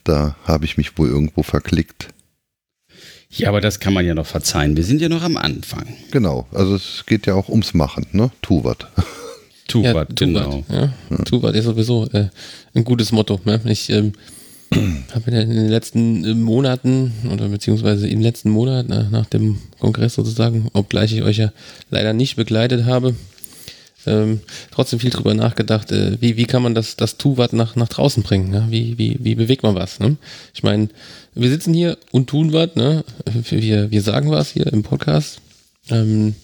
Da 0.04 0.38
habe 0.46 0.64
ich 0.64 0.78
mich 0.78 0.98
wohl 0.98 1.10
irgendwo 1.10 1.44
verklickt. 1.44 2.08
Ja, 3.30 3.50
aber 3.50 3.60
das 3.60 3.82
kann 3.82 3.94
man 3.94 4.06
ja 4.06 4.14
noch 4.14 4.26
verzeihen. 4.26 4.78
Wir 4.78 4.86
sind 4.86 5.02
ja 5.02 5.10
noch 5.10 5.22
am 5.22 5.36
Anfang. 5.36 5.86
Genau, 6.12 6.48
also 6.54 6.76
es 6.76 7.04
geht 7.06 7.28
ja 7.28 7.34
auch 7.34 7.50
ums 7.50 7.74
Machen, 7.74 8.06
ne? 8.14 8.32
Tu 8.42 8.64
was. 8.64 8.78
Tu 9.68 9.82
ja, 9.82 9.94
wat, 9.94 10.16
genau. 10.16 10.64
Ja. 10.70 10.94
ja. 11.10 11.18
Tu 11.26 11.44
was 11.44 11.54
ist 11.54 11.66
sowieso 11.66 12.06
äh, 12.14 12.30
ein 12.74 12.86
gutes 12.86 13.12
Motto. 13.12 13.42
Ne? 13.44 13.60
Ich 13.66 13.90
ähm, 13.90 14.14
habe 15.14 15.32
in 15.32 15.50
den 15.50 15.70
letzten 15.70 16.26
äh, 16.26 16.34
Monaten 16.34 17.14
oder 17.32 17.48
beziehungsweise 17.48 18.08
im 18.08 18.22
letzten 18.22 18.50
Monat 18.50 18.90
nach, 18.90 19.10
nach 19.10 19.26
dem 19.26 19.60
Kongress 19.80 20.16
sozusagen, 20.16 20.70
obgleich 20.74 21.14
ich 21.14 21.24
euch 21.24 21.38
ja 21.38 21.52
leider 21.90 22.14
nicht 22.14 22.36
begleitet 22.36 22.86
habe, 22.86 23.16
ähm, 24.06 24.40
trotzdem 24.72 25.00
viel 25.00 25.10
drüber 25.10 25.34
nachgedacht, 25.34 25.92
äh, 25.92 26.18
wie, 26.22 26.38
wie 26.38 26.46
kann 26.46 26.64
man 26.64 26.76
das, 26.76 26.96
das 26.96 27.18
Tu-Wat 27.18 27.54
nach, 27.54 27.76
nach 27.76 27.90
draußen 27.90 28.24
bringen? 28.24 28.50
Ne? 28.50 28.68
Wie, 28.70 28.98
wie, 28.98 29.18
wie 29.22 29.36
bewegt 29.36 29.64
man 29.64 29.76
was? 29.76 30.00
Ne? 30.00 30.18
Ich 30.54 30.64
meine, 30.64 30.90
wir 31.36 31.50
sitzen 31.50 31.74
hier 31.74 31.98
und 32.12 32.28
tun 32.28 32.54
was, 32.54 32.76
ne? 32.76 33.04
wir, 33.50 33.92
wir 33.92 34.02
sagen 34.02 34.32
was 34.32 34.50
hier 34.50 34.68
im 34.68 34.84
Podcast. 34.84 35.40
Ähm, 35.90 36.36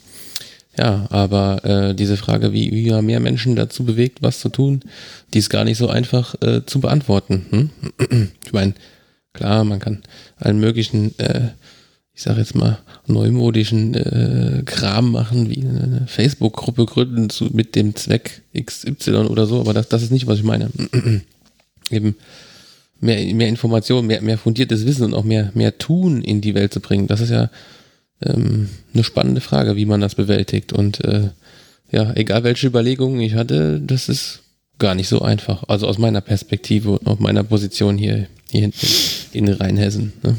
ja, 0.78 1.06
aber 1.10 1.64
äh, 1.66 1.96
diese 1.96 2.18
Frage, 2.18 2.54
wie, 2.54 2.72
wie 2.72 2.90
man 2.90 3.06
mehr 3.06 3.20
Menschen 3.20 3.56
dazu 3.56 3.84
bewegt, 3.84 4.22
was 4.22 4.40
zu 4.40 4.50
tun, 4.50 4.82
die 5.34 5.40
ist 5.40 5.50
gar 5.50 5.64
nicht 5.64 5.78
so 5.78 5.88
einfach 5.88 6.36
äh, 6.42 6.66
zu 6.66 6.80
beantworten. 6.80 7.46
Hm? 7.50 8.30
Ich 8.46 8.54
meine, 8.54 8.74
klar, 9.34 9.64
man 9.64 9.80
kann 9.80 10.04
allen 10.38 10.60
möglichen 10.60 11.18
äh, 11.20 11.50
ich 12.16 12.22
sage 12.22 12.40
jetzt 12.40 12.56
mal, 12.56 12.78
neumodischen 13.08 13.96
äh, 13.96 14.62
Kram 14.66 15.12
machen, 15.12 15.50
wie 15.50 15.64
eine 15.64 16.06
Facebook-Gruppe 16.08 16.86
gründen 16.86 17.30
zu, 17.30 17.46
mit 17.46 17.76
dem 17.76 17.96
Zweck 17.96 18.44
XY 18.56 19.26
oder 19.30 19.48
so, 19.48 19.60
aber 19.60 19.74
das, 19.74 19.90
das 19.90 20.04
ist 20.04 20.12
nicht, 20.12 20.28
was 20.28 20.38
ich 20.38 20.44
meine. 20.44 20.70
Eben 21.90 22.16
mehr, 23.00 23.34
mehr 23.34 23.48
Informationen, 23.50 24.08
mehr, 24.08 24.22
mehr 24.22 24.38
fundiertes 24.38 24.86
Wissen 24.86 25.06
und 25.06 25.14
auch 25.16 25.24
mehr, 25.24 25.52
mehr 25.56 25.78
Tun 25.80 26.22
in 26.22 26.40
die 26.40 26.54
Welt 26.54 26.72
zu 26.72 26.82
bringen, 26.82 27.08
das 27.08 27.20
ist 27.20 27.32
ja 27.32 27.50
ähm, 28.26 28.70
eine 28.94 29.04
spannende 29.04 29.42
Frage, 29.42 29.76
wie 29.76 29.86
man 29.86 30.02
das 30.02 30.16
bewältigt. 30.16 30.74
Und 30.74 31.04
äh, 31.04 31.30
ja, 31.92 32.14
egal 32.16 32.44
welche 32.44 32.68
Überlegungen 32.68 33.22
ich 33.22 33.36
hatte, 33.36 33.80
das 33.80 34.10
ist 34.10 34.42
gar 34.80 34.96
nicht 34.96 35.08
so 35.08 35.22
einfach. 35.22 35.64
Also 35.68 35.88
aus 35.88 35.98
meiner 35.98 36.22
Perspektive 36.22 36.92
und 36.92 37.08
aus 37.08 37.20
meiner 37.20 37.44
Position 37.44 37.98
hier, 37.98 38.28
hier 38.50 38.62
hinten 38.62 38.88
in 39.34 39.48
Rheinhessen. 39.48 40.14
Ne? 40.24 40.38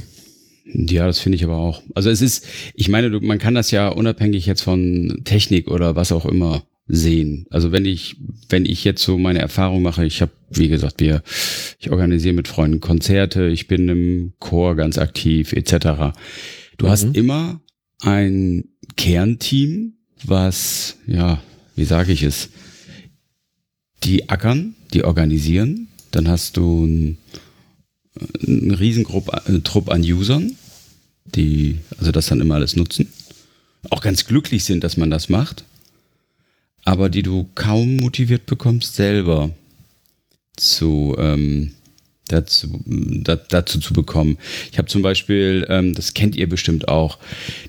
Ja, 0.67 1.07
das 1.07 1.21
finde 1.21 1.37
ich 1.37 1.45
aber 1.45 1.57
auch. 1.57 1.83
Also 1.95 2.11
es 2.11 2.21
ist, 2.21 2.47
ich 2.75 2.89
meine, 2.89 3.09
man 3.21 3.39
kann 3.39 3.55
das 3.55 3.71
ja 3.71 3.89
unabhängig 3.89 4.47
jetzt 4.47 4.63
von 4.63 5.21
Technik 5.25 5.71
oder 5.71 5.95
was 5.95 6.11
auch 6.11 6.27
immer 6.27 6.65
sehen. 6.87 7.47
Also 7.51 7.73
wenn 7.73 7.87
ich, 7.87 8.17
wenn 8.49 8.67
ich 8.67 8.85
jetzt 8.85 9.03
so 9.03 9.17
meine 9.17 9.39
Erfahrung 9.39 9.83
mache, 9.83 10.05
ich 10.05 10.21
habe, 10.21 10.33
wie 10.51 10.69
gesagt, 10.69 11.01
wir, 11.01 11.23
ich 11.79 11.91
organisiere 11.91 12.35
mit 12.35 12.49
Freunden 12.49 12.81
Konzerte, 12.81 13.47
ich 13.47 13.69
bin 13.69 13.89
im 13.89 14.33
Chor 14.39 14.75
ganz 14.75 14.99
aktiv, 14.99 15.53
etc. 15.53 16.15
Du 16.77 16.87
mhm. 16.87 16.91
hast 16.91 17.17
immer 17.17 17.61
ein 18.01 18.69
Kernteam, 18.97 19.95
was, 20.25 20.97
ja, 21.07 21.43
wie 21.77 21.85
sage 21.85 22.13
ich 22.13 22.23
es, 22.23 22.51
die 24.03 24.29
ackern, 24.29 24.75
die 24.93 25.05
organisieren. 25.05 25.89
Dann 26.11 26.29
hast 26.29 26.57
du 26.57 26.87
ein 26.87 27.19
ein 28.47 28.71
Riesengrupp 28.71 29.29
äh, 29.49 29.91
an 29.91 30.03
Usern, 30.03 30.57
die 31.25 31.79
also 31.99 32.13
das 32.13 32.27
dann 32.27 32.41
immer 32.41 32.55
alles 32.55 32.77
nutzen, 32.77 33.09
auch 33.91 34.01
ganz 34.01 34.27
glücklich 34.27 34.65
sind, 34.65 34.85
dass 34.85 34.97
man 34.97 35.11
das 35.11 35.29
macht, 35.29 35.65
aber 36.85 37.09
die 37.09 37.23
du 37.23 37.49
kaum 37.55 37.97
motiviert 37.97 38.47
bekommst, 38.47 38.95
selber 38.95 39.51
zu 40.57 41.17
ähm, 41.19 41.73
dazu, 42.29 42.81
da, 42.87 43.37
dazu 43.37 43.79
zu 43.81 43.93
bekommen. 43.93 44.39
Ich 44.73 44.79
habe 44.79 44.89
zum 44.89 45.03
Beispiel, 45.03 45.67
ähm, 45.69 45.95
das 45.95 46.15
kennt 46.15 46.37
ihr 46.37 46.49
bestimmt 46.49 46.89
auch, 46.89 47.19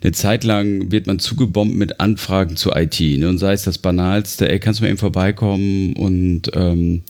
eine 0.01 0.11
Zeit 0.13 0.43
lang 0.43 0.91
wird 0.91 1.07
man 1.07 1.19
zugebombt 1.19 1.75
mit 1.75 1.99
Anfragen 1.99 2.55
zu 2.55 2.71
IT. 2.71 2.99
Ne? 2.99 3.27
Und 3.27 3.37
sei 3.37 3.53
es 3.53 3.63
das 3.63 3.77
Banalste, 3.77 4.49
ey, 4.49 4.59
kannst 4.59 4.79
du 4.79 4.83
mal 4.83 4.89
eben 4.89 4.97
vorbeikommen 4.97 5.93
und 5.93 6.43
ähm, 6.53 7.03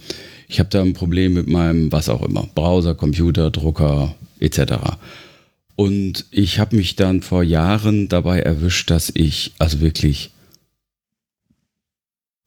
ich 0.48 0.60
habe 0.60 0.70
da 0.70 0.82
ein 0.82 0.94
Problem 0.94 1.34
mit 1.34 1.48
meinem, 1.48 1.92
was 1.92 2.10
auch 2.10 2.22
immer, 2.22 2.48
Browser, 2.54 2.96
Computer, 2.96 3.52
Drucker 3.52 4.16
etc. 4.40 4.74
Und 5.76 6.26
ich 6.32 6.60
habe 6.60 6.76
mich 6.76 6.96
dann 6.96 7.22
vor 7.22 7.44
Jahren 7.44 8.08
dabei 8.08 8.40
erwischt, 8.40 8.90
dass 8.90 9.12
ich 9.14 9.54
also 9.60 9.82
wirklich 9.82 10.32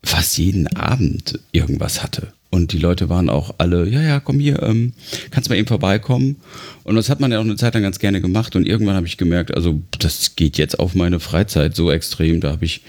fast 0.02 0.38
jeden 0.38 0.66
Abend 0.68 1.40
irgendwas 1.52 2.02
hatte. 2.02 2.32
Und 2.50 2.72
die 2.72 2.78
Leute 2.78 3.08
waren 3.08 3.28
auch 3.28 3.56
alle, 3.58 3.86
ja, 3.88 4.02
ja, 4.02 4.20
komm 4.20 4.40
hier, 4.40 4.62
ähm, 4.62 4.94
kannst 5.30 5.50
mal 5.50 5.56
eben 5.56 5.68
vorbeikommen. 5.68 6.36
Und 6.84 6.96
das 6.96 7.10
hat 7.10 7.20
man 7.20 7.30
ja 7.30 7.38
auch 7.38 7.44
eine 7.44 7.56
Zeit 7.56 7.74
lang 7.74 7.82
ganz 7.82 7.98
gerne 7.98 8.20
gemacht. 8.20 8.56
Und 8.56 8.66
irgendwann 8.66 8.96
habe 8.96 9.06
ich 9.06 9.18
gemerkt, 9.18 9.54
also 9.54 9.82
das 9.98 10.34
geht 10.34 10.56
jetzt 10.56 10.78
auf 10.78 10.94
meine 10.94 11.20
Freizeit 11.20 11.76
so 11.76 11.90
extrem, 11.90 12.40
da 12.40 12.52
habe 12.52 12.64
ich 12.64 12.82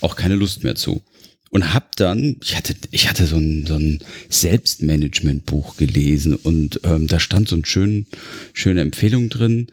auch 0.00 0.16
keine 0.16 0.36
Lust 0.36 0.62
mehr 0.62 0.76
zu 0.76 1.02
und 1.50 1.74
hab 1.74 1.96
dann, 1.96 2.36
ich 2.42 2.56
hatte, 2.56 2.74
ich 2.90 3.08
hatte 3.08 3.26
so 3.26 3.36
ein, 3.36 3.66
so 3.66 3.74
ein 3.74 3.98
Selbstmanagement-Buch 4.28 5.76
gelesen 5.76 6.36
und 6.36 6.80
ähm, 6.84 7.06
da 7.08 7.20
stand 7.20 7.48
so 7.48 7.56
eine 7.56 7.66
schön, 7.66 8.06
schöne 8.52 8.80
Empfehlung 8.80 9.28
drin. 9.28 9.66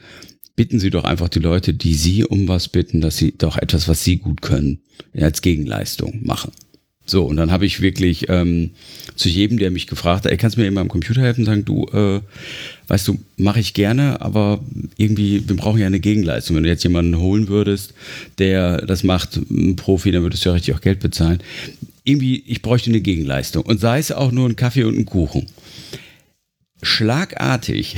Bitten 0.55 0.79
Sie 0.79 0.89
doch 0.89 1.03
einfach 1.03 1.29
die 1.29 1.39
Leute, 1.39 1.75
die 1.75 1.93
Sie 1.93 2.25
um 2.25 2.47
was 2.47 2.67
bitten, 2.67 2.99
dass 2.99 3.17
Sie 3.17 3.38
doch 3.38 3.57
etwas, 3.57 3.88
was 3.88 4.03
Sie 4.03 4.17
gut 4.17 4.41
können, 4.41 4.79
als 5.13 5.43
Gegenleistung 5.43 6.19
machen. 6.25 6.51
So, 7.10 7.24
und 7.24 7.38
dann 7.38 7.51
habe 7.51 7.66
ich 7.66 7.80
wirklich 7.80 8.28
ähm, 8.28 8.72
zu 9.16 9.30
jedem, 9.30 9.58
der 9.58 9.72
mich 9.72 9.88
gefragt 9.88 10.26
hat, 10.26 10.32
ey, 10.32 10.38
kannst 10.38 10.58
du 10.58 10.62
mir 10.62 10.68
eben 10.68 10.78
am 10.78 10.89
Computer 10.89 11.22
helfen, 11.22 11.45
sagen, 11.45 11.64
du, 11.64 11.86
äh, 11.86 12.20
weißt 12.89 13.08
du, 13.08 13.18
mache 13.38 13.62
ich 13.62 13.74
gerne, 13.74 14.20
aber 14.20 14.60
irgendwie, 14.97 15.47
wir 15.47 15.55
brauchen 15.55 15.80
ja 15.80 15.88
eine 15.88 16.01
Gegenleistung. 16.01 16.58
Wenn 16.58 16.64
du 16.64 16.70
jetzt 16.70 16.84
jemanden 16.84 17.18
holen 17.18 17.47
würdest, 17.47 17.93
der 18.39 18.86
das 18.86 19.03
macht, 19.03 19.38
ein 19.38 19.78
Profi, 19.78 20.12
dann 20.12 20.24
würdest 20.24 20.43
du 20.43 20.49
ja 20.49 20.53
richtig 20.55 20.76
auch 20.76 20.82
Geld 20.82 20.99
bezahlen. 20.99 21.39
Irgendwie, 22.03 22.43
ich 22.45 22.62
bräuchte 22.62 22.89
eine 22.89 23.01
Gegenleistung. 23.01 23.64
Und 23.64 23.80
sei 23.80 23.99
es 23.99 24.12
auch 24.12 24.34
nur 24.34 24.47
ein 24.47 24.58
Kaffee 24.58 24.84
und 24.84 24.97
ein 24.97 25.05
Kuchen. 25.05 25.47
Schlagartig 26.82 27.95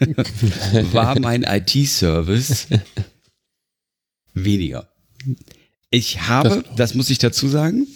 war 0.92 1.18
mein 1.18 1.44
IT-Service 1.44 2.68
weniger. 4.34 4.88
Ich 5.90 6.22
habe, 6.22 6.48
das, 6.48 6.76
das 6.76 6.94
muss 6.94 7.10
ich 7.10 7.18
dazu 7.18 7.48
sagen, 7.48 7.86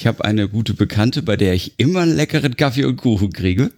ich 0.00 0.06
habe 0.06 0.24
eine 0.24 0.48
gute 0.48 0.72
Bekannte, 0.72 1.20
bei 1.20 1.36
der 1.36 1.52
ich 1.52 1.74
immer 1.76 2.00
einen 2.00 2.16
leckeren 2.16 2.56
Kaffee 2.56 2.86
und 2.86 2.96
Kuchen 2.96 3.34
kriege, 3.34 3.70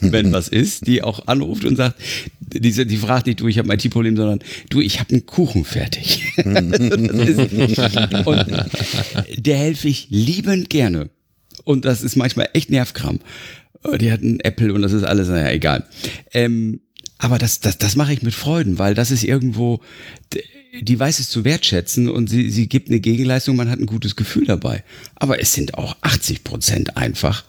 wenn 0.00 0.32
was 0.32 0.48
ist, 0.48 0.88
die 0.88 1.04
auch 1.04 1.28
anruft 1.28 1.64
und 1.64 1.76
sagt, 1.76 2.00
die, 2.40 2.72
die 2.72 2.96
fragt 2.96 3.28
nicht, 3.28 3.38
du, 3.38 3.46
ich 3.46 3.58
habe 3.58 3.70
ein 3.70 3.78
IT-Problem, 3.78 4.16
sondern 4.16 4.40
du, 4.70 4.80
ich 4.80 4.98
habe 4.98 5.12
einen 5.12 5.24
Kuchen 5.24 5.64
fertig. 5.64 6.32
und 6.44 6.72
der 9.36 9.56
helfe 9.56 9.86
ich 9.86 10.08
liebend 10.10 10.68
gerne. 10.68 11.10
Und 11.62 11.84
das 11.84 12.02
ist 12.02 12.16
manchmal 12.16 12.48
echt 12.54 12.70
Nervkram. 12.70 13.20
Die 14.00 14.10
hat 14.10 14.20
einen 14.20 14.40
Apple 14.40 14.74
und 14.74 14.82
das 14.82 14.92
ist 14.92 15.04
alles, 15.04 15.28
naja, 15.28 15.52
egal. 15.52 15.86
Ähm, 16.32 16.80
aber 17.18 17.38
das, 17.38 17.60
das, 17.60 17.78
das 17.78 17.94
mache 17.94 18.12
ich 18.12 18.22
mit 18.22 18.34
Freuden, 18.34 18.80
weil 18.80 18.96
das 18.96 19.12
ist 19.12 19.22
irgendwo, 19.22 19.80
die 20.80 20.98
weiß 20.98 21.18
es 21.18 21.30
zu 21.30 21.44
wertschätzen 21.44 22.08
und 22.08 22.28
sie, 22.28 22.50
sie 22.50 22.68
gibt 22.68 22.88
eine 22.88 23.00
Gegenleistung, 23.00 23.56
man 23.56 23.70
hat 23.70 23.78
ein 23.78 23.86
gutes 23.86 24.16
Gefühl 24.16 24.46
dabei. 24.46 24.84
Aber 25.14 25.40
es 25.40 25.52
sind 25.52 25.74
auch 25.74 25.96
80 26.02 26.44
Prozent 26.44 26.96
einfach, 26.96 27.44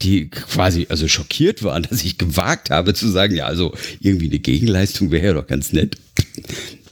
die 0.00 0.28
quasi 0.28 0.86
also 0.88 1.08
schockiert 1.08 1.62
waren, 1.62 1.82
dass 1.90 2.04
ich 2.04 2.18
gewagt 2.18 2.70
habe 2.70 2.94
zu 2.94 3.08
sagen, 3.08 3.34
ja, 3.34 3.46
also 3.46 3.74
irgendwie 4.00 4.28
eine 4.28 4.38
Gegenleistung 4.38 5.10
wäre 5.10 5.26
ja 5.26 5.32
doch 5.34 5.46
ganz 5.46 5.72
nett. 5.72 5.96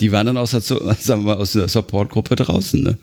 Die 0.00 0.12
waren 0.12 0.26
dann 0.26 0.36
aus 0.36 0.52
der, 0.52 0.60
sagen 0.60 0.94
wir 1.06 1.34
mal, 1.34 1.36
aus 1.36 1.52
der 1.52 1.68
Supportgruppe 1.68 2.36
draußen. 2.36 2.82
Ne? 2.82 2.98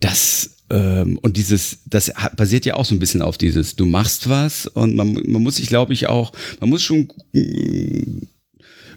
Das 0.00 0.50
ähm, 0.70 1.18
und 1.22 1.36
dieses, 1.36 1.78
das 1.86 2.12
basiert 2.36 2.64
ja 2.64 2.74
auch 2.74 2.84
so 2.84 2.94
ein 2.94 2.98
bisschen 2.98 3.22
auf 3.22 3.36
dieses, 3.36 3.76
du 3.76 3.84
machst 3.84 4.28
was 4.28 4.66
und 4.66 4.96
man, 4.96 5.12
man 5.12 5.42
muss 5.42 5.56
sich, 5.56 5.68
glaube 5.68 5.92
ich, 5.92 6.08
auch, 6.08 6.32
man 6.58 6.70
muss 6.70 6.82
schon 6.82 7.08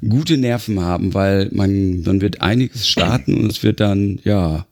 gute 0.08 0.38
Nerven 0.38 0.80
haben, 0.82 1.14
weil 1.14 1.50
man, 1.52 2.02
man 2.02 2.22
wird 2.22 2.42
einiges 2.42 2.88
starten 2.88 3.36
und 3.36 3.52
es 3.52 3.64
wird 3.64 3.80
dann, 3.80 4.20
ja, 4.24 4.66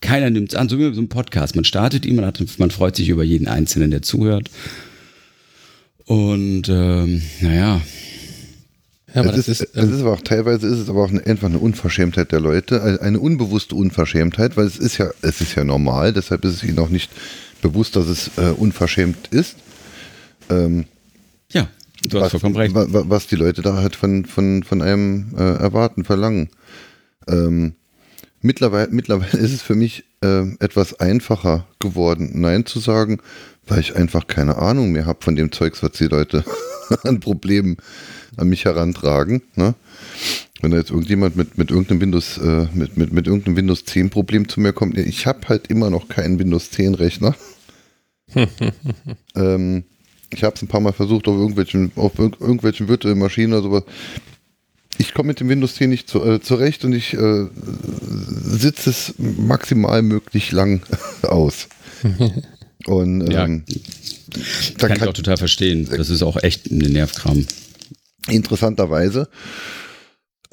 keiner 0.00 0.30
nimmt 0.30 0.52
es 0.52 0.58
an, 0.58 0.68
so 0.68 0.78
wie 0.78 0.94
so 0.94 1.00
ein 1.00 1.08
Podcast. 1.08 1.56
Man 1.56 1.64
startet 1.64 2.04
ihn, 2.04 2.16
man, 2.16 2.26
hat, 2.26 2.42
man 2.58 2.70
freut 2.70 2.96
sich 2.96 3.08
über 3.08 3.24
jeden 3.24 3.48
Einzelnen, 3.48 3.90
der 3.90 4.02
zuhört. 4.02 4.50
Und 6.06 6.68
ähm, 6.68 7.22
naja. 7.40 7.80
Ja, 9.14 9.20
aber 9.20 9.30
es, 9.30 9.48
ist, 9.48 9.62
ist, 9.62 9.76
ähm, 9.76 9.84
es 9.84 9.90
ist 9.90 10.00
aber 10.00 10.12
auch 10.12 10.20
teilweise 10.20 10.66
ist 10.66 10.78
es 10.78 10.88
aber 10.88 11.04
auch 11.04 11.08
eine, 11.08 11.24
einfach 11.24 11.48
eine 11.48 11.58
Unverschämtheit 11.58 12.32
der 12.32 12.40
Leute, 12.40 12.82
also 12.82 13.00
eine 13.00 13.20
unbewusste 13.20 13.76
Unverschämtheit, 13.76 14.56
weil 14.56 14.66
es 14.66 14.76
ist 14.76 14.98
ja, 14.98 15.10
es 15.22 15.40
ist 15.40 15.54
ja 15.54 15.64
normal, 15.64 16.12
deshalb 16.12 16.44
ist 16.44 16.54
es 16.54 16.64
ihnen 16.64 16.78
auch 16.80 16.88
nicht 16.88 17.10
bewusst, 17.62 17.96
dass 17.96 18.06
es 18.06 18.30
äh, 18.36 18.50
unverschämt 18.50 19.28
ist. 19.28 19.56
Ähm, 20.50 20.84
ja, 21.50 21.68
du 22.08 22.18
hast 22.20 22.34
was, 22.34 22.40
vollkommen 22.40 22.56
recht. 22.56 22.74
Was 22.74 23.26
die 23.26 23.36
Leute 23.36 23.62
da 23.62 23.74
halt 23.74 23.96
von, 23.96 24.24
von, 24.24 24.62
von 24.62 24.82
einem 24.82 25.34
äh, 25.36 25.56
erwarten, 25.56 26.04
verlangen. 26.04 26.50
Ähm, 27.28 27.74
mittlerweile, 28.40 28.88
mittlerweile 28.90 29.38
ist 29.38 29.52
es 29.52 29.62
für 29.62 29.74
mich 29.74 30.04
äh, 30.22 30.42
etwas 30.60 31.00
einfacher 31.00 31.66
geworden, 31.78 32.30
Nein 32.34 32.66
zu 32.66 32.80
sagen, 32.80 33.18
weil 33.66 33.80
ich 33.80 33.96
einfach 33.96 34.26
keine 34.26 34.56
Ahnung 34.56 34.92
mehr 34.92 35.06
habe 35.06 35.22
von 35.22 35.36
dem 35.36 35.52
Zeugs, 35.52 35.82
was 35.82 35.92
die 35.92 36.06
Leute 36.06 36.44
an 37.04 37.20
Problemen 37.20 37.76
an 38.36 38.48
mich 38.48 38.64
herantragen. 38.64 39.42
Ne? 39.54 39.74
Wenn 40.60 40.70
da 40.70 40.78
jetzt 40.78 40.90
irgendjemand 40.90 41.36
mit, 41.36 41.58
mit 41.58 41.70
irgendeinem 41.70 42.00
Windows, 42.00 42.38
äh, 42.38 42.66
mit, 42.72 42.96
mit, 42.96 43.12
mit 43.12 43.26
irgendeinem 43.26 43.56
Windows 43.56 43.84
10 43.84 44.10
Problem 44.10 44.48
zu 44.48 44.60
mir 44.60 44.72
kommt, 44.72 44.98
ich 44.98 45.26
habe 45.26 45.48
halt 45.48 45.68
immer 45.68 45.90
noch 45.90 46.08
keinen 46.08 46.38
Windows 46.38 46.70
10 46.70 46.94
Rechner. 46.94 47.34
ähm, 49.34 49.84
ich 50.34 50.44
habe 50.44 50.54
es 50.56 50.62
ein 50.62 50.68
paar 50.68 50.80
Mal 50.80 50.92
versucht 50.92 51.28
auf 51.28 51.36
irgendwelchen, 51.36 51.92
auf 51.96 52.18
irg 52.18 52.40
irgendwelchen 52.40 52.88
virtuellen 52.88 53.18
Maschinen 53.18 53.52
oder 53.52 53.62
sowas. 53.62 53.84
Ich 54.98 55.12
komme 55.12 55.28
mit 55.28 55.40
dem 55.40 55.48
Windows 55.48 55.74
10 55.74 55.90
nicht 55.90 56.08
zu, 56.08 56.24
äh, 56.24 56.40
zurecht 56.40 56.84
und 56.84 56.92
ich 56.92 57.14
äh, 57.14 57.46
sitze 58.44 58.90
es 58.90 59.14
maximal 59.18 60.02
möglich 60.02 60.52
lang 60.52 60.82
aus. 61.22 61.68
und 62.86 63.20
ähm, 63.28 63.30
ja, 63.30 63.46
kann, 63.46 63.64
kann 64.78 64.92
ich 64.96 65.02
auch 65.08 65.12
total 65.12 65.36
verstehen. 65.36 65.88
Das 65.90 66.10
ist 66.10 66.22
auch 66.22 66.42
echt 66.42 66.70
eine 66.70 66.88
Nervkram 66.88 67.46
interessanterweise 68.28 69.28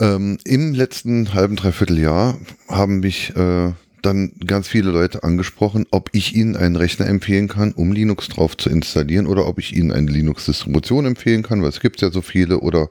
ähm, 0.01 0.39
im 0.43 0.73
letzten 0.73 1.34
halben, 1.34 1.55
dreiviertel 1.55 1.99
Jahr 1.99 2.39
haben 2.67 2.99
mich 2.99 3.36
äh, 3.36 3.71
dann 4.02 4.34
ganz 4.45 4.68
viele 4.68 4.91
Leute 4.91 5.24
angesprochen, 5.24 5.86
ob 5.91 6.10
ich 6.14 6.36
ihnen 6.36 6.56
einen 6.56 6.76
Rechner 6.76 7.08
empfehlen 7.08 7.47
kann, 7.47 7.72
um 7.72 7.91
Linux 7.91 8.28
drauf 8.28 8.58
zu 8.58 8.70
installieren 8.70 9.28
oder 9.28 9.47
ob 9.47 9.60
ich 9.60 9.76
ihnen 9.76 9.91
eine 9.91 10.12
Linux-Distribution 10.12 11.06
empfehlen 11.06 11.43
kann, 11.43 11.62
weil 11.62 11.70
es 11.70 11.80
gibt 11.80 12.02
ja 12.02 12.12
so 12.12 12.22
viele 12.22 12.60
oder 12.60 12.89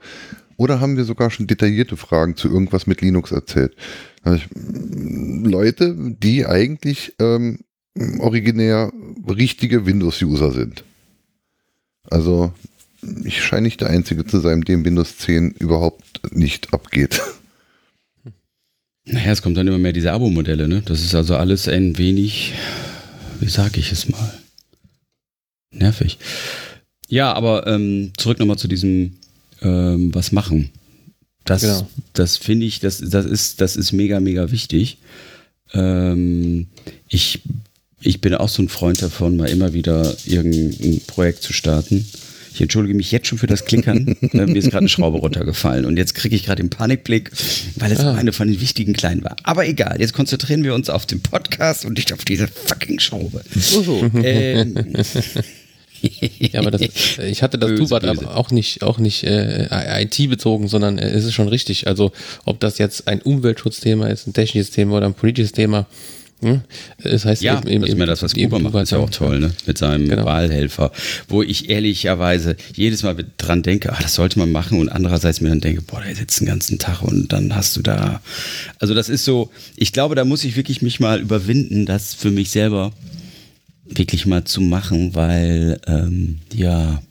oder 0.56 0.78
haben 0.78 0.98
wir 0.98 1.04
sogar 1.04 1.30
schon 1.30 1.46
detaillierte 1.46 1.96
Fragen 1.96 2.36
zu 2.36 2.48
irgendwas 2.48 2.86
mit 2.86 3.00
Linux 3.00 3.32
erzählt? 3.32 3.74
Also 4.22 4.44
Leute, 4.54 5.96
die 5.96 6.44
eigentlich 6.44 7.14
ähm, 7.18 7.60
originär 8.18 8.92
richtige 9.26 9.86
Windows-User 9.86 10.52
sind. 10.52 10.84
Also 12.10 12.52
ich 13.24 13.42
scheine 13.42 13.62
nicht 13.62 13.80
der 13.80 13.88
Einzige 13.88 14.26
zu 14.26 14.38
sein, 14.38 14.60
dem 14.60 14.84
Windows 14.84 15.16
10 15.16 15.52
überhaupt 15.52 16.20
nicht 16.34 16.74
abgeht. 16.74 17.22
Naja, 19.12 19.32
es 19.32 19.42
kommt 19.42 19.56
dann 19.56 19.66
immer 19.66 19.78
mehr 19.78 19.92
diese 19.92 20.12
Abo-Modelle, 20.12 20.68
ne? 20.68 20.82
Das 20.84 21.00
ist 21.00 21.14
also 21.14 21.34
alles 21.36 21.66
ein 21.66 21.98
wenig, 21.98 22.52
wie 23.40 23.48
sage 23.48 23.80
ich 23.80 23.90
es 23.90 24.08
mal, 24.08 24.34
nervig. 25.72 26.18
Ja, 27.08 27.32
aber 27.32 27.66
ähm, 27.66 28.12
zurück 28.16 28.38
nochmal 28.38 28.58
zu 28.58 28.68
diesem 28.68 29.16
ähm, 29.62 30.14
was 30.14 30.30
machen. 30.30 30.70
Das, 31.44 31.62
genau. 31.62 31.88
das 32.12 32.36
finde 32.36 32.66
ich, 32.66 32.78
das, 32.78 32.98
das, 32.98 33.26
ist, 33.26 33.60
das 33.60 33.76
ist 33.76 33.92
mega, 33.92 34.20
mega 34.20 34.52
wichtig. 34.52 34.98
Ähm, 35.72 36.68
ich, 37.08 37.40
ich 38.00 38.20
bin 38.20 38.34
auch 38.34 38.48
so 38.48 38.62
ein 38.62 38.68
Freund 38.68 39.02
davon, 39.02 39.36
mal 39.36 39.48
immer 39.48 39.72
wieder 39.72 40.14
irgendein 40.24 41.00
Projekt 41.06 41.42
zu 41.42 41.52
starten 41.52 42.06
ich 42.52 42.60
entschuldige 42.60 42.94
mich 42.94 43.10
jetzt 43.12 43.26
schon 43.26 43.38
für 43.38 43.46
das 43.46 43.64
Klickern. 43.64 44.16
Äh, 44.32 44.46
mir 44.46 44.56
ist 44.56 44.66
gerade 44.66 44.78
eine 44.78 44.88
Schraube 44.88 45.18
runtergefallen 45.18 45.84
und 45.84 45.96
jetzt 45.96 46.14
kriege 46.14 46.36
ich 46.36 46.44
gerade 46.44 46.62
den 46.62 46.70
Panikblick, 46.70 47.30
weil 47.76 47.90
es 47.90 48.00
ah. 48.00 48.14
eine 48.14 48.32
von 48.32 48.48
den 48.48 48.60
wichtigen 48.60 48.92
kleinen 48.92 49.24
war. 49.24 49.34
Aber 49.42 49.66
egal, 49.66 49.96
jetzt 49.98 50.12
konzentrieren 50.12 50.62
wir 50.62 50.74
uns 50.74 50.88
auf 50.88 51.04
den 51.04 51.20
Podcast 51.20 51.84
und 51.84 51.94
nicht 51.94 52.12
auf 52.12 52.24
diese 52.24 52.46
fucking 52.46 53.00
Schraube. 53.00 53.42
ähm, 54.22 54.74
ja, 56.02 56.60
aber 56.60 56.70
das, 56.70 56.82
ich 57.18 57.42
hatte 57.42 57.58
das 57.58 57.78
Tubat 57.78 58.04
aber 58.04 58.36
auch 58.36 58.50
nicht, 58.50 58.82
auch 58.82 58.98
nicht 58.98 59.24
äh, 59.24 60.02
IT-bezogen, 60.02 60.68
sondern 60.68 60.98
äh, 60.98 61.08
es 61.10 61.24
ist 61.24 61.34
schon 61.34 61.48
richtig. 61.48 61.86
Also 61.86 62.12
ob 62.44 62.60
das 62.60 62.78
jetzt 62.78 63.08
ein 63.08 63.20
Umweltschutzthema 63.20 64.08
ist, 64.08 64.26
ein 64.26 64.32
technisches 64.32 64.70
Thema 64.70 64.98
oder 64.98 65.06
ein 65.06 65.14
politisches 65.14 65.52
Thema, 65.52 65.86
hm? 66.42 66.62
Das 67.02 67.24
heißt, 67.24 67.42
ja, 67.42 67.58
eben, 67.58 67.68
eben, 67.68 67.80
das 67.82 67.90
ist 67.90 67.98
mir 67.98 68.06
das, 68.06 68.22
was 68.22 68.34
Kuba 68.34 68.58
macht, 68.58 68.74
ist 68.74 68.92
ja 68.92 68.98
auch 68.98 69.10
toll, 69.10 69.40
ne? 69.40 69.52
Mit 69.66 69.76
seinem 69.76 70.08
genau. 70.08 70.24
Wahlhelfer. 70.24 70.90
Wo 71.28 71.42
ich 71.42 71.68
ehrlicherweise 71.68 72.56
jedes 72.74 73.02
Mal 73.02 73.16
dran 73.36 73.62
denke, 73.62 73.92
ach, 73.92 74.02
das 74.02 74.14
sollte 74.14 74.38
man 74.38 74.50
machen 74.50 74.80
und 74.80 74.88
andererseits 74.88 75.40
mir 75.40 75.50
dann 75.50 75.60
denke, 75.60 75.82
boah, 75.82 76.00
der 76.00 76.14
sitzt 76.14 76.40
den 76.40 76.46
ganzen 76.46 76.78
Tag 76.78 77.02
und 77.02 77.32
dann 77.32 77.54
hast 77.54 77.76
du 77.76 77.82
da. 77.82 78.20
Also 78.78 78.94
das 78.94 79.10
ist 79.10 79.24
so, 79.24 79.50
ich 79.76 79.92
glaube, 79.92 80.14
da 80.14 80.24
muss 80.24 80.44
ich 80.44 80.56
wirklich 80.56 80.80
mich 80.80 80.98
mal 80.98 81.20
überwinden, 81.20 81.84
das 81.84 82.14
für 82.14 82.30
mich 82.30 82.50
selber 82.50 82.92
wirklich 83.84 84.24
mal 84.24 84.44
zu 84.44 84.60
machen, 84.60 85.14
weil, 85.14 85.78
ähm, 85.86 86.38
ja, 86.54 87.02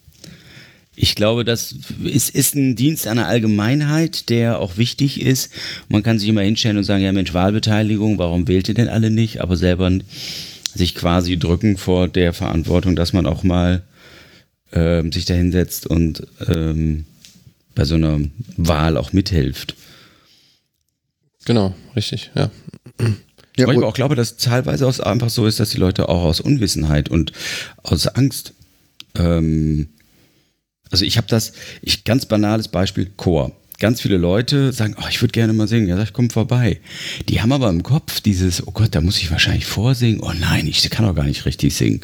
ich 1.01 1.15
glaube, 1.15 1.45
das 1.45 1.75
ist, 2.03 2.29
ist 2.29 2.55
ein 2.55 2.75
Dienst 2.75 3.07
an 3.07 3.15
der 3.15 3.27
Allgemeinheit, 3.27 4.29
der 4.29 4.59
auch 4.59 4.75
wichtig 4.75 5.21
ist. 5.21 5.49
Man 5.87 6.03
kann 6.03 6.19
sich 6.19 6.27
immer 6.27 6.41
hinstellen 6.41 6.75
und 6.77 6.83
sagen, 6.83 7.01
ja 7.01 7.13
Mensch, 7.13 7.33
Wahlbeteiligung, 7.33 8.17
warum 8.17 8.49
wählt 8.49 8.67
ihr 8.67 8.73
denn 8.73 8.89
alle 8.89 9.09
nicht? 9.09 9.39
Aber 9.39 9.55
selber 9.55 9.89
sich 10.75 10.95
quasi 10.95 11.39
drücken 11.39 11.77
vor 11.77 12.09
der 12.09 12.33
Verantwortung, 12.33 12.97
dass 12.97 13.13
man 13.13 13.25
auch 13.25 13.43
mal 13.43 13.83
ähm, 14.73 15.13
sich 15.13 15.23
da 15.23 15.35
hinsetzt 15.35 15.87
und 15.87 16.27
ähm, 16.47 17.05
bei 17.75 17.85
so 17.85 17.95
einer 17.95 18.19
Wahl 18.57 18.97
auch 18.97 19.13
mithilft. 19.13 19.75
Genau, 21.45 21.73
richtig, 21.95 22.29
ja. 22.35 22.51
Ja, 23.57 23.67
Weil 23.67 23.77
ich 23.77 23.83
auch 23.83 23.93
glaube, 23.93 24.15
dass 24.15 24.35
teilweise 24.35 24.85
auch 24.85 24.99
einfach 24.99 25.29
so 25.29 25.47
ist, 25.47 25.61
dass 25.61 25.69
die 25.69 25.79
Leute 25.79 26.09
auch 26.09 26.23
aus 26.23 26.41
Unwissenheit 26.41 27.07
und 27.07 27.31
aus 27.83 28.07
Angst 28.07 28.53
ähm, 29.15 29.87
also 30.91 31.05
ich 31.05 31.17
habe 31.17 31.27
das, 31.27 31.53
ich 31.81 32.03
ganz 32.03 32.25
banales 32.25 32.67
Beispiel, 32.67 33.11
Chor. 33.17 33.51
Ganz 33.79 34.01
viele 34.01 34.17
Leute 34.17 34.73
sagen, 34.73 34.95
oh, 34.99 35.05
ich 35.09 35.21
würde 35.21 35.31
gerne 35.31 35.53
mal 35.53 35.67
singen. 35.67 35.87
Ja, 35.87 35.95
sag 35.95 36.05
ich, 36.05 36.13
komm 36.13 36.29
vorbei. 36.29 36.81
Die 37.29 37.41
haben 37.41 37.53
aber 37.53 37.69
im 37.69 37.81
Kopf 37.81 38.19
dieses, 38.19 38.67
oh 38.67 38.71
Gott, 38.71 38.93
da 38.93 38.99
muss 38.99 39.19
ich 39.19 39.31
wahrscheinlich 39.31 39.65
vorsingen. 39.65 40.19
Oh 40.21 40.33
nein, 40.37 40.67
ich 40.67 40.89
kann 40.89 41.05
doch 41.05 41.15
gar 41.15 41.23
nicht 41.23 41.45
richtig 41.45 41.75
singen. 41.75 42.01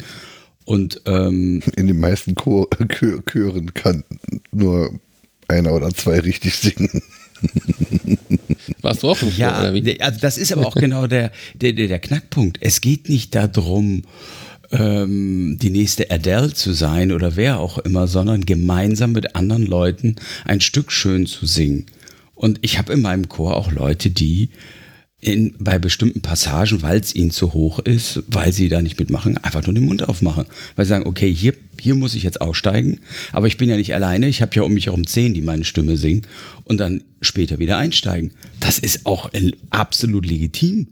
Und 0.64 1.02
ähm, 1.06 1.62
in 1.76 1.86
den 1.86 2.00
meisten 2.00 2.34
Chor 2.34 2.68
Chö 2.88 3.20
Chören 3.30 3.74
kann 3.74 4.04
nur 4.52 4.98
einer 5.48 5.72
oder 5.72 5.90
zwei 5.90 6.20
richtig 6.20 6.54
singen. 6.56 7.02
Warst 8.80 9.02
du 9.02 9.10
auch 9.10 9.20
im 9.20 9.28
Chor, 9.28 9.38
ja, 9.38 9.52
also 10.00 10.20
das 10.20 10.38
ist 10.38 10.52
aber 10.52 10.66
auch 10.66 10.74
genau 10.74 11.06
der, 11.06 11.30
der, 11.54 11.72
der 11.72 11.98
Knackpunkt. 11.98 12.58
Es 12.62 12.80
geht 12.80 13.08
nicht 13.08 13.34
darum, 13.34 14.02
ähm, 14.72 15.58
die 15.60 15.70
nächste 15.70 16.10
Adele 16.10 16.52
zu 16.52 16.72
sein 16.72 17.12
oder 17.12 17.36
wer 17.36 17.58
auch 17.58 17.78
immer, 17.78 18.06
sondern 18.06 18.46
gemeinsam 18.46 19.12
mit 19.12 19.36
anderen 19.36 19.66
Leuten 19.66 20.16
ein 20.44 20.60
Stück 20.60 20.92
schön 20.92 21.26
zu 21.26 21.46
singen. 21.46 21.86
Und 22.34 22.58
ich 22.62 22.78
habe 22.78 22.92
in 22.92 23.02
meinem 23.02 23.28
Chor 23.28 23.56
auch 23.56 23.72
Leute, 23.72 24.10
die 24.10 24.50
in, 25.20 25.54
bei 25.58 25.78
bestimmten 25.78 26.20
Passagen, 26.20 26.82
weil 26.82 27.00
es 27.00 27.14
ihnen 27.14 27.30
zu 27.30 27.54
hoch 27.54 27.78
ist, 27.78 28.22
weil 28.28 28.52
sie 28.52 28.68
da 28.68 28.82
nicht 28.82 28.98
mitmachen, 28.98 29.38
einfach 29.38 29.64
nur 29.66 29.74
den 29.74 29.86
Mund 29.86 30.08
aufmachen. 30.08 30.44
Weil 30.76 30.84
sie 30.84 30.90
sagen, 30.90 31.06
okay, 31.06 31.32
hier, 31.32 31.54
hier 31.80 31.94
muss 31.94 32.14
ich 32.14 32.22
jetzt 32.22 32.40
aussteigen, 32.40 33.00
aber 33.32 33.46
ich 33.46 33.56
bin 33.56 33.68
ja 33.68 33.76
nicht 33.76 33.94
alleine, 33.94 34.28
ich 34.28 34.42
habe 34.42 34.54
ja 34.54 34.62
um 34.62 34.74
mich 34.74 34.86
herum 34.86 35.06
zehn, 35.06 35.34
die 35.34 35.40
meine 35.40 35.64
Stimme 35.64 35.96
singen 35.96 36.22
und 36.64 36.78
dann 36.78 37.02
später 37.22 37.58
wieder 37.58 37.78
einsteigen. 37.78 38.32
Das 38.60 38.78
ist 38.78 39.06
auch 39.06 39.30
absolut 39.70 40.26
legitim. 40.26 40.88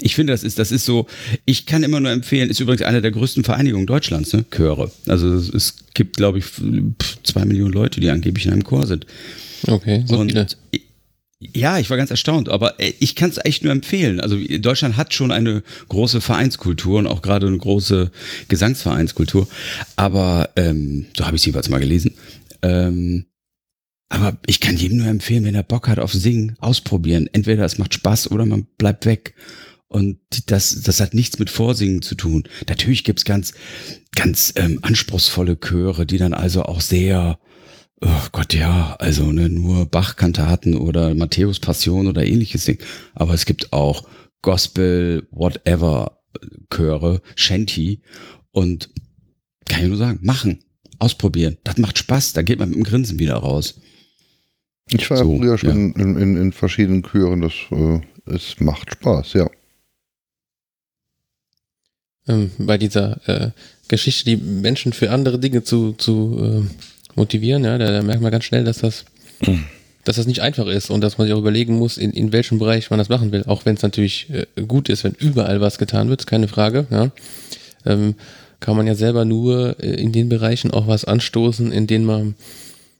Ich 0.00 0.14
finde, 0.14 0.32
das 0.32 0.44
ist, 0.44 0.58
das 0.58 0.70
ist 0.70 0.84
so, 0.84 1.06
ich 1.44 1.66
kann 1.66 1.82
immer 1.82 2.00
nur 2.00 2.10
empfehlen, 2.10 2.50
ist 2.50 2.60
übrigens 2.60 2.82
eine 2.82 3.02
der 3.02 3.10
größten 3.10 3.44
Vereinigungen 3.44 3.86
Deutschlands, 3.86 4.32
ne? 4.32 4.44
Chöre. 4.50 4.90
Also 5.06 5.34
es 5.34 5.76
gibt, 5.94 6.16
glaube 6.16 6.38
ich, 6.38 6.44
zwei 7.24 7.44
Millionen 7.44 7.72
Leute, 7.72 8.00
die 8.00 8.10
angeblich 8.10 8.46
in 8.46 8.52
einem 8.52 8.64
Chor 8.64 8.86
sind. 8.86 9.06
Okay, 9.66 10.04
so 10.06 10.18
Und 10.18 10.30
viele. 10.30 10.46
Ja, 11.40 11.78
ich 11.78 11.88
war 11.88 11.96
ganz 11.96 12.10
erstaunt, 12.10 12.48
aber 12.48 12.80
äh, 12.80 12.92
ich 12.98 13.14
kann 13.14 13.30
es 13.30 13.38
echt 13.44 13.62
nur 13.62 13.72
empfehlen. 13.72 14.20
Also 14.20 14.36
Deutschland 14.58 14.96
hat 14.96 15.14
schon 15.14 15.30
eine 15.30 15.62
große 15.88 16.20
Vereinskultur 16.20 16.98
und 16.98 17.06
auch 17.06 17.22
gerade 17.22 17.46
eine 17.46 17.58
große 17.58 18.10
Gesangsvereinskultur. 18.48 19.46
Aber 19.94 20.50
ähm, 20.56 21.06
so 21.16 21.24
habe 21.26 21.36
ich 21.36 21.42
es 21.42 21.46
jeweils 21.46 21.68
mal 21.68 21.78
gelesen. 21.78 22.14
Ähm, 22.62 23.26
aber 24.08 24.38
ich 24.46 24.58
kann 24.58 24.76
jedem 24.76 24.98
nur 24.98 25.06
empfehlen, 25.06 25.44
wenn 25.44 25.54
er 25.54 25.62
Bock 25.62 25.86
hat 25.86 25.98
auf 26.00 26.12
Singen, 26.12 26.56
ausprobieren. 26.58 27.28
Entweder 27.32 27.64
es 27.64 27.78
macht 27.78 27.94
Spaß 27.94 28.30
oder 28.30 28.44
man 28.44 28.66
bleibt 28.76 29.06
weg. 29.06 29.34
Und 29.88 30.18
das, 30.50 30.82
das 30.82 31.00
hat 31.00 31.14
nichts 31.14 31.38
mit 31.38 31.48
Vorsingen 31.48 32.02
zu 32.02 32.14
tun. 32.14 32.44
Natürlich 32.68 33.04
gibt's 33.04 33.24
ganz, 33.24 33.54
ganz 34.14 34.52
ähm, 34.56 34.80
anspruchsvolle 34.82 35.58
Chöre, 35.58 36.04
die 36.04 36.18
dann 36.18 36.34
also 36.34 36.64
auch 36.64 36.82
sehr, 36.82 37.38
oh 38.02 38.26
Gott, 38.32 38.52
ja, 38.52 38.96
also 38.98 39.32
ne, 39.32 39.48
nur 39.48 39.86
Bach-Kantaten 39.86 40.76
oder 40.76 41.14
Matthäus-Passion 41.14 42.06
oder 42.06 42.26
ähnliches 42.26 42.66
singen. 42.66 42.80
Aber 43.14 43.32
es 43.32 43.46
gibt 43.46 43.72
auch 43.72 44.06
Gospel, 44.42 45.26
whatever 45.30 46.18
Chöre, 46.70 47.22
Shanty 47.34 48.02
und 48.50 48.90
kann 49.66 49.82
ich 49.82 49.88
nur 49.88 49.96
sagen, 49.96 50.18
machen, 50.22 50.64
ausprobieren. 50.98 51.56
Das 51.64 51.78
macht 51.78 51.98
Spaß, 51.98 52.34
da 52.34 52.42
geht 52.42 52.58
man 52.58 52.70
mit 52.70 52.76
dem 52.76 52.84
Grinsen 52.84 53.18
wieder 53.18 53.36
raus. 53.36 53.80
Ich 54.90 55.08
war 55.10 55.18
so, 55.18 55.36
früher 55.36 55.58
schon 55.58 55.92
ja. 55.94 56.02
in, 56.02 56.16
in, 56.16 56.36
in, 56.36 56.52
verschiedenen 56.52 57.02
Chören, 57.02 57.42
das 57.42 57.52
äh, 57.70 58.00
es 58.26 58.60
macht 58.60 58.92
Spaß, 58.92 59.34
ja. 59.34 59.50
Ähm, 62.28 62.50
bei 62.58 62.78
dieser 62.78 63.20
äh, 63.26 63.50
Geschichte, 63.88 64.24
die 64.24 64.36
Menschen 64.36 64.92
für 64.92 65.10
andere 65.10 65.38
Dinge 65.38 65.64
zu, 65.64 65.92
zu 65.92 66.38
äh, 66.66 67.16
motivieren, 67.16 67.64
ja, 67.64 67.78
da, 67.78 67.90
da, 67.90 68.02
merkt 68.02 68.22
man 68.22 68.30
ganz 68.30 68.44
schnell, 68.44 68.64
dass 68.64 68.78
das, 68.78 69.04
hm. 69.40 69.64
dass 70.04 70.16
das 70.16 70.26
nicht 70.26 70.40
einfach 70.40 70.66
ist 70.66 70.90
und 70.90 71.00
dass 71.00 71.18
man 71.18 71.26
sich 71.26 71.34
auch 71.34 71.40
überlegen 71.40 71.78
muss, 71.78 71.96
in, 71.96 72.12
in 72.12 72.32
welchem 72.32 72.58
Bereich 72.58 72.90
man 72.90 72.98
das 72.98 73.08
machen 73.08 73.32
will. 73.32 73.44
Auch 73.46 73.64
wenn 73.64 73.76
es 73.76 73.82
natürlich 73.82 74.28
äh, 74.30 74.62
gut 74.62 74.88
ist, 74.88 75.04
wenn 75.04 75.14
überall 75.14 75.60
was 75.60 75.78
getan 75.78 76.10
wird, 76.10 76.26
keine 76.26 76.48
Frage, 76.48 76.86
ja. 76.90 77.10
Ähm, 77.86 78.14
kann 78.60 78.76
man 78.76 78.86
ja 78.88 78.94
selber 78.94 79.24
nur 79.24 79.76
äh, 79.80 79.94
in 79.94 80.12
den 80.12 80.28
Bereichen 80.28 80.70
auch 80.72 80.86
was 80.86 81.04
anstoßen, 81.04 81.72
in 81.72 81.86
denen 81.86 82.04
man 82.04 82.34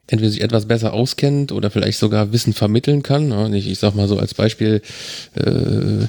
entweder 0.06 0.30
sich 0.30 0.40
etwas 0.40 0.66
besser 0.66 0.92
auskennt 0.92 1.52
oder 1.52 1.70
vielleicht 1.70 1.98
sogar 1.98 2.32
Wissen 2.32 2.52
vermitteln 2.52 3.02
kann. 3.02 3.52
Ich, 3.52 3.68
ich 3.68 3.78
sag 3.78 3.94
mal 3.94 4.08
so 4.08 4.18
als 4.18 4.34
Beispiel, 4.34 4.80
äh, 5.34 6.06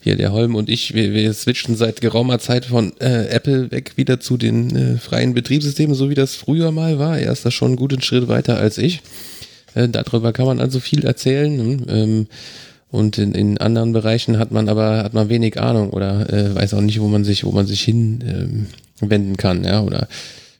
hier 0.00 0.16
der 0.16 0.32
Holm 0.32 0.54
und 0.54 0.68
ich, 0.68 0.94
wir, 0.94 1.12
wir 1.12 1.32
switchen 1.34 1.76
seit 1.76 2.00
geraumer 2.00 2.38
Zeit 2.38 2.64
von 2.64 2.92
äh, 3.00 3.26
Apple 3.26 3.70
weg 3.70 3.92
wieder 3.96 4.18
zu 4.18 4.36
den 4.36 4.74
äh, 4.74 4.98
freien 4.98 5.34
Betriebssystemen, 5.34 5.94
so 5.94 6.08
wie 6.08 6.14
das 6.14 6.34
früher 6.34 6.72
mal 6.72 6.98
war. 6.98 7.18
Er 7.18 7.32
ist 7.32 7.44
da 7.44 7.50
schon 7.50 7.68
einen 7.68 7.76
guten 7.76 8.00
Schritt 8.00 8.28
weiter 8.28 8.58
als 8.58 8.78
ich. 8.78 9.02
Äh, 9.74 9.88
darüber 9.88 10.32
kann 10.32 10.46
man 10.46 10.60
also 10.60 10.80
viel 10.80 11.04
erzählen. 11.04 11.58
Hm, 11.58 11.86
ähm, 11.88 12.26
und 12.90 13.18
in, 13.18 13.34
in 13.34 13.58
anderen 13.58 13.92
Bereichen 13.92 14.38
hat 14.38 14.50
man 14.50 14.68
aber 14.68 15.04
hat 15.04 15.14
man 15.14 15.28
wenig 15.28 15.60
Ahnung 15.60 15.90
oder 15.90 16.32
äh, 16.32 16.54
weiß 16.54 16.74
auch 16.74 16.80
nicht, 16.80 17.00
wo 17.00 17.06
man 17.06 17.22
sich 17.22 17.44
wo 17.44 17.52
man 17.52 17.66
sich 17.66 17.82
hinwenden 17.82 18.66
ähm, 19.10 19.36
kann, 19.36 19.62
ja 19.62 19.82
oder 19.82 20.08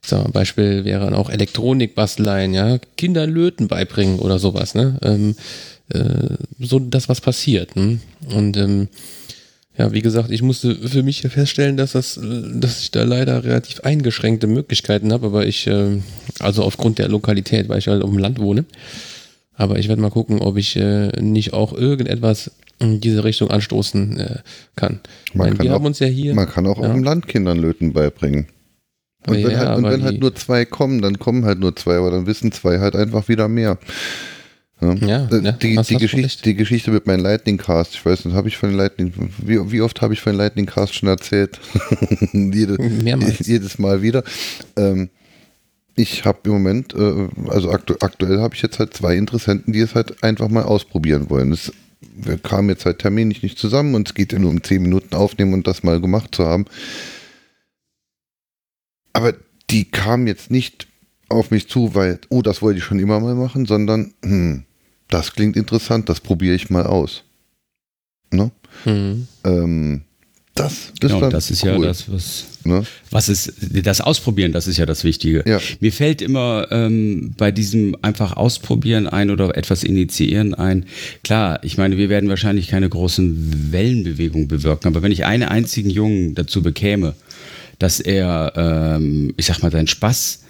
so, 0.03 0.25
Beispiel 0.33 0.85
wäre 0.85 1.17
auch 1.17 1.29
Elektronikbasteleien, 1.29 2.55
ja, 2.55 2.79
Kindern 2.97 3.31
Löten 3.31 3.69
beibringen 3.69 4.19
oder 4.19 4.39
sowas, 4.39 4.75
ne? 4.75 4.97
Ähm, 5.03 5.35
äh, 5.93 6.37
so 6.59 6.79
das, 6.79 7.09
was 7.09 7.21
passiert. 7.21 7.77
Ne? 7.77 7.99
Und 8.35 8.57
ähm, 8.57 8.89
ja, 9.81 9.93
wie 9.93 10.03
gesagt, 10.03 10.31
ich 10.31 10.43
musste 10.43 10.75
für 10.75 11.03
mich 11.03 11.23
feststellen, 11.23 11.79
dass 11.79 11.93
das, 11.93 12.21
dass 12.23 12.83
ich 12.83 12.91
da 12.91 13.03
leider 13.03 13.45
relativ 13.45 13.81
eingeschränkte 13.81 14.47
Möglichkeiten 14.47 15.11
habe, 15.11 15.29
aber 15.29 15.47
ich, 15.47 15.67
äh, 15.67 16.03
also 16.39 16.65
aufgrund 16.65 16.99
der 16.99 17.09
Lokalität, 17.09 17.71
weil 17.71 17.79
ich 17.79 17.89
halt 17.89 18.03
auf 18.03 18.11
dem 18.11 18.19
Land 18.19 18.39
wohne. 18.41 18.67
Aber 19.55 19.79
ich 19.79 19.89
werde 19.89 20.03
mal 20.03 20.11
gucken, 20.11 20.41
ob 20.41 20.59
ich 20.59 20.77
äh, 20.77 21.09
nicht 21.19 21.55
auch 21.55 21.73
irgendetwas 21.73 22.51
in 22.79 23.01
diese 23.01 23.25
Richtung 23.25 23.51
anstoßen 23.51 24.19
äh, 24.19 24.39
kann. 24.77 25.01
Man 25.33 25.49
Nein, 25.49 25.57
kann 25.57 25.65
wir 25.65 25.71
auch, 25.71 25.75
haben 25.77 25.87
uns 25.87 25.99
ja 25.99 26.09
hier. 26.09 26.35
Man 26.35 26.49
kann 26.49 26.67
auch 26.67 26.79
ja. 26.79 26.87
auf 26.87 26.93
dem 26.93 27.03
Land 27.03 27.27
Kindern 27.27 27.57
Löten 27.57 27.95
beibringen. 27.95 28.49
Und 29.27 29.43
wenn, 29.43 29.51
ja, 29.51 29.59
halt, 29.61 29.79
und 29.79 29.85
wenn 29.85 30.03
halt 30.03 30.21
nur 30.21 30.35
zwei 30.35 30.67
kommen, 30.67 31.01
dann 31.01 31.19
kommen 31.19 31.47
halt 31.47 31.59
nur 31.59 31.75
zwei, 31.75 31.97
aber 31.97 32.11
dann 32.11 32.27
wissen 32.27 32.53
zwei 32.53 32.81
halt 32.81 32.95
einfach 32.95 33.29
wieder 33.29 33.49
mehr. 33.49 33.79
Ja, 34.81 34.95
ja, 34.95 35.29
äh, 35.31 35.43
ja 35.43 35.53
die, 35.53 35.77
die, 35.77 35.97
Geschichte, 35.97 36.43
die 36.43 36.55
Geschichte 36.55 36.91
mit 36.91 37.07
meinem 37.07 37.23
Lightning 37.23 37.59
Cast, 37.59 37.95
ich 37.95 38.05
weiß 38.05 38.25
nicht, 38.25 38.35
habe 38.35 38.49
ich 38.49 38.57
von 38.57 38.73
Lightning, 38.73 39.13
wie, 39.39 39.73
wie 39.73 39.81
oft 39.83 40.01
habe 40.01 40.15
ich 40.15 40.21
von 40.21 40.35
Lightning 40.35 40.67
Cast 40.67 40.95
schon 40.95 41.09
erzählt? 41.09 41.61
Jede, 42.33 42.77
jedes 43.41 43.79
Mal 43.79 44.03
wieder. 44.03 44.25
Ähm, 44.77 45.11
ich 45.97 46.25
habe 46.25 46.39
im 46.45 46.53
Moment, 46.53 46.95
äh, 46.95 47.29
also 47.49 47.71
aktu 47.71 47.95
aktuell 48.01 48.41
habe 48.41 48.55
ich 48.55 48.63
jetzt 48.63 48.79
halt 48.79 48.95
zwei 48.95 49.17
Interessenten, 49.17 49.73
die 49.73 49.81
es 49.81 49.95
halt 49.95 50.23
einfach 50.25 50.49
mal 50.49 50.65
ausprobieren 50.65 51.29
wollen. 51.29 51.53
Es, 51.53 51.73
wir 52.01 52.39
kamen 52.39 52.71
jetzt 52.71 52.87
halt 52.87 53.01
terminlich 53.01 53.43
nicht 53.43 53.59
zusammen 53.59 53.95
und 53.95 54.09
es 54.09 54.15
geht 54.15 54.33
ja 54.33 54.39
nur 54.39 54.51
um 54.51 54.63
zehn 54.63 54.83
Minuten 54.83 55.15
aufnehmen 55.15 55.53
und 55.53 55.67
das 55.67 55.83
mal 55.83 56.01
gemacht 56.01 56.35
zu 56.35 56.47
haben. 56.47 56.65
Aber 59.13 59.35
die 59.69 59.85
kamen 59.85 60.27
jetzt 60.27 60.51
nicht 60.51 60.87
auf 61.29 61.51
mich 61.51 61.69
zu, 61.69 61.95
weil, 61.95 62.19
oh, 62.29 62.43
das 62.43 62.63
wollte 62.63 62.79
ich 62.79 62.85
schon 62.85 62.99
immer 62.99 63.21
mal 63.21 63.35
machen, 63.35 63.67
sondern, 63.67 64.15
hm, 64.25 64.65
das 65.11 65.33
klingt 65.33 65.57
interessant, 65.57 66.09
das 66.09 66.21
probiere 66.21 66.55
ich 66.55 66.71
mal 66.71 66.87
aus. 66.87 67.23
Ne? 68.33 68.51
Mhm. 68.85 69.27
Ähm, 69.45 70.03
das, 70.55 70.93
das, 71.01 71.13
genau, 71.13 71.31
das 71.31 71.51
ist 71.51 71.65
cool. 71.65 71.71
ja 71.71 71.79
das, 71.79 72.13
was, 72.13 72.45
ne? 72.65 72.85
was 73.11 73.29
ist, 73.29 73.53
das 73.85 74.01
Ausprobieren, 74.01 74.53
das 74.53 74.67
ist 74.67 74.77
ja 74.77 74.85
das 74.85 75.05
Wichtige. 75.05 75.45
Ja. 75.47 75.59
Mir 75.79 75.93
fällt 75.93 76.21
immer 76.21 76.67
ähm, 76.71 77.33
bei 77.37 77.51
diesem 77.51 77.97
einfach 78.03 78.37
Ausprobieren 78.37 79.07
ein 79.07 79.31
oder 79.31 79.57
etwas 79.57 79.85
initiieren 79.85 80.55
ein. 80.55 80.87
Klar, 81.23 81.61
ich 81.63 81.79
meine, 81.79 81.97
wir 81.97 82.09
werden 82.09 82.29
wahrscheinlich 82.29 82.69
keine 82.69 82.89
großen 82.89 83.73
Wellenbewegungen 83.73 84.49
bewirken, 84.49 84.89
aber 84.89 85.03
wenn 85.03 85.13
ich 85.13 85.25
einen 85.25 85.45
einzigen 85.45 85.89
Jungen 85.89 86.35
dazu 86.35 86.63
bekäme, 86.63 87.15
dass 87.79 88.01
er, 88.01 88.53
ähm, 88.57 89.33
ich 89.37 89.47
sag 89.47 89.63
mal, 89.63 89.73
seinen 89.73 89.87
Spaß 89.87 90.41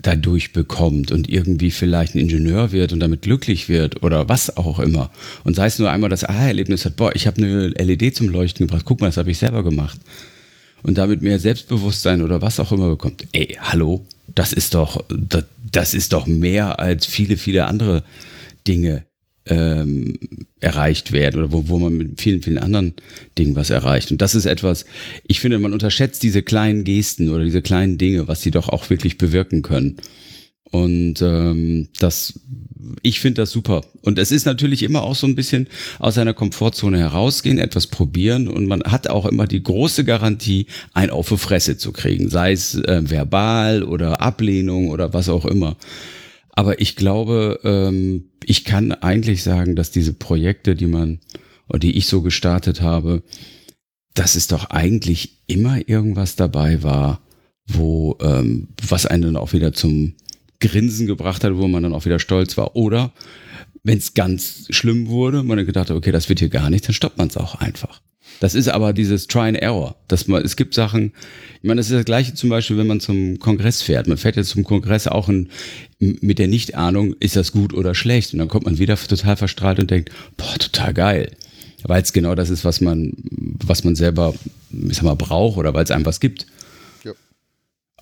dadurch 0.00 0.52
bekommt 0.52 1.10
und 1.10 1.28
irgendwie 1.28 1.70
vielleicht 1.70 2.14
ein 2.14 2.18
Ingenieur 2.18 2.72
wird 2.72 2.92
und 2.92 3.00
damit 3.00 3.22
glücklich 3.22 3.68
wird 3.68 4.02
oder 4.02 4.28
was 4.28 4.56
auch 4.56 4.78
immer. 4.78 5.10
Und 5.44 5.56
sei 5.56 5.66
es 5.66 5.78
nur 5.78 5.90
einmal 5.90 6.10
das 6.10 6.24
Aha-Erlebnis 6.24 6.84
hat, 6.84 6.96
boah, 6.96 7.14
ich 7.14 7.26
habe 7.26 7.42
eine 7.42 7.68
LED 7.68 8.14
zum 8.14 8.28
Leuchten 8.28 8.66
gebracht, 8.66 8.84
guck 8.84 9.00
mal, 9.00 9.08
das 9.08 9.16
habe 9.16 9.30
ich 9.30 9.38
selber 9.38 9.64
gemacht. 9.64 9.98
Und 10.82 10.96
damit 10.96 11.22
mehr 11.22 11.40
Selbstbewusstsein 11.40 12.22
oder 12.22 12.40
was 12.40 12.60
auch 12.60 12.70
immer 12.70 12.88
bekommt. 12.88 13.26
Ey, 13.32 13.58
hallo, 13.60 14.06
das 14.28 14.52
ist 14.52 14.74
doch, 14.74 15.04
das, 15.08 15.44
das 15.72 15.94
ist 15.94 16.12
doch 16.12 16.26
mehr 16.26 16.78
als 16.78 17.04
viele, 17.04 17.36
viele 17.36 17.66
andere 17.66 18.04
Dinge 18.68 19.07
ähm, 19.48 20.18
erreicht 20.60 21.12
werden 21.12 21.42
oder 21.42 21.52
wo, 21.52 21.68
wo 21.68 21.78
man 21.78 21.96
mit 21.96 22.20
vielen, 22.20 22.42
vielen 22.42 22.58
anderen 22.58 22.94
Dingen 23.36 23.56
was 23.56 23.70
erreicht. 23.70 24.10
Und 24.10 24.20
das 24.22 24.34
ist 24.34 24.46
etwas, 24.46 24.84
ich 25.26 25.40
finde, 25.40 25.58
man 25.58 25.72
unterschätzt 25.72 26.22
diese 26.22 26.42
kleinen 26.42 26.84
Gesten 26.84 27.30
oder 27.30 27.44
diese 27.44 27.62
kleinen 27.62 27.98
Dinge, 27.98 28.28
was 28.28 28.42
sie 28.42 28.50
doch 28.50 28.68
auch 28.68 28.90
wirklich 28.90 29.18
bewirken 29.18 29.62
können. 29.62 29.96
Und 30.70 31.22
ähm, 31.22 31.88
das, 31.98 32.40
ich 33.02 33.20
finde 33.20 33.42
das 33.42 33.50
super. 33.50 33.82
Und 34.02 34.18
es 34.18 34.30
ist 34.30 34.44
natürlich 34.44 34.82
immer 34.82 35.02
auch 35.02 35.14
so 35.14 35.26
ein 35.26 35.34
bisschen 35.34 35.66
aus 35.98 36.16
seiner 36.16 36.34
Komfortzone 36.34 36.98
herausgehen, 36.98 37.58
etwas 37.58 37.86
probieren. 37.86 38.48
Und 38.48 38.66
man 38.66 38.82
hat 38.82 39.08
auch 39.08 39.24
immer 39.24 39.46
die 39.46 39.62
große 39.62 40.04
Garantie, 40.04 40.66
ein 40.92 41.10
auf 41.10 41.28
die 41.28 41.38
Fresse 41.38 41.78
zu 41.78 41.92
kriegen, 41.92 42.28
sei 42.28 42.52
es 42.52 42.74
äh, 42.74 43.02
verbal 43.08 43.82
oder 43.82 44.20
Ablehnung 44.20 44.88
oder 44.88 45.14
was 45.14 45.28
auch 45.30 45.46
immer. 45.46 45.76
Aber 46.58 46.80
ich 46.80 46.96
glaube, 46.96 47.60
ähm, 47.62 48.30
ich 48.44 48.64
kann 48.64 48.90
eigentlich 48.90 49.44
sagen, 49.44 49.76
dass 49.76 49.92
diese 49.92 50.12
Projekte, 50.12 50.74
die 50.74 50.88
man 50.88 51.20
oder 51.68 51.78
die 51.78 51.96
ich 51.96 52.08
so 52.08 52.20
gestartet 52.20 52.82
habe, 52.82 53.22
dass 54.14 54.34
es 54.34 54.48
doch 54.48 54.64
eigentlich 54.70 55.44
immer 55.46 55.88
irgendwas 55.88 56.34
dabei 56.34 56.82
war, 56.82 57.20
wo 57.64 58.18
ähm, 58.20 58.70
was 58.88 59.06
einen 59.06 59.22
dann 59.22 59.36
auch 59.36 59.52
wieder 59.52 59.72
zum 59.72 60.14
Grinsen 60.58 61.06
gebracht 61.06 61.44
hat, 61.44 61.56
wo 61.56 61.68
man 61.68 61.84
dann 61.84 61.94
auch 61.94 62.06
wieder 62.06 62.18
stolz 62.18 62.56
war. 62.56 62.74
Oder 62.74 63.12
wenn 63.84 63.98
es 63.98 64.14
ganz 64.14 64.66
schlimm 64.70 65.06
wurde, 65.06 65.44
man 65.44 65.58
dann 65.58 65.66
gedacht 65.66 65.90
hat, 65.90 65.96
okay, 65.96 66.10
das 66.10 66.28
wird 66.28 66.40
hier 66.40 66.48
gar 66.48 66.70
nichts, 66.70 66.88
dann 66.88 66.94
stoppt 66.94 67.18
man 67.18 67.28
es 67.28 67.36
auch 67.36 67.54
einfach. 67.54 68.02
Das 68.40 68.54
ist 68.54 68.68
aber 68.68 68.92
dieses 68.92 69.26
Try 69.26 69.48
and 69.48 69.58
Error. 69.58 69.96
Dass 70.06 70.28
man, 70.28 70.44
es 70.44 70.56
gibt 70.56 70.74
Sachen, 70.74 71.12
ich 71.60 71.68
meine, 71.68 71.80
das 71.80 71.90
ist 71.90 71.96
das 71.96 72.04
gleiche 72.04 72.34
zum 72.34 72.50
Beispiel, 72.50 72.76
wenn 72.78 72.86
man 72.86 73.00
zum 73.00 73.38
Kongress 73.38 73.82
fährt. 73.82 74.06
Man 74.06 74.16
fährt 74.16 74.36
jetzt 74.36 74.50
zum 74.50 74.64
Kongress 74.64 75.08
auch 75.08 75.28
in, 75.28 75.48
mit 75.98 76.38
der 76.38 76.48
Nicht-Ahnung, 76.48 77.14
ist 77.18 77.36
das 77.36 77.52
gut 77.52 77.74
oder 77.74 77.94
schlecht? 77.94 78.32
Und 78.32 78.38
dann 78.38 78.48
kommt 78.48 78.64
man 78.64 78.78
wieder 78.78 78.96
total 78.96 79.36
verstrahlt 79.36 79.80
und 79.80 79.90
denkt, 79.90 80.10
boah, 80.36 80.58
total 80.58 80.94
geil. 80.94 81.30
Weil 81.82 82.02
es 82.02 82.12
genau 82.12 82.34
das 82.34 82.50
ist, 82.50 82.64
was 82.64 82.80
man, 82.80 83.12
was 83.16 83.84
man 83.84 83.96
selber, 83.96 84.34
ich 84.70 84.96
sag 84.96 85.04
mal, 85.04 85.14
braucht 85.14 85.58
oder 85.58 85.74
weil 85.74 85.84
es 85.84 85.90
einem 85.90 86.06
was 86.06 86.20
gibt. 86.20 86.46
Ja. 87.04 87.12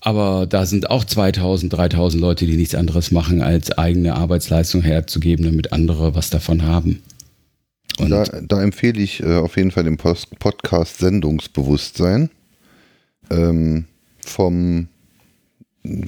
Aber 0.00 0.46
da 0.46 0.66
sind 0.66 0.90
auch 0.90 1.04
2000, 1.04 1.72
3000 1.72 2.20
Leute, 2.20 2.46
die 2.46 2.56
nichts 2.56 2.74
anderes 2.74 3.10
machen, 3.10 3.42
als 3.42 3.70
eigene 3.72 4.14
Arbeitsleistung 4.14 4.82
herzugeben, 4.82 5.44
damit 5.44 5.72
andere 5.72 6.14
was 6.14 6.30
davon 6.30 6.62
haben. 6.62 7.02
Und 7.98 8.10
da, 8.10 8.24
da 8.24 8.62
empfehle 8.62 9.00
ich 9.00 9.22
äh, 9.22 9.36
auf 9.36 9.56
jeden 9.56 9.70
Fall 9.70 9.84
den 9.84 9.96
Post 9.96 10.38
Podcast 10.38 10.98
Sendungsbewusstsein 10.98 12.30
ähm, 13.30 13.86
vom 14.18 14.88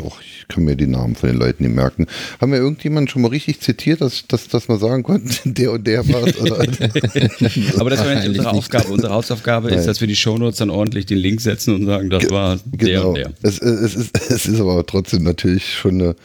Och, 0.00 0.20
ich 0.20 0.46
kann 0.48 0.64
mir 0.64 0.76
die 0.76 0.86
Namen 0.86 1.14
von 1.14 1.28
den 1.28 1.38
Leuten 1.38 1.64
nicht 1.64 1.74
merken. 1.74 2.06
Haben 2.40 2.52
wir 2.52 2.58
irgendjemanden 2.58 3.08
schon 3.08 3.22
mal 3.22 3.28
richtig 3.28 3.60
zitiert, 3.60 4.00
dass, 4.00 4.26
dass, 4.26 4.48
dass 4.48 4.68
man 4.68 4.78
sagen 4.78 5.02
konnten, 5.02 5.30
der 5.54 5.72
und 5.72 5.86
der 5.86 6.06
war 6.08 6.26
es? 6.26 6.38
Aber 7.80 7.90
das 7.90 8.04
war 8.04 8.14
nicht 8.14 8.28
unsere 8.28 8.50
Aufgabe. 8.50 8.88
Unsere 8.88 9.12
Hausaufgabe 9.12 9.68
Nein. 9.68 9.78
ist, 9.78 9.86
dass 9.86 10.00
wir 10.00 10.08
die 10.08 10.16
Shownotes 10.16 10.58
dann 10.58 10.70
ordentlich 10.70 11.06
den 11.06 11.18
Link 11.18 11.40
setzen 11.40 11.74
und 11.74 11.86
sagen, 11.86 12.10
das 12.10 12.30
war 12.30 12.58
genau. 12.72 12.86
der 12.86 13.08
und 13.08 13.14
der. 13.16 13.32
Es, 13.42 13.58
es, 13.58 13.94
ist, 13.94 14.18
es 14.30 14.46
ist 14.46 14.60
aber 14.60 14.84
trotzdem 14.86 15.22
natürlich 15.22 15.74
schon 15.74 16.00
eine 16.00 16.16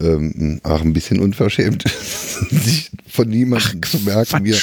ähm, 0.00 0.60
auch 0.62 0.82
ein 0.82 0.92
bisschen 0.92 1.18
unverschämt, 1.18 1.84
sich 2.50 2.90
von 3.08 3.28
niemandem 3.28 3.82
zu 3.82 3.98
merken. 3.98 4.44
Wie 4.44 4.54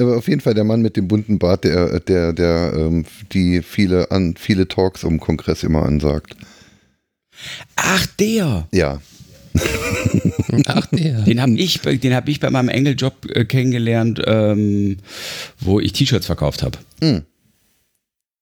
aber 0.00 0.16
auf 0.16 0.28
jeden 0.28 0.40
Fall 0.40 0.54
der 0.54 0.64
Mann 0.64 0.82
mit 0.82 0.96
dem 0.96 1.08
bunten 1.08 1.38
Bart, 1.38 1.64
der, 1.64 2.00
der, 2.00 2.32
der 2.32 2.72
ähm, 2.76 3.04
die 3.32 3.62
viele, 3.62 4.10
an, 4.10 4.34
viele 4.36 4.66
Talks 4.66 5.04
um 5.04 5.20
Kongress 5.20 5.62
immer 5.62 5.84
ansagt. 5.84 6.36
Ach, 7.76 8.06
der. 8.06 8.68
Ja. 8.72 9.00
Ach, 10.66 10.86
der. 10.86 11.22
Den 11.22 11.40
habe 11.40 11.52
ich, 11.52 11.80
hab 11.84 12.28
ich 12.28 12.40
bei 12.40 12.50
meinem 12.50 12.68
Engeljob 12.68 13.14
äh, 13.30 13.44
kennengelernt, 13.44 14.20
ähm, 14.24 14.98
wo 15.60 15.80
ich 15.80 15.92
T-Shirts 15.92 16.26
verkauft 16.26 16.62
habe. 16.62 16.78
Hm. 17.00 17.22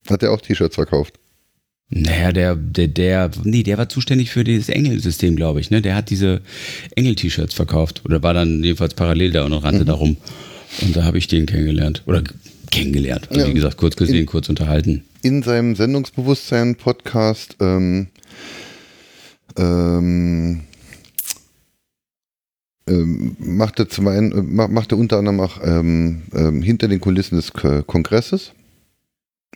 Hat 0.08 0.22
er 0.22 0.32
auch 0.32 0.40
T-Shirts 0.40 0.74
verkauft? 0.74 1.18
Naja, 1.94 2.32
der, 2.32 2.56
der, 2.56 2.88
der, 2.88 3.30
nee, 3.44 3.62
der 3.62 3.76
war 3.76 3.88
zuständig 3.88 4.30
für 4.30 4.44
dieses 4.44 4.70
Engel-System, 4.70 5.36
glaube 5.36 5.60
ich, 5.60 5.70
ne? 5.70 5.82
Der 5.82 5.94
hat 5.94 6.08
diese 6.08 6.40
Engel-T-Shirts 6.96 7.52
verkauft. 7.52 8.00
Oder 8.06 8.22
war 8.22 8.32
dann 8.32 8.64
jedenfalls 8.64 8.94
parallel 8.94 9.32
da 9.32 9.44
und 9.44 9.52
rannte 9.52 9.82
mhm. 9.82 9.86
darum. 9.86 10.16
Und 10.80 10.96
da 10.96 11.04
habe 11.04 11.18
ich 11.18 11.26
den 11.26 11.44
kennengelernt. 11.44 12.02
Oder 12.06 12.22
kennengelernt. 12.70 13.28
Also, 13.28 13.42
ja, 13.42 13.48
wie 13.48 13.54
gesagt, 13.54 13.76
kurz 13.76 13.96
gesehen, 13.96 14.20
in, 14.20 14.26
kurz 14.26 14.48
unterhalten. 14.48 15.04
In 15.20 15.42
seinem 15.42 15.76
Sendungsbewusstsein-Podcast 15.76 17.56
ähm, 17.60 18.06
ähm, 19.56 20.60
ähm, 22.88 23.36
macht 23.38 23.78
er 23.78 23.88
zum 23.88 24.08
einen, 24.08 24.32
äh, 24.32 24.68
macht 24.68 24.92
er 24.92 24.98
unter 24.98 25.18
anderem 25.18 25.40
auch 25.40 25.60
ähm, 25.62 26.22
ähm, 26.34 26.62
hinter 26.62 26.88
den 26.88 27.00
Kulissen 27.00 27.36
des 27.36 27.52
Kongresses. 27.52 28.52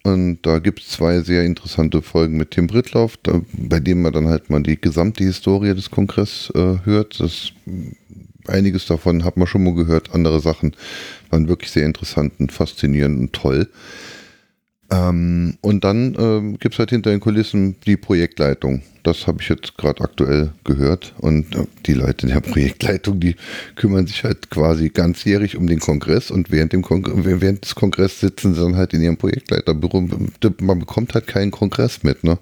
Und 0.05 0.39
da 0.43 0.61
gibt 0.61 0.81
es 0.81 0.91
zwei 0.91 1.21
sehr 1.21 1.45
interessante 1.45 2.01
Folgen 2.01 2.37
mit 2.37 2.53
Tim 2.53 2.69
Brittlauf, 2.69 3.17
da, 3.25 3.41
bei 3.55 3.81
denen 3.81 4.03
man 4.03 4.13
dann 4.13 4.29
halt 4.29 4.51
mal 4.51 4.63
die 4.63 4.81
gesamte 4.81 5.25
Historie 5.25 5.75
des 5.75 5.91
Kongresses 5.91 6.51
äh, 6.55 6.79
hört. 6.85 7.19
Das, 7.19 7.51
einiges 8.47 8.87
davon 8.87 9.25
hat 9.25 9.37
man 9.37 9.49
schon 9.49 9.65
mal 9.65 9.75
gehört, 9.75 10.15
andere 10.15 10.41
Sachen 10.41 10.77
waren 11.31 11.49
wirklich 11.49 11.73
sehr 11.73 11.85
interessant 11.85 12.35
und 12.39 12.53
faszinierend 12.53 13.19
und 13.19 13.33
toll. 13.33 13.69
Ähm, 14.91 15.59
und 15.63 15.85
dann 15.85 16.17
ähm, 16.19 16.59
gibt 16.59 16.75
es 16.75 16.79
halt 16.79 16.91
hinter 16.91 17.11
den 17.11 17.21
Kulissen 17.21 17.77
die 17.87 17.97
Projektleitung. 17.97 18.83
Das 19.03 19.27
habe 19.27 19.39
ich 19.41 19.49
jetzt 19.49 19.77
gerade 19.77 20.03
aktuell 20.03 20.53
gehört. 20.65 21.15
Und 21.19 21.55
äh, 21.57 21.67
die 21.87 21.95
Leute 21.95 22.27
der 22.27 22.41
Projektleitung, 22.41 23.19
die 23.19 23.37
kümmern 23.75 24.07
sich 24.07 24.23
halt 24.25 24.51
quasi 24.51 24.91
ganzjährig 24.91 25.57
um 25.57 25.67
den 25.67 25.81
Kongress 25.81 26.31
und 26.31 26.51
während, 26.51 26.73
dem 26.73 26.83
Kong 26.83 27.05
während 27.25 27.65
des 27.65 27.75
Kongresses 27.75 28.21
sitzen 28.21 28.55
sie 28.55 28.61
dann 28.61 28.77
halt 28.77 28.95
in 28.95 29.03
ihrem 29.03 29.17
Projektleiterbüro. 29.17 30.09
Man 30.61 30.79
bekommt 30.79 31.15
halt 31.15 31.27
keinen 31.27 31.51
Kongress 31.51 32.03
mit, 32.03 32.23
ne? 32.23 32.39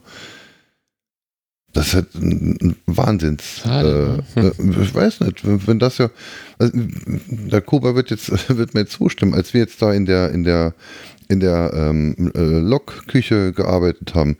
Das 1.74 1.88
ist 1.88 1.95
halt 1.95 2.14
ein 2.14 2.76
Wahnsinns. 2.86 3.62
Schade, 3.64 4.22
äh, 4.36 4.40
ne? 4.40 4.53
äh, 4.59 4.82
ich 4.82 4.95
weiß 4.95 5.20
nicht, 5.20 5.42
wenn 5.66 5.80
das 5.80 5.99
ja. 5.99 6.09
Also, 6.57 6.72
der 6.76 7.61
Kuba 7.61 7.97
wird 7.97 8.11
jetzt 8.11 8.30
wird 8.57 8.74
mir 8.74 8.80
jetzt 8.80 8.92
zustimmen, 8.92 9.34
als 9.34 9.53
wir 9.55 9.61
jetzt 9.61 9.82
da 9.82 9.92
in 9.92 10.07
der 10.07 10.30
in 10.30 10.45
der 10.45 10.72
in 11.29 11.41
der 11.41 11.72
ähm, 11.75 12.33
äh, 12.35 12.41
Lokküche 12.41 13.53
gearbeitet 13.53 14.14
haben. 14.14 14.37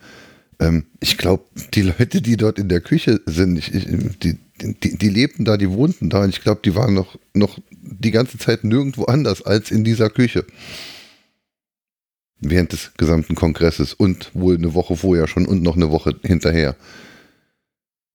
Ähm, 0.61 0.87
ich 1.01 1.17
glaube, 1.17 1.45
die 1.75 1.83
Leute, 1.83 2.23
die 2.23 2.37
dort 2.37 2.59
in 2.59 2.69
der 2.69 2.81
Küche 2.81 3.21
sind, 3.27 3.59
ich, 3.59 3.75
ich, 3.75 3.85
die, 4.19 4.39
die, 4.61 4.97
die 4.99 5.09
lebten 5.09 5.45
da, 5.45 5.57
die 5.57 5.71
wohnten 5.71 6.11
da 6.11 6.23
und 6.23 6.31
ich 6.31 6.43
glaube, 6.43 6.61
die 6.65 6.75
waren 6.75 6.95
noch, 6.95 7.19
noch 7.35 7.59
die 7.71 8.11
ganze 8.11 8.39
Zeit 8.39 8.65
nirgendwo 8.65 9.05
anders 9.05 9.43
als 9.43 9.71
in 9.71 9.85
dieser 9.85 10.11
Küche. 10.11 10.45
Während 12.41 12.73
des 12.73 12.93
gesamten 12.97 13.35
Kongresses 13.35 13.95
und 13.95 14.31
wohl 14.35 14.57
eine 14.57 14.75
Woche 14.75 14.97
vorher 14.97 15.27
schon 15.27 15.47
und 15.47 15.63
noch 15.63 15.77
eine 15.77 15.91
Woche 15.91 16.15
hinterher. 16.23 16.77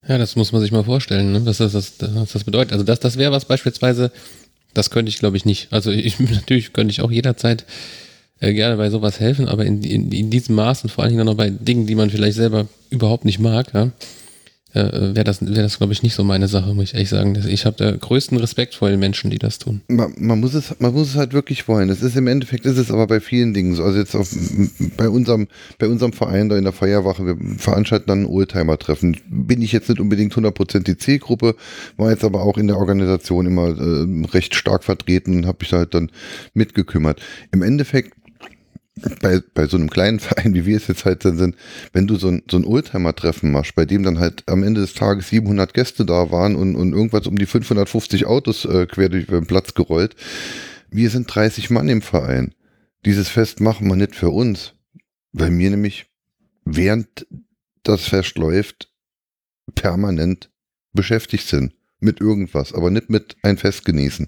Ja, 0.08 0.18
das 0.18 0.36
muss 0.36 0.52
man 0.52 0.62
sich 0.62 0.72
mal 0.72 0.84
vorstellen, 0.84 1.32
ne? 1.32 1.46
was, 1.46 1.58
das, 1.58 1.74
was 1.74 1.98
das 2.32 2.44
bedeutet. 2.44 2.74
Also 2.74 2.86
das, 2.86 3.00
das 3.00 3.18
wäre 3.18 3.32
was 3.32 3.46
beispielsweise, 3.46 4.12
das 4.74 4.92
könnte 4.92 5.10
ich 5.10 5.20
glaube 5.20 5.36
ich 5.36 5.46
nicht. 5.46 5.74
Also 5.74 5.92
ich, 5.92 6.20
natürlich 6.20 6.74
könnte 6.74 6.92
ich 6.92 7.02
auch 7.02 7.12
jederzeit 7.12 7.66
äh, 8.40 8.54
gerne 8.54 8.78
bei 8.78 8.90
sowas 8.90 9.20
helfen, 9.20 9.48
aber 9.48 9.66
in, 9.66 9.84
in, 9.84 10.12
in 10.12 10.30
diesem 10.30 10.56
Maß 10.56 10.84
und 10.84 10.90
vor 10.90 11.04
allen 11.04 11.12
Dingen 11.12 11.26
dann 11.26 11.28
noch 11.28 11.38
bei 11.38 11.50
Dingen, 11.50 11.88
die 11.88 11.96
man 11.96 12.10
vielleicht 12.10 12.38
selber 12.38 12.68
überhaupt 12.90 13.26
nicht 13.26 13.40
mag, 13.40 13.74
ja, 13.74 13.92
äh, 14.74 15.16
wäre 15.16 15.24
das, 15.24 15.42
wär 15.42 15.64
das 15.64 15.78
glaube 15.78 15.94
ich, 15.94 16.04
nicht 16.04 16.14
so 16.14 16.24
meine 16.24 16.48
Sache, 16.48 16.74
muss 16.74 16.86
ich 16.86 16.94
ehrlich 16.94 17.10
sagen. 17.10 17.38
Ich 17.48 17.66
habe 17.66 17.76
da 17.78 17.92
größten 17.92 18.38
Respekt 18.38 18.76
vor 18.76 18.90
den 18.90 19.00
Menschen, 19.00 19.32
die 19.32 19.40
das 19.40 19.58
tun. 19.58 19.82
Man, 19.88 20.14
man, 20.18 20.40
muss 20.40 20.54
es, 20.54 20.76
man 20.80 20.94
muss 20.94 21.10
es 21.10 21.16
halt 21.16 21.34
wirklich 21.34 21.68
wollen. 21.68 21.88
Das 21.88 22.02
ist 22.02 22.16
im 22.16 22.28
Endeffekt 22.28 22.66
ist 22.66 22.78
es 22.78 22.92
aber 22.92 23.08
bei 23.08 23.20
vielen 23.20 23.54
Dingen 23.54 23.74
so. 23.76 23.84
Also 23.84 23.98
jetzt 23.98 24.16
auf, 24.16 24.30
bei 24.98 25.10
unserem, 25.10 25.48
bei 25.80 25.88
unserem 25.88 26.14
Verein 26.14 26.50
da 26.50 26.58
in 26.58 26.66
der 26.66 26.74
Feierwache, 26.74 27.26
wir 27.26 27.38
veranstalten 27.58 28.06
dann 28.08 28.24
ein 28.24 28.26
Oldtimer-Treffen. 28.28 29.18
Bin 29.28 29.62
ich 29.62 29.72
jetzt 29.72 29.90
nicht 29.90 30.00
unbedingt 30.00 30.34
100% 30.34 30.84
die 30.84 30.98
Zielgruppe, 30.98 31.56
war 31.98 32.12
jetzt 32.12 32.24
aber 32.24 32.44
auch 32.44 32.58
in 32.58 32.68
der 32.68 32.78
Organisation 32.78 33.48
immer 33.48 33.70
äh, 33.70 34.28
recht 34.28 34.54
stark 34.54 34.84
vertreten, 34.84 35.48
habe 35.48 35.60
ich 35.64 35.70
da 35.70 35.78
halt 35.78 35.96
dann 35.96 36.12
mitgekümmert. 36.54 37.22
Im 37.52 37.64
Endeffekt 37.64 38.19
bei, 39.22 39.42
bei 39.54 39.68
so 39.68 39.78
einem 39.78 39.90
kleinen 39.90 40.20
Verein, 40.20 40.54
wie 40.54 40.66
wir 40.66 40.78
es 40.78 40.88
jetzt 40.88 41.06
halt 41.06 41.24
sind, 41.24 41.56
wenn 41.94 42.08
du 42.08 42.16
so 42.16 42.30
ein, 42.30 42.44
so 42.50 42.58
ein 42.58 42.66
Oldtimer-Treffen 42.66 43.52
machst, 43.52 43.76
bei 43.76 43.86
dem 43.86 44.04
dann 44.04 44.20
halt 44.20 44.44
am 44.48 44.64
Ende 44.64 44.82
des 44.82 44.94
Tages 44.94 45.30
700 45.30 45.74
Gäste 45.74 46.06
da 46.06 46.32
waren 46.32 46.56
und, 46.56 46.76
und 46.76 46.94
irgendwas 46.94 47.28
um 47.28 47.38
die 47.38 47.46
550 47.46 48.26
Autos 48.26 48.66
äh, 48.66 48.86
quer 48.88 49.10
durch 49.10 49.28
den 49.28 49.48
Platz 49.48 49.74
gerollt. 49.74 50.16
Wir 50.90 51.10
sind 51.10 51.34
30 51.34 51.70
Mann 51.70 51.90
im 51.90 52.02
Verein. 52.02 52.54
Dieses 53.06 53.30
Fest 53.30 53.62
machen 53.62 53.88
wir 53.88 53.96
nicht 53.96 54.16
für 54.16 54.30
uns, 54.30 54.74
weil 55.32 55.52
mir 55.52 55.70
nämlich 55.70 56.08
während 56.66 57.28
das 57.84 58.06
Fest 58.08 58.38
läuft 58.38 58.92
permanent 59.76 60.50
beschäftigt 60.94 61.48
sind 61.48 61.74
mit 62.00 62.20
irgendwas, 62.22 62.74
aber 62.74 62.90
nicht 62.90 63.10
mit 63.10 63.38
ein 63.44 63.58
Fest 63.58 63.86
genießen. 63.86 64.28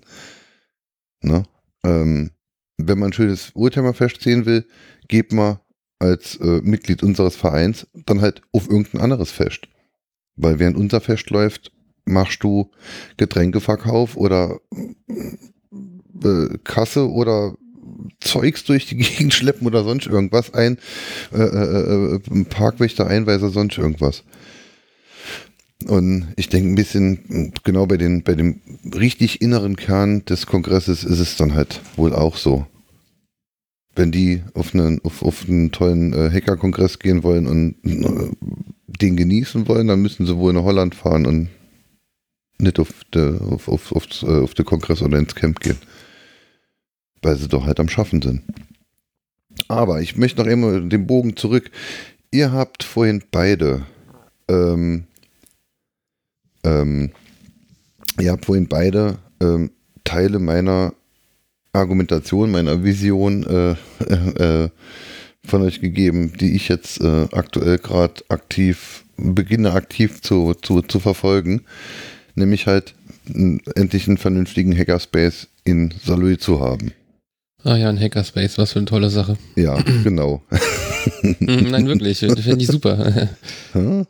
Ne? 1.22 1.44
Ähm, 1.84 2.32
wenn 2.78 3.00
man 3.00 3.10
ein 3.10 3.14
schönes 3.14 3.52
Oldtimerfest 3.56 4.22
sehen 4.22 4.46
will, 4.46 4.66
geht 5.08 5.32
man 5.32 5.60
als 6.00 6.36
äh, 6.38 6.62
Mitglied 6.64 7.04
unseres 7.04 7.36
Vereins 7.36 7.88
dann 8.06 8.22
halt 8.22 8.42
auf 8.52 8.70
irgendein 8.70 9.02
anderes 9.02 9.32
Fest. 9.32 9.68
Weil 10.36 10.60
während 10.60 10.78
unser 10.78 11.00
Fest 11.00 11.30
läuft, 11.30 11.72
machst 12.06 12.44
du 12.44 12.72
Getränkeverkauf 13.18 14.18
oder 14.18 14.60
äh, 16.24 16.58
Kasse 16.64 17.10
oder 17.10 17.56
Zeugs 18.20 18.64
durch 18.64 18.88
die 18.88 18.98
Gegend 18.98 19.34
schleppen 19.34 19.68
oder 19.68 19.84
sonst 19.84 20.08
irgendwas 20.08 20.54
ein, 20.54 20.78
äh, 21.34 21.42
äh, 21.42 22.16
äh 22.16 22.44
Parkwächter, 22.46 23.08
Einweiser, 23.08 23.50
sonst 23.50 23.78
irgendwas. 23.78 24.24
Und 25.88 26.34
ich 26.36 26.50
denke 26.50 26.70
ein 26.70 26.76
bisschen, 26.76 27.54
genau 27.64 27.86
bei, 27.86 27.98
den, 27.98 28.24
bei 28.24 28.36
dem 28.36 28.62
richtig 28.94 29.42
inneren 29.42 29.76
Kern 29.76 30.26
des 30.26 30.46
Kongresses 30.46 31.04
ist 31.04 31.20
es 31.20 31.38
dann 31.38 31.54
halt 31.54 31.82
wohl 31.96 32.14
auch 32.14 32.38
so 32.38 32.66
wenn 33.96 34.12
die 34.12 34.42
auf 34.54 34.74
einen, 34.74 35.04
auf, 35.04 35.22
auf 35.22 35.48
einen 35.48 35.72
tollen 35.72 36.14
äh, 36.14 36.30
Hacker-Kongress 36.32 37.00
gehen 37.00 37.24
wollen 37.24 37.48
und 37.48 37.76
äh, 37.84 38.32
den 38.88 39.18
genießen 39.18 39.68
wollen, 39.68 39.88
dann 39.88 40.02
müssen 40.02 40.26
sie 40.26 40.38
wohl 40.38 40.54
nach 40.54 40.64
Holland 40.64 40.96
fahren 40.96 41.26
und 41.26 41.50
nicht 42.58 42.80
auf 42.80 42.90
der 43.14 43.42
auf, 43.42 43.68
auf, 43.68 43.92
auf, 43.92 44.06
äh, 44.24 44.42
auf 44.42 44.54
den 44.54 44.66
Kongress 44.66 45.02
oder 45.02 45.18
ins 45.18 45.36
Camp 45.36 45.60
gehen. 45.60 45.78
Weil 47.22 47.36
sie 47.36 47.48
doch 47.48 47.66
halt 47.66 47.80
am 47.80 47.90
Schaffen 47.90 48.22
sind. 48.22 48.44
Aber 49.68 50.02
ich 50.02 50.16
möchte 50.18 50.42
noch 50.42 50.50
immer 50.50 50.80
den 50.80 51.08
Bogen 51.08 51.36
zurück. 51.36 51.70
Ihr 52.32 52.52
habt 52.52 52.84
vorhin 52.84 53.24
beide 53.32 53.86
ähm, 54.48 55.06
ähm, 56.64 57.12
ihr 58.20 58.32
habt 58.32 58.46
vorhin 58.46 58.68
beide 58.68 59.18
ähm, 59.42 59.72
Teile 60.04 60.40
meiner 60.40 60.94
Argumentation, 61.74 62.52
meiner 62.52 62.84
Vision 62.84 63.44
äh, 63.44 63.72
äh, 64.66 64.70
von 65.46 65.62
euch 65.62 65.82
gegeben, 65.82 66.34
die 66.40 66.56
ich 66.56 66.68
jetzt 66.68 67.02
äh, 67.02 67.28
aktuell 67.32 67.78
gerade 67.78 68.24
aktiv, 68.30 69.06
beginne 69.18 69.72
aktiv 69.74 70.22
zu, 70.22 70.54
zu, 70.62 70.82
zu 70.82 71.00
verfolgen. 71.00 71.62
Nämlich 72.36 72.68
halt 72.68 72.96
endlich 73.76 74.08
einen 74.08 74.18
vernünftigen 74.18 74.78
Hackerspace 74.78 75.48
in 75.64 75.94
Salui 76.04 76.38
zu 76.38 76.60
haben. 76.60 76.92
Ah 77.64 77.76
ja, 77.76 77.90
ein 77.90 78.00
Hackerspace, 78.00 78.58
was 78.58 78.74
für 78.74 78.80
eine 78.80 78.88
tolle 78.88 79.10
Sache. 79.10 79.38
Ja, 79.56 79.80
genau. 80.04 80.42
Nein, 81.40 81.86
wirklich, 81.88 82.20
finde 82.20 82.58
ich 82.58 82.68
super. 82.68 83.30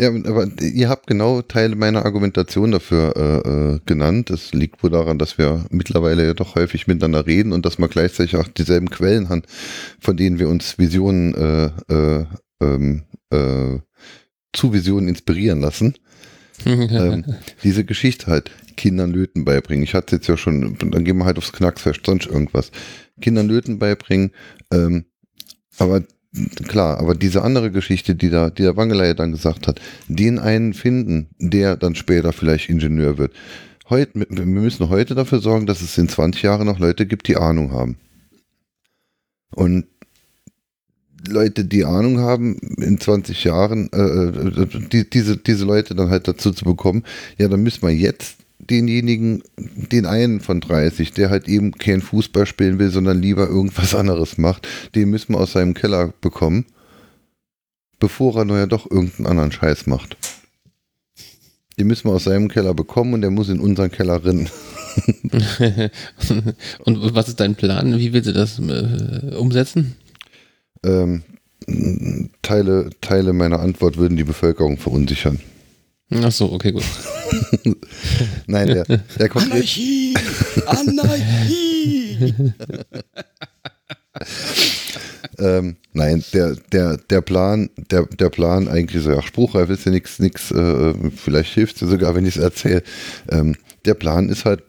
Ja, 0.00 0.10
aber 0.10 0.46
ihr 0.62 0.88
habt 0.88 1.08
genau 1.08 1.42
Teile 1.42 1.74
meiner 1.74 2.04
Argumentation 2.04 2.70
dafür 2.70 3.16
äh, 3.16 3.48
äh, 3.48 3.80
genannt. 3.84 4.30
Das 4.30 4.52
liegt 4.52 4.84
wohl 4.84 4.90
daran, 4.90 5.18
dass 5.18 5.38
wir 5.38 5.66
mittlerweile 5.70 6.24
ja 6.24 6.34
doch 6.34 6.54
häufig 6.54 6.86
miteinander 6.86 7.26
reden 7.26 7.52
und 7.52 7.66
dass 7.66 7.78
wir 7.78 7.88
gleichzeitig 7.88 8.36
auch 8.36 8.46
dieselben 8.46 8.90
Quellen 8.90 9.28
haben, 9.28 9.42
von 9.98 10.16
denen 10.16 10.38
wir 10.38 10.48
uns 10.48 10.78
Visionen 10.78 11.34
äh, 11.34 11.70
äh, 11.92 12.26
ähm, 12.62 13.02
äh, 13.30 13.80
zu 14.52 14.72
Visionen 14.72 15.08
inspirieren 15.08 15.60
lassen. 15.60 15.94
ähm, 16.64 17.24
diese 17.64 17.84
Geschichte 17.84 18.28
halt 18.28 18.52
Kindern 18.76 19.12
Löten 19.12 19.44
beibringen. 19.44 19.82
Ich 19.82 19.94
hatte 19.94 20.16
jetzt 20.16 20.28
ja 20.28 20.36
schon, 20.36 20.76
dann 20.78 21.04
gehen 21.04 21.18
wir 21.18 21.24
halt 21.24 21.38
aufs 21.38 21.52
Knacksfest, 21.52 22.06
sonst 22.06 22.26
irgendwas. 22.26 22.70
Kindern 23.20 23.48
Löten 23.48 23.80
beibringen, 23.80 24.30
ähm, 24.72 25.06
aber 25.76 26.04
klar, 26.66 26.98
aber 26.98 27.14
diese 27.14 27.42
andere 27.42 27.70
Geschichte, 27.70 28.14
die 28.14 28.30
da, 28.30 28.50
die 28.50 28.62
der 28.62 28.76
Wangelei 28.76 29.14
dann 29.14 29.32
gesagt 29.32 29.66
hat, 29.66 29.80
den 30.08 30.38
einen 30.38 30.74
finden, 30.74 31.28
der 31.38 31.76
dann 31.76 31.94
später 31.94 32.32
vielleicht 32.32 32.68
Ingenieur 32.68 33.18
wird. 33.18 33.32
Heute, 33.88 34.26
wir 34.28 34.46
müssen 34.46 34.90
heute 34.90 35.14
dafür 35.14 35.40
sorgen, 35.40 35.66
dass 35.66 35.80
es 35.80 35.96
in 35.96 36.08
20 36.08 36.42
Jahren 36.42 36.66
noch 36.66 36.78
Leute 36.78 37.06
gibt, 37.06 37.28
die 37.28 37.36
Ahnung 37.36 37.72
haben. 37.72 37.96
Und 39.54 39.86
Leute, 41.26 41.64
die 41.64 41.84
Ahnung 41.84 42.20
haben, 42.20 42.58
in 42.76 43.00
20 43.00 43.44
Jahren, 43.44 43.90
äh, 43.92 43.98
äh, 43.98 44.66
die, 44.92 45.08
diese, 45.08 45.36
diese 45.36 45.64
Leute 45.64 45.94
dann 45.94 46.10
halt 46.10 46.28
dazu 46.28 46.52
zu 46.52 46.64
bekommen, 46.64 47.04
ja, 47.38 47.48
dann 47.48 47.62
müssen 47.62 47.82
wir 47.82 47.94
jetzt 47.94 48.37
denjenigen, 48.70 49.42
den 49.56 50.06
einen 50.06 50.40
von 50.40 50.60
30, 50.60 51.12
der 51.12 51.30
halt 51.30 51.48
eben 51.48 51.72
kein 51.72 52.00
Fußball 52.00 52.46
spielen 52.46 52.78
will, 52.78 52.90
sondern 52.90 53.20
lieber 53.20 53.48
irgendwas 53.48 53.94
anderes 53.94 54.38
macht, 54.38 54.68
den 54.94 55.10
müssen 55.10 55.34
wir 55.34 55.40
aus 55.40 55.52
seinem 55.52 55.74
Keller 55.74 56.12
bekommen 56.20 56.66
bevor 57.98 58.36
er 58.36 58.44
nur 58.44 58.58
ja 58.58 58.66
doch 58.66 58.90
irgendeinen 58.90 59.26
anderen 59.26 59.52
Scheiß 59.52 59.86
macht. 59.86 60.16
Die 61.78 61.84
müssen 61.84 62.08
wir 62.08 62.14
aus 62.14 62.24
seinem 62.24 62.48
Keller 62.48 62.74
bekommen 62.74 63.14
und 63.14 63.22
der 63.22 63.30
muss 63.30 63.48
in 63.48 63.60
unseren 63.60 63.90
Keller 63.90 64.24
rennen. 64.24 64.48
und 66.84 67.14
was 67.14 67.28
ist 67.28 67.38
dein 67.38 67.54
Plan? 67.54 67.98
Wie 67.98 68.12
willst 68.12 68.28
du 68.28 68.32
das 68.32 68.58
äh, 68.58 69.36
umsetzen? 69.36 69.94
Ähm, 70.84 71.22
Teile, 72.42 72.90
Teile 73.00 73.32
meiner 73.32 73.60
Antwort 73.60 73.96
würden 73.96 74.16
die 74.16 74.24
Bevölkerung 74.24 74.76
verunsichern. 74.76 75.38
Ach 76.10 76.32
so, 76.32 76.52
okay, 76.52 76.72
gut. 76.72 76.84
Nein, 78.46 78.68
der, 78.68 78.84
der 78.84 79.28
kommt 79.28 79.52
Anarchie! 79.52 80.14
Anarchie! 80.66 82.34
ähm, 85.38 85.76
nein, 85.92 86.24
der, 86.32 86.56
der, 86.72 86.96
der 86.96 87.20
Plan, 87.20 87.70
der, 87.90 88.06
der 88.06 88.30
Plan 88.30 88.68
eigentlich 88.68 89.02
so, 89.02 89.10
ja, 89.10 89.22
spruchreif 89.22 89.70
ist 89.70 89.84
ja 89.84 89.92
nichts, 89.92 90.18
nichts, 90.18 90.50
äh, 90.50 90.94
vielleicht 91.14 91.54
hilft 91.54 91.74
es 91.74 91.80
dir 91.80 91.88
sogar, 91.88 92.14
wenn 92.14 92.26
ich 92.26 92.36
es 92.36 92.42
erzähle. 92.42 92.82
Ähm, 93.30 93.56
der 93.84 93.94
Plan 93.94 94.28
ist 94.28 94.44
halt, 94.44 94.62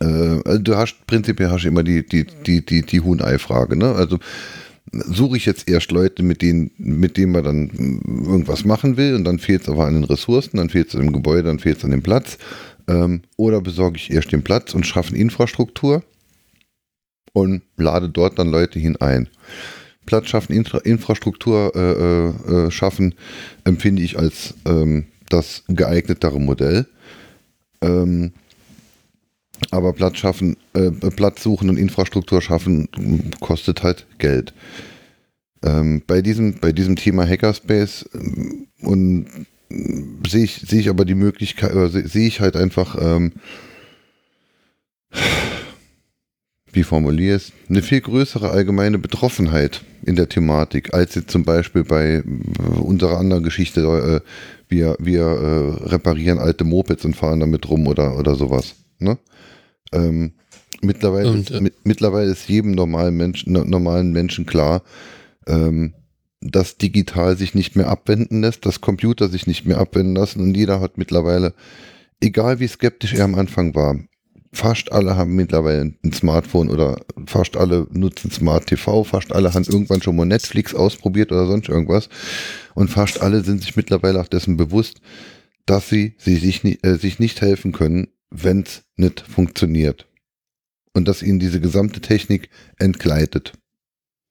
äh, 0.00 0.40
also 0.44 0.58
du 0.58 0.76
hast 0.76 1.06
prinzipiell 1.06 1.50
hast 1.50 1.64
immer 1.64 1.82
die, 1.82 2.06
die, 2.06 2.24
die, 2.24 2.64
die, 2.64 2.82
die 2.82 3.00
Huhn-Ei-Frage, 3.00 3.76
ne? 3.76 3.94
Also 3.94 4.18
suche 4.92 5.36
ich 5.36 5.46
jetzt 5.46 5.68
erst 5.68 5.90
Leute, 5.90 6.22
mit 6.22 6.42
denen, 6.42 6.70
mit 6.78 7.16
denen 7.16 7.32
man 7.32 7.44
dann 7.44 7.68
irgendwas 8.06 8.64
machen 8.64 8.96
will 8.96 9.14
und 9.14 9.24
dann 9.24 9.38
fehlt 9.38 9.62
es 9.62 9.68
aber 9.68 9.86
an 9.86 9.94
den 9.94 10.04
Ressourcen, 10.04 10.56
dann 10.56 10.70
fehlt 10.70 10.88
es 10.88 10.94
an 10.94 11.02
dem 11.02 11.12
Gebäude, 11.12 11.44
dann 11.44 11.58
fehlt 11.58 11.78
es 11.78 11.84
an 11.84 11.90
dem 11.90 12.02
Platz. 12.02 12.38
Ähm, 12.88 13.22
oder 13.36 13.60
besorge 13.60 13.96
ich 13.96 14.10
erst 14.10 14.32
den 14.32 14.42
Platz 14.42 14.74
und 14.74 14.86
schaffe 14.86 15.16
Infrastruktur 15.16 16.04
und 17.32 17.62
lade 17.76 18.08
dort 18.08 18.38
dann 18.38 18.48
Leute 18.48 18.78
hinein. 18.78 19.28
Platz 20.06 20.28
schaffen, 20.28 20.52
Infra 20.54 20.78
Infrastruktur 20.78 21.72
äh, 21.74 21.80
äh, 21.80 22.66
äh, 22.66 22.70
schaffen, 22.70 23.14
empfinde 23.64 24.02
ich 24.02 24.18
als 24.18 24.54
ähm, 24.64 25.06
das 25.28 25.64
geeignetere 25.68 26.40
Modell. 26.40 26.86
Ähm, 27.82 28.32
aber 29.70 29.92
Platz 29.92 30.18
schaffen, 30.18 30.56
äh, 30.74 30.90
Platz 30.90 31.42
suchen 31.42 31.70
und 31.70 31.76
Infrastruktur 31.76 32.42
schaffen 32.42 32.88
kostet 33.40 33.82
halt 33.82 34.06
Geld. 34.18 34.52
Ähm, 35.62 36.02
bei, 36.06 36.22
diesem, 36.22 36.58
bei 36.60 36.72
diesem 36.72 36.96
Thema 36.96 37.26
Hackerspace 37.26 38.08
ähm, 38.14 38.66
und 38.80 39.26
sehe 40.28 40.44
ich, 40.44 40.56
sehe 40.56 40.80
ich 40.80 40.88
aber 40.88 41.04
die 41.04 41.14
Möglichkeit, 41.14 41.72
sehe 41.90 42.28
ich 42.28 42.40
halt 42.40 42.56
einfach, 42.56 42.96
ähm, 43.00 43.32
wie 46.72 46.82
formuliere 46.82 47.36
es, 47.36 47.52
eine 47.68 47.82
viel 47.82 48.00
größere 48.00 48.50
allgemeine 48.50 48.98
Betroffenheit 48.98 49.82
in 50.04 50.14
der 50.14 50.28
Thematik, 50.28 50.94
als 50.94 51.14
jetzt 51.14 51.30
zum 51.30 51.44
Beispiel 51.44 51.84
bei 51.84 52.16
äh, 52.16 52.22
unserer 52.78 53.18
anderen 53.18 53.42
Geschichte, 53.42 53.80
äh, 53.80 54.20
wir, 54.68 54.96
wir 54.98 55.22
äh, 55.22 55.84
reparieren 55.88 56.38
alte 56.38 56.64
Mopeds 56.64 57.04
und 57.04 57.16
fahren 57.16 57.40
damit 57.40 57.68
rum 57.68 57.86
oder, 57.86 58.18
oder 58.18 58.34
sowas. 58.34 58.74
Ne? 58.98 59.18
Ähm, 59.92 60.32
mittlerweile, 60.82 61.30
und, 61.30 61.50
äh, 61.50 61.60
mit, 61.60 61.74
mittlerweile 61.84 62.30
ist 62.30 62.48
jedem 62.48 62.72
normalen 62.72 63.16
Menschen, 63.16 63.52
normalen 63.52 64.12
Menschen 64.12 64.46
klar, 64.46 64.82
ähm, 65.46 65.94
dass 66.40 66.76
digital 66.76 67.36
sich 67.36 67.54
nicht 67.54 67.76
mehr 67.76 67.88
abwenden 67.88 68.42
lässt, 68.42 68.66
dass 68.66 68.80
Computer 68.80 69.28
sich 69.28 69.46
nicht 69.46 69.66
mehr 69.66 69.78
abwenden 69.78 70.14
lassen. 70.14 70.40
Und 70.40 70.56
jeder 70.56 70.80
hat 70.80 70.98
mittlerweile, 70.98 71.54
egal 72.20 72.60
wie 72.60 72.68
skeptisch 72.68 73.14
er 73.14 73.24
am 73.24 73.34
Anfang 73.34 73.74
war, 73.74 73.98
fast 74.52 74.92
alle 74.92 75.16
haben 75.16 75.34
mittlerweile 75.34 75.94
ein 76.02 76.12
Smartphone 76.12 76.70
oder 76.70 77.00
fast 77.26 77.56
alle 77.56 77.86
nutzen 77.90 78.30
Smart 78.30 78.66
TV, 78.66 79.04
fast 79.04 79.32
alle 79.32 79.54
haben 79.54 79.64
irgendwann 79.64 80.02
schon 80.02 80.16
mal 80.16 80.24
Netflix 80.24 80.74
ausprobiert 80.74 81.32
oder 81.32 81.46
sonst 81.46 81.68
irgendwas. 81.68 82.08
Und 82.74 82.88
fast 82.88 83.20
alle 83.20 83.42
sind 83.42 83.62
sich 83.62 83.76
mittlerweile 83.76 84.20
auch 84.20 84.28
dessen 84.28 84.56
bewusst, 84.56 85.00
dass 85.66 85.88
sie, 85.88 86.14
sie 86.18 86.36
sich, 86.36 86.64
nicht, 86.64 86.86
äh, 86.86 86.96
sich 86.96 87.18
nicht 87.18 87.40
helfen 87.40 87.72
können, 87.72 88.08
wenn 88.42 88.62
es 88.62 88.82
nicht 88.96 89.20
funktioniert. 89.20 90.06
Und 90.92 91.06
dass 91.08 91.22
ihnen 91.22 91.38
diese 91.38 91.60
gesamte 91.60 92.00
Technik 92.00 92.48
entgleitet. 92.78 93.52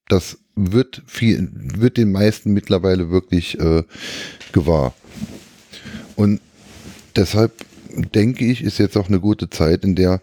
Das 0.08 0.38
wird 0.56 1.04
viel, 1.06 1.50
wird 1.54 1.98
den 1.98 2.12
meisten 2.12 2.54
mittlerweile 2.54 3.12
wirklich 3.12 3.60
äh, 3.60 3.84
gewahr. 4.52 4.94
Und 6.16 6.42
deshalb 7.16 7.66
denke 8.14 8.46
ich, 8.46 8.64
ist 8.64 8.78
jetzt 8.78 8.98
auch 8.98 9.08
eine 9.08 9.20
gute 9.20 9.50
Zeit, 9.50 9.84
in 9.84 9.96
der 9.96 10.22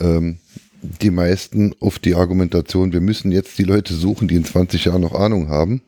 ähm, 0.00 0.38
die 0.82 1.10
meisten 1.10 1.74
auf 1.80 1.98
die 1.98 2.14
Argumentation, 2.14 2.92
wir 2.92 3.00
müssen 3.00 3.30
jetzt 3.30 3.56
die 3.58 3.64
Leute 3.64 3.94
suchen, 3.94 4.28
die 4.28 4.34
in 4.34 4.44
20 4.44 4.86
Jahren 4.86 5.02
noch 5.02 5.14
Ahnung 5.14 5.48
haben, 5.48 5.82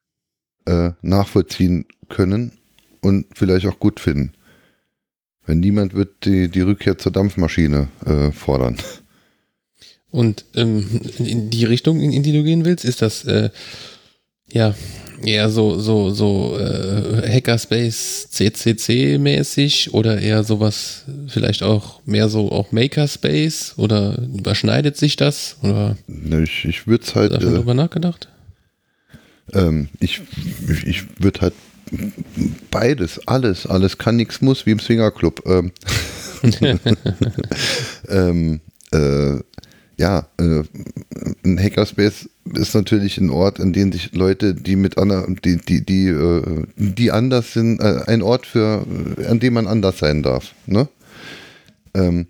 äh, 0.66 0.90
nachvollziehen 1.02 1.86
können 2.08 2.52
und 3.00 3.26
vielleicht 3.34 3.66
auch 3.66 3.78
gut 3.78 3.98
finden. 3.98 4.32
Wenn 5.46 5.60
niemand 5.60 5.94
wird 5.94 6.24
die, 6.24 6.48
die 6.48 6.60
Rückkehr 6.60 6.98
zur 6.98 7.12
Dampfmaschine 7.12 7.88
äh, 8.04 8.32
fordern. 8.32 8.76
Und 10.10 10.44
ähm, 10.54 11.00
in 11.18 11.50
die 11.50 11.64
Richtung, 11.64 12.00
in, 12.00 12.22
die 12.22 12.32
du 12.32 12.42
gehen 12.42 12.64
willst, 12.64 12.84
ist 12.84 13.02
das 13.02 13.24
äh, 13.24 13.50
ja 14.48 14.74
eher 15.24 15.48
so 15.50 15.78
so 15.78 16.10
so 16.10 16.58
äh, 16.58 17.28
Hackerspace 17.28 18.28
CCC 18.30 19.18
mäßig 19.18 19.94
oder 19.94 20.20
eher 20.20 20.44
sowas 20.44 21.04
vielleicht 21.28 21.62
auch 21.62 22.04
mehr 22.06 22.28
so 22.28 22.52
auch 22.52 22.72
Makerspace 22.72 23.74
oder 23.76 24.18
überschneidet 24.18 24.96
sich 24.96 25.16
das 25.16 25.56
oder? 25.62 25.96
Ich, 26.42 26.64
ich 26.64 26.86
würde 26.86 27.04
es 27.04 27.14
halt. 27.14 27.32
Hast 27.32 27.42
du 27.42 27.48
äh, 27.48 27.52
darüber 27.52 27.74
nachgedacht? 27.74 28.28
Ähm, 29.52 29.88
ich 30.00 30.20
ich 30.86 31.04
würde 31.20 31.40
halt 31.40 31.54
beides, 32.70 33.26
alles, 33.26 33.66
alles 33.66 33.98
kann, 33.98 34.16
nichts 34.16 34.40
muss, 34.40 34.66
wie 34.66 34.72
im 34.72 34.80
Swingerclub. 34.80 35.42
Ähm, 35.46 35.72
ähm, 38.08 38.60
äh, 38.92 39.40
ja, 39.98 40.28
äh, 40.38 40.62
ein 41.44 41.58
Hackerspace 41.58 42.28
ist 42.54 42.74
natürlich 42.74 43.18
ein 43.18 43.30
Ort, 43.30 43.60
an 43.60 43.72
dem 43.72 43.92
sich 43.92 44.14
Leute, 44.14 44.54
die 44.54 44.76
mit 44.76 44.98
einer, 44.98 45.26
die, 45.44 45.56
die, 45.56 45.84
die, 45.84 46.08
äh, 46.08 46.64
die 46.76 47.10
anders 47.10 47.54
sind, 47.54 47.80
äh, 47.80 48.02
ein 48.06 48.22
Ort 48.22 48.46
für, 48.46 48.84
an 49.28 49.40
dem 49.40 49.54
man 49.54 49.66
anders 49.66 49.98
sein 49.98 50.22
darf. 50.22 50.52
Ne? 50.66 50.88
Ähm, 51.94 52.26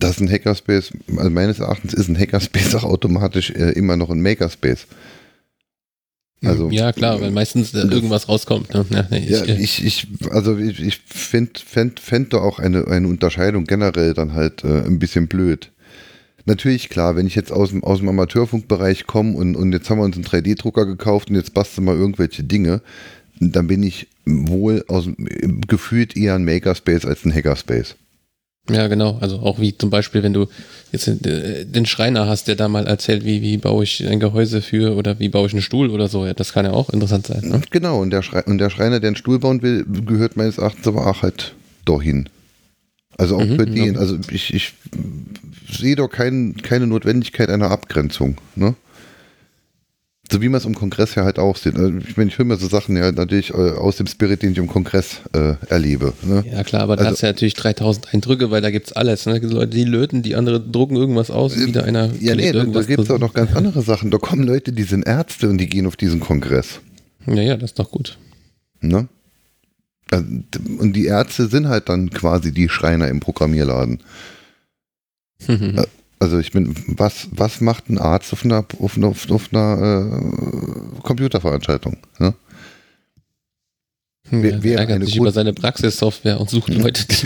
das 0.00 0.12
ist 0.12 0.20
ein 0.20 0.30
Hackerspace, 0.30 0.92
also 1.16 1.30
meines 1.30 1.60
Erachtens 1.60 1.94
ist 1.94 2.08
ein 2.08 2.18
Hackerspace 2.18 2.74
auch 2.76 2.84
automatisch 2.84 3.50
äh, 3.50 3.70
immer 3.72 3.96
noch 3.96 4.10
ein 4.10 4.22
Makerspace. 4.22 4.86
Also, 6.42 6.70
ja, 6.70 6.92
klar, 6.92 7.20
weil 7.20 7.30
meistens 7.30 7.74
äh, 7.74 7.80
irgendwas 7.80 8.28
rauskommt. 8.28 8.72
Ne? 8.72 8.86
Ja, 8.90 9.06
ich, 9.10 9.28
ja, 9.28 9.44
ich, 9.44 9.84
ich, 9.84 10.06
also 10.30 10.56
ich, 10.56 10.80
ich 10.80 11.00
fände 11.04 11.60
fänd, 11.64 12.00
fänd 12.00 12.32
da 12.32 12.38
auch 12.38 12.58
eine, 12.58 12.86
eine 12.86 13.08
Unterscheidung 13.08 13.64
generell 13.64 14.14
dann 14.14 14.32
halt 14.32 14.64
äh, 14.64 14.82
ein 14.86 14.98
bisschen 14.98 15.28
blöd. 15.28 15.70
Natürlich, 16.46 16.88
klar, 16.88 17.16
wenn 17.16 17.26
ich 17.26 17.34
jetzt 17.34 17.52
aus 17.52 17.70
dem, 17.70 17.84
aus 17.84 17.98
dem 17.98 18.08
Amateurfunkbereich 18.08 19.06
komme 19.06 19.36
und, 19.36 19.54
und 19.54 19.72
jetzt 19.72 19.90
haben 19.90 19.98
wir 19.98 20.04
uns 20.04 20.16
einen 20.16 20.24
3D-Drucker 20.24 20.86
gekauft 20.86 21.28
und 21.28 21.36
jetzt 21.36 21.52
basteln 21.52 21.84
wir 21.84 21.94
irgendwelche 21.94 22.42
Dinge, 22.42 22.80
dann 23.38 23.66
bin 23.66 23.82
ich 23.82 24.08
wohl 24.24 24.84
aus, 24.88 25.08
gefühlt 25.66 26.16
eher 26.16 26.34
ein 26.34 26.44
Makerspace 26.44 27.04
als 27.04 27.24
ein 27.24 27.34
Hackerspace. 27.34 27.96
Ja, 28.68 28.88
genau. 28.88 29.18
Also 29.20 29.38
auch 29.40 29.58
wie 29.58 29.76
zum 29.76 29.90
Beispiel, 29.90 30.22
wenn 30.22 30.32
du 30.32 30.46
jetzt 30.92 31.08
äh, 31.08 31.64
den 31.64 31.86
Schreiner 31.86 32.28
hast, 32.28 32.48
der 32.48 32.56
da 32.56 32.68
mal 32.68 32.86
erzählt, 32.86 33.24
wie, 33.24 33.42
wie 33.42 33.56
baue 33.56 33.84
ich 33.84 34.06
ein 34.06 34.20
Gehäuse 34.20 34.62
für 34.62 34.96
oder 34.96 35.18
wie 35.18 35.28
baue 35.28 35.46
ich 35.46 35.52
einen 35.52 35.62
Stuhl 35.62 35.90
oder 35.90 36.08
so. 36.08 36.26
Ja, 36.26 36.34
das 36.34 36.52
kann 36.52 36.66
ja 36.66 36.72
auch 36.72 36.90
interessant 36.90 37.26
sein. 37.26 37.40
Ne? 37.42 37.62
Genau, 37.70 38.00
und 38.00 38.10
der, 38.10 38.22
Schrei 38.22 38.42
und 38.44 38.58
der 38.58 38.70
Schreiner, 38.70 39.00
der 39.00 39.08
einen 39.08 39.16
Stuhl 39.16 39.38
bauen 39.38 39.62
will, 39.62 39.84
gehört 40.06 40.36
meines 40.36 40.58
Erachtens 40.58 40.86
aber 40.86 41.06
auch 41.06 41.22
halt 41.22 41.54
dahin. 41.84 42.28
Also 43.18 43.36
auch 43.36 43.44
mhm, 43.44 43.56
für 43.56 43.66
den, 43.66 43.96
also 43.96 44.18
ich, 44.30 44.54
ich 44.54 44.74
sehe 45.70 45.96
doch 45.96 46.08
kein, 46.08 46.56
keine 46.62 46.86
Notwendigkeit 46.86 47.50
einer 47.50 47.70
Abgrenzung. 47.70 48.38
Ne? 48.54 48.74
So 50.32 50.40
wie 50.40 50.48
man 50.48 50.58
es 50.58 50.64
im 50.64 50.76
Kongress 50.76 51.16
ja 51.16 51.24
halt 51.24 51.40
auch 51.40 51.56
sieht. 51.56 51.76
Also 51.76 51.92
ich 51.98 52.16
meine, 52.16 52.30
ich 52.30 52.38
höre 52.38 52.44
mir 52.44 52.56
so 52.56 52.68
Sachen 52.68 52.96
ja 52.96 53.10
natürlich 53.10 53.50
äh, 53.50 53.72
aus 53.72 53.96
dem 53.96 54.06
Spirit, 54.06 54.42
den 54.42 54.52
ich 54.52 54.58
im 54.58 54.68
Kongress 54.68 55.20
äh, 55.32 55.54
erlebe. 55.68 56.12
Ne? 56.22 56.44
Ja 56.50 56.62
klar, 56.62 56.82
aber 56.82 56.94
da 56.94 57.02
also, 57.02 57.12
hast 57.12 57.22
du 57.22 57.26
ja 57.26 57.32
natürlich 57.32 57.54
3000 57.54 58.14
Eindrücke, 58.14 58.50
weil 58.52 58.62
da 58.62 58.70
gibt 58.70 58.86
es 58.86 58.92
alles. 58.92 59.26
Ne? 59.26 59.38
Leute, 59.38 59.74
die 59.74 59.84
löten, 59.84 60.22
die 60.22 60.36
andere 60.36 60.60
drucken 60.60 60.94
irgendwas 60.94 61.30
aus, 61.30 61.56
äh, 61.56 61.66
wieder 61.66 61.84
einer 61.84 62.10
Ja, 62.20 62.36
nee, 62.36 62.52
da, 62.52 62.64
da 62.64 62.82
gibt 62.82 63.02
es 63.02 63.10
auch 63.10 63.18
noch 63.18 63.34
ganz 63.34 63.56
andere 63.56 63.82
Sachen. 63.82 64.12
Da 64.12 64.18
kommen 64.18 64.44
Leute, 64.44 64.72
die 64.72 64.84
sind 64.84 65.04
Ärzte 65.04 65.48
und 65.48 65.58
die 65.58 65.66
gehen 65.66 65.86
auf 65.86 65.96
diesen 65.96 66.20
Kongress. 66.20 66.80
Ja, 67.26 67.42
ja, 67.42 67.56
das 67.56 67.70
ist 67.70 67.78
doch 67.80 67.90
gut. 67.90 68.16
Ne? 68.80 69.08
Also, 70.12 70.24
und 70.78 70.92
die 70.94 71.06
Ärzte 71.06 71.48
sind 71.48 71.68
halt 71.68 71.88
dann 71.88 72.10
quasi 72.10 72.52
die 72.52 72.68
Schreiner 72.68 73.08
im 73.08 73.18
Programmierladen. 73.18 74.00
Also 76.20 76.38
ich 76.38 76.52
bin, 76.52 76.74
was, 76.86 77.28
was 77.32 77.62
macht 77.62 77.88
ein 77.88 77.98
Arzt 77.98 78.32
auf 78.34 78.44
einer, 78.44 78.64
auf 78.78 78.96
einer, 78.96 79.08
auf 79.08 79.48
einer 79.52 80.12
äh, 80.12 81.00
Computerveranstaltung? 81.02 81.96
Ne? 82.18 82.34
Wer, 84.32 84.62
wer 84.62 84.78
ärgert 84.78 85.04
sich 85.04 85.16
über 85.16 85.32
seine 85.32 85.52
Praxissoftware 85.52 86.38
und 86.38 86.50
sucht 86.50 86.68
Leute, 86.74 87.04
die 87.08 87.16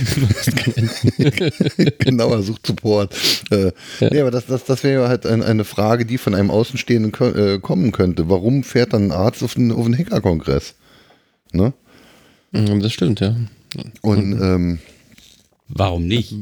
Genau, 1.98 2.30
er 2.30 2.42
sucht 2.42 2.66
Support. 2.66 3.14
Äh, 3.50 3.72
ja. 4.00 4.08
Nee, 4.10 4.20
aber 4.20 4.30
das, 4.30 4.46
das, 4.46 4.64
das 4.64 4.84
wäre 4.84 5.08
halt 5.08 5.26
ein, 5.26 5.42
eine 5.42 5.64
Frage, 5.64 6.06
die 6.06 6.16
von 6.16 6.34
einem 6.34 6.50
Außenstehenden 6.50 7.12
äh, 7.34 7.58
kommen 7.58 7.90
könnte. 7.92 8.30
Warum 8.30 8.62
fährt 8.62 8.92
dann 8.94 9.08
ein 9.08 9.12
Arzt 9.12 9.42
auf 9.42 9.54
den, 9.54 9.72
auf 9.72 9.84
den 9.84 9.98
Hackerkongress? 9.98 10.76
Ne? 11.52 11.74
Das 12.52 12.92
stimmt, 12.92 13.20
ja. 13.20 13.36
Und 14.00 14.40
ähm, 14.40 14.78
warum 15.68 16.06
nicht? 16.06 16.36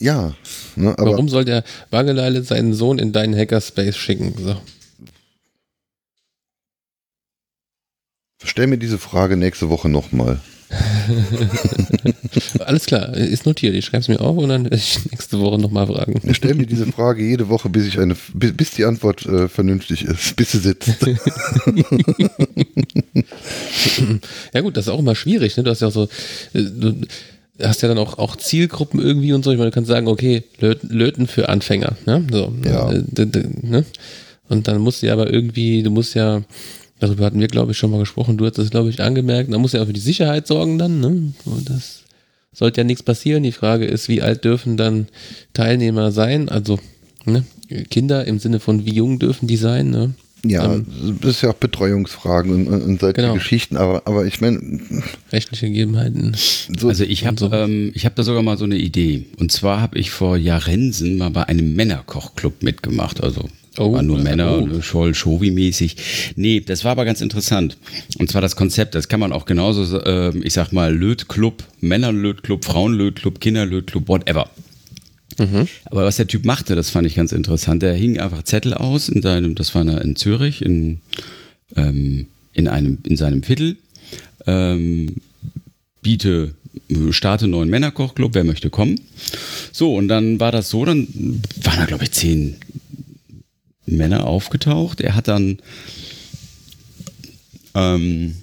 Ja. 0.00 0.34
Ne, 0.76 0.94
warum 0.96 1.28
soll 1.28 1.44
der 1.44 1.62
Wageleile 1.90 2.42
seinen 2.42 2.72
Sohn 2.72 2.98
in 2.98 3.12
deinen 3.12 3.36
Hackerspace 3.36 3.96
schicken? 3.96 4.34
So. 4.38 4.56
Stell 8.42 8.66
mir 8.66 8.78
diese 8.78 8.98
Frage 8.98 9.36
nächste 9.36 9.68
Woche 9.68 9.90
nochmal. 9.90 10.40
Alles 12.60 12.86
klar, 12.86 13.14
ist 13.14 13.44
notiert. 13.44 13.74
Ich 13.74 13.84
schreibe 13.84 14.02
es 14.02 14.08
mir 14.08 14.20
auf 14.20 14.38
und 14.38 14.48
dann 14.48 14.64
werde 14.64 14.76
ich 14.76 15.00
nächste 15.10 15.40
Woche 15.40 15.58
nochmal 15.58 15.88
fragen. 15.88 16.20
Ich 16.24 16.36
stelle 16.36 16.54
mir 16.54 16.66
diese 16.66 16.86
Frage 16.86 17.22
jede 17.22 17.48
Woche, 17.48 17.68
bis 17.68 17.86
ich 17.86 17.98
eine, 17.98 18.16
bis 18.32 18.70
die 18.70 18.84
Antwort 18.84 19.26
äh, 19.26 19.48
vernünftig 19.48 20.04
ist, 20.04 20.36
bis 20.36 20.52
sie 20.52 20.60
sitzt. 20.60 20.88
ja 24.54 24.60
gut, 24.60 24.76
das 24.76 24.86
ist 24.86 24.90
auch 24.92 25.00
immer 25.00 25.16
schwierig. 25.16 25.56
Ne? 25.56 25.64
Du 25.64 25.70
hast 25.70 25.80
ja 25.80 25.88
auch 25.88 25.92
so, 25.92 26.04
äh, 26.54 26.62
du 26.62 26.94
hast 27.62 27.82
ja 27.82 27.88
dann 27.88 27.98
auch, 27.98 28.18
auch 28.18 28.36
Zielgruppen 28.36 29.00
irgendwie 29.00 29.32
und 29.32 29.44
so. 29.44 29.50
Ich 29.50 29.58
meine, 29.58 29.70
du 29.70 29.74
kannst 29.74 29.88
sagen, 29.88 30.08
okay, 30.08 30.44
Löten, 30.58 30.88
Löten 30.88 31.26
für 31.26 31.48
Anfänger. 31.48 31.96
Ne? 32.06 32.26
So, 32.30 32.52
ja. 32.64 32.90
Äh, 32.90 33.04
ne? 33.62 33.84
Und 34.48 34.66
dann 34.68 34.80
musst 34.80 35.02
du 35.02 35.06
ja 35.06 35.12
aber 35.12 35.32
irgendwie, 35.32 35.82
du 35.82 35.90
musst 35.90 36.14
ja 36.14 36.42
Darüber 37.00 37.24
hatten 37.24 37.40
wir, 37.40 37.48
glaube 37.48 37.72
ich, 37.72 37.78
schon 37.78 37.90
mal 37.90 37.98
gesprochen. 37.98 38.36
Du 38.36 38.44
hast 38.44 38.58
das, 38.58 38.70
glaube 38.70 38.90
ich, 38.90 39.00
angemerkt. 39.00 39.52
Da 39.52 39.58
muss 39.58 39.72
ja 39.72 39.82
auch 39.82 39.86
für 39.86 39.94
die 39.94 40.00
Sicherheit 40.00 40.46
sorgen 40.46 40.78
dann. 40.78 41.00
Ne? 41.00 41.32
Und 41.46 41.70
das 41.70 42.02
sollte 42.52 42.82
ja 42.82 42.84
nichts 42.84 43.02
passieren. 43.02 43.42
Die 43.42 43.52
Frage 43.52 43.86
ist, 43.86 44.08
wie 44.08 44.20
alt 44.20 44.44
dürfen 44.44 44.76
dann 44.76 45.08
Teilnehmer 45.54 46.12
sein? 46.12 46.50
Also 46.50 46.78
ne? 47.24 47.44
Kinder 47.88 48.26
im 48.26 48.38
Sinne 48.38 48.60
von, 48.60 48.84
wie 48.84 48.92
jung 48.92 49.18
dürfen 49.18 49.48
die 49.48 49.56
sein? 49.56 49.88
Ne? 49.88 50.12
Ja, 50.44 50.74
ähm, 50.74 50.86
das 51.20 51.32
ist 51.32 51.42
ja 51.42 51.50
auch 51.50 51.54
Betreuungsfragen 51.54 52.66
und, 52.66 52.82
und 52.82 53.00
solche 53.00 53.14
genau. 53.20 53.34
Geschichten, 53.34 53.76
aber, 53.76 54.02
aber 54.06 54.24
ich 54.26 54.40
meine. 54.40 54.80
Rechtliche 55.32 55.66
Gegebenheiten. 55.66 56.34
So 56.78 56.88
also 56.88 57.04
ich 57.04 57.26
habe 57.26 57.38
so. 57.38 57.52
ähm, 57.52 57.92
hab 57.96 58.14
da 58.16 58.22
sogar 58.22 58.42
mal 58.42 58.56
so 58.56 58.64
eine 58.64 58.76
Idee. 58.76 59.26
Und 59.38 59.52
zwar 59.52 59.80
habe 59.80 59.98
ich 59.98 60.10
vor 60.10 60.36
Jahren 60.36 60.92
mal 61.18 61.30
bei 61.30 61.48
einem 61.48 61.74
Männerkochclub 61.74 62.62
mitgemacht. 62.62 63.22
Also 63.22 63.48
Oh, 63.78 63.92
war 63.92 64.02
nur 64.02 64.18
Männer, 64.18 64.58
oh. 64.62 64.82
Scholl, 64.82 65.14
Shovi-mäßig. 65.14 66.34
Nee, 66.34 66.60
das 66.60 66.84
war 66.84 66.92
aber 66.92 67.04
ganz 67.04 67.20
interessant. 67.20 67.76
Und 68.18 68.28
zwar 68.30 68.42
das 68.42 68.56
Konzept, 68.56 68.96
das 68.96 69.08
kann 69.08 69.20
man 69.20 69.32
auch 69.32 69.46
genauso, 69.46 69.98
äh, 70.00 70.36
ich 70.38 70.54
sag 70.54 70.72
mal, 70.72 70.92
Lötclub, 70.94 71.62
Männerlötclub, 71.80 72.64
Frauenlötclub, 72.64 73.40
Kinderlötclub, 73.40 74.08
whatever. 74.08 74.50
Mhm. 75.40 75.66
Aber 75.86 76.04
was 76.04 76.16
der 76.16 76.26
Typ 76.26 76.44
machte, 76.44 76.76
das 76.76 76.90
fand 76.90 77.06
ich 77.06 77.14
ganz 77.14 77.32
interessant. 77.32 77.82
Der 77.82 77.94
hing 77.94 78.20
einfach 78.20 78.42
Zettel 78.42 78.74
aus 78.74 79.08
in 79.08 79.22
seinem, 79.22 79.54
das 79.54 79.74
war 79.74 79.82
in 79.82 80.14
Zürich, 80.14 80.62
in, 80.62 81.00
ähm, 81.76 82.26
in, 82.52 82.68
einem, 82.68 82.98
in 83.04 83.16
seinem 83.16 83.42
Viertel. 83.42 83.76
Ähm, 84.46 85.16
biete, 86.02 86.54
starte 87.10 87.46
neuen 87.48 87.70
Männerkochclub, 87.70 88.34
wer 88.34 88.44
möchte 88.44 88.68
kommen. 88.68 89.00
So, 89.72 89.94
und 89.94 90.08
dann 90.08 90.40
war 90.40 90.52
das 90.52 90.68
so, 90.68 90.84
dann 90.84 91.08
waren 91.62 91.78
da, 91.78 91.86
glaube 91.86 92.04
ich, 92.04 92.12
zehn, 92.12 92.56
Männer 93.86 94.26
aufgetaucht. 94.26 95.00
Er 95.00 95.14
hat 95.14 95.26
dann 95.26 95.58
ähm, 97.74 98.36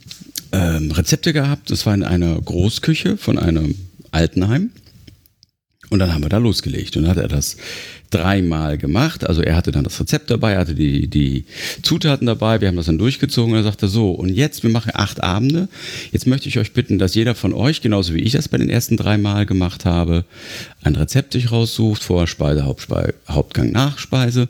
ähm, 0.52 0.92
Rezepte 0.92 1.34
gehabt. 1.34 1.72
Das 1.72 1.86
war 1.86 1.94
in 1.94 2.04
einer 2.04 2.40
Großküche 2.42 3.18
von 3.18 3.38
einem 3.38 3.76
Altenheim. 4.12 4.72
Und 5.90 6.00
dann 6.00 6.14
haben 6.14 6.24
wir 6.24 6.30
da 6.30 6.38
losgelegt. 6.38 6.98
Und 6.98 7.04
dann 7.04 7.12
hat 7.12 7.18
er 7.18 7.28
das 7.28 7.58
dreimal 8.10 8.78
gemacht. 8.78 9.28
Also 9.28 9.42
er 9.42 9.56
hatte 9.56 9.72
dann 9.72 9.84
das 9.84 10.00
Rezept 10.00 10.30
dabei, 10.30 10.58
hatte 10.58 10.76
die, 10.76 11.08
die 11.08 11.46
Zutaten 11.82 12.28
dabei. 12.28 12.60
Wir 12.62 12.68
haben 12.68 12.76
das 12.76 12.88
dann 12.88 12.98
durchgezogen. 12.98 13.54
Und 13.54 13.60
er 13.60 13.64
sagte 13.64 13.88
so, 13.88 14.12
und 14.12 14.30
jetzt, 14.30 14.64
wir 14.64 14.70
machen 14.70 14.92
acht 14.94 15.24
Abende. 15.24 15.70
Jetzt 16.12 16.28
möchte 16.28 16.50
ich 16.50 16.60
euch 16.60 16.74
bitten, 16.74 17.00
dass 17.00 17.16
jeder 17.16 17.36
von 17.36 17.54
euch, 17.54 17.82
genauso 17.82 18.14
wie 18.14 18.20
ich 18.20 18.34
das 18.34 18.50
bei 18.50 18.58
den 18.58 18.70
ersten 18.70 18.98
drei 18.98 19.18
Mal 19.18 19.46
gemacht 19.46 19.86
habe, 19.86 20.26
ein 20.84 20.96
Rezept 20.96 21.34
sich 21.34 21.52
raussucht. 21.52 22.04
Vorspeise, 22.04 22.66
Hauptspeise, 22.66 23.14
Hauptgang, 23.30 23.72
Nachspeise 23.72 24.50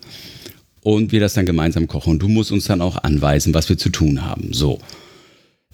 und 0.81 1.11
wir 1.11 1.19
das 1.19 1.33
dann 1.33 1.45
gemeinsam 1.45 1.87
kochen. 1.87 2.13
Und 2.13 2.19
du 2.19 2.29
musst 2.29 2.51
uns 2.51 2.65
dann 2.65 2.81
auch 2.81 3.03
anweisen, 3.03 3.53
was 3.53 3.67
wir 3.69 3.77
zu 3.77 3.89
tun 3.89 4.23
haben. 4.25 4.53
So. 4.53 4.79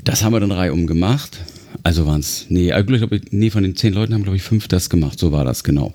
Das 0.04 0.24
haben 0.24 0.34
wir 0.34 0.40
dann 0.40 0.52
reihum 0.52 0.88
gemacht. 0.88 1.38
Also 1.82 2.06
waren 2.06 2.20
es, 2.20 2.46
nee, 2.50 2.72
ich 2.78 2.86
glaube, 2.86 3.22
nee, 3.32 3.50
von 3.50 3.64
den 3.64 3.76
zehn 3.76 3.94
Leuten 3.94 4.14
haben, 4.14 4.24
glaube 4.24 4.38
ich, 4.38 4.44
fünf 4.44 4.68
das 4.68 4.90
gemacht. 4.90 5.20
So 5.20 5.32
war 5.32 5.46
das, 5.46 5.64
genau. 5.64 5.94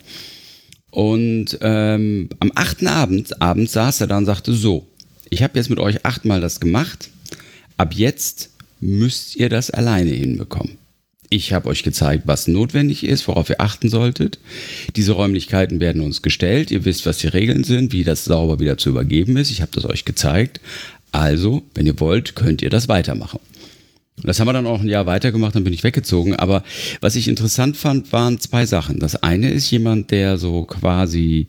Und 0.90 1.58
ähm, 1.60 2.28
am 2.40 2.50
achten 2.54 2.86
Abend, 2.86 3.40
abends 3.40 3.72
saß 3.72 4.00
er 4.00 4.06
da 4.06 4.18
und 4.18 4.26
sagte, 4.26 4.52
so, 4.52 4.86
ich 5.30 5.42
habe 5.42 5.58
jetzt 5.58 5.70
mit 5.70 5.78
euch 5.78 6.04
achtmal 6.04 6.40
das 6.40 6.60
gemacht. 6.60 7.10
Ab 7.76 7.94
jetzt 7.94 8.50
müsst 8.80 9.36
ihr 9.36 9.48
das 9.48 9.70
alleine 9.70 10.10
hinbekommen. 10.10 10.78
Ich 11.30 11.52
habe 11.52 11.68
euch 11.68 11.82
gezeigt, 11.82 12.22
was 12.26 12.48
notwendig 12.48 13.04
ist, 13.04 13.28
worauf 13.28 13.50
ihr 13.50 13.60
achten 13.60 13.90
solltet. 13.90 14.38
Diese 14.96 15.12
Räumlichkeiten 15.12 15.78
werden 15.78 16.00
uns 16.00 16.22
gestellt. 16.22 16.70
Ihr 16.70 16.86
wisst, 16.86 17.04
was 17.04 17.18
die 17.18 17.26
Regeln 17.28 17.64
sind, 17.64 17.92
wie 17.92 18.02
das 18.02 18.24
sauber 18.24 18.60
wieder 18.60 18.78
zu 18.78 18.88
übergeben 18.88 19.36
ist. 19.36 19.50
Ich 19.50 19.60
habe 19.60 19.72
das 19.74 19.84
euch 19.84 20.06
gezeigt. 20.06 20.60
Also, 21.12 21.62
wenn 21.74 21.86
ihr 21.86 22.00
wollt, 22.00 22.34
könnt 22.34 22.62
ihr 22.62 22.70
das 22.70 22.88
weitermachen. 22.88 23.40
Das 24.22 24.40
haben 24.40 24.48
wir 24.48 24.52
dann 24.52 24.66
auch 24.66 24.80
ein 24.80 24.88
Jahr 24.88 25.06
weitergemacht, 25.06 25.54
dann 25.54 25.64
bin 25.64 25.72
ich 25.72 25.84
weggezogen. 25.84 26.36
Aber 26.36 26.62
was 27.00 27.16
ich 27.16 27.28
interessant 27.28 27.76
fand, 27.76 28.12
waren 28.12 28.40
zwei 28.40 28.66
Sachen. 28.66 28.98
Das 28.98 29.22
eine 29.22 29.50
ist 29.50 29.70
jemand, 29.70 30.10
der 30.10 30.38
so 30.38 30.64
quasi 30.64 31.48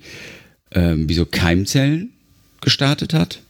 ähm, 0.72 1.10
wie 1.10 1.14
so 1.14 1.26
Keimzellen 1.26 2.12
gestartet 2.62 3.14
hat. 3.14 3.42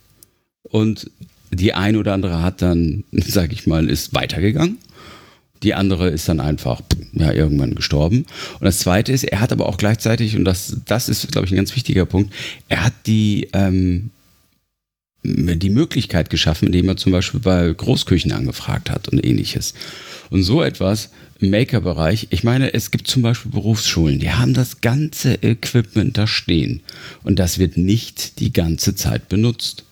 Und 0.64 1.10
die 1.52 1.74
eine 1.74 2.00
oder 2.00 2.14
andere 2.14 2.42
hat 2.42 2.62
dann, 2.62 3.04
sag 3.12 3.52
ich 3.52 3.68
mal, 3.68 3.90
ist 3.90 4.14
weitergegangen. 4.14 4.78
Die 5.64 5.74
andere 5.74 6.10
ist 6.10 6.30
dann 6.30 6.40
einfach 6.40 6.82
ja, 7.12 7.34
irgendwann 7.34 7.76
gestorben. 7.76 8.20
Und 8.60 8.64
das 8.64 8.80
Zweite 8.80 9.12
ist, 9.12 9.26
er 9.26 9.42
hat 9.42 9.52
aber 9.52 9.68
auch 9.68 9.78
gleichzeitig, 9.78 10.38
und 10.38 10.46
das, 10.46 10.78
das 10.86 11.10
ist, 11.10 11.30
glaube 11.32 11.48
ich, 11.48 11.52
ein 11.52 11.58
ganz 11.58 11.76
wichtiger 11.76 12.06
Punkt, 12.06 12.34
er 12.70 12.86
hat 12.86 12.94
die, 13.06 13.50
ähm, 13.52 14.12
die 15.24 15.70
Möglichkeit 15.70 16.30
geschaffen, 16.30 16.68
indem 16.68 16.88
er 16.88 16.98
zum 16.98 17.12
Beispiel 17.12 17.40
bei 17.40 17.74
Großküchen 17.74 18.32
angefragt 18.32 18.90
hat 18.90 19.10
und 19.10 19.24
ähnliches. 19.24 19.74
Und 20.30 20.44
so 20.44 20.62
etwas 20.62 21.10
im 21.40 21.50
Maker-Bereich, 21.52 22.28
ich 22.30 22.44
meine, 22.44 22.74
es 22.74 22.92
gibt 22.92 23.08
zum 23.08 23.22
Beispiel 23.22 23.52
Berufsschulen, 23.52 24.20
die 24.20 24.32
haben 24.32 24.54
das 24.54 24.82
ganze 24.82 25.36
Equipment 25.42 26.18
da 26.18 26.28
stehen. 26.28 26.82
Und 27.24 27.40
das 27.40 27.60
wird 27.60 27.78
nicht 27.78 28.40
die 28.40 28.54
ganze 28.54 28.96
Zeit 28.96 29.30
benutzt. 29.30 29.84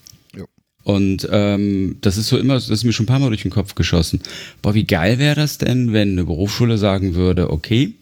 Und 0.84 1.27
ähm, 1.31 1.97
das 1.99 2.15
ist 2.15 2.30
so 2.30 2.38
immer, 2.38 2.53
das 2.53 2.69
ist 2.69 2.85
mir 2.85 2.93
schon 2.93 3.03
ein 3.03 3.07
paar 3.07 3.19
Mal 3.19 3.27
durch 3.27 3.41
den 3.41 3.52
Kopf 3.52 3.76
geschossen. 3.76 4.22
Boah, 4.61 4.73
wie 4.73 4.85
geil 4.85 5.19
wäre 5.19 5.35
das 5.35 5.57
denn, 5.57 5.91
wenn 5.91 6.14
eine 6.14 6.23
Berufsschule 6.23 6.77
sagen 6.77 7.14
würde, 7.14 7.49
okay, 7.52 7.93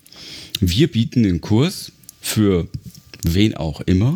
wir 0.59 0.91
bieten 0.91 1.25
einen 1.25 1.41
Kurs 1.41 1.91
für 2.21 2.67
wen 3.23 3.55
auch 3.55 3.81
immer, 3.81 4.15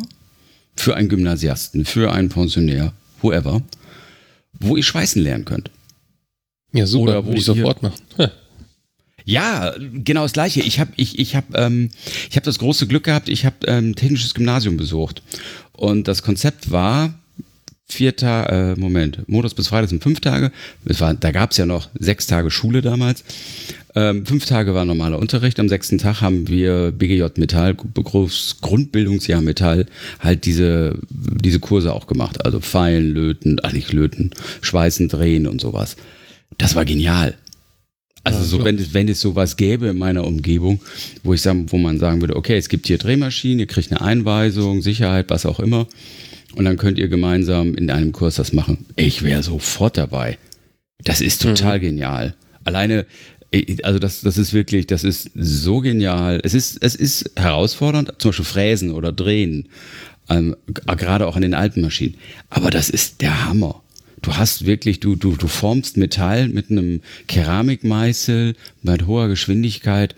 für 0.75 0.95
einen 0.95 1.09
Gymnasiasten, 1.09 1.83
für 1.83 2.11
einen 2.11 2.29
Pensionär, 2.29 2.93
whoever, 3.21 3.61
wo 4.59 4.75
ihr 4.75 4.83
schweißen 4.83 5.21
lernen 5.21 5.45
könnt. 5.45 5.71
Ja, 6.73 6.85
super, 6.85 7.03
Oder 7.03 7.25
wo 7.25 7.31
ich 7.33 7.45
sofort 7.45 7.81
machen. 7.81 7.95
Ja, 9.25 9.75
genau 9.77 10.23
das 10.23 10.33
gleiche. 10.33 10.61
Ich 10.61 10.79
habe 10.79 10.91
ich, 10.95 11.19
ich 11.19 11.35
hab, 11.35 11.55
ähm, 11.55 11.91
ich 12.29 12.35
hab 12.35 12.43
das 12.43 12.57
große 12.57 12.87
Glück 12.87 13.03
gehabt, 13.03 13.29
ich 13.29 13.45
habe 13.45 13.57
ähm, 13.67 13.95
technisches 13.95 14.33
Gymnasium 14.33 14.75
besucht. 14.75 15.21
Und 15.71 16.07
das 16.07 16.23
Konzept 16.23 16.71
war, 16.71 17.13
vier 17.89 18.15
Tage, 18.15 18.51
äh, 18.51 18.79
Moment, 18.79 19.27
Modus 19.27 19.53
bis 19.53 19.67
Freitag 19.67 19.89
sind 19.89 20.03
fünf 20.03 20.19
Tage. 20.19 20.51
Es 20.85 21.01
war, 21.01 21.13
da 21.13 21.31
gab 21.31 21.51
es 21.51 21.57
ja 21.57 21.65
noch 21.65 21.89
sechs 21.99 22.27
Tage 22.27 22.51
Schule 22.51 22.81
damals. 22.81 23.23
Ähm, 23.95 24.25
fünf 24.25 24.45
Tage 24.45 24.75
war 24.75 24.85
normaler 24.85 25.17
Unterricht. 25.17 25.59
Am 25.59 25.67
sechsten 25.67 25.97
Tag 25.97 26.21
haben 26.21 26.47
wir 26.47 26.91
BGJ 26.91 27.25
Metall, 27.37 27.75
Grundbildungsjahr 27.75 29.41
Metall, 29.41 29.87
halt 30.19 30.45
diese, 30.45 30.99
diese 31.09 31.59
Kurse 31.59 31.93
auch 31.93 32.05
gemacht. 32.05 32.45
Also 32.45 32.59
Feilen, 32.59 33.11
Löten, 33.11 33.57
ach 33.63 33.73
nicht 33.73 33.91
Löten, 33.91 34.31
Schweißen, 34.61 35.09
Drehen 35.09 35.47
und 35.47 35.59
sowas. 35.59 35.95
Das 36.57 36.75
war 36.75 36.85
genial. 36.85 37.35
Also 38.23 38.43
so, 38.43 38.63
wenn 38.63 38.77
es, 38.77 38.93
wenn 38.93 39.07
es 39.07 39.21
sowas 39.21 39.57
gäbe 39.57 39.87
in 39.87 39.97
meiner 39.97 40.25
Umgebung, 40.25 40.81
wo 41.23 41.33
ich 41.33 41.41
sagen, 41.41 41.71
wo 41.71 41.77
man 41.77 41.97
sagen 41.97 42.21
würde, 42.21 42.35
okay, 42.35 42.57
es 42.57 42.69
gibt 42.69 42.85
hier 42.85 42.97
Drehmaschinen, 42.97 43.59
ihr 43.59 43.67
kriegt 43.67 43.91
eine 43.91 44.01
Einweisung, 44.01 44.81
Sicherheit, 44.81 45.29
was 45.29 45.45
auch 45.45 45.59
immer. 45.59 45.87
Und 46.55 46.65
dann 46.65 46.77
könnt 46.77 46.97
ihr 46.97 47.07
gemeinsam 47.07 47.75
in 47.75 47.89
einem 47.89 48.11
Kurs 48.11 48.35
das 48.35 48.53
machen. 48.53 48.85
Ich 48.95 49.23
wäre 49.23 49.43
sofort 49.43 49.97
dabei. 49.97 50.37
Das 51.03 51.21
ist 51.21 51.41
total 51.41 51.77
mhm. 51.77 51.81
genial. 51.81 52.35
Alleine, 52.63 53.05
also 53.83 53.99
das, 53.99 54.21
das 54.21 54.37
ist 54.37 54.53
wirklich, 54.53 54.87
das 54.87 55.03
ist 55.03 55.31
so 55.35 55.79
genial. 55.79 56.39
Es 56.43 56.53
ist, 56.53 56.77
es 56.81 56.95
ist 56.95 57.31
herausfordernd, 57.35 58.13
zum 58.17 58.29
Beispiel 58.29 58.45
Fräsen 58.45 58.91
oder 58.91 59.11
Drehen, 59.11 59.69
ähm, 60.29 60.55
gerade 60.67 61.27
auch 61.27 61.35
an 61.35 61.41
den 61.41 61.53
alten 61.53 61.81
Maschinen. 61.81 62.15
Aber 62.49 62.69
das 62.69 62.89
ist 62.89 63.21
der 63.21 63.45
Hammer. 63.45 63.81
Du 64.21 64.35
hast 64.35 64.65
wirklich, 64.65 64.99
du, 64.99 65.15
du, 65.15 65.35
du 65.35 65.47
formst 65.47 65.95
Metall 65.95 66.49
mit 66.49 66.69
einem 66.69 67.01
Keramikmeißel 67.27 68.53
mit 68.83 69.07
hoher 69.07 69.29
Geschwindigkeit. 69.29 70.15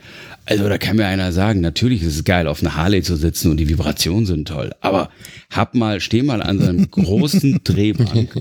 Also 0.52 0.68
da 0.68 0.78
kann 0.78 0.98
mir 0.98 1.08
einer 1.08 1.32
sagen, 1.32 1.62
natürlich 1.62 2.04
ist 2.04 2.14
es 2.14 2.24
geil, 2.26 2.46
auf 2.46 2.62
einer 2.62 2.76
Harley 2.76 3.02
zu 3.04 3.16
sitzen 3.16 3.52
und 3.52 3.58
die 3.58 3.70
Vibrationen 3.70 4.26
sind 4.26 4.50
toll. 4.50 4.72
Aber 4.82 5.10
hab 5.50 5.76
mal, 5.76 6.02
steh 6.02 6.24
mal 6.24 6.44
an 6.44 6.60
seinem 6.60 6.92
großen 6.92 7.62
Drehbank 7.64 8.36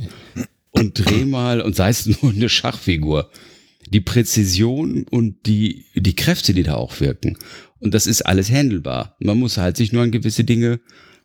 und 0.73 0.95
dreh 0.95 1.25
mal 1.25 1.61
und 1.61 1.77
sei 1.77 1.91
es 1.91 2.07
nur 2.07 2.33
eine 2.33 2.49
Schachfigur. 2.49 3.31
Die 3.91 4.01
Präzision 4.01 5.07
und 5.09 5.47
die, 5.47 5.85
die 5.95 6.17
Kräfte, 6.17 6.53
die 6.53 6.65
da 6.65 6.75
auch 6.75 6.99
wirken. 6.99 7.39
Und 7.79 7.95
das 7.95 8.09
ist 8.09 8.23
alles 8.23 8.51
handelbar. 8.51 9.15
Man 9.21 9.39
muss 9.39 9.57
halt 9.57 9.77
sich 9.77 9.93
nur 9.93 10.03
an 10.03 10.11
gewisse 10.11 10.43
Dinge 10.43 10.81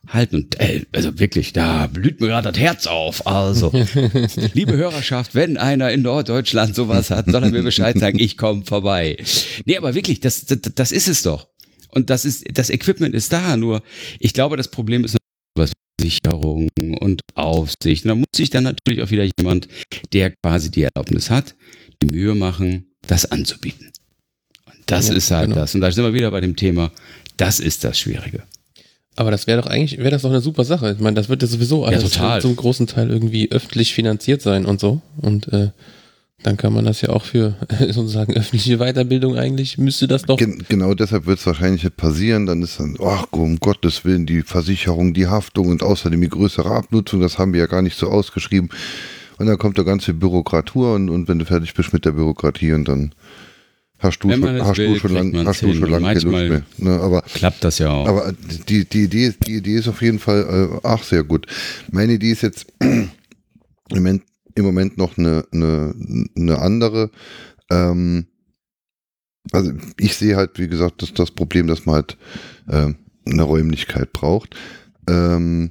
halten. 0.08 0.36
Und 0.36 0.60
äh, 0.60 0.84
also 0.92 1.18
wirklich, 1.18 1.52
da 1.52 1.86
blüht 1.86 2.20
mir 2.20 2.28
gerade 2.28 2.52
das 2.52 2.60
Herz 2.60 2.86
auf. 2.86 3.26
Also, 3.26 3.72
liebe 4.54 4.76
Hörerschaft, 4.76 5.34
wenn 5.34 5.56
einer 5.56 5.90
in 5.90 6.02
Norddeutschland 6.02 6.74
sowas 6.74 7.10
hat, 7.10 7.30
soll 7.30 7.42
er 7.42 7.50
mir 7.50 7.62
Bescheid 7.62 7.98
sagen, 7.98 8.18
ich 8.18 8.36
komme 8.36 8.64
vorbei. 8.64 9.16
Nee, 9.64 9.76
aber 9.76 9.94
wirklich, 9.94 10.20
das, 10.20 10.46
das, 10.46 10.58
das 10.74 10.92
ist 10.92 11.08
es 11.08 11.22
doch. 11.22 11.48
Und 11.90 12.10
das 12.10 12.24
ist, 12.24 12.44
das 12.52 12.70
Equipment 12.70 13.14
ist 13.14 13.32
da, 13.32 13.56
nur 13.56 13.82
ich 14.18 14.34
glaube, 14.34 14.56
das 14.56 14.68
Problem 14.68 15.04
ist 15.04 15.16
was 15.56 15.72
Sicherung 16.00 16.68
und 17.00 17.22
Aufsicht. 17.34 18.04
Und 18.04 18.08
da 18.08 18.14
muss 18.14 18.26
sich 18.34 18.50
dann 18.50 18.64
natürlich 18.64 19.02
auch 19.02 19.10
wieder 19.10 19.26
jemand, 19.38 19.68
der 20.12 20.34
quasi 20.42 20.70
die 20.70 20.82
Erlaubnis 20.82 21.30
hat, 21.30 21.54
die 22.02 22.06
Mühe 22.06 22.34
machen, 22.34 22.92
das 23.06 23.30
anzubieten. 23.30 23.92
Und 24.66 24.78
das 24.86 25.08
ja, 25.08 25.14
ist 25.14 25.30
halt 25.30 25.48
genau. 25.48 25.60
das. 25.60 25.74
Und 25.74 25.80
da 25.80 25.90
sind 25.90 26.04
wir 26.04 26.12
wieder 26.12 26.30
bei 26.30 26.40
dem 26.40 26.56
Thema, 26.56 26.92
das 27.36 27.60
ist 27.60 27.84
das 27.84 27.98
Schwierige. 27.98 28.42
Aber 29.16 29.30
das 29.30 29.46
wäre 29.46 29.62
doch 29.62 29.68
eigentlich, 29.68 29.98
wäre 29.98 30.10
das 30.10 30.22
doch 30.22 30.30
eine 30.30 30.42
super 30.42 30.64
Sache. 30.64 30.92
Ich 30.92 31.00
meine, 31.00 31.14
das 31.14 31.30
wird 31.30 31.42
ja 31.42 31.48
sowieso 31.48 31.84
alles 31.84 32.14
ja, 32.14 32.38
zum 32.38 32.54
großen 32.54 32.86
Teil 32.86 33.10
irgendwie 33.10 33.50
öffentlich 33.50 33.94
finanziert 33.94 34.42
sein 34.42 34.66
und 34.66 34.78
so. 34.78 35.00
Und 35.16 35.52
äh, 35.52 35.70
dann 36.42 36.58
kann 36.58 36.74
man 36.74 36.84
das 36.84 37.00
ja 37.00 37.08
auch 37.08 37.24
für 37.24 37.56
sozusagen 37.80 38.34
öffentliche 38.34 38.76
Weiterbildung 38.76 39.36
eigentlich, 39.36 39.78
müsste 39.78 40.06
das 40.06 40.22
doch. 40.22 40.36
Gen 40.36 40.62
genau 40.68 40.94
deshalb 40.94 41.26
wird 41.26 41.38
es 41.38 41.46
wahrscheinlich 41.46 41.82
nicht 41.82 41.96
passieren. 41.96 42.44
Dann 42.44 42.62
ist 42.62 42.78
dann, 42.78 42.96
ach 43.02 43.26
um 43.30 43.58
Gottes 43.58 44.04
Willen, 44.04 44.26
die 44.26 44.42
Versicherung, 44.42 45.14
die 45.14 45.28
Haftung 45.28 45.68
und 45.68 45.82
außerdem 45.82 46.20
die 46.20 46.28
größere 46.28 46.70
Abnutzung, 46.70 47.20
das 47.20 47.38
haben 47.38 47.54
wir 47.54 47.60
ja 47.60 47.66
gar 47.66 47.82
nicht 47.82 47.96
so 47.96 48.08
ausgeschrieben. 48.08 48.68
Und 49.38 49.46
dann 49.46 49.58
kommt 49.58 49.78
da 49.78 49.82
ganz 49.82 50.04
viel 50.04 50.14
Bürokratur 50.14 50.94
und, 50.94 51.08
und 51.08 51.28
wenn 51.28 51.38
du 51.38 51.44
fertig 51.44 51.74
bist 51.74 51.92
mit 51.92 52.04
der 52.04 52.12
Bürokratie 52.12 52.72
und 52.72 52.86
dann 52.86 53.12
Hast 53.98 54.22
du, 54.22 54.30
schon, 54.30 54.62
hast 54.62 54.76
will, 54.76 54.94
du 54.94 54.98
schon 54.98 55.12
lang, 55.14 55.46
hast 55.46 55.62
du 55.62 55.72
schon 55.72 55.90
lange 55.90 56.06
keine 56.06 56.20
Lust 56.20 56.26
mehr. 56.26 56.62
Ne, 56.76 57.00
aber, 57.00 57.22
klappt 57.22 57.64
das 57.64 57.78
ja 57.78 57.90
auch. 57.90 58.06
Aber 58.06 58.34
die, 58.68 58.84
die, 58.84 59.04
Idee, 59.04 59.32
die 59.46 59.54
Idee 59.54 59.76
ist 59.76 59.88
auf 59.88 60.02
jeden 60.02 60.18
Fall 60.18 60.70
äh, 60.74 60.80
ach 60.82 61.02
sehr 61.02 61.24
gut. 61.24 61.46
Meine 61.90 62.12
Idee 62.12 62.32
ist 62.32 62.42
jetzt 62.42 62.66
im 62.80 63.10
Moment, 63.90 64.22
im 64.54 64.64
Moment 64.66 64.98
noch 64.98 65.16
eine, 65.16 65.46
eine, 65.50 65.94
eine 66.36 66.58
andere. 66.58 67.10
Ähm, 67.70 68.26
also 69.52 69.72
ich 69.98 70.16
sehe 70.16 70.36
halt, 70.36 70.58
wie 70.58 70.68
gesagt, 70.68 71.00
das, 71.00 71.14
das 71.14 71.30
Problem, 71.30 71.66
dass 71.66 71.86
man 71.86 71.94
halt 71.94 72.18
äh, 72.68 72.92
eine 73.24 73.42
Räumlichkeit 73.42 74.12
braucht. 74.12 74.56
Ähm, 75.08 75.70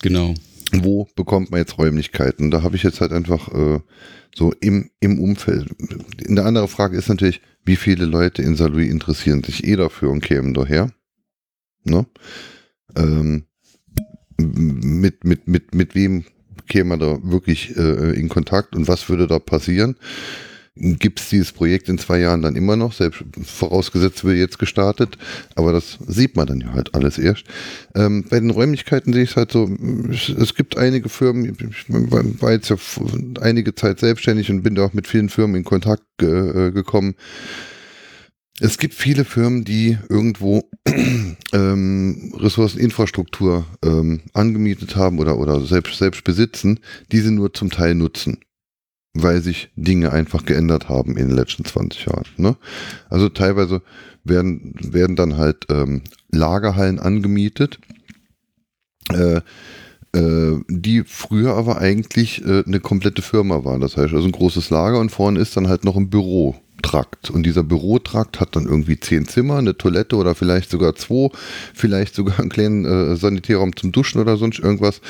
genau. 0.00 0.34
Wo 0.72 1.08
bekommt 1.14 1.50
man 1.50 1.60
jetzt 1.60 1.78
Räumlichkeiten? 1.78 2.50
Da 2.50 2.62
habe 2.62 2.76
ich 2.76 2.82
jetzt 2.82 3.00
halt 3.00 3.12
einfach 3.12 3.48
äh, 3.52 3.80
so 4.34 4.52
im, 4.60 4.90
im 5.00 5.20
Umfeld. 5.20 5.70
Eine 6.28 6.44
andere 6.44 6.68
Frage 6.68 6.96
ist 6.96 7.08
natürlich, 7.08 7.40
wie 7.64 7.76
viele 7.76 8.04
Leute 8.04 8.42
in 8.42 8.56
Saarlouis 8.56 8.90
interessieren 8.90 9.42
sich 9.42 9.64
eh 9.64 9.76
dafür 9.76 10.10
und 10.10 10.20
kämen 10.20 10.54
daher? 10.54 10.92
Ne? 11.84 12.06
Ähm, 12.96 13.44
mit, 14.36 15.24
mit, 15.24 15.46
mit, 15.46 15.74
mit 15.74 15.94
wem 15.94 16.24
käme 16.68 16.90
man 16.90 17.00
da 17.00 17.18
wirklich 17.22 17.76
äh, 17.76 18.18
in 18.18 18.28
Kontakt 18.28 18.74
und 18.74 18.88
was 18.88 19.08
würde 19.08 19.26
da 19.26 19.38
passieren? 19.38 19.96
Gibt 20.76 21.20
es 21.20 21.28
dieses 21.28 21.52
Projekt 21.52 21.88
in 21.88 21.98
zwei 21.98 22.18
Jahren 22.18 22.42
dann 22.42 22.56
immer 22.56 22.76
noch, 22.76 22.92
selbst 22.92 23.24
vorausgesetzt 23.44 24.24
wird 24.24 24.38
jetzt 24.38 24.58
gestartet, 24.58 25.18
aber 25.54 25.72
das 25.72 25.98
sieht 26.06 26.36
man 26.36 26.46
dann 26.46 26.60
ja 26.60 26.72
halt 26.72 26.94
alles 26.94 27.16
erst. 27.16 27.44
Ähm, 27.94 28.24
bei 28.28 28.40
den 28.40 28.50
Räumlichkeiten 28.50 29.12
sehe 29.12 29.22
ich 29.22 29.30
es 29.30 29.36
halt 29.36 29.52
so, 29.52 29.70
es 30.10 30.54
gibt 30.54 30.76
einige 30.76 31.08
Firmen, 31.08 31.44
ich 31.44 31.88
war 31.88 32.52
jetzt 32.52 32.70
ja 32.70 32.76
einige 33.40 33.74
Zeit 33.76 34.00
selbstständig 34.00 34.50
und 34.50 34.62
bin 34.62 34.74
da 34.74 34.86
auch 34.86 34.94
mit 34.94 35.06
vielen 35.06 35.28
Firmen 35.28 35.56
in 35.56 35.64
Kontakt 35.64 36.02
äh, 36.20 36.72
gekommen. 36.72 37.14
Es 38.60 38.78
gibt 38.78 38.94
viele 38.94 39.24
Firmen, 39.24 39.64
die 39.64 39.98
irgendwo 40.08 40.68
ähm, 41.52 42.32
Ressourceninfrastruktur 42.36 43.64
ähm, 43.84 44.22
angemietet 44.32 44.96
haben 44.96 45.18
oder, 45.20 45.38
oder 45.38 45.60
selbst, 45.60 45.98
selbst 45.98 46.24
besitzen, 46.24 46.80
diese 47.12 47.30
nur 47.30 47.52
zum 47.52 47.70
Teil 47.70 47.94
nutzen 47.94 48.38
weil 49.14 49.40
sich 49.40 49.70
Dinge 49.76 50.12
einfach 50.12 50.44
geändert 50.44 50.88
haben 50.88 51.16
in 51.16 51.28
den 51.28 51.36
letzten 51.36 51.64
20 51.64 52.06
Jahren. 52.06 52.26
Ne? 52.36 52.56
Also 53.08 53.28
teilweise 53.28 53.80
werden, 54.24 54.74
werden 54.80 55.16
dann 55.16 55.36
halt 55.36 55.66
ähm, 55.70 56.02
Lagerhallen 56.30 56.98
angemietet, 56.98 57.78
äh, 59.12 59.40
äh, 60.14 60.60
die 60.68 61.04
früher 61.04 61.54
aber 61.54 61.78
eigentlich 61.78 62.44
äh, 62.44 62.64
eine 62.66 62.80
komplette 62.80 63.22
Firma 63.22 63.64
waren. 63.64 63.80
Das 63.80 63.96
heißt 63.96 64.12
also 64.12 64.26
ein 64.26 64.32
großes 64.32 64.70
Lager 64.70 64.98
und 64.98 65.10
vorne 65.10 65.38
ist 65.38 65.56
dann 65.56 65.68
halt 65.68 65.84
noch 65.84 65.96
ein 65.96 66.10
Bürotrakt. 66.10 67.30
Und 67.30 67.44
dieser 67.44 67.62
Bürotrakt 67.62 68.40
hat 68.40 68.56
dann 68.56 68.66
irgendwie 68.66 68.98
zehn 68.98 69.28
Zimmer, 69.28 69.58
eine 69.58 69.76
Toilette 69.76 70.16
oder 70.16 70.34
vielleicht 70.34 70.70
sogar 70.70 70.96
zwei, 70.96 71.28
vielleicht 71.72 72.16
sogar 72.16 72.40
einen 72.40 72.50
kleinen 72.50 72.84
äh, 72.84 73.16
Sanitärraum 73.16 73.76
zum 73.76 73.92
Duschen 73.92 74.20
oder 74.20 74.36
sonst 74.36 74.58
irgendwas. 74.58 75.00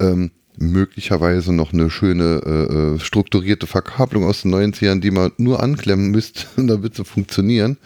Ähm, 0.00 0.30
möglicherweise 0.58 1.52
noch 1.52 1.72
eine 1.72 1.90
schöne 1.90 2.42
äh, 2.44 2.94
äh 2.94 2.98
strukturierte 3.00 3.66
Verkabelung 3.66 4.24
aus 4.24 4.42
den 4.42 4.54
90ern, 4.54 5.00
die 5.00 5.10
man 5.10 5.32
nur 5.36 5.62
anklemmen 5.62 6.10
müsste, 6.10 6.46
damit 6.56 6.94
sie 6.96 7.04
funktionieren. 7.04 7.76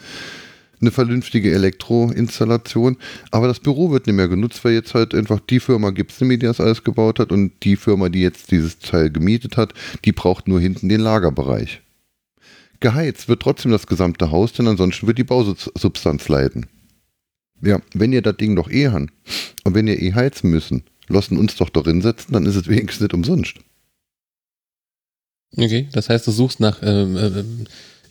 Eine 0.81 0.91
vernünftige 0.91 1.51
Elektroinstallation. 1.51 2.97
Aber 3.31 3.47
das 3.47 3.59
Büro 3.59 3.91
wird 3.91 4.07
nicht 4.07 4.15
mehr 4.15 4.29
genutzt, 4.29 4.63
weil 4.63 4.73
jetzt 4.73 4.93
halt 4.93 5.13
einfach 5.13 5.41
die 5.41 5.59
Firma 5.59 5.89
Gibson 5.89 6.29
die 6.29 6.37
das 6.37 6.61
alles 6.61 6.83
gebaut 6.85 7.19
hat 7.19 7.31
und 7.33 7.51
die 7.63 7.75
Firma, 7.75 8.07
die 8.07 8.21
jetzt 8.21 8.51
dieses 8.51 8.79
Teil 8.79 9.09
gemietet 9.09 9.57
hat, 9.57 9.73
die 10.05 10.13
braucht 10.13 10.47
nur 10.47 10.61
hinten 10.61 10.87
den 10.87 11.01
Lagerbereich. 11.01 11.81
Geheizt 12.79 13.27
wird 13.27 13.41
trotzdem 13.41 13.71
das 13.71 13.87
gesamte 13.87 14.31
Haus, 14.31 14.53
denn 14.53 14.67
ansonsten 14.67 15.05
wird 15.05 15.17
die 15.17 15.25
Bausubstanz 15.25 16.29
leiden. 16.29 16.67
Ja, 17.61 17.81
wenn 17.93 18.13
ihr 18.13 18.21
das 18.21 18.37
Ding 18.37 18.55
doch 18.55 18.69
eh 18.69 18.87
habt 18.87 19.11
und 19.65 19.75
wenn 19.75 19.87
ihr 19.87 20.01
eh 20.01 20.13
heizen 20.13 20.49
müssen, 20.49 20.83
lassen 21.09 21.37
uns 21.37 21.55
doch 21.55 21.69
darin 21.69 22.01
setzen, 22.01 22.33
dann 22.33 22.45
ist 22.45 22.55
es 22.55 22.67
wenigstens 22.67 23.01
nicht 23.01 23.13
umsonst. 23.13 23.55
Okay, 25.57 25.87
das 25.91 26.09
heißt, 26.09 26.27
du 26.27 26.31
suchst 26.31 26.59
nach 26.59 26.79
ähm, 26.83 27.17
äh, 27.17 27.43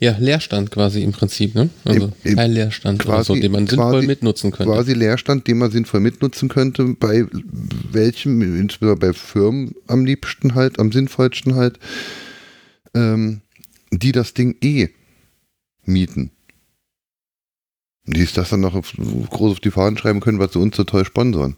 ja, 0.00 0.16
Leerstand 0.18 0.70
quasi 0.70 1.02
im 1.02 1.12
Prinzip, 1.12 1.54
ne? 1.54 1.70
Also 1.84 2.12
kein 2.22 2.52
Leerstand 2.52 3.00
quasi, 3.00 3.26
so, 3.26 3.34
den 3.34 3.50
man 3.50 3.66
sinnvoll 3.66 3.92
quasi, 3.92 4.06
mitnutzen 4.06 4.50
könnte. 4.52 4.72
Quasi 4.72 4.92
Leerstand, 4.92 5.46
den 5.48 5.58
man 5.58 5.70
sinnvoll 5.70 6.00
mitnutzen 6.00 6.48
könnte, 6.48 6.96
bei 6.98 7.26
welchem, 7.90 8.42
insbesondere 8.42 9.08
bei 9.08 9.12
Firmen 9.12 9.74
am 9.88 10.04
liebsten 10.04 10.54
halt, 10.54 10.78
am 10.78 10.92
sinnvollsten 10.92 11.56
halt, 11.56 11.80
ähm, 12.94 13.40
die 13.90 14.12
das 14.12 14.34
Ding 14.34 14.56
eh 14.62 14.88
mieten. 15.84 16.30
Die 18.06 18.22
ist 18.22 18.36
das 18.36 18.50
dann 18.50 18.60
noch 18.60 18.74
auf, 18.74 18.92
groß 18.92 19.52
auf 19.52 19.60
die 19.60 19.70
Fahnen 19.70 19.98
schreiben 19.98 20.20
können, 20.20 20.38
was 20.38 20.52
sie 20.52 20.60
uns 20.60 20.76
so 20.76 20.84
toll 20.84 21.04
sponsern. 21.04 21.56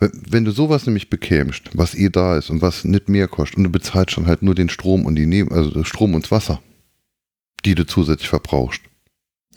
Wenn 0.00 0.46
du 0.46 0.50
sowas 0.50 0.86
nämlich 0.86 1.10
bekämst, 1.10 1.70
was 1.74 1.94
eh 1.94 2.08
da 2.08 2.38
ist 2.38 2.48
und 2.48 2.62
was 2.62 2.84
nicht 2.84 3.10
mehr 3.10 3.28
kostet 3.28 3.58
und 3.58 3.64
du 3.64 3.70
bezahlst 3.70 4.16
dann 4.16 4.26
halt 4.26 4.42
nur 4.42 4.54
den 4.54 4.70
Strom 4.70 5.04
und 5.04 5.14
die 5.14 5.26
Neben 5.26 5.52
also 5.52 5.84
Strom 5.84 6.14
und 6.14 6.24
das 6.24 6.30
Wasser, 6.30 6.62
die 7.66 7.74
du 7.74 7.86
zusätzlich 7.86 8.30
verbrauchst. 8.30 8.80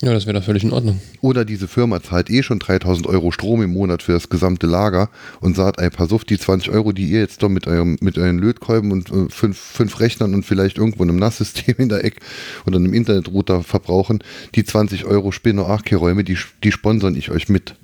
Ja, 0.02 0.12
das 0.12 0.26
wäre 0.26 0.38
doch 0.38 0.44
völlig 0.44 0.66
in 0.66 0.74
Ordnung. 0.74 1.00
Oder 1.22 1.46
diese 1.46 1.70
Firma 1.70 2.04
zahlt 2.04 2.30
eh 2.30 2.44
schon 2.44 2.60
3000 2.60 3.08
Euro 3.08 3.32
Strom 3.32 3.62
im 3.62 3.72
Monat 3.72 4.04
für 4.04 4.12
das 4.12 4.28
gesamte 4.28 4.68
Lager 4.68 5.10
und 5.40 5.56
sagt, 5.56 5.80
ey, 5.80 5.90
pass 5.90 6.12
auf, 6.12 6.26
die 6.26 6.38
20 6.38 6.72
Euro, 6.72 6.92
die 6.92 7.06
ihr 7.06 7.22
jetzt 7.22 7.42
doch 7.42 7.48
mit 7.48 7.68
eurem, 7.68 7.98
mit 8.02 8.18
euren 8.18 8.38
Lötkolben 8.38 8.92
und 8.92 9.10
äh, 9.12 9.30
fünf, 9.30 9.58
fünf 9.58 10.02
Rechnern 10.02 10.34
und 10.34 10.46
vielleicht 10.46 10.78
irgendwo 10.78 11.04
einem 11.04 11.16
NAS-System 11.16 11.76
in 11.78 11.88
der 11.88 12.04
Ecke 12.04 12.20
oder 12.66 12.78
einem 12.78 12.94
Internetrouter 12.94 13.64
verbrauchen, 13.64 14.22
die 14.56 14.66
20 14.66 15.06
Euro 15.06 15.32
Spinner 15.32 15.64
Räume, 15.64 16.26
die, 16.26 16.38
die 16.64 16.74
sponsern 16.74 17.16
ich 17.16 17.32
euch 17.32 17.48
mit. 17.48 17.76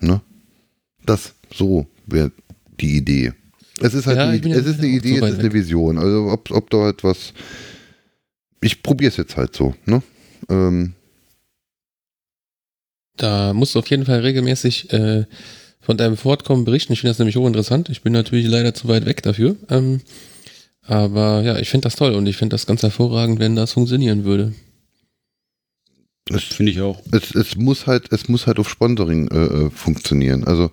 Ne? 0.00 0.22
Das 1.08 1.32
so 1.50 1.86
wäre 2.06 2.30
die 2.80 2.98
Idee. 2.98 3.32
Es 3.80 3.94
ist 3.94 4.06
halt 4.06 4.18
ja, 4.18 4.28
eine, 4.28 4.54
es 4.54 4.66
ist 4.66 4.78
eine 4.78 4.88
Idee, 4.88 5.16
es 5.18 5.30
ist 5.30 5.38
eine 5.38 5.52
Vision. 5.54 5.96
Also 5.96 6.30
ob, 6.30 6.50
ob 6.50 6.68
da 6.68 6.90
etwas. 6.90 7.32
Ich 8.60 8.82
probiere 8.82 9.10
es 9.10 9.16
jetzt 9.16 9.36
halt 9.36 9.56
so, 9.56 9.74
ne? 9.86 10.02
Ähm. 10.50 10.92
Da 13.16 13.54
musst 13.54 13.74
du 13.74 13.78
auf 13.78 13.88
jeden 13.88 14.04
Fall 14.04 14.20
regelmäßig 14.20 14.92
äh, 14.92 15.24
von 15.80 15.96
deinem 15.96 16.18
Fortkommen 16.18 16.66
berichten. 16.66 16.92
Ich 16.92 17.00
finde 17.00 17.12
das 17.12 17.18
nämlich 17.18 17.36
hochinteressant. 17.36 17.88
Ich 17.88 18.02
bin 18.02 18.12
natürlich 18.12 18.46
leider 18.46 18.74
zu 18.74 18.86
weit 18.88 19.06
weg 19.06 19.22
dafür. 19.22 19.56
Ähm, 19.70 20.02
aber 20.82 21.40
ja, 21.42 21.58
ich 21.58 21.70
finde 21.70 21.86
das 21.86 21.96
toll 21.96 22.14
und 22.14 22.26
ich 22.26 22.36
finde 22.36 22.52
das 22.54 22.66
ganz 22.66 22.82
hervorragend, 22.82 23.38
wenn 23.38 23.56
das 23.56 23.72
funktionieren 23.72 24.24
würde. 24.24 24.52
Das 26.28 26.44
finde 26.44 26.72
ich 26.72 26.80
auch. 26.80 27.02
Es, 27.12 27.34
es, 27.34 27.56
muss 27.56 27.86
halt, 27.86 28.12
es 28.12 28.28
muss 28.28 28.46
halt 28.46 28.58
auf 28.58 28.68
Sponsoring 28.68 29.28
äh, 29.28 29.36
äh, 29.36 29.70
funktionieren. 29.70 30.44
Also 30.44 30.70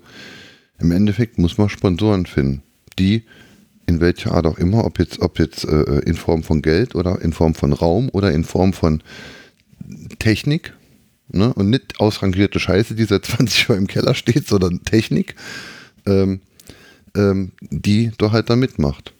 im 0.79 0.91
Endeffekt 0.91 1.37
muss 1.37 1.57
man 1.57 1.69
Sponsoren 1.69 2.25
finden. 2.25 2.61
die 2.99 3.23
in 3.87 4.01
welcher 4.01 4.31
Art 4.31 4.47
auch 4.47 4.57
immer, 4.57 4.83
ob 4.83 4.99
jetzt, 4.99 5.19
ob 5.21 5.37
jetzt 5.39 5.63
äh, 5.65 5.99
in 5.99 6.15
Form 6.15 6.43
von 6.43 6.61
Geld 6.61 6.95
oder 6.95 7.21
in 7.21 7.33
Form 7.33 7.53
von 7.53 7.71
Raum 7.71 8.09
oder 8.09 8.31
in 8.31 8.43
Form 8.43 8.73
von 8.73 9.03
Technik, 10.19 10.73
ne? 11.29 11.53
und 11.53 11.69
nicht 11.69 11.99
ausrangierte 11.99 12.59
Scheiße, 12.59 12.95
die 12.95 13.05
seit 13.05 13.25
20 13.27 13.67
Jahren 13.67 13.81
im 13.81 13.87
Keller 13.87 14.15
steht, 14.15 14.47
sondern 14.47 14.83
Technik, 14.83 15.35
ähm, 16.05 16.41
ähm, 17.15 17.51
die 17.61 18.11
da 18.17 18.31
halt 18.31 18.49
da 18.49 18.55
mitmacht. 18.55 19.13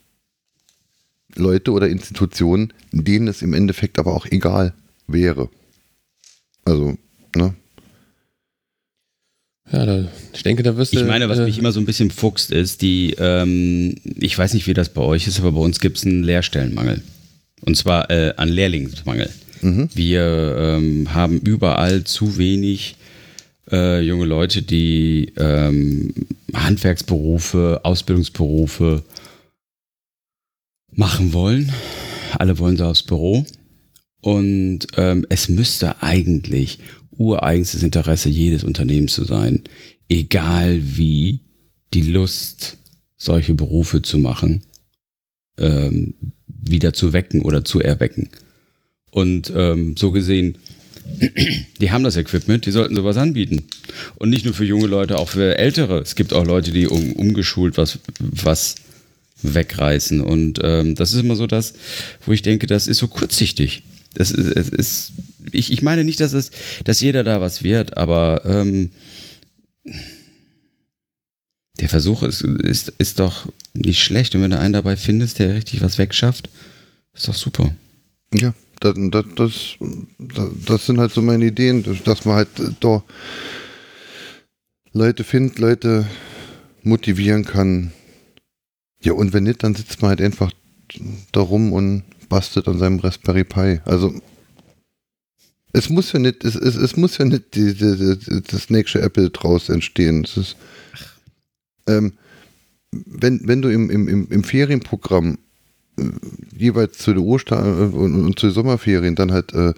Leute 1.36 1.72
oder 1.72 1.90
Institutionen, 1.90 2.74
denen 2.92 3.28
es 3.28 3.42
im 3.42 3.54
Endeffekt 3.54 4.00
aber 4.00 4.14
auch 4.14 4.26
egal 4.26 4.74
wäre. 5.06 5.50
Also, 6.66 6.98
ne? 7.36 7.56
Ja, 9.72 9.86
da, 9.86 10.08
ich 10.34 10.44
denke, 10.44 10.64
da 10.64 10.78
wirst 10.78 10.94
du. 10.94 11.00
Ich 11.00 11.06
meine, 11.06 11.30
was 11.30 11.40
äh, 11.40 11.44
mich 11.44 11.58
immer 11.58 11.72
so 11.72 11.80
ein 11.80 11.86
bisschen 11.86 12.12
fuchst, 12.12 12.52
ist 12.52 12.82
die, 12.82 13.16
ähm, 13.18 13.96
ich 14.04 14.38
weiß 14.38 14.54
nicht, 14.54 14.68
wie 14.68 14.74
das 14.74 14.90
bei 14.90 15.02
euch 15.02 15.28
ist, 15.28 15.40
aber 15.40 15.54
bei 15.54 15.62
uns 15.62 15.80
gibt 15.80 15.98
es 15.98 16.06
einen 16.06 16.24
Lehrstellenmangel. 16.24 17.02
Und 17.62 17.76
zwar 17.78 18.10
äh, 18.12 18.34
an 18.38 18.50
Lehrlingsmangel. 18.50 19.30
Mhm. 19.62 19.90
Wir 19.94 20.56
ähm, 20.58 21.14
haben 21.14 21.40
überall 21.40 22.04
zu 22.04 22.38
wenig 22.38 22.96
äh, 23.72 24.02
junge 24.02 24.26
Leute, 24.26 24.62
die 24.62 25.34
ähm, 25.38 26.14
Handwerksberufe, 26.54 27.82
Ausbildungsberufe 27.84 29.04
machen 30.92 31.34
wollen. 31.34 31.72
Alle 32.38 32.60
wollen 32.60 32.78
sie 32.78 32.86
aufs 32.86 33.04
Büro. 33.04 33.46
Und 34.26 34.88
ähm, 34.98 35.24
es 35.30 35.50
müsste 35.50 36.02
eigentlich 36.02 36.80
ureigenstes 37.12 37.84
Interesse 37.84 38.28
jedes 38.28 38.64
Unternehmens 38.64 39.14
zu 39.14 39.24
sein, 39.24 39.62
egal 40.10 40.80
wie 40.82 41.42
die 41.94 42.02
Lust, 42.02 42.78
solche 43.18 43.54
Berufe 43.54 44.02
zu 44.02 44.18
machen, 44.18 44.64
ähm, 45.60 46.16
wieder 46.48 46.92
zu 46.92 47.14
wecken 47.14 47.44
oder 47.44 47.64
zu 47.64 47.82
erwecken. 47.82 48.30
Und 49.12 49.54
ähm, 49.56 49.96
so 49.96 50.10
gesehen, 50.10 50.58
die 51.80 51.92
haben 51.92 52.04
das 52.04 52.18
Equipment, 52.18 52.66
die 52.66 52.72
sollten 52.72 52.96
sowas 52.96 53.18
anbieten. 53.18 53.66
Und 54.16 54.32
nicht 54.32 54.44
nur 54.44 54.56
für 54.56 54.66
junge 54.66 54.88
Leute, 54.88 55.20
auch 55.20 55.30
für 55.30 55.60
ältere. 55.60 56.00
Es 56.00 56.16
gibt 56.16 56.34
auch 56.34 56.48
Leute, 56.48 56.72
die 56.72 56.88
um, 56.88 57.14
umgeschult 57.14 57.78
was, 57.78 58.00
was 58.20 58.74
wegreißen. 59.44 60.20
Und 60.20 60.62
ähm, 60.64 60.96
das 60.96 61.14
ist 61.14 61.20
immer 61.20 61.36
so 61.36 61.46
das, 61.46 61.76
wo 62.26 62.32
ich 62.32 62.42
denke, 62.42 62.66
das 62.66 62.88
ist 62.88 62.98
so 62.98 63.08
kurzsichtig. 63.08 63.84
Das 64.16 64.32
ist, 64.32 64.56
es 64.56 64.70
ist 64.70 65.12
ich, 65.52 65.72
ich 65.72 65.82
meine 65.82 66.04
nicht, 66.04 66.20
dass 66.20 66.34
es, 66.34 66.52
dass 66.84 67.02
jeder 67.02 67.24
da 67.24 67.42
was 67.42 67.64
wird, 67.64 67.98
aber 67.98 68.42
ähm, 68.46 68.92
der 71.80 71.90
Versuch 71.90 72.24
ist, 72.24 72.42
ist, 72.42 72.90
ist 72.98 73.20
doch 73.20 73.48
nicht 73.74 74.02
schlecht. 74.02 74.36
Und 74.36 74.42
wenn 74.42 74.52
du 74.52 74.60
einen 74.60 74.74
dabei 74.74 74.98
findest, 74.98 75.40
der 75.40 75.56
richtig 75.56 75.82
was 75.82 75.98
wegschafft, 75.98 76.50
ist 77.14 77.28
doch 77.28 77.34
super. 77.34 77.76
Ja, 78.34 78.54
das, 78.80 78.96
das, 79.36 79.54
das, 80.66 80.86
sind 80.86 81.00
halt 81.00 81.12
so 81.12 81.22
meine 81.22 81.46
Ideen, 81.46 81.84
dass 82.04 82.26
man 82.26 82.36
halt 82.36 82.50
da 82.80 83.04
Leute 84.94 85.24
findet, 85.24 85.60
Leute 85.60 86.06
motivieren 86.84 87.46
kann. 87.46 87.92
Ja, 89.02 89.14
und 89.14 89.34
wenn 89.34 89.44
nicht, 89.44 89.64
dann 89.64 89.76
sitzt 89.76 90.02
man 90.02 90.10
halt 90.10 90.22
einfach 90.22 90.52
da 91.32 91.42
rum 91.42 91.74
und 91.74 92.04
bastelt 92.30 92.68
an 92.68 92.78
seinem 92.78 93.00
Raspberry 93.00 93.44
Pi. 93.44 93.80
Also 93.86 94.14
es 95.74 95.90
muss 95.90 96.12
ja 96.14 96.20
nicht, 96.20 96.46
es, 96.46 96.56
es, 96.56 96.76
es 96.76 96.96
muss 96.96 97.18
ja 97.18 97.26
nicht 97.26 97.56
die, 97.56 97.74
die, 97.74 98.18
die, 98.18 98.42
das 98.44 98.70
nächste 98.70 99.02
Apple 99.02 99.30
draus 99.30 99.70
entstehen. 99.70 100.24
Es 100.24 100.38
ist, 100.38 100.56
ähm, 101.88 102.14
wenn, 102.92 103.42
wenn 103.46 103.62
du 103.62 103.70
im, 103.70 103.90
im, 103.90 104.30
im 104.30 104.44
Ferienprogramm 104.44 105.38
äh, 106.00 106.04
jeweils 106.56 106.98
zu 106.98 107.14
der 107.14 107.24
Ostern 107.24 107.66
äh, 107.66 107.96
und, 107.96 108.26
und 108.26 108.40
zu 108.40 108.48
den 108.48 108.54
Sommerferien 108.54 109.16
dann 109.16 109.34
halt 109.34 109.54
äh, 109.54 109.74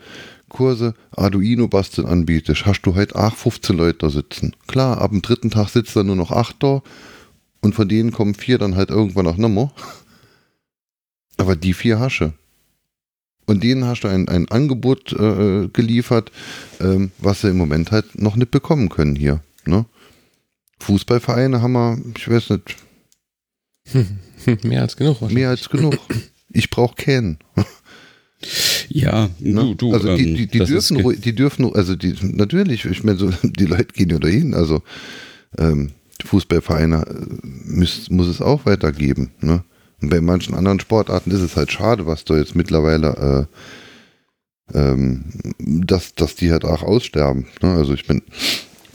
Kurse 0.50 0.94
Arduino 1.12 1.68
basteln 1.68 2.08
anbietest, 2.08 2.66
hast 2.66 2.84
du 2.84 2.96
halt 2.96 3.16
auch 3.16 3.36
15 3.36 3.76
Leute 3.76 3.98
da 4.00 4.10
sitzen. 4.10 4.56
Klar, 4.68 5.02
ab 5.02 5.12
dem 5.12 5.22
dritten 5.22 5.50
Tag 5.50 5.70
sitzt 5.70 5.96
dann 5.96 6.06
nur 6.06 6.16
noch 6.16 6.32
8 6.32 6.56
da 6.60 6.84
und 7.62 7.76
von 7.76 7.90
denen 7.90 8.12
kommen 8.12 8.36
vier 8.36 8.58
dann 8.58 8.76
halt 8.76 8.90
irgendwann 8.90 9.26
nach 9.26 9.38
Nummer. 9.38 9.74
Aber 11.38 11.56
die 11.56 11.74
vier 11.74 12.00
Hasche. 12.00 12.34
Und 13.46 13.64
denen 13.64 13.86
hast 13.86 14.02
du 14.02 14.10
ein, 14.10 14.28
ein 14.28 14.50
Angebot 14.50 15.14
äh, 15.14 15.70
geliefert, 15.70 16.32
ähm, 16.82 17.12
was 17.18 17.42
sie 17.42 17.50
im 17.50 17.58
Moment 17.58 17.92
halt 17.92 18.20
noch 18.20 18.36
nicht 18.36 18.52
bekommen 18.52 18.90
können 18.90 19.16
hier. 19.16 19.42
Ne? 19.66 19.86
Fußballvereine 20.80 21.62
haben 21.62 21.74
wir, 21.74 21.98
ich 22.18 22.30
weiß 22.30 22.50
nicht. 22.50 22.76
Mehr 24.64 24.82
als 24.82 24.98
genug. 24.98 25.22
Mehr 25.32 25.50
als 25.50 25.70
genug. 25.70 25.98
Ich 26.52 26.70
brauche 26.70 26.96
keinen. 26.96 27.40
Ja, 28.90 29.30
ne? 29.40 29.62
du, 29.62 29.74
du. 29.76 29.94
Also 29.94 30.16
die, 30.16 30.36
die, 30.36 30.48
die 30.48 30.60
dürfen, 30.60 31.22
die 31.22 31.34
dürfen, 31.34 31.74
also 31.74 31.96
die, 31.96 32.16
natürlich, 32.22 32.86
ich 32.86 33.04
meine, 33.04 33.18
so, 33.18 33.32
die 33.44 33.66
Leute 33.66 33.94
gehen 33.94 34.10
ja 34.10 34.20
dahin. 34.20 34.54
Also 34.54 34.84
ähm, 35.58 35.92
Fußballvereine 36.26 37.06
äh, 37.08 37.48
muss, 37.66 38.10
muss 38.10 38.28
es 38.28 38.42
auch 38.42 38.66
weitergeben. 38.66 39.32
Ne? 39.42 39.64
Und 40.02 40.10
bei 40.10 40.22
manchen 40.22 40.54
anderen 40.54 40.80
Sportarten 40.80 41.32
ist 41.32 41.42
es 41.42 41.56
halt 41.56 41.72
schade, 41.72 42.06
was 42.06 42.24
da 42.24 42.38
jetzt 42.38 42.56
mittlerweile, 42.56 43.48
äh, 44.74 44.78
ähm, 44.78 45.24
dass, 45.58 46.14
dass 46.14 46.36
die 46.36 46.52
halt 46.52 46.66
auch 46.66 46.84
aussterben. 46.84 47.48
Ne? 47.62 47.74
Also 47.74 47.94
ich 47.94 48.06
bin, 48.06 48.22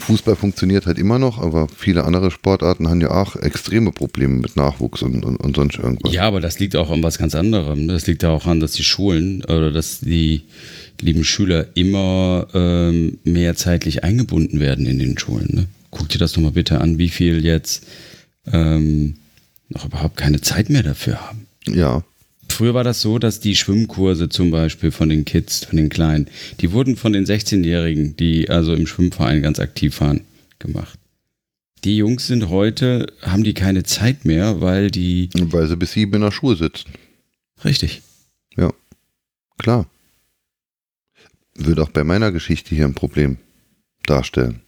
Fußball 0.03 0.35
funktioniert 0.35 0.85
halt 0.85 0.97
immer 0.99 1.17
noch, 1.17 1.39
aber 1.39 1.67
viele 1.67 2.03
andere 2.03 2.29
Sportarten 2.29 2.89
haben 2.89 3.01
ja 3.01 3.11
auch 3.11 3.35
extreme 3.37 3.91
Probleme 3.91 4.35
mit 4.35 4.55
Nachwuchs 4.55 5.01
und, 5.01 5.25
und, 5.25 5.37
und 5.37 5.55
sonst 5.55 5.77
irgendwas. 5.77 6.13
Ja, 6.13 6.23
aber 6.23 6.41
das 6.41 6.59
liegt 6.59 6.75
auch 6.75 6.91
an 6.91 7.03
was 7.03 7.17
ganz 7.17 7.35
anderem. 7.35 7.87
Das 7.87 8.05
liegt 8.07 8.23
auch 8.25 8.45
an, 8.45 8.59
dass 8.59 8.73
die 8.73 8.83
Schulen 8.83 9.43
oder 9.45 9.71
dass 9.71 10.01
die 10.01 10.43
lieben 11.01 11.23
Schüler 11.23 11.67
immer 11.75 12.47
ähm, 12.53 13.17
mehr 13.23 13.55
zeitlich 13.55 14.03
eingebunden 14.03 14.59
werden 14.59 14.85
in 14.85 14.99
den 14.99 15.17
Schulen. 15.17 15.49
Ne? 15.51 15.65
Guck 15.89 16.09
dir 16.09 16.17
das 16.17 16.33
doch 16.33 16.41
mal 16.41 16.51
bitte 16.51 16.81
an, 16.81 16.97
wie 16.97 17.09
viel 17.09 17.43
jetzt 17.43 17.85
ähm, 18.51 19.15
noch 19.73 19.85
überhaupt 19.85 20.17
keine 20.17 20.41
Zeit 20.41 20.69
mehr 20.69 20.83
dafür 20.83 21.21
haben. 21.21 21.47
Ja. 21.67 22.03
Früher 22.49 22.73
war 22.73 22.83
das 22.83 23.01
so, 23.01 23.19
dass 23.19 23.39
die 23.39 23.55
Schwimmkurse 23.55 24.29
zum 24.29 24.51
Beispiel 24.51 24.91
von 24.91 25.09
den 25.09 25.25
Kids, 25.25 25.65
von 25.65 25.77
den 25.77 25.89
Kleinen, 25.89 26.27
die 26.59 26.71
wurden 26.71 26.97
von 26.97 27.13
den 27.13 27.25
16-Jährigen, 27.25 28.15
die 28.15 28.49
also 28.49 28.73
im 28.73 28.85
Schwimmverein 28.85 29.41
ganz 29.41 29.59
aktiv 29.59 29.99
waren, 30.01 30.21
gemacht. 30.59 30.99
Die 31.83 31.97
Jungs 31.97 32.27
sind 32.27 32.49
heute, 32.49 33.07
haben 33.21 33.43
die 33.43 33.53
keine 33.53 33.83
Zeit 33.83 34.23
mehr, 34.23 34.61
weil 34.61 34.89
die. 34.89 35.29
Weil 35.35 35.67
sie 35.67 35.75
bis 35.75 35.93
sieben 35.93 36.13
in 36.13 36.21
der 36.21 36.31
Schule 36.31 36.55
sitzen. 36.55 36.91
Richtig. 37.65 38.01
Ja. 38.55 38.71
Klar. 39.57 39.87
Wird 41.55 41.79
auch 41.79 41.89
bei 41.89 42.03
meiner 42.03 42.31
Geschichte 42.31 42.73
hier 42.73 42.85
ein 42.85 42.93
Problem 42.93 43.37
darstellen. 44.05 44.61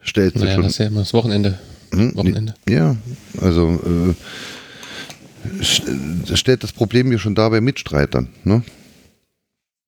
Stellt 0.00 0.34
sich 0.34 0.42
naja, 0.42 0.54
schon. 0.54 0.62
Das 0.64 0.72
ist 0.72 0.78
ja 0.78 0.86
immer 0.86 1.00
das 1.00 1.14
Wochenende. 1.14 1.58
Hm? 1.96 2.14
Wochenende. 2.16 2.54
Ja, 2.68 2.96
also 3.40 4.14
äh, 5.62 6.34
stellt 6.36 6.62
das 6.62 6.72
Problem 6.72 7.08
hier 7.08 7.18
schon 7.18 7.34
dabei 7.34 7.60
Mitstreitern, 7.60 8.28
ne? 8.44 8.62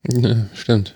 Ja, 0.09 0.47
stimmt. 0.55 0.95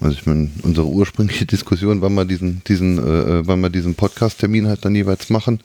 Also 0.00 0.16
ich 0.16 0.26
meine, 0.26 0.50
unsere 0.62 0.86
ursprüngliche 0.86 1.46
Diskussion, 1.46 2.00
wann 2.00 2.14
wir 2.14 2.24
diesen, 2.24 2.62
diesen, 2.66 2.98
äh, 2.98 3.46
wann 3.46 3.60
wir 3.60 3.70
diesen 3.70 3.94
Podcast-Termin 3.94 4.68
halt 4.68 4.84
dann 4.84 4.94
jeweils 4.94 5.30
machen. 5.30 5.60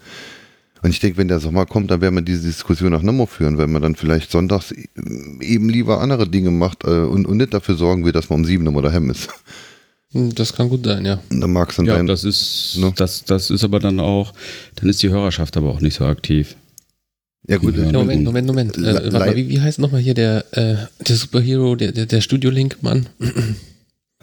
Und 0.82 0.90
ich 0.90 1.00
denke, 1.00 1.18
wenn 1.18 1.30
der 1.30 1.40
Sommer 1.40 1.66
kommt, 1.66 1.92
dann 1.92 2.02
werden 2.02 2.16
wir 2.16 2.22
diese 2.22 2.46
Diskussion 2.46 2.94
auch 2.94 3.02
nochmal 3.02 3.28
führen, 3.28 3.58
weil 3.58 3.68
man 3.68 3.82
dann 3.82 3.96
vielleicht 3.96 4.32
sonntags 4.32 4.74
eben 5.40 5.70
lieber 5.70 6.02
andere 6.02 6.28
Dinge 6.28 6.52
macht 6.52 6.84
äh, 6.84 6.88
und, 6.88 7.26
und 7.26 7.38
nicht 7.38 7.54
dafür 7.54 7.76
sorgen 7.76 8.04
will, 8.04 8.12
dass 8.12 8.30
man 8.30 8.40
um 8.40 8.46
sieben 8.46 8.66
nochmal 8.66 8.84
daheim 8.84 9.10
ist. 9.10 9.30
Hm, 10.14 10.34
das 10.36 10.54
kann 10.54 10.70
gut 10.70 10.86
sein, 10.86 11.06
ja. 11.06 11.20
Und 11.30 11.42
dann 11.42 11.52
magst 11.52 11.78
du 11.78 11.84
ja, 11.84 11.96
dein, 11.96 12.08
das 12.08 12.24
ist, 12.24 12.78
ne? 12.78 12.94
das, 12.96 13.26
das 13.26 13.50
ist 13.50 13.64
aber 13.64 13.80
dann 13.80 14.00
auch, 14.00 14.34
dann 14.76 14.90
ist 14.90 15.04
die 15.04 15.10
Hörerschaft 15.10 15.58
aber 15.58 15.70
auch 15.70 15.82
nicht 15.82 15.96
so 15.96 16.06
aktiv. 16.06 16.56
Ja 17.48 17.58
gut. 17.58 17.76
Ja, 17.76 17.92
Moment, 17.92 18.24
Moment, 18.24 18.48
Moment. 18.48 18.78
Äh, 18.78 19.12
warte 19.12 19.12
mal, 19.12 19.36
wie, 19.36 19.50
wie 19.50 19.60
heißt 19.60 19.80
nochmal 19.80 20.02
hier 20.02 20.14
der, 20.14 20.46
äh, 20.52 21.04
der 21.06 21.16
Superhero, 21.16 21.76
der, 21.76 21.92
der, 21.92 22.06
der 22.06 22.22
Studio-Link-Mann? 22.22 23.08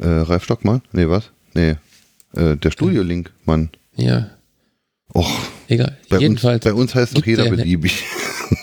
Äh, 0.00 0.06
Ralf 0.06 0.44
Stockmann? 0.44 0.80
Nee, 0.92 1.08
was? 1.08 1.24
Nee. 1.52 1.76
Äh, 2.34 2.56
der 2.56 2.70
Studio-Link-Mann. 2.70 3.68
Ja. 3.96 4.30
Och. 5.14 5.28
Egal. 5.68 5.98
Bei 6.08 6.18
Jedenfalls. 6.18 6.64
Uns, 6.64 6.64
bei 6.64 6.72
uns 6.72 6.94
heißt 6.94 7.18
doch 7.18 7.26
jeder 7.26 7.50
beliebig. 7.50 8.04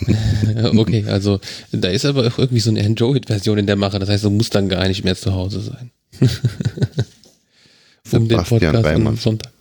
okay, 0.76 1.04
also 1.06 1.40
da 1.72 1.88
ist 1.88 2.04
aber 2.04 2.26
auch 2.26 2.38
irgendwie 2.38 2.60
so 2.60 2.70
eine 2.70 2.84
Android-Version 2.84 3.58
in 3.58 3.66
der 3.66 3.76
Mache. 3.76 3.98
Das 3.98 4.08
heißt, 4.08 4.24
du 4.24 4.30
musst 4.30 4.54
dann 4.54 4.68
gar 4.68 4.88
nicht 4.88 5.04
mehr 5.04 5.14
zu 5.14 5.32
Hause 5.34 5.60
sein. 5.60 5.90
um 8.12 8.28
den 8.28 8.38
Podcast 8.38 8.84
Reimers. 8.84 9.08
am 9.08 9.16
Sonntag. 9.16 9.52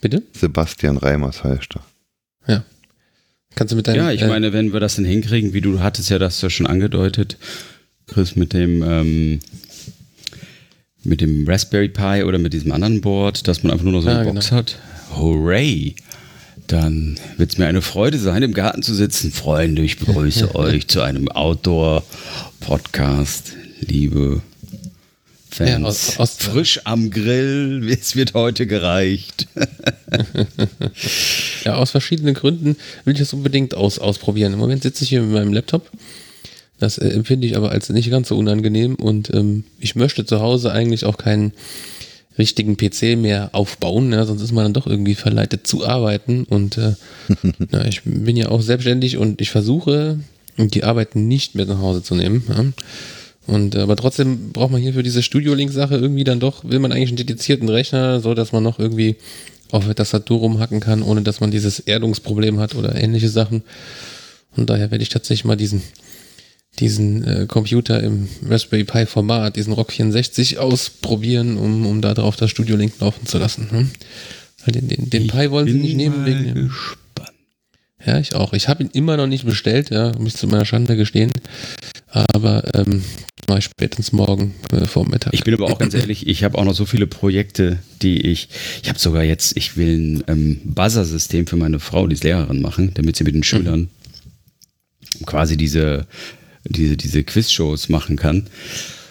Bitte? 0.00 0.22
Sebastian 0.32 0.98
Reimers 0.98 1.42
heißt 1.42 1.76
er. 1.76 1.82
Ja. 2.46 2.64
Kannst 3.54 3.72
du 3.72 3.76
mit 3.76 3.86
deinem. 3.86 3.96
Ja, 3.96 4.12
ich 4.12 4.22
äh, 4.22 4.28
meine, 4.28 4.52
wenn 4.52 4.72
wir 4.72 4.80
das 4.80 4.96
denn 4.96 5.04
hinkriegen, 5.04 5.52
wie 5.52 5.60
du 5.60 5.80
hattest 5.80 6.10
ja 6.10 6.18
das 6.18 6.40
ja 6.42 6.50
schon 6.50 6.66
angedeutet, 6.66 7.36
Chris, 8.06 8.34
mit 8.36 8.52
dem, 8.52 8.82
ähm, 8.82 9.40
mit 11.02 11.20
dem 11.20 11.48
Raspberry 11.48 11.88
Pi 11.88 12.22
oder 12.24 12.38
mit 12.38 12.52
diesem 12.52 12.72
anderen 12.72 13.00
Board, 13.00 13.48
dass 13.48 13.62
man 13.62 13.72
einfach 13.72 13.84
nur 13.84 13.94
noch 13.94 14.02
so 14.02 14.08
eine 14.08 14.20
ah, 14.20 14.24
Box 14.24 14.50
genau. 14.50 14.58
hat. 14.58 14.78
Hooray! 15.16 15.96
Dann 16.66 17.18
wird 17.36 17.52
es 17.52 17.58
mir 17.58 17.66
eine 17.66 17.82
Freude 17.82 18.18
sein, 18.18 18.42
im 18.42 18.52
Garten 18.52 18.82
zu 18.82 18.92
sitzen. 18.92 19.30
Freunde, 19.30 19.82
ich 19.82 19.98
begrüße 19.98 20.52
euch 20.56 20.88
zu 20.88 21.00
einem 21.00 21.28
Outdoor-Podcast. 21.28 23.52
Liebe 23.80 24.42
Fans. 25.56 25.70
Ja, 25.70 25.82
aus, 25.82 26.18
aus 26.18 26.36
Frisch 26.36 26.80
am 26.84 27.10
Grill, 27.10 27.88
es 27.90 28.14
wird 28.14 28.34
heute 28.34 28.66
gereicht. 28.66 29.48
ja, 31.64 31.76
aus 31.76 31.92
verschiedenen 31.92 32.34
Gründen 32.34 32.76
will 33.04 33.14
ich 33.14 33.20
das 33.20 33.32
unbedingt 33.32 33.74
aus, 33.74 33.98
ausprobieren. 33.98 34.52
Im 34.52 34.58
Moment 34.58 34.82
sitze 34.82 35.04
ich 35.04 35.10
hier 35.10 35.22
mit 35.22 35.32
meinem 35.32 35.54
Laptop. 35.54 35.90
Das 36.78 36.98
äh, 36.98 37.08
empfinde 37.08 37.46
ich 37.46 37.56
aber 37.56 37.70
als 37.70 37.88
nicht 37.88 38.10
ganz 38.10 38.28
so 38.28 38.36
unangenehm 38.36 38.96
und 38.96 39.32
ähm, 39.32 39.64
ich 39.80 39.96
möchte 39.96 40.26
zu 40.26 40.40
Hause 40.40 40.72
eigentlich 40.72 41.06
auch 41.06 41.16
keinen 41.16 41.52
richtigen 42.38 42.76
PC 42.76 43.16
mehr 43.16 43.48
aufbauen, 43.52 44.12
ja, 44.12 44.26
sonst 44.26 44.42
ist 44.42 44.52
man 44.52 44.64
dann 44.64 44.74
doch 44.74 44.86
irgendwie 44.86 45.14
verleitet 45.14 45.66
zu 45.66 45.86
arbeiten 45.86 46.44
und 46.44 46.76
äh, 46.76 46.92
ja, 47.72 47.86
ich 47.86 48.02
bin 48.04 48.36
ja 48.36 48.50
auch 48.50 48.60
selbstständig 48.60 49.16
und 49.16 49.40
ich 49.40 49.48
versuche 49.48 50.20
die 50.58 50.84
Arbeit 50.84 51.16
nicht 51.16 51.54
mit 51.54 51.68
nach 51.68 51.78
Hause 51.78 52.02
zu 52.02 52.14
nehmen. 52.14 52.44
Ja. 52.46 52.64
Und 53.46 53.74
äh, 53.74 53.80
aber 53.80 53.96
trotzdem 53.96 54.52
braucht 54.52 54.72
man 54.72 54.80
hier 54.80 54.92
für 54.92 55.02
diese 55.02 55.22
Studio-Link-Sache 55.22 55.96
irgendwie 55.96 56.24
dann 56.24 56.40
doch, 56.40 56.64
will 56.64 56.78
man 56.78 56.92
eigentlich 56.92 57.10
einen 57.10 57.16
dedizierten 57.16 57.68
Rechner, 57.68 58.20
so 58.20 58.34
dass 58.34 58.52
man 58.52 58.62
noch 58.62 58.78
irgendwie 58.78 59.16
auf 59.70 59.84
der 59.84 59.94
Tastatur 59.94 60.40
rumhacken 60.40 60.80
kann, 60.80 61.02
ohne 61.02 61.22
dass 61.22 61.40
man 61.40 61.50
dieses 61.50 61.80
Erdungsproblem 61.80 62.58
hat 62.58 62.74
oder 62.74 62.94
ähnliche 62.94 63.28
Sachen. 63.28 63.62
Und 64.56 64.70
daher 64.70 64.90
werde 64.90 65.02
ich 65.02 65.08
tatsächlich 65.08 65.44
mal 65.44 65.56
diesen 65.56 65.82
diesen 66.78 67.24
äh, 67.24 67.46
Computer 67.46 68.02
im 68.02 68.28
Raspberry 68.46 68.84
Pi 68.84 69.06
Format, 69.06 69.56
diesen 69.56 69.72
Rock 69.72 69.92
64 69.92 70.58
ausprobieren, 70.58 71.56
um, 71.56 71.86
um 71.86 72.02
da 72.02 72.14
drauf 72.14 72.36
das 72.36 72.50
Studio 72.50 72.76
Link 72.76 72.94
laufen 73.00 73.26
zu 73.26 73.38
lassen. 73.38 73.70
Hm? 73.70 73.90
Den, 74.66 74.88
den, 74.88 75.10
den 75.10 75.26
Pi 75.28 75.50
wollen 75.50 75.68
sie 75.68 75.74
nicht 75.74 75.96
nehmen 75.96 76.26
wegen 76.26 76.44
dem. 76.44 76.68
Gespannt. 76.68 77.32
Ja, 78.04 78.18
ich 78.18 78.34
auch. 78.34 78.52
Ich 78.52 78.68
habe 78.68 78.82
ihn 78.82 78.90
immer 78.92 79.16
noch 79.16 79.26
nicht 79.26 79.46
bestellt, 79.46 79.90
ja, 79.90 80.12
muss 80.18 80.34
zu 80.34 80.48
meiner 80.48 80.64
Schande 80.64 80.96
gestehen. 80.96 81.32
Aber 82.10 82.62
ähm, 82.74 83.02
mal 83.48 83.60
spätestens 83.62 84.12
morgen 84.12 84.54
äh, 84.72 84.86
vor 84.86 85.08
Mittag. 85.08 85.34
Ich 85.34 85.44
bin 85.44 85.54
aber 85.54 85.66
auch 85.66 85.78
ganz 85.78 85.94
ehrlich, 85.94 86.26
ich 86.26 86.44
habe 86.44 86.58
auch 86.58 86.64
noch 86.64 86.74
so 86.74 86.86
viele 86.86 87.06
Projekte, 87.06 87.78
die 88.02 88.20
ich. 88.20 88.48
Ich 88.82 88.88
habe 88.88 88.98
sogar 88.98 89.22
jetzt, 89.22 89.56
ich 89.56 89.76
will 89.76 89.96
ein 89.96 90.24
ähm, 90.28 90.60
Buzzer-System 90.64 91.46
für 91.46 91.56
meine 91.56 91.80
Frau, 91.80 92.06
die 92.06 92.14
ist 92.14 92.24
Lehrerin, 92.24 92.60
machen, 92.60 92.92
damit 92.94 93.16
sie 93.16 93.24
mit 93.24 93.34
den 93.34 93.42
Schülern 93.42 93.88
mhm. 95.20 95.26
quasi 95.26 95.56
diese 95.56 96.06
diese, 96.68 96.96
diese 96.96 97.22
Quizshows 97.24 97.88
machen 97.88 98.16
kann. 98.16 98.46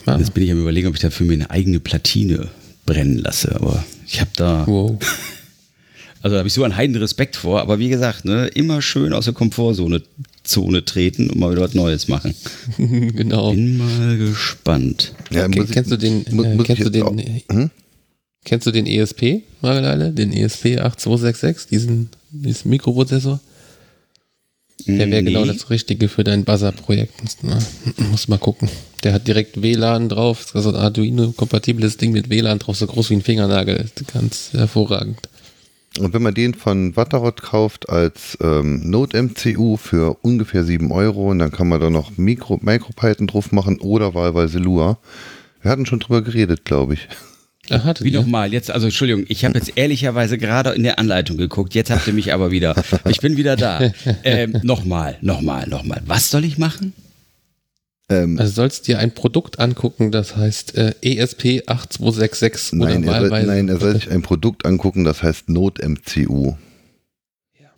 Ah. 0.05 0.17
Jetzt 0.17 0.33
bin 0.33 0.43
ich 0.43 0.51
am 0.51 0.59
überlegen, 0.59 0.87
ob 0.87 0.95
ich 0.95 1.01
dafür 1.01 1.25
mir 1.25 1.33
eine 1.33 1.49
eigene 1.49 1.79
Platine 1.79 2.49
brennen 2.85 3.17
lasse. 3.17 3.55
Aber 3.55 3.83
ich 4.05 4.21
habe 4.21 4.31
da. 4.35 4.67
Wow. 4.67 4.99
Also 6.25 6.33
da 6.33 6.39
habe 6.39 6.47
ich 6.47 6.55
so 6.55 6.63
einen 6.63 6.75
heiden 6.75 6.95
Respekt 6.95 7.35
vor. 7.35 7.61
Aber 7.61 7.77
wie 7.77 7.87
gesagt, 7.87 8.25
ne, 8.25 8.47
immer 8.47 8.81
schön 8.81 9.13
aus 9.13 9.25
der 9.25 9.35
Komfortzone 9.35 10.01
Zone 10.43 10.83
treten 10.83 11.29
und 11.29 11.37
mal 11.37 11.51
wieder 11.51 11.61
was 11.61 11.75
Neues 11.75 12.07
machen. 12.07 12.33
genau. 12.77 13.51
Bin 13.51 13.77
mal 13.77 14.17
gespannt. 14.17 15.13
Ja, 15.29 15.45
okay, 15.45 15.65
kennst 15.71 15.91
du 15.91 15.97
den, 15.97 16.25
äh, 16.25 16.63
kennst 16.63 16.83
du 16.83 16.89
den, 16.89 17.43
hm? 17.47 17.69
kennst 18.43 18.65
du 18.65 18.71
den 18.71 18.87
ESP, 18.87 19.43
Margeleile? 19.61 20.11
Den 20.13 20.33
ESP 20.33 20.79
8266, 20.79 21.69
diesen, 21.69 22.09
diesen 22.31 22.71
Mikroprozessor? 22.71 23.39
Der 24.87 24.97
wäre 24.97 25.23
genau 25.23 25.41
nee. 25.41 25.45
genau 25.45 25.45
das 25.45 25.69
Richtige 25.69 26.09
für 26.09 26.23
dein 26.23 26.43
Buzzer-Projekt. 26.43 27.21
Muss, 27.21 27.37
muss 28.09 28.27
mal 28.27 28.39
gucken. 28.39 28.67
Der 29.03 29.13
hat 29.13 29.27
direkt 29.27 29.61
WLAN 29.61 30.09
drauf, 30.09 30.55
also 30.55 30.69
ein 30.69 30.75
Arduino-kompatibles 30.75 31.97
Ding 31.97 32.13
mit 32.13 32.31
WLAN 32.31 32.57
drauf, 32.57 32.77
so 32.77 32.87
groß 32.87 33.11
wie 33.11 33.15
ein 33.15 33.21
Fingernagel. 33.21 33.85
Ganz 34.11 34.49
hervorragend. 34.53 35.19
Und 35.99 36.13
wenn 36.13 36.21
man 36.21 36.33
den 36.33 36.53
von 36.53 36.95
Watterott 36.95 37.41
kauft 37.41 37.89
als 37.89 38.37
ähm, 38.41 38.89
Node-MCU 38.89 39.77
für 39.77 40.17
ungefähr 40.21 40.63
7 40.63 40.91
Euro, 40.91 41.31
und 41.31 41.39
dann 41.39 41.51
kann 41.51 41.69
man 41.69 41.79
da 41.79 41.89
noch 41.89 42.17
Mikro, 42.17 42.59
MicroPython 42.61 43.27
drauf 43.27 43.51
machen 43.51 43.79
oder 43.79 44.13
wahlweise 44.13 44.59
Lua. 44.59 44.97
Wir 45.61 45.71
hatten 45.71 45.85
schon 45.85 45.99
drüber 45.99 46.21
geredet, 46.21 46.65
glaube 46.65 46.95
ich. 46.95 47.07
Aha, 47.69 47.93
Wie 47.99 48.11
nochmal? 48.11 48.53
Jetzt, 48.53 48.69
also 48.69 48.87
Entschuldigung, 48.87 49.25
ich 49.27 49.43
habe 49.43 49.57
jetzt 49.57 49.73
ehrlicherweise 49.75 50.37
gerade 50.37 50.71
in 50.71 50.83
der 50.83 50.99
Anleitung 50.99 51.37
geguckt. 51.37 51.73
Jetzt 51.73 51.89
habt 51.89 52.05
ihr 52.05 52.13
mich 52.13 52.33
aber 52.33 52.51
wieder. 52.51 52.75
Ich 53.07 53.21
bin 53.21 53.37
wieder 53.37 53.55
da. 53.55 53.79
Ähm, 54.23 54.59
nochmal, 54.63 55.17
nochmal, 55.21 55.67
nochmal. 55.67 56.01
Was 56.05 56.29
soll 56.29 56.45
ich 56.45 56.57
machen? 56.57 56.93
Ähm, 58.07 58.39
also 58.39 58.51
sollst 58.51 58.87
dir 58.87 58.99
ein 58.99 59.13
Produkt 59.13 59.59
angucken, 59.59 60.11
das 60.11 60.35
heißt 60.35 60.75
äh, 60.75 60.93
ESP8266 61.01 62.75
nein, 62.75 63.03
oder 63.03 63.13
er 63.13 63.29
soll, 63.29 63.43
Nein, 63.45 63.69
er 63.69 63.79
soll 63.79 63.95
sich 63.95 64.11
ein 64.11 64.21
Produkt 64.21 64.65
angucken, 64.65 65.03
das 65.03 65.23
heißt 65.23 65.49
NodeMCU. 65.49 66.53
Ja. 67.59 67.69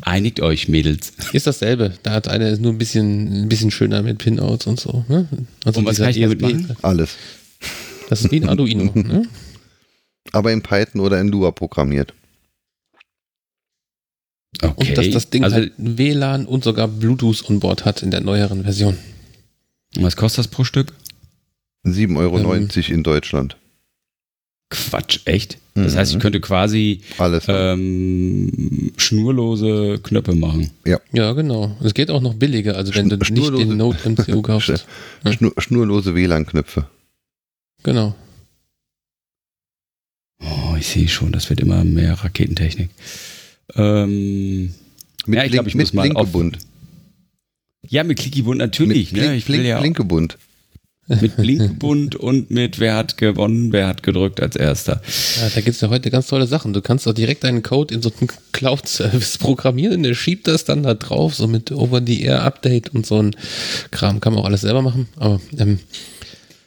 Einigt 0.00 0.40
euch, 0.40 0.68
Mädels. 0.68 1.12
Ist 1.32 1.46
dasselbe. 1.46 1.92
Da 2.02 2.12
hat 2.12 2.28
einer 2.28 2.56
nur 2.56 2.72
ein 2.72 2.78
bisschen, 2.78 3.44
ein 3.44 3.48
bisschen 3.48 3.70
schöner 3.70 4.02
mit 4.02 4.18
Pinouts 4.18 4.66
und 4.66 4.80
so. 4.80 5.04
Ne? 5.08 5.28
Also 5.64 5.80
und 5.80 5.86
was 5.86 5.98
kann 5.98 6.10
ich 6.10 6.20
damit 6.20 6.40
machen? 6.40 6.76
Alles. 6.80 7.16
Das 8.08 8.24
ist 8.24 8.30
wie 8.32 8.40
ein 8.40 8.48
Arduino. 8.48 8.90
ne? 8.94 9.28
Aber 10.32 10.52
in 10.52 10.62
Python 10.62 11.00
oder 11.00 11.20
in 11.20 11.28
Lua 11.28 11.50
programmiert. 11.50 12.14
Okay. 14.60 14.74
Und 14.76 14.98
dass 14.98 15.10
das 15.10 15.30
Ding 15.30 15.44
also, 15.44 15.56
halt 15.56 15.72
WLAN 15.78 16.46
und 16.46 16.64
sogar 16.64 16.88
Bluetooth 16.88 17.48
on 17.48 17.60
Board 17.60 17.84
hat 17.84 18.02
in 18.02 18.10
der 18.10 18.20
neueren 18.20 18.64
Version. 18.64 18.98
Was 19.96 20.16
kostet 20.16 20.40
das 20.40 20.48
pro 20.48 20.64
Stück? 20.64 20.92
7,90 21.84 22.16
Euro 22.18 22.54
ähm, 22.54 22.68
in 22.88 23.02
Deutschland. 23.02 23.56
Quatsch, 24.70 25.20
echt? 25.26 25.58
Das 25.74 25.92
mhm. 25.92 25.98
heißt, 25.98 26.12
ich 26.14 26.18
könnte 26.18 26.40
quasi 26.40 27.00
Alles 27.18 27.44
ähm, 27.48 28.92
schnurlose 28.96 29.98
Knöpfe 30.02 30.34
machen. 30.34 30.70
Ja. 30.86 30.98
Ja, 31.12 31.32
genau. 31.32 31.76
Es 31.82 31.92
geht 31.92 32.10
auch 32.10 32.20
noch 32.20 32.34
billiger, 32.34 32.76
also 32.76 32.94
wenn 32.94 33.10
Schn 33.10 33.18
du 33.18 33.32
nicht 33.32 33.58
den 33.58 33.76
Node 33.76 33.98
MCU 34.08 34.42
kaufst. 34.42 34.86
Schnur 35.30 35.52
schnurlose 35.58 36.14
WLAN-Knöpfe. 36.14 36.86
Genau. 37.82 38.14
Oh, 40.40 40.74
ich 40.78 40.86
sehe 40.86 41.08
schon, 41.08 41.32
das 41.32 41.50
wird 41.50 41.60
immer 41.60 41.84
mehr 41.84 42.14
Raketentechnik. 42.14 42.90
Ähm, 43.76 44.74
mit 45.26 45.38
ja, 45.38 45.44
ich 45.44 45.52
glaube, 45.52 45.68
ich 45.68 45.74
muss 45.74 45.92
mal 45.92 46.12
auf. 46.12 46.28
Ja, 47.88 48.04
mit 48.04 48.18
Klickibund 48.18 48.58
natürlich. 48.58 49.12
Mit 49.12 49.22
ne? 49.22 49.34
ich 49.34 49.48
will 49.48 49.64
ja 49.64 49.80
Blinkebund. 49.80 50.38
Mit 51.08 51.36
Blinkebund 51.36 52.14
und 52.14 52.50
mit 52.50 52.78
wer 52.78 52.94
hat 52.94 53.16
gewonnen, 53.16 53.72
wer 53.72 53.88
hat 53.88 54.04
gedrückt 54.04 54.40
als 54.40 54.54
erster. 54.54 55.02
Ja, 55.40 55.48
da 55.48 55.60
gibt 55.60 55.74
es 55.74 55.80
ja 55.80 55.90
heute 55.90 56.10
ganz 56.10 56.28
tolle 56.28 56.46
Sachen. 56.46 56.72
Du 56.72 56.80
kannst 56.80 57.06
doch 57.06 57.12
direkt 57.12 57.42
deinen 57.42 57.62
Code 57.64 57.92
in 57.92 58.02
so 58.02 58.12
einen 58.20 58.30
Cloud-Service 58.52 59.38
programmieren, 59.38 60.04
der 60.04 60.14
schiebt 60.14 60.46
das 60.46 60.64
dann 60.64 60.84
da 60.84 60.94
drauf, 60.94 61.34
so 61.34 61.48
mit 61.48 61.72
Over-the-Air-Update 61.72 62.94
und 62.94 63.04
so 63.04 63.20
ein 63.20 63.34
Kram. 63.90 64.20
Kann 64.20 64.32
man 64.32 64.42
auch 64.42 64.46
alles 64.46 64.60
selber 64.60 64.80
machen. 64.80 65.08
Aber 65.16 65.40
ähm, 65.58 65.80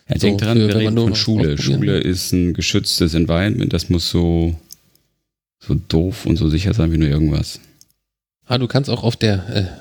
ja, 0.10 0.19
so, 0.19 0.27
denk 0.27 0.41
dran, 0.41 0.57
wir 0.60 0.76
reden 0.76 0.98
von 0.98 1.15
Schule. 1.15 1.57
Schule 1.57 1.98
ist 1.98 2.34
ein 2.34 2.53
geschütztes 2.53 3.14
Environment, 3.14 3.72
das 3.72 3.90
muss 3.90 4.10
so, 4.10 4.56
so 5.68 5.76
doof 5.88 6.26
und 6.26 6.38
so 6.38 6.50
sicher 6.50 6.74
sein 6.74 6.92
wie 6.92 6.98
nur 6.98 7.10
irgendwas. 7.10 7.60
Ah, 8.48 8.60
du 8.60 8.68
kannst 8.68 8.92
auch 8.92 9.04
auf 9.04 9.16
der 9.16 9.34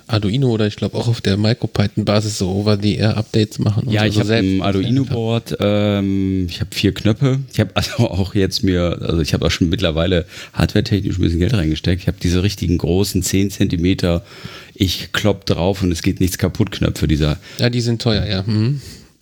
äh, 0.08 0.10
Arduino 0.10 0.48
oder 0.48 0.66
ich 0.66 0.76
glaube 0.76 0.96
auch 0.96 1.06
auf 1.06 1.20
der 1.20 1.36
MicroPython-Basis 1.36 2.38
so 2.38 2.48
Over-the-Air-Updates 2.48 3.58
machen. 3.58 3.90
ja, 3.90 4.00
so 4.00 4.06
ich 4.06 4.18
habe 4.20 4.36
ein 4.36 4.62
Arduino-Board, 4.62 5.58
ähm, 5.60 6.46
ich 6.48 6.60
habe 6.60 6.74
vier 6.74 6.94
Knöpfe. 6.94 7.40
Ich 7.52 7.60
habe 7.60 7.72
also 7.74 8.08
auch 8.08 8.34
jetzt 8.34 8.62
mir, 8.62 9.00
also 9.02 9.20
ich 9.20 9.34
habe 9.34 9.44
auch 9.44 9.50
schon 9.50 9.68
mittlerweile 9.68 10.24
hardware-technisch 10.54 11.18
ein 11.18 11.22
bisschen 11.22 11.40
Geld 11.40 11.52
reingesteckt. 11.52 12.00
Ich 12.00 12.08
habe 12.08 12.16
diese 12.22 12.42
richtigen 12.42 12.78
großen 12.78 13.22
10 13.22 13.50
Zentimeter, 13.50 14.24
ich 14.74 15.12
klopp 15.12 15.44
drauf 15.44 15.82
und 15.82 15.92
es 15.92 16.00
geht 16.00 16.20
nichts 16.20 16.38
kaputt 16.38 16.70
Knöpfe 16.70 17.06
dieser. 17.06 17.36
Ja, 17.58 17.68
die 17.68 17.82
sind 17.82 18.00
teuer, 18.00 18.24
ja. 18.24 18.44
Mhm 18.46 18.80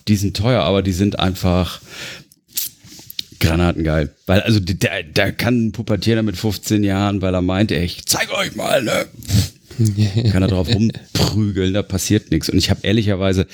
die 0.08 0.16
sind 0.16 0.36
teuer, 0.36 0.62
aber 0.62 0.82
die 0.82 0.92
sind 0.92 1.18
einfach 1.18 1.80
granatengeil. 3.42 4.10
Weil, 4.26 4.40
also, 4.40 4.60
der, 4.60 5.02
der 5.02 5.32
kann 5.32 5.66
ein 5.66 5.72
Pubertierer 5.72 6.22
mit 6.22 6.36
15 6.36 6.84
Jahren, 6.84 7.22
weil 7.22 7.34
er 7.34 7.42
meint, 7.42 7.72
ey, 7.72 7.84
ich 7.84 8.06
zeig 8.06 8.32
euch 8.32 8.54
mal, 8.56 8.82
ne? 8.82 9.06
kann 10.30 10.42
er 10.42 10.48
drauf 10.48 10.68
rumprügeln, 10.68 11.74
da 11.74 11.82
passiert 11.82 12.30
nichts. 12.30 12.48
Und 12.48 12.58
ich 12.58 12.70
habe 12.70 12.80
ehrlicherweise, 12.82 13.46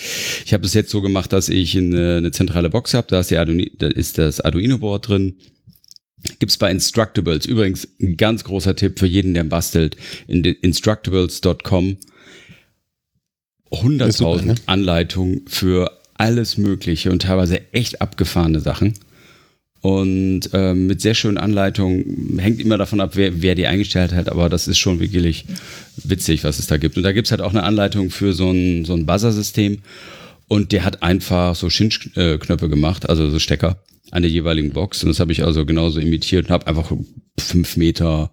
ich 0.44 0.52
habe 0.52 0.66
es 0.66 0.74
jetzt 0.74 0.90
so 0.90 1.01
gemacht, 1.01 1.32
dass 1.32 1.48
ich 1.48 1.77
eine, 1.77 2.16
eine 2.16 2.31
zentrale 2.32 2.70
Box 2.70 2.94
habe, 2.94 3.06
da 3.09 3.20
ist, 3.20 3.31
die 3.31 3.36
Arduino, 3.36 3.70
da 3.78 3.89
ist 3.89 4.19
das 4.19 4.40
Arduino-Board 4.40 5.09
drin. 5.09 5.36
Gibt's 6.40 6.56
bei 6.56 6.70
Instructables. 6.70 7.47
Übrigens 7.47 7.86
ein 8.01 8.16
ganz 8.16 8.44
großer 8.44 8.74
Tipp 8.74 8.98
für 8.98 9.06
jeden, 9.06 9.35
der 9.35 9.44
bastelt. 9.44 9.97
In 10.27 10.44
instructables.com 10.44 11.97
100.000 13.70 14.43
ne? 14.43 14.55
Anleitungen 14.66 15.43
für 15.47 15.98
alles 16.15 16.56
Mögliche 16.59 17.12
und 17.12 17.23
teilweise 17.23 17.73
echt 17.73 18.01
abgefahrene 18.01 18.60
Sachen. 18.60 18.94
Und 19.81 20.51
ähm, 20.55 20.89
mit 20.89 21.01
sehr 21.01 21.15
schönen 21.15 21.39
Anleitungen, 21.39 22.39
hängt 22.39 22.61
immer 22.61 22.79
davon 22.79 23.01
ab, 23.01 23.13
wer, 23.15 23.43
wer 23.43 23.55
die 23.55 23.67
eingestellt 23.67 24.13
hat, 24.13 24.29
aber 24.29 24.49
das 24.49 24.67
ist 24.67 24.79
schon 24.79 24.99
wirklich 24.99 25.45
witzig, 25.97 26.43
was 26.43 26.59
es 26.59 26.67
da 26.67 26.79
gibt. 26.79 26.97
Und 26.97 27.05
da 27.05 27.13
gibt 27.13 27.29
es 27.29 27.31
halt 27.31 27.41
auch 27.41 27.51
eine 27.51 27.63
Anleitung 27.63 28.11
für 28.11 28.33
so 28.33 28.51
ein, 28.51 28.85
so 28.85 28.95
ein 28.95 29.07
Buzzer-System. 29.07 29.79
Und 30.49 30.73
der 30.73 30.85
hat 30.85 31.03
einfach 31.03 31.55
so 31.55 31.71
Schinschknöpfe 31.71 32.69
gemacht, 32.69 33.09
also 33.09 33.29
so 33.31 33.39
Stecker 33.39 33.83
an 34.11 34.23
der 34.23 34.31
jeweiligen 34.31 34.73
Box. 34.73 35.03
Und 35.03 35.11
das 35.11 35.21
habe 35.21 35.33
ich 35.33 35.45
also 35.45 35.65
genauso 35.65 36.01
imitiert 36.01 36.47
und 36.47 36.51
habe 36.51 36.67
einfach 36.67 36.91
fünf 37.39 37.77
Meter 37.77 38.33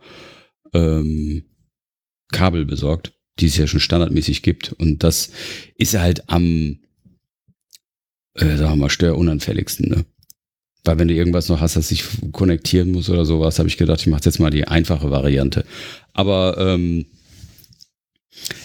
ähm, 0.74 1.44
Kabel 2.32 2.66
besorgt, 2.66 3.14
die 3.40 3.48
es 3.48 3.58
ja 3.58 3.68
schon 3.68 3.80
standardmäßig 3.82 4.42
gibt. 4.42 4.74
Und 4.74 5.04
das 5.04 5.32
ist 5.78 5.98
halt 5.98 6.30
am, 6.30 6.80
äh, 8.34 8.56
sagen 8.58 8.72
wir 8.72 8.76
mal, 8.78 8.90
störunanfälligsten. 8.90 9.90
Ne? 9.90 10.06
Weil 10.86 11.00
wenn 11.00 11.08
du 11.08 11.14
irgendwas 11.14 11.50
noch 11.50 11.62
hast, 11.62 11.76
das 11.76 11.90
sich 11.90 12.04
konnektieren 12.32 12.92
muss 12.92 13.10
oder 13.10 13.26
sowas, 13.26 13.60
habe 13.60 13.68
ich 13.68 13.78
gedacht, 13.78 14.02
ich 14.02 14.08
mache 14.08 14.22
jetzt 14.24 14.40
mal 14.40 14.52
die 14.52 14.68
einfache 14.68 15.10
Variante. 15.10 15.66
Aber 16.14 16.58
ähm, 16.60 17.06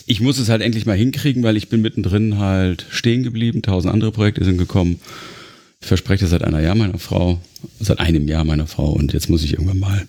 ich 0.06 0.20
muss 0.20 0.38
es 0.38 0.48
halt 0.48 0.62
endlich 0.62 0.86
mal 0.86 0.97
hinkriegen, 0.97 1.42
weil 1.42 1.56
ich 1.56 1.68
bin 1.68 1.80
mittendrin 1.80 2.38
halt 2.38 2.86
stehen 2.90 3.22
geblieben. 3.22 3.62
Tausend 3.62 3.92
andere 3.92 4.12
Projekte 4.12 4.44
sind 4.44 4.59
gekommen. 4.59 5.01
Ich 5.80 5.86
verspreche 5.86 6.24
das 6.24 6.30
seit 6.30 6.44
einer 6.44 6.60
Jahr 6.60 6.74
meiner 6.74 6.98
Frau, 6.98 7.40
seit 7.80 8.01
einem 8.01 8.28
Jahr 8.28 8.44
meiner 8.44 8.66
Frau 8.66 8.92
und 8.92 9.14
jetzt 9.14 9.30
muss 9.30 9.42
ich 9.42 9.55
irgendwann 9.55 9.78
mal 9.78 10.06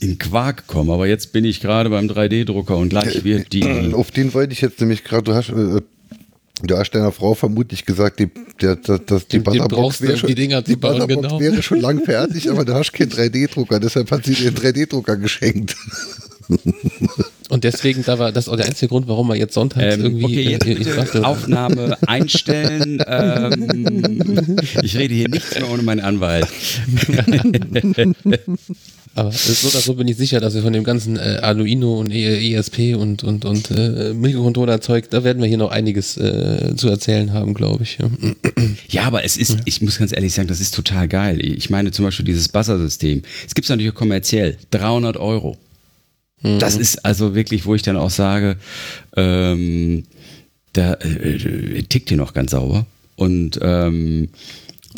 in 0.00 0.18
Quark 0.18 0.66
kommen. 0.66 0.90
Aber 0.90 1.06
jetzt 1.06 1.32
bin 1.32 1.44
ich 1.44 1.60
gerade 1.60 1.90
beim 1.90 2.08
3D-Drucker 2.08 2.76
und 2.76 2.88
gleich 2.88 3.22
wird 3.24 3.52
die. 3.52 3.94
Auf 3.94 4.10
den 4.10 4.34
wollte 4.34 4.52
ich 4.52 4.60
jetzt 4.60 4.80
nämlich 4.80 5.04
gerade, 5.04 5.22
du 5.22 5.34
hast, 5.34 5.52
du 6.62 6.76
hast 6.76 6.90
deiner 6.90 7.12
Frau 7.12 7.34
vermutlich 7.34 7.84
gesagt, 7.84 8.18
die, 8.20 8.28
der, 8.60 8.76
das, 8.76 9.00
das, 9.06 9.26
die 9.28 9.38
Butterbox, 9.38 10.00
wäre 10.00 10.16
schon, 10.16 10.28
die 10.28 10.34
Dinger 10.34 10.62
die 10.62 10.76
bauen, 10.76 11.06
genau. 11.06 11.40
wäre 11.40 11.62
schon 11.62 11.80
lang 11.80 12.04
fertig, 12.04 12.50
aber 12.50 12.64
du 12.64 12.74
hast 12.74 12.92
keinen 12.92 13.10
3D-Drucker, 13.10 13.80
deshalb 13.80 14.10
hat 14.10 14.24
sie 14.24 14.34
dir 14.34 14.48
einen 14.48 14.56
3D-Drucker 14.56 15.16
geschenkt. 15.16 15.76
Und 17.48 17.62
deswegen, 17.64 18.04
da 18.04 18.18
war 18.18 18.32
das 18.32 18.48
auch 18.48 18.56
der 18.56 18.66
einzige 18.66 18.88
Grund, 18.88 19.06
warum 19.06 19.28
wir 19.28 19.36
jetzt 19.36 19.54
sonntags 19.54 19.94
Ähm, 19.96 20.02
irgendwie. 20.02 20.24
okay, 20.24 20.42
jetzt 20.50 20.66
äh, 20.66 20.96
dachte, 20.96 21.24
Aufnahme 21.24 21.96
einstellen. 22.06 23.02
ähm, 23.06 24.56
ich 24.82 24.96
rede 24.96 25.14
hier 25.14 25.28
nichts 25.28 25.54
mehr 25.54 25.70
ohne 25.70 25.82
meinen 25.82 26.00
Anwalt. 26.00 26.48
aber 29.16 29.32
so 29.32 29.68
oder 29.68 29.80
so 29.80 29.94
bin 29.94 30.06
ich 30.08 30.16
sicher, 30.16 30.40
dass 30.40 30.54
wir 30.54 30.62
von 30.62 30.72
dem 30.72 30.84
ganzen 30.84 31.16
äh, 31.16 31.38
Arduino 31.42 31.98
und 31.98 32.10
E- 32.12 32.54
ESP 32.54 32.94
und, 32.96 33.24
und, 33.24 33.44
und 33.44 33.70
äh, 33.70 34.12
Mikrocontroller-Zeug, 34.12 35.10
da 35.10 35.24
werden 35.24 35.40
wir 35.42 35.48
hier 35.48 35.58
noch 35.58 35.70
einiges 35.70 36.16
äh, 36.16 36.74
zu 36.76 36.88
erzählen 36.88 37.32
haben, 37.32 37.54
glaube 37.54 37.82
ich. 37.82 37.98
Ja. 37.98 38.10
Ja, 38.88 39.02
aber 39.04 39.24
es 39.24 39.36
ist, 39.36 39.58
ich 39.64 39.82
muss 39.82 39.98
ganz 39.98 40.12
ehrlich 40.12 40.32
sagen, 40.34 40.48
das 40.48 40.60
ist 40.60 40.74
total 40.74 41.08
geil. 41.08 41.40
Ich 41.40 41.70
meine 41.70 41.90
zum 41.90 42.04
Beispiel 42.04 42.24
dieses 42.24 42.48
Buzzer-System. 42.48 43.22
Es 43.46 43.54
gibt 43.54 43.64
es 43.64 43.68
natürlich 43.70 43.90
auch 43.92 43.96
kommerziell. 43.96 44.56
300 44.70 45.16
Euro. 45.16 45.56
Das 46.42 46.76
ist 46.76 47.04
also 47.04 47.34
wirklich, 47.34 47.64
wo 47.64 47.74
ich 47.74 47.82
dann 47.82 47.96
auch 47.96 48.10
sage, 48.10 48.56
ähm, 49.16 50.04
da 50.74 50.94
äh, 50.94 51.82
tickt 51.82 52.10
hier 52.10 52.18
noch 52.18 52.34
ganz 52.34 52.50
sauber. 52.50 52.86
Und 53.16 53.58
ähm, 53.62 54.28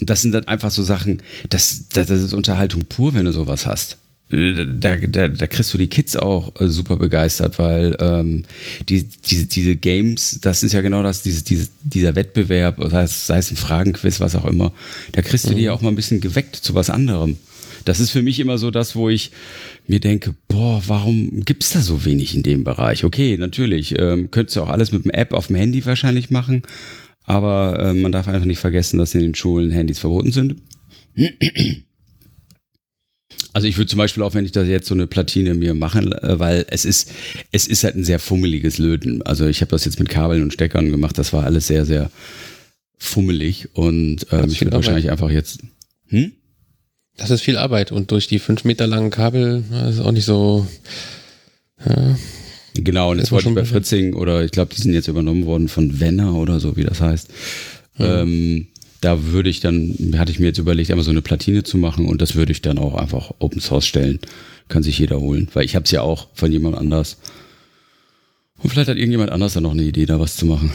das 0.00 0.22
sind 0.22 0.32
dann 0.32 0.46
einfach 0.48 0.70
so 0.70 0.82
Sachen, 0.82 1.22
das, 1.48 1.84
das, 1.92 2.08
das 2.08 2.20
ist 2.20 2.32
Unterhaltung 2.34 2.84
pur, 2.86 3.14
wenn 3.14 3.24
du 3.24 3.32
sowas 3.32 3.66
hast. 3.66 3.96
Da, 4.30 4.96
da, 4.96 5.28
da 5.28 5.46
kriegst 5.46 5.72
du 5.72 5.78
die 5.78 5.86
Kids 5.86 6.14
auch 6.14 6.60
äh, 6.60 6.68
super 6.68 6.96
begeistert, 6.96 7.58
weil 7.58 7.96
ähm, 7.98 8.42
die, 8.88 9.04
diese, 9.04 9.46
diese 9.46 9.76
Games, 9.76 10.40
das 10.42 10.62
ist 10.62 10.72
ja 10.72 10.82
genau 10.82 11.02
das, 11.02 11.22
diese, 11.22 11.42
diese, 11.44 11.68
dieser 11.82 12.14
Wettbewerb, 12.14 12.76
sei 12.90 13.04
es, 13.04 13.26
sei 13.26 13.38
es 13.38 13.50
ein 13.50 13.56
Fragenquiz, 13.56 14.20
was 14.20 14.36
auch 14.36 14.44
immer, 14.44 14.72
da 15.12 15.22
kriegst 15.22 15.48
du 15.48 15.54
die 15.54 15.62
ja 15.62 15.72
auch 15.72 15.80
mal 15.80 15.88
ein 15.88 15.96
bisschen 15.96 16.20
geweckt 16.20 16.56
zu 16.56 16.74
was 16.74 16.90
anderem. 16.90 17.38
Das 17.86 18.00
ist 18.00 18.10
für 18.10 18.20
mich 18.22 18.38
immer 18.38 18.58
so 18.58 18.70
das, 18.70 18.96
wo 18.96 19.08
ich 19.08 19.30
mir 19.86 20.00
denke, 20.00 20.34
boah, 20.46 20.82
warum 20.86 21.42
gibt's 21.46 21.70
da 21.70 21.80
so 21.80 22.04
wenig 22.04 22.34
in 22.34 22.42
dem 22.42 22.64
Bereich? 22.64 23.04
Okay, 23.04 23.38
natürlich, 23.38 23.98
ähm, 23.98 24.30
könntest 24.30 24.56
du 24.56 24.62
auch 24.62 24.68
alles 24.68 24.92
mit 24.92 25.04
einer 25.04 25.14
App 25.14 25.32
auf 25.32 25.46
dem 25.46 25.56
Handy 25.56 25.86
wahrscheinlich 25.86 26.28
machen, 26.28 26.62
aber 27.24 27.78
äh, 27.78 27.94
man 27.94 28.12
darf 28.12 28.28
einfach 28.28 28.44
nicht 28.44 28.58
vergessen, 28.58 28.98
dass 28.98 29.14
in 29.14 29.22
den 29.22 29.34
Schulen 29.34 29.70
Handys 29.70 30.00
verboten 30.00 30.32
sind. 30.32 30.56
Also 33.58 33.66
ich 33.66 33.76
würde 33.76 33.88
zum 33.90 33.98
Beispiel 33.98 34.22
auch, 34.22 34.34
wenn 34.34 34.44
ich 34.44 34.52
da 34.52 34.62
jetzt 34.62 34.86
so 34.86 34.94
eine 34.94 35.08
Platine 35.08 35.52
mir 35.52 35.74
machen, 35.74 36.12
äh, 36.12 36.38
weil 36.38 36.64
es 36.70 36.84
ist, 36.84 37.10
es 37.50 37.66
ist 37.66 37.82
halt 37.82 37.96
ein 37.96 38.04
sehr 38.04 38.20
fummeliges 38.20 38.78
Löten. 38.78 39.20
Also 39.22 39.48
ich 39.48 39.62
habe 39.62 39.72
das 39.72 39.84
jetzt 39.84 39.98
mit 39.98 40.08
Kabeln 40.08 40.44
und 40.44 40.52
Steckern 40.52 40.92
gemacht, 40.92 41.18
das 41.18 41.32
war 41.32 41.42
alles 41.42 41.66
sehr, 41.66 41.84
sehr 41.84 42.08
fummelig 42.98 43.70
und 43.72 44.28
ähm, 44.30 44.44
ich 44.48 44.60
würde 44.60 44.76
wahrscheinlich 44.76 45.10
einfach 45.10 45.28
jetzt. 45.30 45.58
Hm? 46.06 46.30
Das 47.16 47.30
ist 47.30 47.40
viel 47.40 47.56
Arbeit 47.56 47.90
und 47.90 48.12
durch 48.12 48.28
die 48.28 48.38
fünf 48.38 48.62
Meter 48.62 48.86
langen 48.86 49.10
Kabel 49.10 49.64
ist 49.90 49.98
auch 49.98 50.12
nicht 50.12 50.24
so. 50.24 50.64
Ja, 51.84 52.16
Genau, 52.74 53.10
und 53.10 53.18
jetzt 53.18 53.32
wollte 53.32 53.40
ich 53.40 53.44
schon 53.46 53.54
bei. 53.56 53.64
Fritzing 53.64 54.14
oder 54.14 54.44
ich 54.44 54.52
glaube, 54.52 54.72
die 54.72 54.80
sind 54.80 54.94
jetzt 54.94 55.08
übernommen 55.08 55.46
worden 55.46 55.66
von 55.66 55.98
Wenner 55.98 56.34
oder 56.34 56.60
so, 56.60 56.76
wie 56.76 56.84
das 56.84 57.00
heißt. 57.00 57.28
Ähm, 57.98 58.68
da 59.00 59.24
würde 59.24 59.48
ich 59.50 59.60
dann, 59.60 60.14
hatte 60.16 60.32
ich 60.32 60.38
mir 60.38 60.46
jetzt 60.46 60.58
überlegt, 60.58 60.90
einmal 60.90 61.04
so 61.04 61.10
eine 61.10 61.22
Platine 61.22 61.62
zu 61.62 61.76
machen 61.76 62.06
und 62.06 62.20
das 62.20 62.34
würde 62.34 62.52
ich 62.52 62.62
dann 62.62 62.78
auch 62.78 62.94
einfach 62.94 63.32
Open 63.38 63.60
Source 63.60 63.86
stellen. 63.86 64.18
Kann 64.68 64.82
sich 64.82 64.98
jeder 64.98 65.20
holen, 65.20 65.48
weil 65.54 65.64
ich 65.64 65.76
habe 65.76 65.84
es 65.84 65.90
ja 65.90 66.02
auch 66.02 66.28
von 66.34 66.52
jemand 66.52 66.76
anders. 66.76 67.18
Und 68.62 68.70
vielleicht 68.70 68.88
hat 68.88 68.96
irgendjemand 68.96 69.30
anders 69.30 69.54
dann 69.54 69.62
noch 69.62 69.70
eine 69.70 69.82
Idee, 69.82 70.04
da 70.04 70.18
was 70.18 70.36
zu 70.36 70.46
machen. 70.46 70.72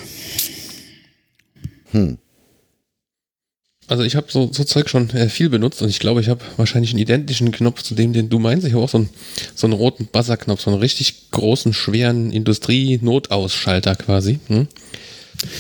Also 3.88 4.04
ich 4.04 4.16
habe 4.16 4.28
so, 4.30 4.50
so 4.52 4.64
Zeug 4.64 4.90
schon 4.90 5.10
äh, 5.10 5.28
viel 5.28 5.50
benutzt 5.50 5.82
und 5.82 5.90
ich 5.90 6.00
glaube, 6.00 6.22
ich 6.22 6.30
habe 6.30 6.42
wahrscheinlich 6.56 6.92
einen 6.92 7.02
identischen 7.02 7.52
Knopf 7.52 7.84
zu 7.84 7.96
dem, 7.96 8.14
den 8.14 8.30
du 8.30 8.40
meinst. 8.40 8.66
Ich 8.66 8.74
habe 8.74 8.84
auch 8.84 8.90
so 8.90 9.00
einen, 9.00 9.10
so 9.54 9.68
einen 9.68 9.74
roten 9.74 10.08
Buzzerknopf, 10.08 10.62
so 10.62 10.72
einen 10.72 10.80
richtig 10.80 11.32
großen, 11.32 11.74
schweren 11.74 12.32
Industrie-Notausschalter 12.32 13.96
quasi. 13.96 14.40
Hm? 14.48 14.68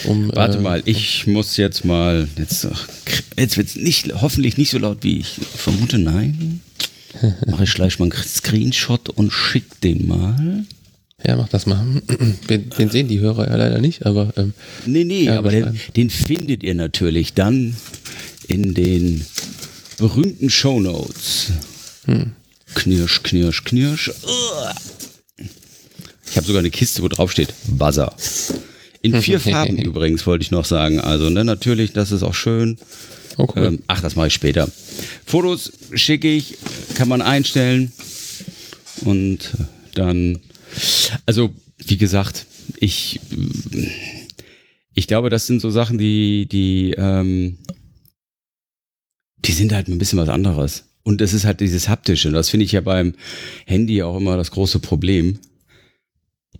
Um, 0.05 0.31
Warte 0.35 0.57
äh, 0.57 0.61
mal, 0.61 0.81
ich 0.85 1.27
muss 1.27 1.57
jetzt 1.57 1.85
mal, 1.85 2.27
jetzt, 2.37 2.67
jetzt 3.37 3.57
wird 3.57 3.67
es 3.67 3.75
nicht, 3.75 4.13
hoffentlich 4.21 4.57
nicht 4.57 4.71
so 4.71 4.77
laut, 4.77 4.99
wie 5.01 5.19
ich 5.19 5.39
vermute, 5.55 5.97
nein. 5.97 6.61
Mache 7.45 7.65
ich 7.65 7.73
gleich 7.73 7.99
mal 7.99 8.11
einen 8.11 8.23
Screenshot 8.23 9.09
und 9.09 9.31
schick 9.31 9.81
den 9.81 10.07
mal. 10.07 10.65
Ja, 11.25 11.37
mach 11.37 11.47
das 11.47 11.65
mal. 11.65 11.85
Den, 12.49 12.69
den 12.69 12.89
sehen 12.89 13.07
die 13.07 13.19
Hörer 13.19 13.47
ja 13.47 13.55
leider 13.55 13.79
nicht, 13.79 14.05
aber 14.05 14.33
ähm, 14.35 14.53
Nee, 14.85 15.05
nee, 15.05 15.23
Ja, 15.23 15.37
aber 15.37 15.51
den, 15.51 15.79
den 15.95 16.09
findet 16.09 16.63
ihr 16.63 16.75
natürlich 16.75 17.33
dann 17.33 17.77
in 18.47 18.73
den 18.73 19.25
berühmten 19.97 20.49
Shownotes. 20.49 21.51
Knirsch, 22.75 23.23
knirsch, 23.23 23.63
knirsch. 23.63 24.09
Uah. 24.09 24.75
Ich 26.29 26.35
habe 26.35 26.45
sogar 26.45 26.59
eine 26.59 26.71
Kiste, 26.71 27.03
wo 27.03 27.07
drauf 27.07 27.31
steht 27.31 27.53
Buzzer. 27.67 28.13
In 29.03 29.13
vier 29.21 29.39
Farben 29.39 29.77
übrigens, 29.77 30.25
wollte 30.25 30.43
ich 30.43 30.49
noch 30.49 30.65
sagen. 30.65 30.99
Also, 30.99 31.29
ne, 31.29 31.43
natürlich, 31.43 31.93
das 31.93 32.11
ist 32.11 32.23
auch 32.23 32.33
schön. 32.33 32.79
oh 33.37 33.47
cool. 33.55 33.65
Ähm, 33.65 33.83
ach, 33.85 34.01
das 34.01 34.15
mache 34.15 34.27
ich 34.27 34.33
später. 34.33 34.67
Fotos 35.25 35.71
schicke 35.93 36.33
ich, 36.33 36.57
kann 36.95 37.07
man 37.07 37.21
einstellen. 37.21 37.91
Und 39.01 39.51
dann, 39.93 40.39
also, 41.25 41.53
wie 41.85 41.97
gesagt, 41.97 42.47
ich, 42.77 43.19
ich 44.95 45.07
glaube, 45.07 45.29
das 45.29 45.47
sind 45.47 45.61
so 45.61 45.69
Sachen, 45.69 45.97
die, 45.97 46.47
die, 46.49 46.95
ähm, 46.97 47.57
die 49.45 49.51
sind 49.51 49.73
halt 49.73 49.89
ein 49.89 49.97
bisschen 49.97 50.19
was 50.19 50.29
anderes. 50.29 50.85
Und 51.03 51.19
das 51.19 51.33
ist 51.33 51.43
halt 51.43 51.59
dieses 51.59 51.89
Haptische. 51.89 52.29
Und 52.29 52.35
das 52.35 52.49
finde 52.49 52.65
ich 52.65 52.71
ja 52.71 52.79
beim 52.79 53.15
Handy 53.65 54.01
auch 54.01 54.15
immer 54.15 54.37
das 54.37 54.51
große 54.51 54.79
Problem. 54.79 55.39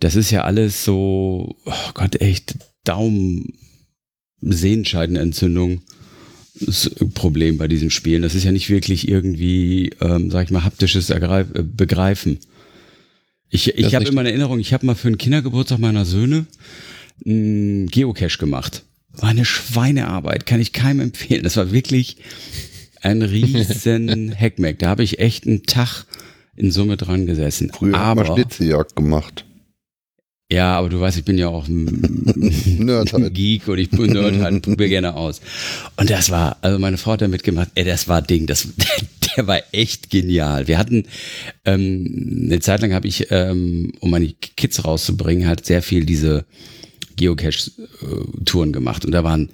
Das 0.04 0.16
ist 0.16 0.30
ja 0.30 0.44
alles 0.44 0.84
so, 0.84 1.56
oh 1.64 1.90
Gott, 1.94 2.20
echt, 2.20 2.56
Daumen, 2.84 3.54
Sehenscheidenentzündung 4.42 5.80
das 6.60 6.90
Problem 7.14 7.56
bei 7.56 7.68
diesen 7.68 7.90
Spielen. 7.90 8.20
Das 8.20 8.34
ist 8.34 8.44
ja 8.44 8.52
nicht 8.52 8.68
wirklich 8.68 9.08
irgendwie, 9.08 9.92
ähm, 10.02 10.30
sag 10.30 10.44
ich 10.44 10.50
mal, 10.50 10.62
haptisches 10.62 11.08
Ergreif 11.08 11.46
äh, 11.54 11.62
Begreifen. 11.62 12.38
Ich, 13.48 13.78
ich 13.78 13.94
habe 13.94 14.04
immer 14.04 14.20
in 14.20 14.26
Erinnerung, 14.26 14.60
ich 14.60 14.74
habe 14.74 14.84
mal 14.84 14.94
für 14.94 15.08
den 15.08 15.16
Kindergeburtstag 15.16 15.78
meiner 15.78 16.04
Söhne 16.04 16.44
einen 17.24 17.86
Geocache 17.86 18.36
gemacht. 18.36 18.82
War 19.12 19.30
eine 19.30 19.46
Schweinearbeit, 19.46 20.44
kann 20.44 20.60
ich 20.60 20.74
keinem 20.74 21.00
empfehlen. 21.00 21.44
Das 21.44 21.56
war 21.56 21.72
wirklich 21.72 22.18
ein 23.00 23.22
riesen 23.22 24.34
Hackmack. 24.38 24.80
Da 24.80 24.90
habe 24.90 25.02
ich 25.02 25.18
echt 25.18 25.46
einen 25.46 25.62
Tag 25.62 26.04
in 26.56 26.70
Summe 26.70 26.98
dran 26.98 27.24
gesessen. 27.24 27.72
Früher 27.72 27.98
haben 27.98 28.20
wir 28.20 28.26
aber, 28.26 28.34
Schnitzeljagd 28.34 28.96
gemacht. 28.96 29.46
Ja, 30.54 30.78
aber 30.78 30.88
du 30.88 31.00
weißt, 31.00 31.18
ich 31.18 31.24
bin 31.24 31.36
ja 31.36 31.48
auch 31.48 31.66
ein 31.66 31.84
Nerd 32.78 33.12
halt. 33.12 33.34
Geek 33.34 33.66
und 33.66 33.78
ich 33.78 33.90
bin 33.90 34.12
Nerd 34.12 34.38
halt, 34.38 34.62
probiere 34.62 34.88
gerne 34.88 35.16
aus. 35.16 35.40
Und 35.96 36.08
das 36.10 36.30
war, 36.30 36.58
also 36.60 36.78
meine 36.78 36.96
Frau 36.96 37.12
hat 37.12 37.22
da 37.22 37.28
mitgemacht, 37.28 37.70
ey, 37.74 37.84
das 37.84 38.06
war 38.06 38.22
Ding, 38.22 38.46
das, 38.46 38.68
der 39.36 39.48
war 39.48 39.60
echt 39.72 40.10
genial. 40.10 40.68
Wir 40.68 40.78
hatten, 40.78 41.06
ähm, 41.64 42.44
eine 42.46 42.60
Zeit 42.60 42.82
lang 42.82 42.94
habe 42.94 43.08
ich, 43.08 43.32
ähm, 43.32 43.92
um 43.98 44.10
meine 44.10 44.32
Kids 44.56 44.84
rauszubringen, 44.84 45.48
halt 45.48 45.66
sehr 45.66 45.82
viel 45.82 46.06
diese 46.06 46.44
Geocache-Touren 47.16 48.72
gemacht 48.72 49.04
und 49.04 49.10
da 49.12 49.24
waren 49.24 49.50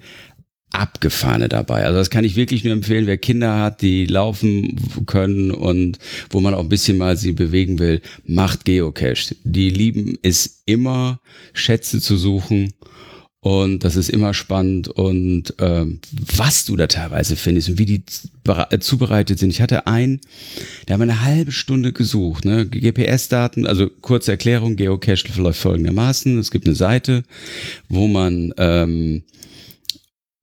abgefahrene 0.71 1.49
dabei. 1.49 1.85
Also 1.85 1.99
das 1.99 2.09
kann 2.09 2.23
ich 2.23 2.35
wirklich 2.35 2.63
nur 2.63 2.73
empfehlen, 2.73 3.07
wer 3.07 3.17
Kinder 3.17 3.59
hat, 3.59 3.81
die 3.81 4.05
laufen 4.05 5.05
können 5.05 5.51
und 5.51 5.99
wo 6.29 6.39
man 6.39 6.53
auch 6.53 6.61
ein 6.61 6.69
bisschen 6.69 6.97
mal 6.97 7.17
sie 7.17 7.33
bewegen 7.33 7.79
will, 7.79 8.01
macht 8.25 8.65
Geocache. 8.65 9.35
Die 9.43 9.69
lieben 9.69 10.17
es 10.21 10.63
immer, 10.65 11.19
Schätze 11.53 11.99
zu 11.99 12.17
suchen 12.17 12.73
Und 13.43 13.83
das 13.83 13.95
ist 13.95 14.11
immer 14.11 14.35
spannend 14.35 14.87
und 14.87 15.55
ähm, 15.57 15.99
was 16.11 16.65
du 16.65 16.75
da 16.75 16.85
teilweise 16.85 17.35
findest 17.35 17.69
und 17.69 17.79
wie 17.79 17.87
die 17.87 18.03
äh, 18.47 18.77
zubereitet 18.77 19.39
sind. 19.39 19.49
Ich 19.49 19.61
hatte 19.61 19.87
einen, 19.87 20.21
der 20.87 20.93
haben 20.93 21.01
eine 21.01 21.23
halbe 21.23 21.51
Stunde 21.51 21.91
gesucht. 21.91 22.45
Ne? 22.45 22.67
GPS-Daten, 22.67 23.65
also 23.65 23.89
kurze 23.89 24.29
Erklärung, 24.29 24.75
Geocache 24.75 25.31
verläuft 25.31 25.59
folgendermaßen. 25.59 26.37
Es 26.37 26.51
gibt 26.51 26.67
eine 26.67 26.75
Seite, 26.75 27.23
wo 27.89 28.07
man 28.07 28.53
ähm, 28.57 29.23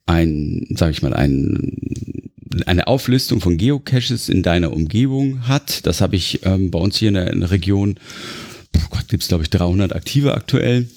ein, 0.08 0.66
sag 0.70 0.90
ich 0.90 1.02
mal, 1.02 1.14
ein 1.14 1.88
eine 2.66 2.86
Auflistung 2.86 3.40
von 3.40 3.56
Geocaches 3.56 4.28
in 4.28 4.42
deiner 4.42 4.72
Umgebung 4.72 5.46
hat. 5.46 5.86
Das 5.86 6.00
habe 6.00 6.16
ich 6.16 6.44
ähm, 6.44 6.70
bei 6.70 6.78
uns 6.78 6.96
hier 6.96 7.08
in 7.08 7.14
der, 7.14 7.30
in 7.32 7.40
der 7.40 7.50
Region, 7.50 7.98
oh 8.76 8.88
Gott, 8.90 9.08
gibt 9.08 9.22
es 9.22 9.28
glaube 9.28 9.44
ich 9.44 9.50
300 9.50 9.94
aktive 9.94 10.34
aktuell. 10.34 10.88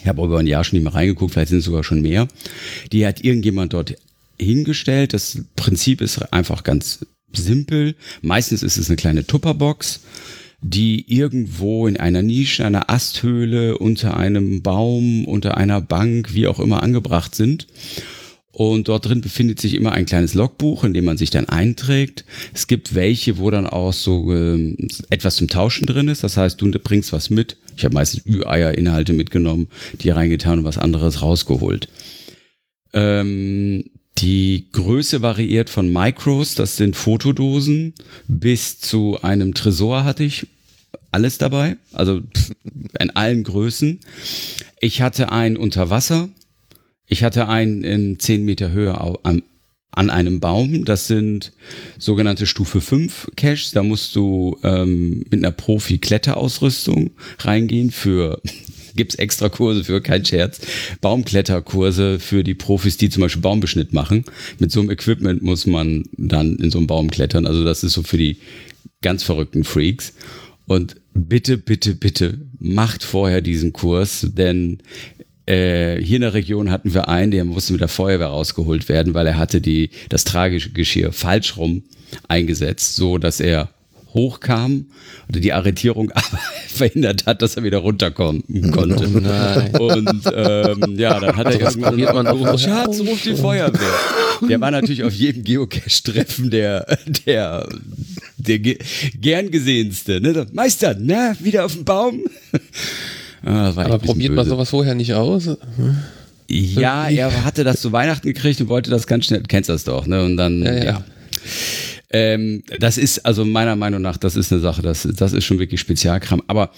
Ich 0.00 0.06
habe 0.06 0.24
über 0.24 0.38
ein 0.38 0.46
Jahr 0.46 0.64
schon 0.64 0.78
nicht 0.78 0.84
mehr 0.84 0.94
reingeguckt, 0.94 1.32
vielleicht 1.32 1.50
sind 1.50 1.58
es 1.58 1.64
sogar 1.64 1.84
schon 1.84 2.02
mehr. 2.02 2.26
Die 2.92 3.06
hat 3.06 3.22
irgendjemand 3.22 3.72
dort 3.72 3.94
hingestellt. 4.38 5.12
Das 5.12 5.38
Prinzip 5.54 6.00
ist 6.00 6.32
einfach 6.32 6.64
ganz 6.64 7.06
simpel. 7.32 7.94
Meistens 8.22 8.62
ist 8.62 8.76
es 8.76 8.88
eine 8.88 8.96
kleine 8.96 9.26
Tupperbox, 9.26 10.00
die 10.70 11.04
irgendwo 11.12 11.86
in 11.86 11.96
einer 11.96 12.22
Nische, 12.22 12.64
einer 12.64 12.90
Asthöhle, 12.90 13.78
unter 13.78 14.16
einem 14.16 14.62
Baum, 14.62 15.24
unter 15.24 15.56
einer 15.56 15.80
Bank, 15.80 16.34
wie 16.34 16.46
auch 16.46 16.58
immer 16.58 16.82
angebracht 16.82 17.34
sind. 17.34 17.68
Und 18.50 18.88
dort 18.88 19.06
drin 19.06 19.20
befindet 19.20 19.60
sich 19.60 19.74
immer 19.74 19.92
ein 19.92 20.06
kleines 20.06 20.34
Logbuch, 20.34 20.82
in 20.82 20.94
dem 20.94 21.04
man 21.04 21.18
sich 21.18 21.30
dann 21.30 21.48
einträgt. 21.48 22.24
Es 22.54 22.66
gibt 22.66 22.94
welche, 22.94 23.38
wo 23.38 23.50
dann 23.50 23.66
auch 23.66 23.92
so 23.92 24.32
äh, 24.32 24.76
etwas 25.10 25.36
zum 25.36 25.48
Tauschen 25.48 25.86
drin 25.86 26.08
ist. 26.08 26.24
Das 26.24 26.36
heißt, 26.36 26.60
du 26.60 26.70
bringst 26.70 27.12
was 27.12 27.28
mit. 27.28 27.58
Ich 27.76 27.84
habe 27.84 27.94
meistens 27.94 28.24
Ü-Eier-Inhalte 28.26 29.12
mitgenommen, 29.12 29.68
die 30.00 30.10
reingetan 30.10 30.60
und 30.60 30.64
was 30.64 30.78
anderes 30.78 31.20
rausgeholt. 31.20 31.88
Ähm, 32.94 33.84
die 34.18 34.68
Größe 34.72 35.20
variiert 35.20 35.68
von 35.68 35.92
Micros, 35.92 36.54
das 36.54 36.78
sind 36.78 36.96
Fotodosen, 36.96 37.92
bis 38.26 38.80
zu 38.80 39.18
einem 39.20 39.52
Tresor 39.52 40.04
hatte 40.04 40.24
ich 40.24 40.46
alles 41.10 41.38
dabei, 41.38 41.76
also 41.92 42.20
in 42.98 43.10
allen 43.10 43.44
Größen. 43.44 44.00
Ich 44.80 45.02
hatte 45.02 45.32
ein 45.32 45.56
Unter 45.56 45.90
ich 47.08 47.22
hatte 47.22 47.48
einen 47.48 47.84
in 47.84 48.18
10 48.18 48.44
Meter 48.44 48.72
Höhe 48.72 49.00
an, 49.24 49.42
an 49.92 50.10
einem 50.10 50.40
Baum. 50.40 50.84
Das 50.84 51.06
sind 51.06 51.52
sogenannte 51.98 52.46
Stufe 52.46 52.80
5 52.80 53.30
Caches. 53.36 53.70
Da 53.70 53.82
musst 53.82 54.16
du 54.16 54.58
ähm, 54.62 55.24
mit 55.30 55.34
einer 55.34 55.52
Profi-Kletterausrüstung 55.52 57.10
reingehen 57.38 57.90
für 57.90 58.40
gibt's 58.96 59.14
extra 59.16 59.48
Kurse 59.48 59.84
für, 59.84 60.00
kein 60.00 60.24
Scherz. 60.24 60.60
Baumkletterkurse 61.00 62.18
für 62.18 62.42
die 62.42 62.54
Profis, 62.54 62.96
die 62.96 63.10
zum 63.10 63.20
Beispiel 63.20 63.42
Baumbeschnitt 63.42 63.92
machen. 63.92 64.24
Mit 64.58 64.72
so 64.72 64.80
einem 64.80 64.90
Equipment 64.90 65.42
muss 65.42 65.66
man 65.66 66.04
dann 66.16 66.56
in 66.56 66.70
so 66.70 66.78
einem 66.78 66.86
Baum 66.86 67.10
klettern. 67.10 67.46
Also 67.46 67.62
das 67.62 67.84
ist 67.84 67.92
so 67.92 68.02
für 68.02 68.16
die 68.16 68.38
ganz 69.02 69.22
verrückten 69.22 69.64
Freaks. 69.64 70.14
Und 70.66 70.96
bitte, 71.14 71.58
bitte, 71.58 71.94
bitte 71.94 72.40
macht 72.58 73.04
vorher 73.04 73.40
diesen 73.40 73.72
Kurs, 73.72 74.26
denn 74.32 74.78
äh, 75.46 76.00
hier 76.02 76.16
in 76.16 76.22
der 76.22 76.34
Region 76.34 76.70
hatten 76.70 76.92
wir 76.92 77.08
einen, 77.08 77.30
der 77.30 77.44
musste 77.44 77.72
mit 77.72 77.80
der 77.80 77.88
Feuerwehr 77.88 78.28
rausgeholt 78.28 78.88
werden, 78.88 79.14
weil 79.14 79.26
er 79.26 79.38
hatte 79.38 79.60
die, 79.60 79.90
das 80.08 80.24
tragische 80.24 80.72
Geschirr 80.72 81.12
falsch 81.12 81.56
rum 81.56 81.84
eingesetzt, 82.28 82.96
so 82.96 83.18
dass 83.18 83.40
er 83.40 83.70
hochkam 84.16 84.86
oder 85.28 85.40
die 85.40 85.52
Arretierung 85.52 86.10
verhindert 86.68 87.26
hat, 87.26 87.42
dass 87.42 87.56
er 87.56 87.62
wieder 87.62 87.78
runterkommen 87.78 88.42
konnte. 88.72 89.08
Oh 89.78 89.92
und 89.92 90.22
ähm, 90.34 90.98
ja, 90.98 91.20
dann 91.20 91.36
hat 91.36 91.46
er 91.46 91.60
irgendwann 91.60 92.24
man 92.24 92.26
auch, 92.26 92.58
Schatz, 92.58 93.00
ruf 93.00 93.22
die 93.22 93.36
Feuerwehr. 93.36 94.48
Der 94.48 94.60
war 94.60 94.70
natürlich 94.70 95.04
auf 95.04 95.12
jedem 95.12 95.44
Geocache-Treffen 95.44 96.50
der, 96.50 96.98
der, 97.26 97.68
der 98.36 98.58
gern 98.58 99.50
gesehenste. 99.50 100.20
Ne? 100.20 100.46
Meister, 100.52 100.96
na, 100.98 101.36
wieder 101.40 101.64
auf 101.64 101.74
dem 101.74 101.84
Baum? 101.84 102.24
Ah, 103.44 103.68
Aber 103.76 103.98
probiert 103.98 104.32
man 104.32 104.46
sowas 104.46 104.70
vorher 104.70 104.94
nicht 104.94 105.14
aus? 105.14 105.48
Ja, 106.48 107.08
er 107.08 107.44
hatte 107.44 107.64
das 107.64 107.80
zu 107.80 107.92
Weihnachten 107.92 108.28
gekriegt 108.28 108.60
und 108.60 108.68
wollte 108.68 108.90
das 108.90 109.06
ganz 109.06 109.26
schnell, 109.26 109.40
du 109.40 109.46
kennst 109.48 109.68
das 109.68 109.84
doch, 109.84 110.06
ne? 110.06 110.24
Und 110.24 110.36
dann, 110.36 110.62
ja. 110.62 110.74
ja. 110.74 110.84
ja. 110.84 111.04
Ähm, 112.10 112.62
das 112.78 112.98
ist 112.98 113.26
also 113.26 113.44
meiner 113.44 113.76
Meinung 113.76 114.02
nach, 114.02 114.16
das 114.16 114.36
ist 114.36 114.52
eine 114.52 114.60
Sache, 114.60 114.82
das, 114.82 115.08
das 115.16 115.32
ist 115.32 115.44
schon 115.44 115.58
wirklich 115.58 115.80
Spezialkram. 115.80 116.42
Aber 116.46 116.70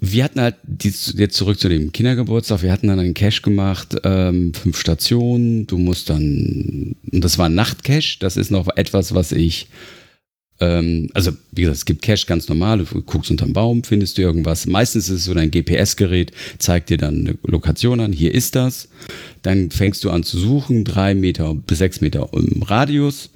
wir 0.00 0.24
hatten 0.24 0.40
halt, 0.40 0.56
die, 0.64 0.92
jetzt 1.16 1.36
zurück 1.36 1.58
zu 1.58 1.68
dem 1.68 1.92
Kindergeburtstag, 1.92 2.62
wir 2.62 2.72
hatten 2.72 2.88
dann 2.88 2.98
einen 2.98 3.14
Cash 3.14 3.42
gemacht, 3.42 3.96
ähm, 4.04 4.52
fünf 4.52 4.78
Stationen, 4.78 5.66
du 5.66 5.78
musst 5.78 6.10
dann, 6.10 6.96
und 7.10 7.24
das 7.24 7.38
war 7.38 7.46
ein 7.46 7.54
Nachtcash, 7.54 8.18
das 8.18 8.36
ist 8.36 8.50
noch 8.50 8.68
etwas, 8.76 9.14
was 9.14 9.32
ich 9.32 9.68
ähm, 10.60 11.10
also, 11.14 11.32
wie 11.50 11.62
gesagt, 11.62 11.78
es 11.78 11.84
gibt 11.84 12.02
Cache 12.02 12.26
ganz 12.26 12.48
normal, 12.48 12.78
du 12.78 13.02
guckst 13.02 13.30
unterm 13.30 13.52
Baum, 13.52 13.82
findest 13.82 14.18
du 14.18 14.22
irgendwas. 14.22 14.66
Meistens 14.66 15.08
ist 15.08 15.18
es 15.18 15.24
so 15.24 15.34
dein 15.34 15.50
GPS-Gerät, 15.50 16.30
zeigt 16.58 16.90
dir 16.90 16.96
dann 16.96 17.20
eine 17.20 17.38
Lokation 17.42 18.00
an, 18.00 18.12
hier 18.12 18.32
ist 18.32 18.54
das. 18.54 18.88
Dann 19.42 19.70
fängst 19.70 20.04
du 20.04 20.10
an 20.10 20.22
zu 20.22 20.38
suchen, 20.38 20.84
drei 20.84 21.14
Meter 21.14 21.54
bis 21.54 21.78
sechs 21.78 22.00
Meter 22.00 22.28
im 22.32 22.62
Radius. 22.62 23.30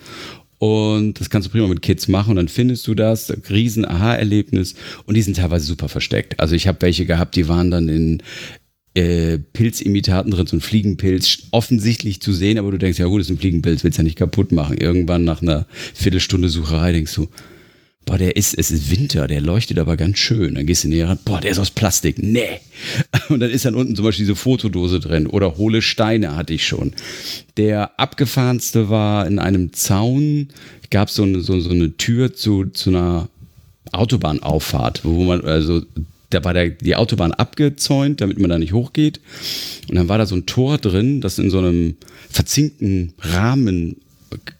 Und 0.59 1.21
das 1.21 1.31
kannst 1.31 1.49
du 1.49 1.53
prima 1.53 1.69
mit 1.69 1.83
Kids 1.83 2.09
machen 2.09 2.31
und 2.31 2.37
dann 2.37 2.49
findest 2.49 2.87
du 2.89 2.95
das, 2.95 3.33
riesen 3.49 3.85
Aha-Erlebnis 3.85 4.75
und 5.07 5.17
die 5.17 5.23
sind 5.23 5.37
teilweise 5.37 5.67
super 5.67 5.89
versteckt. 5.89 6.41
Also 6.41 6.57
ich 6.57 6.67
habe 6.67 6.83
welche 6.83 7.07
gehabt, 7.07 7.37
die 7.37 7.47
waren 7.47 7.71
dann 7.71 7.89
in 7.89 8.23
äh, 8.95 9.39
Pilzimitaten 9.39 10.33
drin, 10.33 10.47
so 10.47 10.57
ein 10.57 10.61
Fliegenpilz, 10.61 11.45
offensichtlich 11.53 12.21
zu 12.21 12.33
sehen, 12.33 12.59
aber 12.59 12.73
du 12.73 12.79
denkst, 12.79 12.99
ja 12.99 13.07
gut, 13.07 13.21
ist 13.21 13.31
ein 13.31 13.39
Fliegenpilz, 13.39 13.85
willst 13.85 13.99
ja 13.99 14.05
nicht 14.05 14.19
kaputt 14.19 14.51
machen. 14.51 14.77
Irgendwann 14.77 15.23
nach 15.23 15.43
einer 15.43 15.67
Viertelstunde 15.95 16.49
Sucherei 16.49 16.93
denkst 16.93 17.15
du, 17.15 17.29
boah, 18.09 18.17
der 18.17 18.37
ist, 18.37 18.55
es 18.55 18.71
ist 18.71 18.91
Winter, 18.91 19.29
der 19.29 19.43
leuchtet 19.43 19.79
aber 19.79 19.99
ganz 19.99 20.19
schön. 20.19 20.55
Dann 20.55 20.65
gehst 20.65 20.85
du 20.85 20.89
näher 20.89 21.11
ran, 21.11 21.19
boah, 21.27 21.43
der 21.43 21.51
ist 21.51 21.59
aus 21.59 21.71
Plastik, 21.71 22.17
nee. 22.19 22.61
Und 23.29 23.41
dann 23.41 23.51
ist 23.51 23.67
dann 23.67 23.75
unten 23.75 23.95
zum 23.95 24.05
Beispiel 24.05 24.25
diese 24.25 24.35
Fotodose 24.35 24.99
drin 24.99 25.27
oder 25.27 25.59
hohle 25.59 25.83
Steine 25.83 26.35
hatte 26.35 26.55
ich 26.55 26.67
schon. 26.67 26.95
Der 27.59 28.01
abgefahrenste 28.01 28.89
war 28.89 29.27
in 29.27 29.39
einem 29.39 29.75
Zaun, 29.75 30.49
gab 30.91 31.11
so, 31.11 31.23
eine, 31.23 31.41
so, 31.41 31.61
so 31.61 31.71
eine 31.71 31.99
Tür 31.99 32.33
zu, 32.33 32.65
zu 32.65 32.89
einer 32.91 33.29
Autobahnauffahrt, 33.93 35.05
wo 35.05 35.25
man, 35.25 35.43
also 35.43 35.83
da 36.31 36.43
war 36.45 36.55
der, 36.55 36.71
die 36.71 36.97
Autobahn 36.97 37.33
abgezäunt, 37.33 38.23
damit 38.23 38.39
man 38.39 38.49
da 38.49 38.59
nicht 38.59 38.73
hochgeht. 38.73 39.21
Und 39.91 39.97
dann 39.97 40.09
war 40.09 40.17
da 40.17 40.25
so 40.25 40.35
ein 40.35 40.47
Tor 40.47 40.79
drin, 40.79 41.21
das 41.21 41.39
in 41.39 41.51
so 41.51 41.59
einem 41.59 41.97
verzinkten 42.31 43.13
Rahmen 43.19 43.97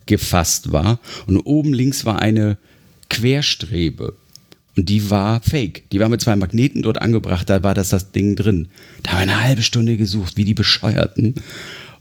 gefasst 0.05 0.71
war. 0.71 1.01
Und 1.27 1.39
oben 1.39 1.73
links 1.73 2.05
war 2.05 2.21
eine 2.21 2.59
Querstrebe. 3.09 4.15
Und 4.77 4.89
die 4.89 5.11
war 5.11 5.41
fake. 5.43 5.91
Die 5.91 5.99
war 5.99 6.09
mit 6.09 6.21
zwei 6.21 6.37
Magneten 6.37 6.83
dort 6.83 7.03
angebracht, 7.03 7.51
da 7.51 7.63
war 7.63 7.75
das 7.75 7.89
das 7.89 8.13
Ding 8.13 8.37
drin. 8.37 8.69
Da 9.03 9.11
haben 9.11 9.19
wir 9.19 9.23
eine 9.23 9.43
halbe 9.43 9.63
Stunde 9.63 9.97
gesucht, 9.97 10.37
wie 10.37 10.45
die 10.45 10.55
Bescheuerten, 10.55 11.35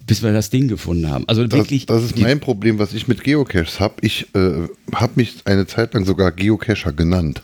bis 0.06 0.22
wir 0.22 0.32
das 0.32 0.52
Ding 0.52 0.68
gefunden 0.68 1.10
haben. 1.10 1.28
Also 1.28 1.52
wirklich. 1.52 1.88
Das, 1.88 2.04
ist 2.04 2.18
mein 2.20 2.40
Problem, 2.40 2.78
was 2.78 2.94
ich 2.94 3.08
mit 3.08 3.24
Geocaches 3.24 3.80
habe. 3.80 3.96
Ich 4.02 4.28
äh, 4.36 4.68
habe 4.94 5.14
mich 5.16 5.38
eine 5.46 5.66
Zeit 5.66 5.96
lang 5.96 6.06
sogar 6.06 6.32
Geocacher 6.32 6.94
genannt. 6.94 7.42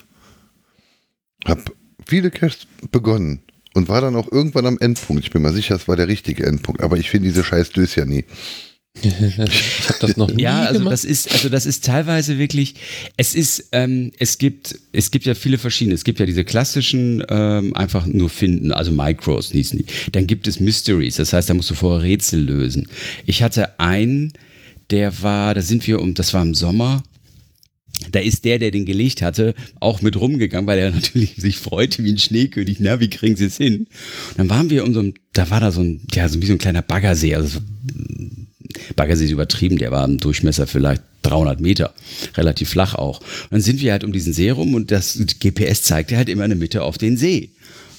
Hab 1.45 1.59
viele 2.05 2.29
Caches 2.29 2.67
begonnen 2.91 3.39
und 3.73 3.89
war 3.89 4.01
dann 4.01 4.15
auch 4.15 4.31
irgendwann 4.31 4.67
am 4.67 4.77
Endpunkt. 4.79 5.23
Ich 5.23 5.31
bin 5.31 5.41
mir 5.41 5.51
sicher, 5.51 5.75
es 5.75 5.87
war 5.87 5.95
der 5.95 6.07
richtige 6.07 6.45
Endpunkt, 6.45 6.81
aber 6.81 6.97
ich 6.97 7.09
finde 7.09 7.29
diese 7.29 7.43
scheiß 7.43 7.71
Dös 7.71 7.95
ja 7.95 8.05
nie. 8.05 8.25
Ich 9.01 9.37
habe 9.39 9.97
das 9.99 10.17
noch 10.17 10.31
nie 10.31 10.43
Ja, 10.43 10.61
also 10.63 10.79
gemacht. 10.79 10.93
das 10.93 11.03
ist, 11.03 11.31
also 11.31 11.49
das 11.49 11.65
ist 11.65 11.83
teilweise 11.83 12.37
wirklich, 12.37 12.75
es 13.17 13.33
ist, 13.35 13.69
ähm, 13.71 14.11
es 14.19 14.37
gibt, 14.37 14.77
es 14.91 15.09
gibt 15.11 15.25
ja 15.25 15.33
viele 15.35 15.57
verschiedene. 15.57 15.95
Es 15.95 16.03
gibt 16.03 16.19
ja 16.19 16.25
diese 16.25 16.43
klassischen, 16.45 17.23
ähm, 17.27 17.75
einfach 17.75 18.05
nur 18.05 18.29
finden, 18.29 18.71
also 18.71 18.91
Micros 18.91 19.51
hießen 19.51 19.79
die. 19.79 19.85
Dann 20.11 20.27
gibt 20.27 20.47
es 20.47 20.59
Mysteries, 20.59 21.15
das 21.15 21.33
heißt, 21.33 21.49
da 21.49 21.53
musst 21.53 21.69
du 21.71 21.75
vorher 21.75 22.03
Rätsel 22.03 22.41
lösen. 22.41 22.87
Ich 23.25 23.41
hatte 23.41 23.79
einen, 23.79 24.33
der 24.91 25.21
war, 25.21 25.53
da 25.55 25.61
sind 25.61 25.85
wir 25.87 25.99
um, 25.99 26.13
das 26.13 26.33
war 26.33 26.43
im 26.43 26.53
Sommer, 26.53 27.03
da 28.11 28.19
ist 28.19 28.45
der, 28.45 28.59
der 28.59 28.69
den 28.71 28.85
gelegt 28.85 29.21
hatte, 29.21 29.55
auch 29.79 30.01
mit 30.01 30.19
rumgegangen, 30.19 30.67
weil 30.67 30.77
er 30.79 30.91
natürlich 30.93 31.35
sich 31.37 31.57
freute 31.57 32.03
wie 32.03 32.11
ein 32.11 32.19
Schneekönig. 32.19 32.77
Na, 32.79 32.99
wie 32.99 33.09
kriegen 33.09 33.35
sie 33.35 33.45
es 33.45 33.57
hin? 33.57 33.87
Und 34.29 34.37
dann 34.37 34.49
waren 34.49 34.69
wir 34.69 34.83
in 34.85 34.93
so 34.93 34.99
einem, 34.99 35.13
da 35.33 35.49
war 35.49 35.59
da 35.59 35.71
so 35.71 35.81
ein, 35.81 36.01
ja, 36.13 36.29
so 36.29 36.41
wie 36.41 36.45
so 36.45 36.53
ein 36.53 36.59
kleiner 36.59 36.81
Baggersee. 36.83 37.33
Also 37.35 37.59
Baggersee 38.95 39.25
ist 39.25 39.31
übertrieben, 39.31 39.77
der 39.77 39.91
war 39.91 40.05
im 40.05 40.19
Durchmesser 40.19 40.67
vielleicht 40.67 41.01
300 41.23 41.59
Meter, 41.59 41.93
relativ 42.35 42.69
flach 42.69 42.95
auch. 42.95 43.19
Und 43.19 43.51
dann 43.51 43.61
sind 43.61 43.81
wir 43.81 43.91
halt 43.91 44.03
um 44.03 44.11
diesen 44.11 44.33
See 44.33 44.49
rum 44.49 44.73
und 44.75 44.91
das 44.91 45.19
GPS 45.39 45.83
zeigte 45.83 46.17
halt 46.17 46.29
immer 46.29 46.43
eine 46.43 46.55
Mitte 46.55 46.83
auf 46.83 46.97
den 46.97 47.17
See. 47.17 47.51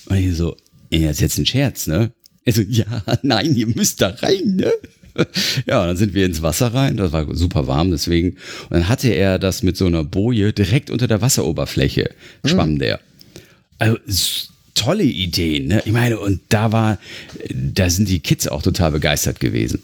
Und 0.06 0.16
ich 0.16 0.36
so, 0.36 0.56
ja, 0.90 1.10
ist 1.10 1.20
jetzt 1.20 1.38
ein 1.38 1.46
Scherz, 1.46 1.86
ne? 1.86 2.12
Er 2.44 2.52
so, 2.52 2.62
ja, 2.62 2.84
nein, 3.22 3.54
ihr 3.56 3.66
müsst 3.66 4.00
da 4.00 4.08
rein, 4.08 4.56
ne? 4.56 4.72
ja, 5.66 5.86
dann 5.86 5.96
sind 5.96 6.14
wir 6.14 6.26
ins 6.26 6.42
Wasser 6.42 6.74
rein, 6.74 6.96
das 6.96 7.12
war 7.12 7.32
super 7.34 7.66
warm, 7.66 7.90
deswegen. 7.90 8.30
Und 8.64 8.70
dann 8.70 8.88
hatte 8.88 9.08
er 9.08 9.38
das 9.38 9.62
mit 9.62 9.76
so 9.76 9.86
einer 9.86 10.04
Boje 10.04 10.52
direkt 10.52 10.90
unter 10.90 11.06
der 11.06 11.20
Wasseroberfläche, 11.20 12.10
schwamm 12.44 12.74
mhm. 12.74 12.78
der. 12.80 13.00
Also 13.78 14.48
tolle 14.74 15.04
Ideen. 15.04 15.68
Ne? 15.68 15.82
Ich 15.84 15.92
meine, 15.92 16.18
und 16.18 16.40
da 16.48 16.72
war, 16.72 16.98
da 17.50 17.88
sind 17.88 18.08
die 18.08 18.20
Kids 18.20 18.48
auch 18.48 18.62
total 18.62 18.90
begeistert 18.90 19.40
gewesen. 19.40 19.80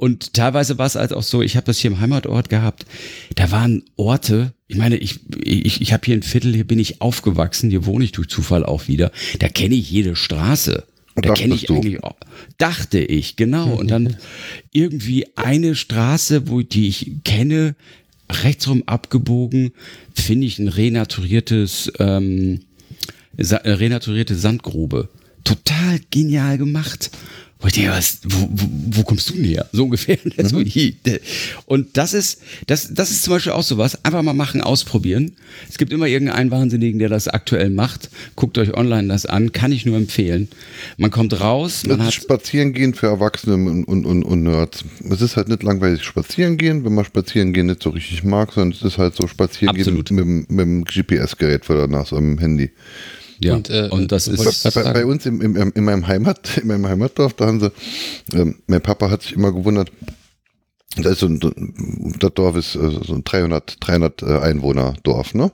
Und 0.00 0.32
teilweise 0.32 0.78
war 0.78 0.86
es 0.86 0.94
halt 0.94 1.12
auch 1.12 1.22
so, 1.22 1.42
ich 1.42 1.56
habe 1.56 1.66
das 1.66 1.78
hier 1.78 1.90
im 1.90 2.00
Heimatort 2.00 2.48
gehabt, 2.48 2.86
da 3.34 3.50
waren 3.50 3.82
Orte, 3.96 4.54
ich 4.66 4.78
meine, 4.78 4.96
ich, 4.96 5.20
ich, 5.44 5.82
ich 5.82 5.92
habe 5.92 6.06
hier 6.06 6.14
ein 6.14 6.22
Viertel, 6.22 6.54
hier 6.54 6.66
bin 6.66 6.78
ich 6.78 7.02
aufgewachsen, 7.02 7.68
hier 7.68 7.84
wohne 7.84 8.06
ich 8.06 8.12
durch 8.12 8.28
Zufall 8.28 8.64
auch 8.64 8.88
wieder, 8.88 9.12
da 9.40 9.50
kenne 9.50 9.74
ich 9.74 9.90
jede 9.90 10.16
Straße. 10.16 10.84
Und 11.16 11.26
da 11.26 11.34
kenne 11.34 11.54
ich 11.54 11.66
du. 11.66 11.74
eigentlich 11.74 12.02
auch, 12.02 12.16
dachte 12.56 12.98
ich, 12.98 13.36
genau. 13.36 13.74
Und 13.74 13.90
dann 13.90 14.16
irgendwie 14.72 15.26
eine 15.36 15.74
Straße, 15.74 16.48
wo 16.48 16.62
die 16.62 16.88
ich 16.88 17.12
kenne, 17.24 17.74
rechtsrum 18.30 18.84
abgebogen, 18.86 19.72
finde 20.14 20.46
ich 20.46 20.58
ein 20.58 20.68
renaturiertes, 20.68 21.92
ähm, 21.98 22.60
renaturierte 23.36 24.34
Sandgrube. 24.34 25.10
Total 25.44 26.00
genial 26.10 26.56
gemacht. 26.56 27.10
Wo 27.60 27.66
ich 27.66 27.74
denke, 27.74 27.90
was, 27.90 28.20
wo, 28.24 28.48
wo, 28.90 29.02
kommst 29.02 29.28
du 29.28 29.34
denn 29.34 29.44
her? 29.44 29.68
So 29.72 29.84
ungefähr. 29.84 30.18
Mhm. 30.50 31.18
Und 31.66 31.96
das 31.96 32.14
ist, 32.14 32.40
das, 32.66 32.92
das 32.92 33.10
ist 33.10 33.22
zum 33.22 33.34
Beispiel 33.34 33.52
auch 33.52 33.62
sowas. 33.62 34.04
Einfach 34.04 34.22
mal 34.22 34.32
machen, 34.32 34.60
ausprobieren. 34.60 35.32
Es 35.68 35.78
gibt 35.78 35.92
immer 35.92 36.06
irgendeinen 36.06 36.50
Wahnsinnigen, 36.50 36.98
der 36.98 37.08
das 37.08 37.28
aktuell 37.28 37.70
macht. 37.70 38.10
Guckt 38.36 38.58
euch 38.58 38.74
online 38.74 39.08
das 39.08 39.26
an. 39.26 39.52
Kann 39.52 39.72
ich 39.72 39.86
nur 39.86 39.96
empfehlen. 39.96 40.48
Man 40.96 41.10
kommt 41.10 41.38
raus. 41.40 41.84
Man 41.86 42.02
hat 42.02 42.14
spazieren 42.14 42.72
gehen 42.72 42.94
für 42.94 43.06
Erwachsene 43.06 43.54
und, 43.54 43.84
und, 43.84 44.06
und, 44.06 44.22
und 44.22 44.42
Nerds. 44.42 44.84
Es 45.08 45.20
ist 45.20 45.36
halt 45.36 45.48
nicht 45.48 45.62
langweilig 45.62 46.02
spazieren 46.02 46.56
gehen, 46.56 46.84
wenn 46.84 46.94
man 46.94 47.04
spazieren 47.04 47.52
gehen 47.52 47.66
nicht 47.66 47.82
so 47.82 47.90
richtig 47.90 48.24
mag, 48.24 48.52
sondern 48.52 48.76
es 48.76 48.82
ist 48.82 48.98
halt 48.98 49.14
so 49.14 49.26
spazieren 49.26 49.76
Absolut. 49.76 50.08
gehen 50.08 50.16
mit, 50.16 50.50
mit 50.50 50.60
dem 50.60 50.84
GPS-Gerät 50.84 51.64
für 51.64 51.76
danach, 51.76 52.06
so 52.06 52.16
am 52.16 52.38
Handy. 52.38 52.70
Ja, 53.42 53.54
und, 53.54 53.70
äh, 53.70 53.88
und 53.90 54.12
das 54.12 54.28
ist 54.28 54.74
bei, 54.74 54.92
bei, 54.92 55.06
uns 55.06 55.24
im, 55.24 55.40
im, 55.40 55.56
in, 55.56 55.84
meinem 55.84 56.06
Heimat, 56.06 56.58
in 56.62 56.68
meinem 56.68 56.86
Heimatdorf, 56.86 57.34
da 57.34 57.46
haben 57.46 57.60
sie, 57.60 57.72
ähm, 58.34 58.62
mein 58.66 58.82
Papa 58.82 59.10
hat 59.10 59.22
sich 59.22 59.32
immer 59.32 59.52
gewundert, 59.52 59.90
da 60.96 61.10
ist 61.10 61.20
so 61.20 61.26
ein, 61.26 61.40
das 62.18 62.34
Dorf 62.34 62.56
ist 62.56 62.74
äh, 62.74 62.90
so 63.02 63.14
ein 63.14 63.24
300, 63.24 63.76
300 63.80 64.22
äh, 64.22 64.38
Einwohner 64.40 64.94
Dorf, 65.02 65.34
ne? 65.34 65.52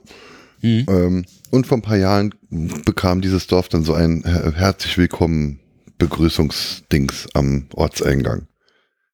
Mhm. 0.61 0.85
Ähm, 0.89 1.25
und 1.51 1.67
vor 1.67 1.77
ein 1.77 1.83
paar 1.83 1.97
Jahren 1.97 2.33
bekam 2.49 3.21
dieses 3.21 3.47
Dorf 3.47 3.69
dann 3.69 3.83
so 3.83 3.93
ein 3.93 4.23
herzlich 4.25 4.97
willkommen 4.97 5.59
Begrüßungsdings 5.97 7.27
am 7.35 7.67
Ortseingang. 7.73 8.47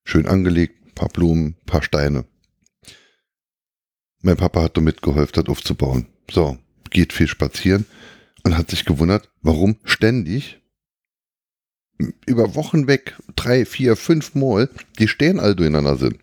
Schön 0.03 0.25
angelegt, 0.25 0.95
paar 0.95 1.09
Blumen, 1.09 1.57
paar 1.65 1.83
Steine. 1.83 2.25
Mein 4.21 4.37
Papa 4.37 4.63
hat 4.63 4.77
da 4.77 4.81
mitgeholfen, 4.81 5.33
das 5.35 5.45
aufzubauen. 5.45 6.07
So, 6.31 6.57
geht 6.89 7.13
viel 7.13 7.27
spazieren 7.27 7.85
und 8.43 8.57
hat 8.57 8.69
sich 8.69 8.85
gewundert, 8.85 9.29
warum 9.41 9.77
ständig 9.83 10.59
über 12.25 12.55
Wochen 12.55 12.87
weg 12.87 13.15
drei, 13.35 13.65
vier, 13.65 13.95
fünf 13.95 14.35
Mal 14.35 14.69
die 14.99 15.07
Stehen 15.07 15.39
all 15.39 15.55
durcheinander 15.55 15.97
sind. 15.97 16.17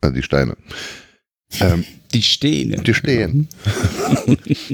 Also 0.00 0.14
die 0.14 0.22
Steine. 0.22 0.56
Ähm, 1.60 1.84
die 2.12 2.22
stehen. 2.22 2.82
Die 2.84 2.94
stehen. 2.94 3.48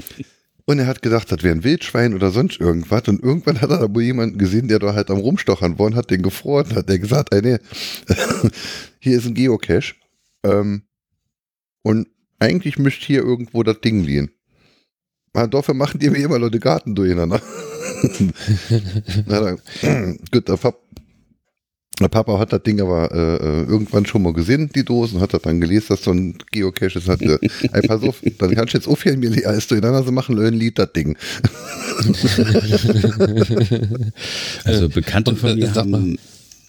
und 0.65 0.79
er 0.79 0.87
hat 0.87 1.01
gedacht, 1.01 1.31
das 1.31 1.43
wäre 1.43 1.55
ein 1.55 1.63
Wildschwein 1.63 2.13
oder 2.13 2.31
sonst 2.31 2.59
irgendwas. 2.59 3.07
Und 3.07 3.23
irgendwann 3.23 3.61
hat 3.61 3.71
er 3.71 3.79
da 3.79 3.93
wohl 3.93 4.03
jemanden 4.03 4.37
gesehen, 4.37 4.67
der 4.67 4.79
da 4.79 4.93
halt 4.93 5.09
am 5.09 5.17
Rumstochern 5.17 5.79
war 5.79 5.87
und 5.87 5.95
hat 5.95 6.09
den 6.09 6.21
gefroren. 6.21 6.75
Hat 6.75 6.89
der 6.89 6.99
gesagt, 6.99 7.33
ey, 7.33 7.41
nee, 7.41 7.57
hier 8.99 9.17
ist 9.17 9.25
ein 9.25 9.33
Geocache. 9.33 9.95
Ähm, 10.43 10.83
und 11.83 12.07
eigentlich 12.39 12.77
müsste 12.77 13.05
hier 13.05 13.21
irgendwo 13.21 13.63
das 13.63 13.81
Ding 13.81 14.03
liegen. 14.03 14.31
Dafür 15.33 15.73
machen 15.73 15.99
die 15.99 16.09
mir 16.09 16.25
immer 16.25 16.39
Leute 16.39 16.59
Garten 16.59 16.93
durcheinander. 16.93 17.41
Na, 19.25 19.39
dann, 19.39 19.57
gut, 20.31 20.47
der, 20.47 20.57
Pap 20.57 20.77
der, 21.99 22.09
Papa 22.09 22.39
hat 22.39 22.51
das 22.51 22.63
Ding 22.63 22.81
aber 22.81 23.11
äh, 23.11 23.35
äh, 23.35 23.63
irgendwann 23.63 24.05
schon 24.05 24.23
mal 24.23 24.33
gesehen, 24.33 24.69
die 24.73 24.83
Dosen, 24.83 25.21
hat 25.21 25.33
das 25.33 25.43
dann 25.43 25.61
gelesen, 25.61 25.87
dass 25.89 26.03
so 26.03 26.11
ein 26.11 26.37
Geocache 26.51 26.97
ist. 26.97 27.07
Hat, 27.07 27.21
äh, 27.21 27.37
ey, 27.71 27.87
pass 27.87 28.03
auf, 28.03 28.21
dann 28.39 28.55
kannst 28.55 28.73
du 28.73 28.77
jetzt 28.77 28.87
aufhören, 28.87 29.19
mir 29.19 29.47
alles 29.47 29.67
durcheinander 29.67 30.05
zu 30.05 30.11
machen, 30.11 30.39
ein 30.39 30.53
Lied 30.53 30.77
das 30.77 30.91
Ding. 30.93 31.15
also 34.65 34.89
Bekannte 34.89 35.35
von 35.35 35.55
mir 35.55 35.73
haben 35.75 36.17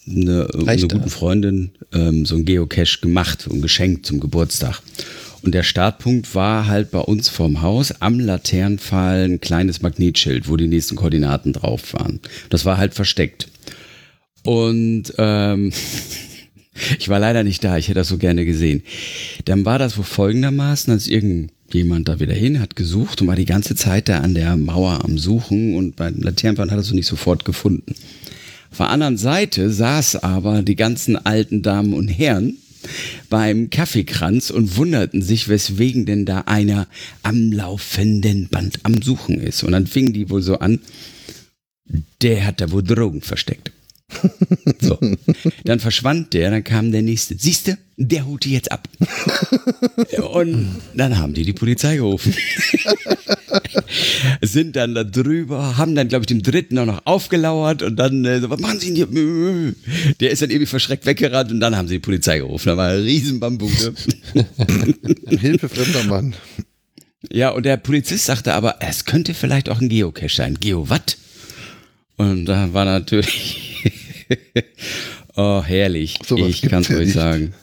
eine, 0.06 0.48
eine 0.54 0.82
gute 0.82 1.10
Freundin 1.10 1.72
ähm, 1.92 2.26
so 2.26 2.36
ein 2.36 2.44
Geocache 2.44 3.00
gemacht 3.00 3.48
und 3.48 3.62
geschenkt 3.62 4.06
zum 4.06 4.20
Geburtstag. 4.20 4.80
Und 5.42 5.54
der 5.54 5.64
Startpunkt 5.64 6.34
war 6.34 6.68
halt 6.68 6.90
bei 6.92 7.00
uns 7.00 7.28
vorm 7.28 7.62
Haus 7.62 8.00
am 8.00 8.20
Laternenpfahl 8.20 9.24
ein 9.24 9.40
kleines 9.40 9.82
Magnetschild, 9.82 10.48
wo 10.48 10.56
die 10.56 10.68
nächsten 10.68 10.94
Koordinaten 10.94 11.52
drauf 11.52 11.94
waren. 11.94 12.20
Das 12.48 12.64
war 12.64 12.78
halt 12.78 12.94
versteckt. 12.94 13.48
Und 14.44 15.12
ähm, 15.18 15.72
ich 16.98 17.08
war 17.08 17.18
leider 17.18 17.42
nicht 17.42 17.64
da, 17.64 17.76
ich 17.76 17.88
hätte 17.88 18.00
das 18.00 18.08
so 18.08 18.18
gerne 18.18 18.44
gesehen. 18.44 18.82
Dann 19.44 19.64
war 19.64 19.78
das 19.78 19.98
wohl 19.98 20.04
folgendermaßen, 20.04 20.92
als 20.92 21.08
irgendjemand 21.08 22.08
da 22.08 22.20
wieder 22.20 22.34
hin 22.34 22.60
hat 22.60 22.76
gesucht 22.76 23.20
und 23.20 23.26
war 23.26 23.36
die 23.36 23.44
ganze 23.44 23.74
Zeit 23.74 24.08
da 24.08 24.18
an 24.18 24.34
der 24.34 24.56
Mauer 24.56 25.04
am 25.04 25.18
Suchen 25.18 25.74
und 25.74 25.96
beim 25.96 26.20
Laternenpfahl 26.20 26.70
hat 26.70 26.78
er 26.78 26.82
es 26.82 26.92
nicht 26.92 27.06
sofort 27.06 27.44
gefunden. 27.44 27.94
Auf 28.70 28.78
der 28.78 28.90
anderen 28.90 29.18
Seite 29.18 29.70
saß 29.70 30.16
aber 30.22 30.62
die 30.62 30.76
ganzen 30.76 31.16
alten 31.16 31.62
Damen 31.62 31.94
und 31.94 32.08
Herren 32.08 32.58
beim 33.28 33.70
Kaffeekranz 33.70 34.50
und 34.50 34.76
wunderten 34.76 35.22
sich, 35.22 35.48
weswegen 35.48 36.06
denn 36.06 36.24
da 36.24 36.42
einer 36.42 36.88
am 37.22 37.52
laufenden 37.52 38.48
Band 38.48 38.80
am 38.82 39.02
Suchen 39.02 39.40
ist. 39.40 39.62
Und 39.62 39.72
dann 39.72 39.86
fingen 39.86 40.12
die 40.12 40.30
wohl 40.30 40.42
so 40.42 40.58
an, 40.58 40.80
der 42.20 42.46
hat 42.46 42.60
da 42.60 42.70
wohl 42.70 42.82
Drogen 42.82 43.20
versteckt. 43.20 43.72
So. 44.80 44.98
Dann 45.64 45.78
verschwand 45.78 46.32
der, 46.32 46.50
dann 46.50 46.64
kam 46.64 46.90
der 46.90 47.02
nächste. 47.02 47.38
Siehste, 47.38 47.78
der 47.96 48.26
holt 48.26 48.44
die 48.44 48.52
jetzt 48.52 48.72
ab. 48.72 48.88
Und 50.32 50.76
dann 50.94 51.18
haben 51.18 51.34
die 51.34 51.44
die 51.44 51.52
Polizei 51.52 51.96
gerufen. 51.96 52.34
Sind 54.42 54.76
dann 54.76 54.94
da 54.94 55.04
drüber, 55.04 55.76
haben 55.76 55.94
dann, 55.94 56.08
glaube 56.08 56.22
ich, 56.22 56.26
dem 56.26 56.42
dritten 56.42 56.78
auch 56.78 56.86
noch 56.86 57.02
aufgelauert 57.04 57.82
und 57.82 57.96
dann, 57.96 58.24
äh, 58.24 58.40
so, 58.40 58.48
was 58.48 58.60
machen 58.60 58.80
Sie 58.80 58.94
denn 58.94 58.96
hier? 58.96 59.74
Der 60.20 60.30
ist 60.30 60.42
dann 60.42 60.50
irgendwie 60.50 60.66
verschreckt 60.66 61.06
weggerannt 61.06 61.50
und 61.50 61.60
dann 61.60 61.76
haben 61.76 61.88
sie 61.88 61.96
die 61.96 62.00
Polizei 62.00 62.38
gerufen. 62.38 62.68
Da 62.68 62.76
war 62.76 62.88
ein 62.88 63.02
Riesenbambuke. 63.02 63.94
Hilfe 65.28 65.68
fremder 65.68 66.04
Mann. 66.04 66.34
Ja, 67.30 67.50
und 67.50 67.64
der 67.64 67.76
Polizist 67.76 68.26
sagte 68.26 68.54
aber, 68.54 68.76
es 68.80 69.04
könnte 69.04 69.34
vielleicht 69.34 69.68
auch 69.68 69.80
ein 69.80 69.88
Geocache 69.88 70.34
sein. 70.34 70.58
Geo, 70.58 70.88
was? 70.88 71.16
Und 72.16 72.46
da 72.46 72.72
war 72.72 72.84
natürlich 72.84 73.82
oh, 75.36 75.62
herrlich. 75.62 76.18
So 76.26 76.36
ich 76.36 76.62
kann 76.62 76.82
es 76.82 76.90
euch 76.90 77.12
sagen. 77.12 77.54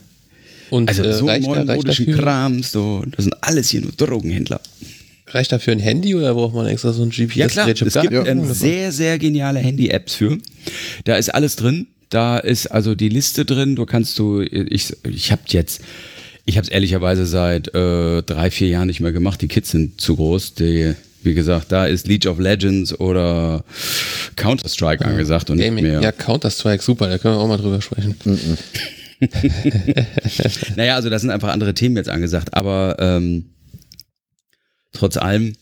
Und, 0.70 0.90
also 0.90 1.04
äh, 1.04 1.14
so 1.14 1.26
reicht, 1.26 1.48
reicht 1.48 2.12
Kram, 2.12 2.62
so, 2.62 3.04
das 3.16 3.26
sind 3.26 3.36
alles 3.41 3.70
hier 3.70 3.82
nur 3.82 3.91
Drogenhändler. 3.91 4.62
Reicht 5.28 5.52
dafür 5.52 5.74
ein 5.74 5.80
Handy 5.80 6.16
oder 6.16 6.34
braucht 6.34 6.56
man 6.56 6.68
extra 6.68 6.91
so 6.91 7.04
ein 7.04 7.10
GPS? 7.10 7.36
Ja 7.36 7.48
klar, 7.48 7.68
es 7.68 7.80
gibt 7.80 8.12
ja. 8.12 8.26
ähm, 8.26 8.52
sehr, 8.52 8.91
sehr 8.91 9.20
geniale 9.20 9.60
Handy-Apps 9.60 10.16
für. 10.16 10.38
Da 11.04 11.18
ist 11.18 11.30
alles 11.30 11.56
drin. 11.56 11.88
Da 12.10 12.40
ist 12.40 12.68
also 12.68 12.96
die 12.96 13.10
Liste 13.10 13.46
drin. 13.46 13.76
Du 13.76 13.86
kannst 13.86 14.18
du, 14.18 14.41
ich, 14.41 14.91
ich 15.08 15.32
habe 15.32 15.44
jetzt, 15.48 15.82
ich 16.46 16.58
habe 16.58 16.66
es 16.66 16.70
ehrlicherweise 16.72 17.28
seit 17.28 17.74
äh, 17.76 18.24
drei, 18.24 18.50
vier 18.50 18.70
Jahren 18.70 18.88
nicht 18.88 19.02
mehr 19.02 19.12
gemacht. 19.12 19.41
Die 19.41 19.48
Kids 19.48 19.70
sind 19.70 20.02
zu 20.02 20.16
groß. 20.16 20.56
Die, 20.56 20.96
wie 21.24 21.34
gesagt, 21.34 21.72
da 21.72 21.86
ist 21.86 22.08
League 22.08 22.26
of 22.26 22.40
Legends 22.40 22.98
oder 23.00 23.64
Counter-Strike 24.36 25.04
angesagt 25.06 25.50
und 25.50 25.58
Gaming. 25.58 25.84
nicht 25.84 25.91
mehr. 25.94 26.02
Ja, 26.02 26.12
Counter-Strike, 26.12 26.84
super, 26.84 27.10
da 27.10 27.18
können 27.18 27.36
wir 27.36 27.40
auch 27.40 27.48
mal 27.48 27.58
drüber 27.58 27.82
sprechen. 27.82 28.16
naja, 30.76 30.96
also 30.96 31.10
da 31.10 31.20
sind 31.20 31.30
einfach 31.30 31.50
andere 31.50 31.74
Themen 31.74 31.98
jetzt 31.98 32.10
angesagt, 32.10 32.54
aber 32.54 32.96
ähm, 33.00 33.50
trotz 34.94 35.18
allem, 35.18 35.56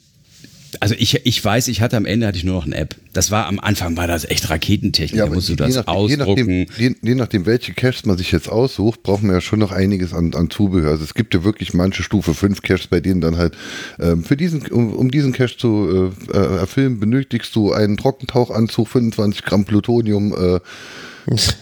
also 0.80 0.96
ich, 0.98 1.26
ich 1.26 1.44
weiß, 1.44 1.68
ich 1.68 1.82
hatte 1.82 1.98
am 1.98 2.06
Ende 2.06 2.28
hatte 2.28 2.38
ich 2.38 2.44
nur 2.44 2.56
noch 2.56 2.66
eine 2.66 2.76
App. 2.76 2.96
Das 3.14 3.32
war 3.32 3.48
am 3.48 3.60
Anfang 3.60 3.98
war 3.98 4.08
das 4.08 4.26
echt 4.26 4.50
Raketentechnik. 4.50 5.18
Ja, 5.18 5.26
da 5.26 5.34
musst 5.34 5.50
du 5.50 5.56
das 5.56 5.76
nachdem, 5.76 5.94
ausdrucken. 5.94 6.50
Je 6.50 6.66
nachdem, 6.66 6.96
je, 7.02 7.10
je 7.10 7.16
nachdem, 7.16 7.46
welche 7.46 7.74
Caches 7.74 8.06
man 8.06 8.18
sich 8.18 8.32
jetzt 8.32 8.50
aussucht, 8.50 9.04
brauchen 9.04 9.28
wir 9.28 9.36
ja 9.36 9.42
schon 9.42 9.60
noch 9.60 9.72
einiges 9.72 10.14
an, 10.14 10.34
an 10.34 10.50
Zubehör. 10.50 10.92
Also 10.92 11.04
es 11.04 11.14
gibt 11.14 11.34
ja 11.34 11.44
wirklich 11.44 11.74
manche 11.74 12.04
Stufe 12.04 12.34
5 12.34 12.62
Caches, 12.62 12.88
bei 12.88 13.00
denen 13.00 13.22
dann 13.22 13.38
halt 13.38 13.56
ähm, 14.00 14.24
für 14.24 14.38
diesen, 14.38 14.66
um, 14.68 14.94
um 14.94 15.12
diesen 15.12 15.34
Cache 15.34 15.58
zu 15.58 16.14
äh, 16.34 16.38
äh 16.38 16.58
erfüllen, 16.58 17.00
benötigst 17.00 17.56
du 17.56 17.72
einen 17.72 17.98
Trockentauchanzug, 17.98 18.88
25 18.88 19.44
Gramm 19.44 19.66
Plutonium, 19.66 20.34
äh, 20.34 20.60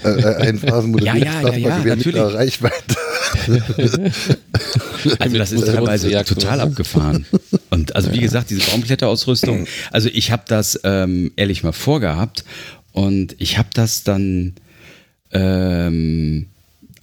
äh, 0.03 0.09
äh 0.09 0.35
ein 0.47 0.59
Phasenmodelliertes 0.59 1.33
ja, 1.33 1.41
ja, 1.41 1.57
ja, 1.57 1.85
ja, 1.85 1.95
mit 1.95 2.15
Reichweite. 2.15 2.95
also 5.19 5.37
das 5.37 5.51
ist 5.51 5.65
teilweise 5.65 6.23
total 6.23 6.61
abgefahren. 6.61 7.25
Und 7.69 7.95
also 7.95 8.11
wie 8.11 8.19
gesagt, 8.19 8.49
diese 8.49 8.69
Baumkletterausrüstung, 8.71 9.67
also 9.91 10.09
ich 10.11 10.31
habe 10.31 10.43
das 10.47 10.79
ähm, 10.83 11.31
ehrlich 11.35 11.63
mal 11.63 11.73
vorgehabt 11.73 12.45
und 12.91 13.35
ich 13.39 13.57
habe 13.57 13.69
das 13.73 14.03
dann 14.03 14.53
ähm, 15.31 16.47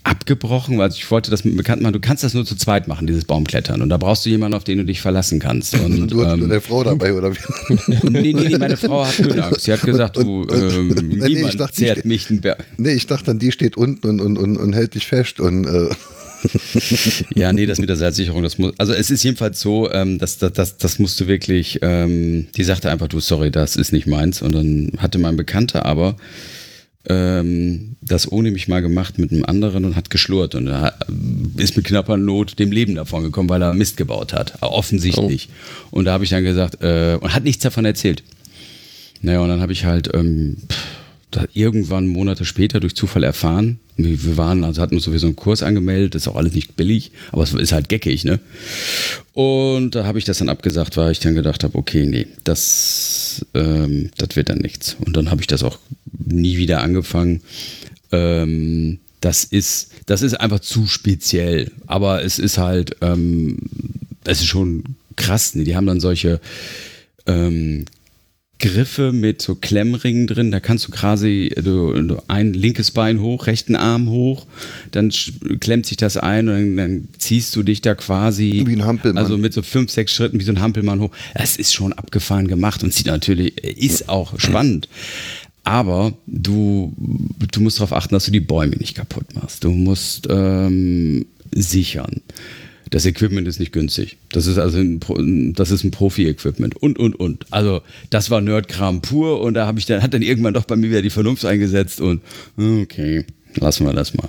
abgebrochen, 0.04 0.78
weil 0.78 0.90
ich 0.90 1.08
wollte 1.10 1.30
das 1.30 1.44
mit 1.44 1.56
Bekannten 1.56 1.82
machen. 1.84 1.92
Du 1.92 2.00
kannst 2.00 2.24
das 2.24 2.34
nur 2.34 2.44
zu 2.44 2.56
zweit 2.56 2.88
machen, 2.88 3.06
dieses 3.06 3.24
Baumklettern. 3.24 3.82
Und 3.82 3.88
da 3.88 3.96
brauchst 3.98 4.24
du 4.26 4.30
jemanden, 4.30 4.56
auf 4.56 4.64
den 4.64 4.78
du 4.78 4.84
dich 4.84 5.00
verlassen 5.00 5.38
kannst. 5.38 5.74
Und, 5.78 6.08
du 6.10 6.24
hast 6.24 6.32
ähm, 6.34 6.40
nur 6.40 6.48
deine 6.48 6.60
Frau 6.60 6.82
dabei, 6.84 7.14
oder 7.14 7.32
wie? 7.32 7.38
nee, 8.10 8.32
nee, 8.32 8.48
nee, 8.48 8.58
meine 8.58 8.76
Frau 8.76 9.06
hat 9.06 9.18
Höhenangst. 9.18 9.60
Sie 9.62 9.72
hat 9.72 9.82
gesagt, 9.82 10.16
Und- 10.18 10.26
du, 10.26 10.42
und- 10.42 10.72
ähm, 10.72 10.90
und- 10.90 11.08
nee, 11.08 11.26
ich 11.28 11.34
niemand 11.36 11.60
dachte, 11.60 11.74
zehrt 11.74 11.98
ich- 11.98 12.04
mich 12.04 12.26
den 12.26 12.40
Berg. 12.40 12.64
Nee, 12.78 12.92
ich 12.94 13.06
dachte 13.06 13.26
dann, 13.26 13.38
die 13.38 13.52
steht 13.52 13.76
unten 13.76 14.06
und, 14.08 14.20
und, 14.20 14.36
und, 14.38 14.56
und 14.56 14.72
hält 14.72 14.94
dich 14.94 15.06
fest 15.06 15.38
und 15.40 15.66
äh, 15.66 15.88
Ja, 17.36 17.52
nee, 17.52 17.66
das 17.66 17.78
mit 17.78 17.88
der 17.88 17.94
Seilsicherung, 17.96 18.42
das 18.42 18.58
muss, 18.58 18.72
also 18.78 18.92
es 18.92 19.10
ist 19.12 19.22
jedenfalls 19.22 19.60
so, 19.60 19.88
ähm, 19.92 20.18
dass 20.18 20.38
das, 20.38 20.52
das, 20.52 20.76
das 20.76 20.98
musst 20.98 21.20
du 21.20 21.28
wirklich, 21.28 21.78
ähm, 21.82 22.48
die 22.56 22.64
sagte 22.64 22.90
einfach, 22.90 23.06
du, 23.06 23.20
sorry, 23.20 23.52
das 23.52 23.76
ist 23.76 23.92
nicht 23.92 24.08
meins. 24.08 24.42
Und 24.42 24.52
dann 24.54 24.90
hatte 24.98 25.18
mein 25.18 25.36
Bekannter 25.36 25.86
aber 25.86 26.16
ähm, 27.08 27.96
das 28.00 28.30
ohne 28.30 28.50
mich 28.50 28.68
mal 28.68 28.82
gemacht 28.82 29.18
mit 29.18 29.32
einem 29.32 29.44
anderen 29.44 29.84
und 29.84 29.96
hat 29.96 30.10
geschlurrt 30.10 30.54
und 30.54 30.70
ist 31.56 31.76
mit 31.76 31.86
knapper 31.86 32.16
Not 32.16 32.58
dem 32.58 32.72
Leben 32.72 32.94
davon 32.94 33.24
gekommen, 33.24 33.48
weil 33.48 33.62
er 33.62 33.74
Mist 33.74 33.96
gebaut 33.96 34.32
hat, 34.32 34.62
offensichtlich. 34.62 35.48
Und 35.90 36.04
da 36.04 36.12
habe 36.12 36.24
ich 36.24 36.30
dann 36.30 36.44
gesagt, 36.44 36.82
äh, 36.82 37.18
und 37.20 37.34
hat 37.34 37.44
nichts 37.44 37.62
davon 37.62 37.84
erzählt. 37.84 38.22
Naja, 39.20 39.40
und 39.40 39.48
dann 39.48 39.60
habe 39.60 39.72
ich 39.72 39.84
halt 39.84 40.10
ähm, 40.14 40.56
pff, 40.68 41.48
irgendwann 41.54 42.06
Monate 42.06 42.44
später 42.44 42.80
durch 42.80 42.94
Zufall 42.94 43.24
erfahren. 43.24 43.78
Wir 43.96 44.22
wir 44.24 44.36
waren, 44.36 44.64
also 44.64 44.80
hatten 44.80 44.96
uns 44.96 45.04
sowieso 45.04 45.26
einen 45.26 45.36
Kurs 45.36 45.62
angemeldet, 45.62 46.14
ist 46.14 46.28
auch 46.28 46.36
alles 46.36 46.54
nicht 46.54 46.76
billig, 46.76 47.12
aber 47.30 47.42
es 47.42 47.52
ist 47.52 47.72
halt 47.72 47.88
geckig, 47.88 48.24
ne? 48.24 48.40
Und 49.32 49.94
da 49.94 50.04
habe 50.04 50.18
ich 50.18 50.24
das 50.24 50.38
dann 50.38 50.48
abgesagt, 50.48 50.96
weil 50.96 51.12
ich 51.12 51.20
dann 51.20 51.34
gedacht 51.34 51.62
habe, 51.64 51.76
okay, 51.76 52.06
nee, 52.06 52.26
das, 52.44 53.46
ähm, 53.54 54.10
das 54.16 54.34
wird 54.34 54.48
dann 54.48 54.58
nichts. 54.58 54.96
Und 55.04 55.16
dann 55.16 55.30
habe 55.30 55.40
ich 55.40 55.46
das 55.46 55.62
auch 55.62 55.78
nie 56.12 56.56
wieder 56.56 56.82
angefangen. 56.82 57.40
Ähm, 58.10 58.98
das 59.20 59.44
ist, 59.44 59.93
das 60.06 60.22
ist 60.22 60.34
einfach 60.34 60.60
zu 60.60 60.86
speziell. 60.86 61.70
Aber 61.86 62.24
es 62.24 62.39
ist 62.39 62.59
halt, 62.59 62.97
ähm, 63.01 63.59
es 64.24 64.40
ist 64.40 64.47
schon 64.47 64.84
krass. 65.16 65.55
Ne? 65.55 65.64
Die 65.64 65.76
haben 65.76 65.86
dann 65.86 66.01
solche 66.01 66.40
ähm, 67.26 67.84
Griffe 68.62 69.12
mit 69.12 69.43
so 69.43 69.56
Klemmringen 69.56 70.28
drin. 70.28 70.52
Da 70.52 70.60
kannst 70.60 70.86
du 70.86 70.93
quasi 70.93 71.52
du, 71.56 72.01
du 72.01 72.22
ein 72.28 72.55
linkes 72.55 72.93
Bein 72.93 73.20
hoch, 73.20 73.48
rechten 73.48 73.74
Arm 73.74 74.09
hoch, 74.09 74.47
dann 74.93 75.12
klemmt 75.59 75.86
sich 75.86 75.97
das 75.97 76.16
ein 76.16 76.48
und 76.48 76.55
dann, 76.55 76.76
dann 76.76 77.09
ziehst 77.18 77.55
du 77.56 77.64
dich 77.64 77.80
da 77.80 77.97
quasi. 77.97 78.62
Wie 78.64 78.72
ein 78.72 78.84
Hampelmann. 78.84 79.22
Also 79.22 79.36
mit 79.36 79.52
so 79.52 79.62
fünf, 79.62 79.90
sechs 79.90 80.12
Schritten 80.12 80.39
wie 80.39 80.44
so 80.44 80.52
ein 80.52 80.60
Hampelmann 80.60 81.01
hoch. 81.01 81.10
Es 81.34 81.56
ist 81.56 81.74
schon 81.74 81.93
abgefahren 81.93 82.47
gemacht 82.47 82.84
und 82.84 82.94
sieht 82.94 83.06
natürlich, 83.06 83.59
ist 83.59 84.09
auch 84.09 84.39
spannend. 84.39 84.89
Aber 85.64 86.12
du, 86.26 86.93
du 87.52 87.60
musst 87.60 87.78
darauf 87.78 87.93
achten, 87.93 88.14
dass 88.14 88.24
du 88.24 88.30
die 88.32 88.40
Bäume 88.40 88.76
nicht 88.76 88.97
kaputt 88.97 89.34
machst. 89.34 89.64
Du 89.64 89.70
musst 89.70 90.26
ähm, 90.28 91.26
sichern. 91.52 92.20
Das 92.90 93.06
Equipment 93.06 93.48
ist 93.48 93.59
nicht 93.59 93.72
günstig. 93.72 94.18
Das 94.32 94.47
ist 94.47 94.59
also 94.59 94.78
ein, 94.78 95.55
das 95.55 95.70
ist 95.70 95.82
ein 95.82 95.93
Profi-Equipment 95.93 96.76
und 96.76 96.98
und 96.98 97.18
und. 97.18 97.47
Also 97.51 97.80
das 98.10 98.28
war 98.28 98.40
Nerdkram 98.43 99.01
pur 99.01 99.40
und 99.40 99.55
da 99.55 99.66
habe 99.66 99.78
ich 99.78 99.86
dann 99.86 100.02
hat 100.02 100.12
dann 100.12 100.20
irgendwann 100.20 100.52
doch 100.52 100.64
bei 100.64 100.76
mir 100.76 100.90
wieder 100.90 101.01
die 101.01 101.09
Vernunft 101.09 101.44
eingesetzt 101.47 102.02
und 102.02 102.20
okay, 102.59 103.24
lassen 103.55 103.86
wir 103.86 103.94
das 103.94 104.12
mal. 104.12 104.28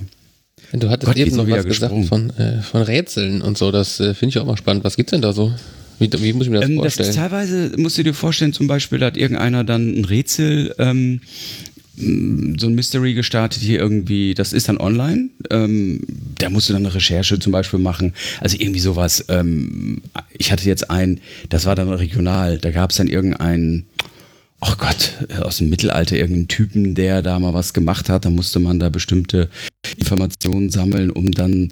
Du 0.72 0.89
hattest 0.89 1.07
Gott, 1.07 1.18
eben 1.18 1.35
noch 1.35 1.49
was 1.49 1.65
gesagt 1.65 2.05
von, 2.05 2.30
äh, 2.31 2.61
von 2.61 2.81
Rätseln 2.81 3.41
und 3.41 3.57
so. 3.57 3.72
Das 3.72 3.99
äh, 3.99 4.14
finde 4.14 4.30
ich 4.30 4.39
auch 4.39 4.45
mal 4.45 4.57
spannend. 4.57 4.84
Was 4.84 4.95
gibt's 4.95 5.11
denn 5.11 5.22
da 5.22 5.34
so? 5.34 5.53
Wie, 5.99 6.10
wie 6.11 6.34
muss 6.34 6.45
ich 6.45 6.52
mir 6.52 6.60
das 6.60 6.70
Ähm, 6.70 6.76
das 6.78 6.95
vorstellen? 6.95 7.10
ist 7.10 7.15
teilweise, 7.15 7.72
musst 7.78 7.98
du 7.98 8.03
dir 8.03 8.14
vorstellen, 8.14 8.53
zum 8.53 8.68
Beispiel 8.68 9.03
hat 9.03 9.18
irgendeiner 9.18 9.64
dann 9.64 9.99
ein 9.99 10.06
Rätsel, 10.06 10.74
ähm, 10.80 11.22
mh, 11.98 12.56
so 12.60 12.68
ein 12.68 12.76
Mystery 12.76 13.14
gestartet 13.14 13.61
hier 13.61 13.80
irgendwie, 13.80 14.34
das 14.34 14.53
ist 14.53 14.68
dann 14.70 14.78
online. 14.78 15.30
Ähm, 15.49 16.02
da 16.38 16.49
musst 16.49 16.70
du 16.70 16.74
dann 16.74 16.86
eine 16.86 16.94
Recherche 16.95 17.40
zum 17.40 17.52
Beispiel 17.52 17.80
machen. 17.80 18.14
Also 18.41 18.57
irgendwie 18.60 18.80
sowas. 18.80 19.26
Ähm, 19.30 20.02
ich 20.38 20.52
hatte 20.52 20.65
jetzt 20.68 20.90
ein, 20.90 21.20
das 21.49 21.65
war 21.65 21.76
dann 21.76 21.90
regional, 21.90 22.57
da 22.57 22.72
gab 22.72 22.90
es 22.91 22.98
dann 22.98 23.07
irgendeinen, 23.07 23.86
oh 24.61 24.74
Gott, 24.78 25.14
aus 25.41 25.57
dem 25.57 25.70
Mittelalter 25.70 26.15
irgendeinen 26.15 26.48
Typen, 26.48 26.95
der 26.95 27.22
da 27.22 27.40
mal 27.40 27.53
was 27.53 27.74
gemacht 27.74 28.10
hat. 28.10 28.26
Da 28.26 28.30
musste 28.30 28.60
man 28.60 28.80
da 28.80 28.90
bestimmte 28.90 29.49
Informationen 29.98 30.70
sammeln, 30.70 31.11
um 31.11 31.32
dann 31.32 31.72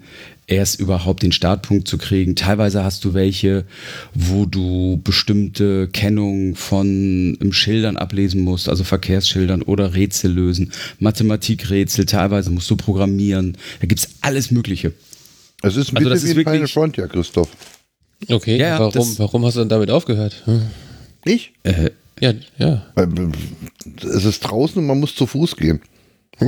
erst 0.51 0.79
überhaupt 0.79 1.23
den 1.23 1.31
Startpunkt 1.31 1.87
zu 1.87 1.97
kriegen. 1.97 2.35
Teilweise 2.35 2.83
hast 2.83 3.05
du 3.05 3.13
welche, 3.13 3.65
wo 4.13 4.45
du 4.45 4.99
bestimmte 5.03 5.87
Kennungen 5.87 6.55
von 6.55 7.37
ähm, 7.41 7.53
Schildern 7.53 7.95
ablesen 7.97 8.41
musst, 8.41 8.67
also 8.69 8.83
Verkehrsschildern 8.83 9.61
oder 9.61 9.93
Rätsel 9.95 10.31
lösen, 10.31 10.71
Mathematikrätsel, 10.99 12.05
teilweise 12.05 12.51
musst 12.51 12.69
du 12.69 12.75
programmieren. 12.75 13.57
Da 13.79 13.87
gibt's 13.87 14.09
alles 14.21 14.51
Mögliche. 14.51 14.93
es 15.63 15.75
ist 15.77 15.91
ein 15.93 15.97
Also 15.97 16.09
das 16.09 16.21
bisschen 16.21 16.37
ist 16.39 16.45
wie 16.47 16.51
Final 16.51 16.67
Frontier, 16.67 17.07
Christoph. 17.07 17.49
Okay, 18.29 18.57
Ja, 18.57 18.67
ja, 18.67 18.79
warum, 18.79 18.91
das- 18.93 19.17
warum 19.19 19.45
hast 19.45 19.55
du 19.55 19.59
dann 19.61 19.69
damit 19.69 19.89
aufgehört? 19.89 20.43
Hm. 20.45 20.61
Ich? 21.25 21.53
Äh, 21.63 21.91
Ja, 22.19 22.33
ja. 22.59 22.85
Es 24.03 24.25
ist 24.25 24.41
draußen 24.41 24.77
und 24.79 24.85
man 24.85 24.99
muss 24.99 25.15
zu 25.15 25.25
Fuß 25.25 25.55
gehen. 25.55 25.81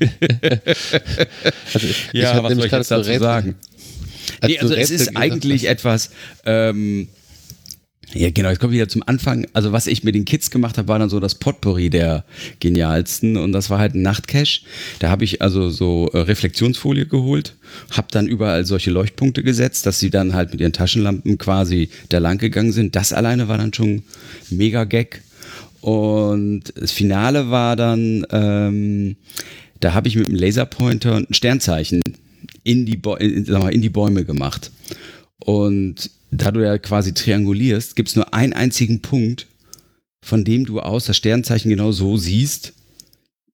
also, 1.74 1.86
ich 1.86 2.12
ja, 2.12 2.42
was 2.42 2.54
soll 2.54 2.66
ich 2.66 2.72
jetzt 2.72 2.88
zu 2.88 2.94
dazu 2.94 3.18
sagen? 3.18 3.54
als 4.40 4.50
Nee, 4.50 4.58
also 4.58 4.74
es 4.74 4.90
ist 4.90 5.16
eigentlich 5.16 5.64
hast. 5.64 5.70
etwas, 5.70 6.10
ähm, 6.44 7.08
ja 8.14 8.30
genau, 8.30 8.50
jetzt 8.50 8.60
kommen 8.60 8.72
wir 8.72 8.80
wieder 8.80 8.88
zum 8.88 9.02
Anfang. 9.06 9.46
Also 9.52 9.72
was 9.72 9.86
ich 9.86 10.04
mit 10.04 10.14
den 10.14 10.24
Kids 10.24 10.50
gemacht 10.50 10.78
habe, 10.78 10.88
war 10.88 10.98
dann 10.98 11.10
so 11.10 11.18
das 11.18 11.34
Potpourri 11.34 11.90
der 11.90 12.24
genialsten 12.60 13.36
und 13.36 13.52
das 13.52 13.68
war 13.68 13.78
halt 13.78 13.94
ein 13.94 14.02
Nachtcache. 14.02 14.60
Da 15.00 15.10
habe 15.10 15.24
ich 15.24 15.42
also 15.42 15.70
so 15.70 16.08
äh, 16.12 16.18
Reflexionsfolie 16.18 17.06
geholt, 17.06 17.56
habe 17.90 18.08
dann 18.10 18.28
überall 18.28 18.64
solche 18.64 18.90
Leuchtpunkte 18.90 19.42
gesetzt, 19.42 19.86
dass 19.86 19.98
sie 19.98 20.10
dann 20.10 20.34
halt 20.34 20.52
mit 20.52 20.60
ihren 20.60 20.72
Taschenlampen 20.72 21.36
quasi 21.38 21.90
da 22.08 22.18
lang 22.18 22.38
gegangen 22.38 22.72
sind. 22.72 22.94
Das 22.94 23.12
alleine 23.12 23.48
war 23.48 23.58
dann 23.58 23.74
schon 23.74 24.04
mega 24.50 24.84
Gag. 24.84 25.22
Und 25.80 26.72
das 26.74 26.92
Finale 26.92 27.50
war 27.50 27.76
dann, 27.76 28.26
ähm, 28.30 29.16
da 29.86 29.94
habe 29.94 30.08
ich 30.08 30.16
mit 30.16 30.26
dem 30.26 30.34
Laserpointer 30.34 31.14
ein 31.14 31.28
Sternzeichen 31.32 32.02
in 32.64 32.86
die, 32.86 33.00
in, 33.20 33.44
sag 33.44 33.62
mal, 33.62 33.72
in 33.72 33.82
die 33.82 33.88
Bäume 33.88 34.24
gemacht. 34.24 34.72
Und 35.38 36.10
da 36.32 36.50
du 36.50 36.60
ja 36.60 36.76
quasi 36.78 37.14
triangulierst, 37.14 37.94
gibt 37.94 38.08
es 38.08 38.16
nur 38.16 38.34
einen 38.34 38.52
einzigen 38.52 39.00
Punkt, 39.00 39.46
von 40.24 40.44
dem 40.44 40.66
du 40.66 40.80
aus 40.80 41.04
das 41.04 41.16
Sternzeichen 41.16 41.70
genau 41.70 41.92
so 41.92 42.16
siehst, 42.16 42.72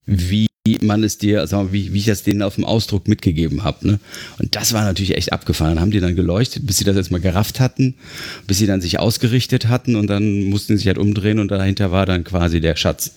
wie 0.06 0.48
man 0.80 1.04
es 1.04 1.18
dir, 1.18 1.46
mal, 1.52 1.70
wie, 1.70 1.92
wie 1.92 1.98
ich 1.98 2.06
das 2.06 2.22
denen 2.22 2.40
auf 2.40 2.54
dem 2.54 2.64
Ausdruck 2.64 3.08
mitgegeben 3.08 3.62
habe. 3.62 3.86
Ne? 3.86 4.00
Und 4.38 4.56
das 4.56 4.72
war 4.72 4.84
natürlich 4.84 5.14
echt 5.14 5.34
abgefahren. 5.34 5.80
Haben 5.80 5.90
die 5.90 6.00
dann 6.00 6.16
geleuchtet, 6.16 6.66
bis 6.66 6.78
sie 6.78 6.84
das 6.84 6.96
jetzt 6.96 7.10
mal 7.10 7.20
gerafft 7.20 7.60
hatten, 7.60 7.96
bis 8.46 8.56
sie 8.56 8.66
dann 8.66 8.80
sich 8.80 8.98
ausgerichtet 8.98 9.68
hatten 9.68 9.96
und 9.96 10.06
dann 10.06 10.44
mussten 10.44 10.78
sie 10.78 10.78
sich 10.78 10.86
halt 10.86 10.96
umdrehen 10.96 11.40
und 11.40 11.50
dahinter 11.50 11.92
war 11.92 12.06
dann 12.06 12.24
quasi 12.24 12.62
der 12.62 12.76
Schatz. 12.76 13.16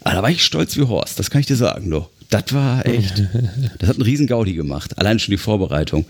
Aber 0.00 0.16
da 0.16 0.22
war 0.22 0.30
ich 0.30 0.44
stolz 0.44 0.76
wie 0.76 0.82
Horst, 0.82 1.20
das 1.20 1.30
kann 1.30 1.40
ich 1.40 1.46
dir 1.46 1.56
sagen, 1.56 1.88
du. 1.88 2.06
Das 2.30 2.52
war 2.52 2.86
echt, 2.86 3.22
das 3.78 3.88
hat 3.88 3.96
einen 3.96 4.02
riesen 4.02 4.26
Gaudi 4.26 4.54
gemacht. 4.54 4.98
Allein 4.98 5.18
schon 5.18 5.32
die 5.32 5.38
Vorbereitung. 5.38 6.04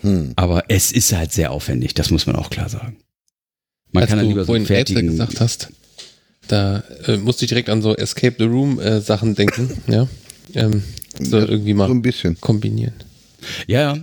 Hm. 0.00 0.32
Aber 0.36 0.64
es 0.68 0.92
ist 0.92 1.12
halt 1.12 1.32
sehr 1.32 1.50
aufwendig, 1.52 1.94
das 1.94 2.10
muss 2.10 2.26
man 2.26 2.36
auch 2.36 2.50
klar 2.50 2.68
sagen. 2.68 2.96
Man 3.92 4.02
Als 4.02 4.10
kann 4.10 4.18
dann 4.18 4.26
du 4.26 4.30
lieber 4.32 4.42
so 4.42 4.46
vorhin 4.46 4.66
fertigen, 4.66 5.06
gesagt 5.08 5.40
hast, 5.40 5.68
da 6.48 6.80
äh, 7.06 7.16
musste 7.16 7.44
ich 7.44 7.48
direkt 7.48 7.68
an 7.68 7.82
so 7.82 7.96
Escape 7.96 8.36
the 8.38 8.44
Room 8.44 8.78
äh, 8.78 9.00
Sachen 9.00 9.34
denken, 9.34 9.70
ja. 9.86 10.08
Ähm, 10.54 10.82
so 11.18 11.38
irgendwie 11.38 11.70
So 11.72 11.76
mal 11.76 11.90
ein 11.90 12.02
bisschen. 12.02 12.38
kombinieren. 12.40 12.94
Ja, 13.66 13.80
ja. 13.94 13.98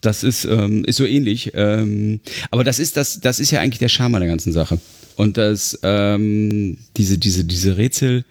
Das 0.00 0.22
ist, 0.22 0.44
ähm, 0.44 0.84
ist 0.84 0.96
so 0.96 1.06
ähnlich. 1.06 1.52
Ähm, 1.54 2.20
aber 2.50 2.64
das 2.64 2.78
ist, 2.78 2.96
das, 2.96 3.20
das 3.20 3.40
ist 3.40 3.50
ja 3.50 3.60
eigentlich 3.60 3.78
der 3.78 3.88
Charme 3.88 4.16
an 4.16 4.20
der 4.20 4.28
ganzen 4.28 4.52
Sache. 4.52 4.78
Und 5.16 5.38
das, 5.38 5.78
ähm, 5.82 6.76
diese, 6.96 7.16
diese, 7.16 7.44
diese 7.44 7.76
Rätsel, 7.78 8.24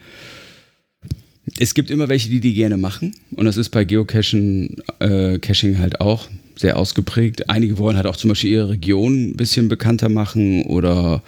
es 1.59 1.73
gibt 1.73 1.91
immer 1.91 2.09
welche, 2.09 2.29
die 2.29 2.39
die 2.39 2.53
gerne 2.53 2.77
machen. 2.77 3.15
Und 3.31 3.45
das 3.45 3.57
ist 3.57 3.69
bei 3.69 3.85
Geocaching 3.85 4.77
äh, 4.99 5.39
Caching 5.39 5.77
halt 5.77 6.01
auch 6.01 6.27
sehr 6.55 6.77
ausgeprägt. 6.77 7.49
Einige 7.49 7.77
wollen 7.77 7.97
halt 7.97 8.05
auch 8.07 8.15
zum 8.15 8.29
Beispiel 8.29 8.51
ihre 8.51 8.69
Region 8.69 9.29
ein 9.29 9.35
bisschen 9.35 9.69
bekannter 9.69 10.09
machen 10.09 10.63
oder 10.63 11.23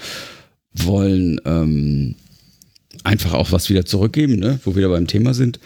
wollen 0.73 1.39
ähm, 1.45 2.15
einfach 3.03 3.33
auch 3.33 3.51
was 3.51 3.69
wieder 3.69 3.85
zurückgeben, 3.85 4.37
ne? 4.37 4.59
wo 4.63 4.71
wir 4.71 4.77
wieder 4.77 4.89
beim 4.89 5.07
Thema 5.07 5.33
sind. 5.33 5.59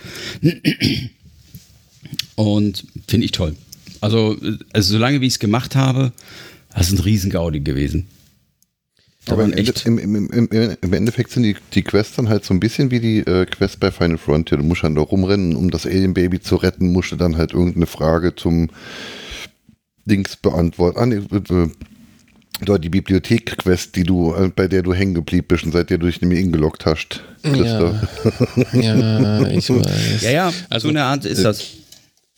Und 2.35 2.85
finde 3.07 3.25
ich 3.25 3.31
toll. 3.31 3.55
Also, 4.01 4.37
also 4.71 4.93
solange 4.93 5.21
wie 5.21 5.27
ich 5.27 5.33
es 5.33 5.39
gemacht 5.39 5.75
habe, 5.75 6.13
das 6.73 6.87
ist 6.87 6.99
ein 6.99 7.03
Riesengaudi 7.03 7.59
gewesen. 7.61 8.07
Da 9.25 9.33
Aber 9.33 9.43
im, 9.43 9.51
waren 9.51 9.57
Ende, 9.57 9.71
echt, 9.71 9.85
im, 9.85 9.99
im, 9.99 10.29
im, 10.29 10.77
im 10.81 10.93
Endeffekt 10.93 11.31
sind 11.31 11.43
die, 11.43 11.55
die 11.73 11.83
Quests 11.83 12.15
dann 12.15 12.29
halt 12.29 12.45
so 12.45 12.53
ein 12.53 12.59
bisschen 12.59 12.89
wie 12.89 12.99
die 12.99 13.19
äh, 13.19 13.45
Quests 13.45 13.77
bei 13.77 13.91
Final 13.91 14.17
Frontier. 14.17 14.57
Du 14.57 14.63
musst 14.63 14.83
dann 14.83 14.95
da 14.95 15.01
rumrennen, 15.01 15.55
um 15.55 15.69
das 15.71 15.85
Alien 15.85 16.13
Baby 16.13 16.39
zu 16.39 16.55
retten, 16.55 16.91
musst 16.91 17.11
du 17.11 17.15
dann 17.15 17.37
halt 17.37 17.53
irgendeine 17.53 17.85
Frage 17.85 18.35
zum 18.35 18.69
Dings 20.05 20.35
beantworten. 20.37 20.99
Ah, 20.99 21.05
nee, 21.05 21.17
äh, 21.17 21.69
dort 22.61 22.83
die 22.83 22.89
Bibliothek-Quest, 22.89 23.95
die 23.95 24.03
du, 24.03 24.33
äh, 24.33 24.49
bei 24.53 24.67
der 24.67 24.83
du 24.83 24.93
hängen 24.93 25.13
geblieben 25.13 25.47
bist 25.47 25.63
und 25.63 25.71
seit 25.71 25.89
der 25.89 25.97
du 25.97 26.07
dich 26.07 26.21
nicht 26.21 26.29
mehr 26.29 26.39
eingeloggt 26.39 26.85
hast. 26.85 27.21
Ja, 27.43 28.01
ja, 28.73 29.47
ich 29.47 29.69
weiß. 29.69 30.21
Ja, 30.21 30.31
ja, 30.31 30.53
also, 30.69 30.87
so 30.87 30.89
eine 30.89 31.03
Art 31.03 31.25
ist 31.25 31.43
das. 31.43 31.65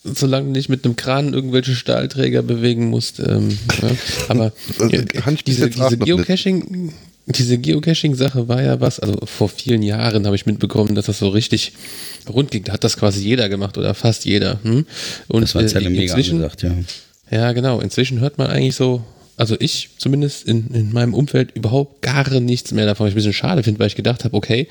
Solange 0.04 0.48
du 0.48 0.52
nicht 0.54 0.70
mit 0.70 0.84
einem 0.84 0.96
Kran 0.96 1.34
irgendwelche 1.34 1.76
Stahlträger 1.76 2.42
bewegen 2.42 2.90
musst. 2.90 3.20
Ähm, 3.20 3.58
ja. 3.82 3.90
Aber 4.30 4.52
also, 4.80 5.38
diese, 5.46 5.70
diese 5.70 5.98
Geocaching, 5.98 6.92
diese 7.28 7.58
Geocaching-Sache 7.58 8.48
war 8.48 8.62
ja 8.64 8.82
was, 8.82 9.00
also 9.00 9.20
vor 9.26 9.50
vielen 9.50 9.84
Jahren 9.84 10.26
habe 10.26 10.36
ich 10.36 10.46
mitbekommen, 10.46 10.96
dass 10.96 11.06
das 11.06 11.20
so 11.20 11.30
richtig 11.30 11.74
rund 12.28 12.52
ging. 12.52 12.64
Da 12.64 12.74
hat 12.74 12.84
das 12.84 12.98
quasi 12.98 13.22
jeder 13.22 13.48
gemacht 13.50 13.78
oder 13.78 13.94
fast 13.94 14.26
jeder. 14.26 14.60
Hm? 14.64 14.86
Und 15.28 15.42
das 15.42 15.54
war 15.54 15.62
äh, 15.62 15.66
inzwischen, 15.66 16.38
gesagt, 16.38 16.64
ja. 16.64 16.74
Ja, 17.30 17.52
genau. 17.54 17.80
Inzwischen 17.80 18.20
hört 18.20 18.38
man 18.38 18.48
eigentlich 18.48 18.76
so, 18.76 19.04
also 19.38 19.56
ich 19.60 19.90
zumindest 19.98 20.48
in, 20.48 20.68
in 20.74 20.92
meinem 20.92 21.14
Umfeld 21.14 21.52
überhaupt 21.56 22.02
gar 22.02 22.40
nichts 22.40 22.72
mehr 22.72 22.86
davon, 22.86 23.06
was 23.06 23.12
ich 23.12 23.16
ein 23.16 23.18
bisschen 23.18 23.34
schade 23.34 23.64
finde, 23.64 23.80
weil 23.80 23.88
ich 23.88 23.96
gedacht 23.96 24.26
habe, 24.26 24.36
okay, 24.36 24.68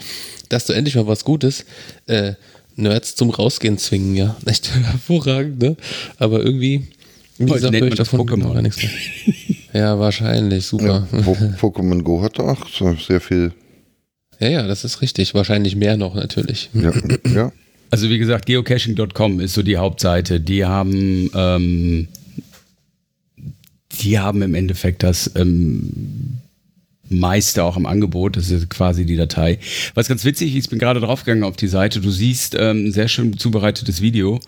dass 0.49 0.67
du 0.67 0.73
endlich 0.73 0.97
mal 0.97 1.07
was 1.07 1.25
Gutes 1.25 1.65
äh, 2.07 2.35
Nerds 2.81 3.15
zum 3.15 3.31
Rausgehen 3.31 3.79
zwingen, 3.79 4.15
ja. 4.15 4.37
Echt 4.47 4.71
hervorragend, 4.75 5.61
ne? 5.61 5.77
Aber 6.19 6.41
irgendwie, 6.41 6.89
wie 7.39 7.45
Heute 7.45 7.55
gesagt, 7.55 7.77
höre 7.77 7.89
ich 7.89 7.95
davon 7.95 8.21
Pokémon. 8.21 8.55
gar 8.55 8.63
nichts 8.63 8.83
mehr. 8.83 8.91
ja, 9.73 9.99
wahrscheinlich, 9.99 10.67
super. 10.67 11.07
Ja, 11.13 11.19
Pokémon 11.19 12.03
Go 12.03 12.23
hat 12.23 12.39
auch 12.41 12.67
sehr 12.99 13.21
viel. 13.21 13.53
Ja, 14.41 14.49
ja, 14.49 14.67
das 14.67 14.85
ist 14.85 15.03
richtig. 15.03 15.35
Wahrscheinlich 15.35 15.77
mehr 15.77 15.97
noch 15.97 16.15
natürlich. 16.15 16.71
Ja, 16.73 16.93
ja. 17.35 17.53
Also 17.91 18.09
wie 18.09 18.19
gesagt, 18.19 18.47
geocaching.com 18.47 19.41
ist 19.41 19.55
so 19.55 19.63
die 19.63 19.77
Hauptseite. 19.77 20.41
Die 20.41 20.65
haben 20.65 21.31
ähm, 21.35 22.09
die 24.01 24.19
haben 24.19 24.43
im 24.43 24.55
Endeffekt 24.55 25.03
das 25.03 25.31
ähm, 25.35 26.39
meiste 27.11 27.65
auch 27.65 27.77
im 27.77 27.87
Angebot. 27.87 28.37
Das 28.37 28.51
ist 28.51 28.71
quasi 28.71 29.05
die 29.05 29.17
Datei. 29.17 29.59
Was 29.95 30.09
ganz 30.09 30.25
witzig 30.25 30.55
ist, 30.57 30.65
ich 30.65 30.71
bin 30.71 30.79
gerade 30.79 31.01
draufgegangen 31.01 31.45
auf 31.45 31.57
die 31.57 31.69
Seite. 31.69 32.01
Du 32.01 32.11
siehst 32.11 32.55
ähm, 32.59 32.87
ein 32.87 32.93
sehr 32.93 33.09
schön 33.09 33.37
zubereitetes 33.37 34.01
Video, 34.01 34.41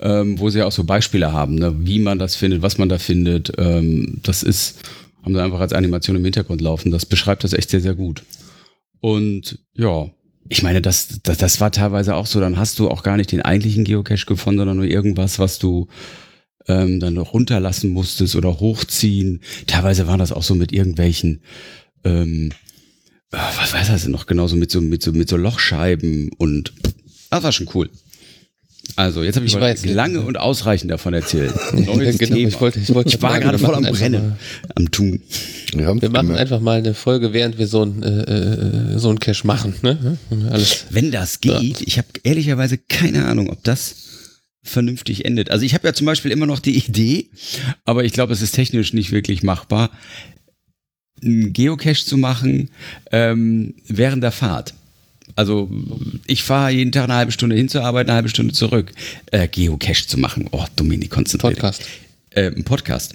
ähm, 0.00 0.38
wo 0.38 0.50
sie 0.50 0.62
auch 0.62 0.72
so 0.72 0.84
Beispiele 0.84 1.32
haben, 1.32 1.56
ne? 1.56 1.74
wie 1.78 1.98
man 1.98 2.18
das 2.18 2.36
findet, 2.36 2.62
was 2.62 2.78
man 2.78 2.88
da 2.88 2.98
findet. 2.98 3.52
Ähm, 3.58 4.20
das 4.22 4.42
ist, 4.42 4.78
haben 5.22 5.34
sie 5.34 5.42
einfach 5.42 5.60
als 5.60 5.72
Animation 5.72 6.16
im 6.16 6.24
Hintergrund 6.24 6.60
laufen. 6.60 6.92
Das 6.92 7.06
beschreibt 7.06 7.44
das 7.44 7.54
echt 7.54 7.70
sehr, 7.70 7.80
sehr 7.80 7.94
gut. 7.94 8.22
Und 9.00 9.58
ja, 9.74 10.10
ich 10.48 10.62
meine, 10.62 10.82
das, 10.82 11.20
das, 11.22 11.38
das 11.38 11.60
war 11.60 11.72
teilweise 11.72 12.14
auch 12.14 12.26
so. 12.26 12.40
Dann 12.40 12.58
hast 12.58 12.78
du 12.78 12.90
auch 12.90 13.02
gar 13.02 13.16
nicht 13.16 13.32
den 13.32 13.42
eigentlichen 13.42 13.84
Geocache 13.84 14.26
gefunden, 14.26 14.58
sondern 14.58 14.76
nur 14.76 14.86
irgendwas, 14.86 15.38
was 15.38 15.58
du 15.58 15.88
ähm, 16.68 17.00
dann 17.00 17.14
noch 17.14 17.32
runterlassen 17.32 17.90
musstest 17.90 18.36
oder 18.36 18.60
hochziehen. 18.60 19.40
Teilweise 19.66 20.06
waren 20.06 20.18
das 20.18 20.32
auch 20.32 20.42
so 20.42 20.54
mit 20.54 20.72
irgendwelchen, 20.72 21.42
ähm, 22.04 22.50
ah, 23.32 23.50
was 23.58 23.72
weiß 23.72 23.88
das 23.88 24.06
noch, 24.08 24.26
genauso 24.26 24.56
mit 24.56 24.70
so, 24.70 24.80
mit 24.80 25.02
so, 25.02 25.12
mit 25.12 25.28
so 25.28 25.36
Lochscheiben 25.36 26.30
und 26.38 26.72
das 27.30 27.42
war 27.42 27.52
schon 27.52 27.68
cool. 27.74 27.88
Also, 28.96 29.22
jetzt 29.22 29.36
habe 29.36 29.46
ich, 29.46 29.54
ich 29.54 29.60
weiß, 29.60 29.86
lange 29.86 30.20
und 30.20 30.36
ausreichend 30.36 30.90
davon 30.90 31.14
erzählt. 31.14 31.54
Genau. 31.72 31.98
Ich, 32.00 32.60
wollte, 32.60 32.78
ich, 32.78 32.94
wollte 32.94 33.08
ich 33.08 33.22
war 33.22 33.40
gerade 33.40 33.58
voll 33.58 33.74
am 33.74 33.84
Brennen, 33.84 34.34
am 34.74 34.90
Tun. 34.90 35.22
Wir, 35.72 36.00
wir 36.00 36.10
machen 36.10 36.32
einfach 36.32 36.60
mal 36.60 36.78
eine 36.78 36.92
Folge, 36.94 37.32
während 37.32 37.58
wir 37.58 37.66
so 37.66 37.82
ein, 37.82 38.02
äh, 38.02 38.94
äh 38.94 38.98
so 38.98 39.08
ein 39.08 39.18
Cache 39.18 39.46
machen. 39.46 39.74
Ne? 39.82 40.18
Alles. 40.50 40.86
Wenn 40.90 41.10
das 41.10 41.40
geht, 41.40 41.80
ja. 41.80 41.86
ich 41.86 41.98
habe 41.98 42.08
ehrlicherweise 42.22 42.76
keine 42.76 43.24
Ahnung, 43.24 43.48
ob 43.50 43.64
das 43.64 43.94
vernünftig 44.62 45.24
endet. 45.24 45.50
Also 45.50 45.64
ich 45.64 45.74
habe 45.74 45.88
ja 45.88 45.94
zum 45.94 46.06
Beispiel 46.06 46.30
immer 46.30 46.46
noch 46.46 46.60
die 46.60 46.76
Idee, 46.76 47.30
aber 47.84 48.04
ich 48.04 48.12
glaube, 48.12 48.32
es 48.32 48.42
ist 48.42 48.52
technisch 48.52 48.92
nicht 48.92 49.10
wirklich 49.10 49.42
machbar, 49.42 49.90
einen 51.22 51.52
Geocache 51.52 52.04
zu 52.04 52.16
machen 52.16 52.70
ähm, 53.10 53.74
während 53.88 54.22
der 54.22 54.32
Fahrt. 54.32 54.74
Also 55.34 55.70
ich 56.26 56.42
fahre 56.42 56.72
jeden 56.72 56.92
Tag 56.92 57.04
eine 57.04 57.14
halbe 57.14 57.32
Stunde 57.32 57.56
hin 57.56 57.68
zur 57.68 57.84
Arbeit, 57.84 58.08
eine 58.08 58.16
halbe 58.16 58.28
Stunde 58.28 58.52
zurück. 58.52 58.92
Äh, 59.30 59.48
Geocache 59.48 60.06
zu 60.06 60.18
machen. 60.18 60.48
Oh, 60.50 60.64
Dominik, 60.76 61.10
konzentriert. 61.10 61.54
Podcast. 61.54 61.82
Äh, 62.30 62.48
ein 62.48 62.64
Podcast. 62.64 63.14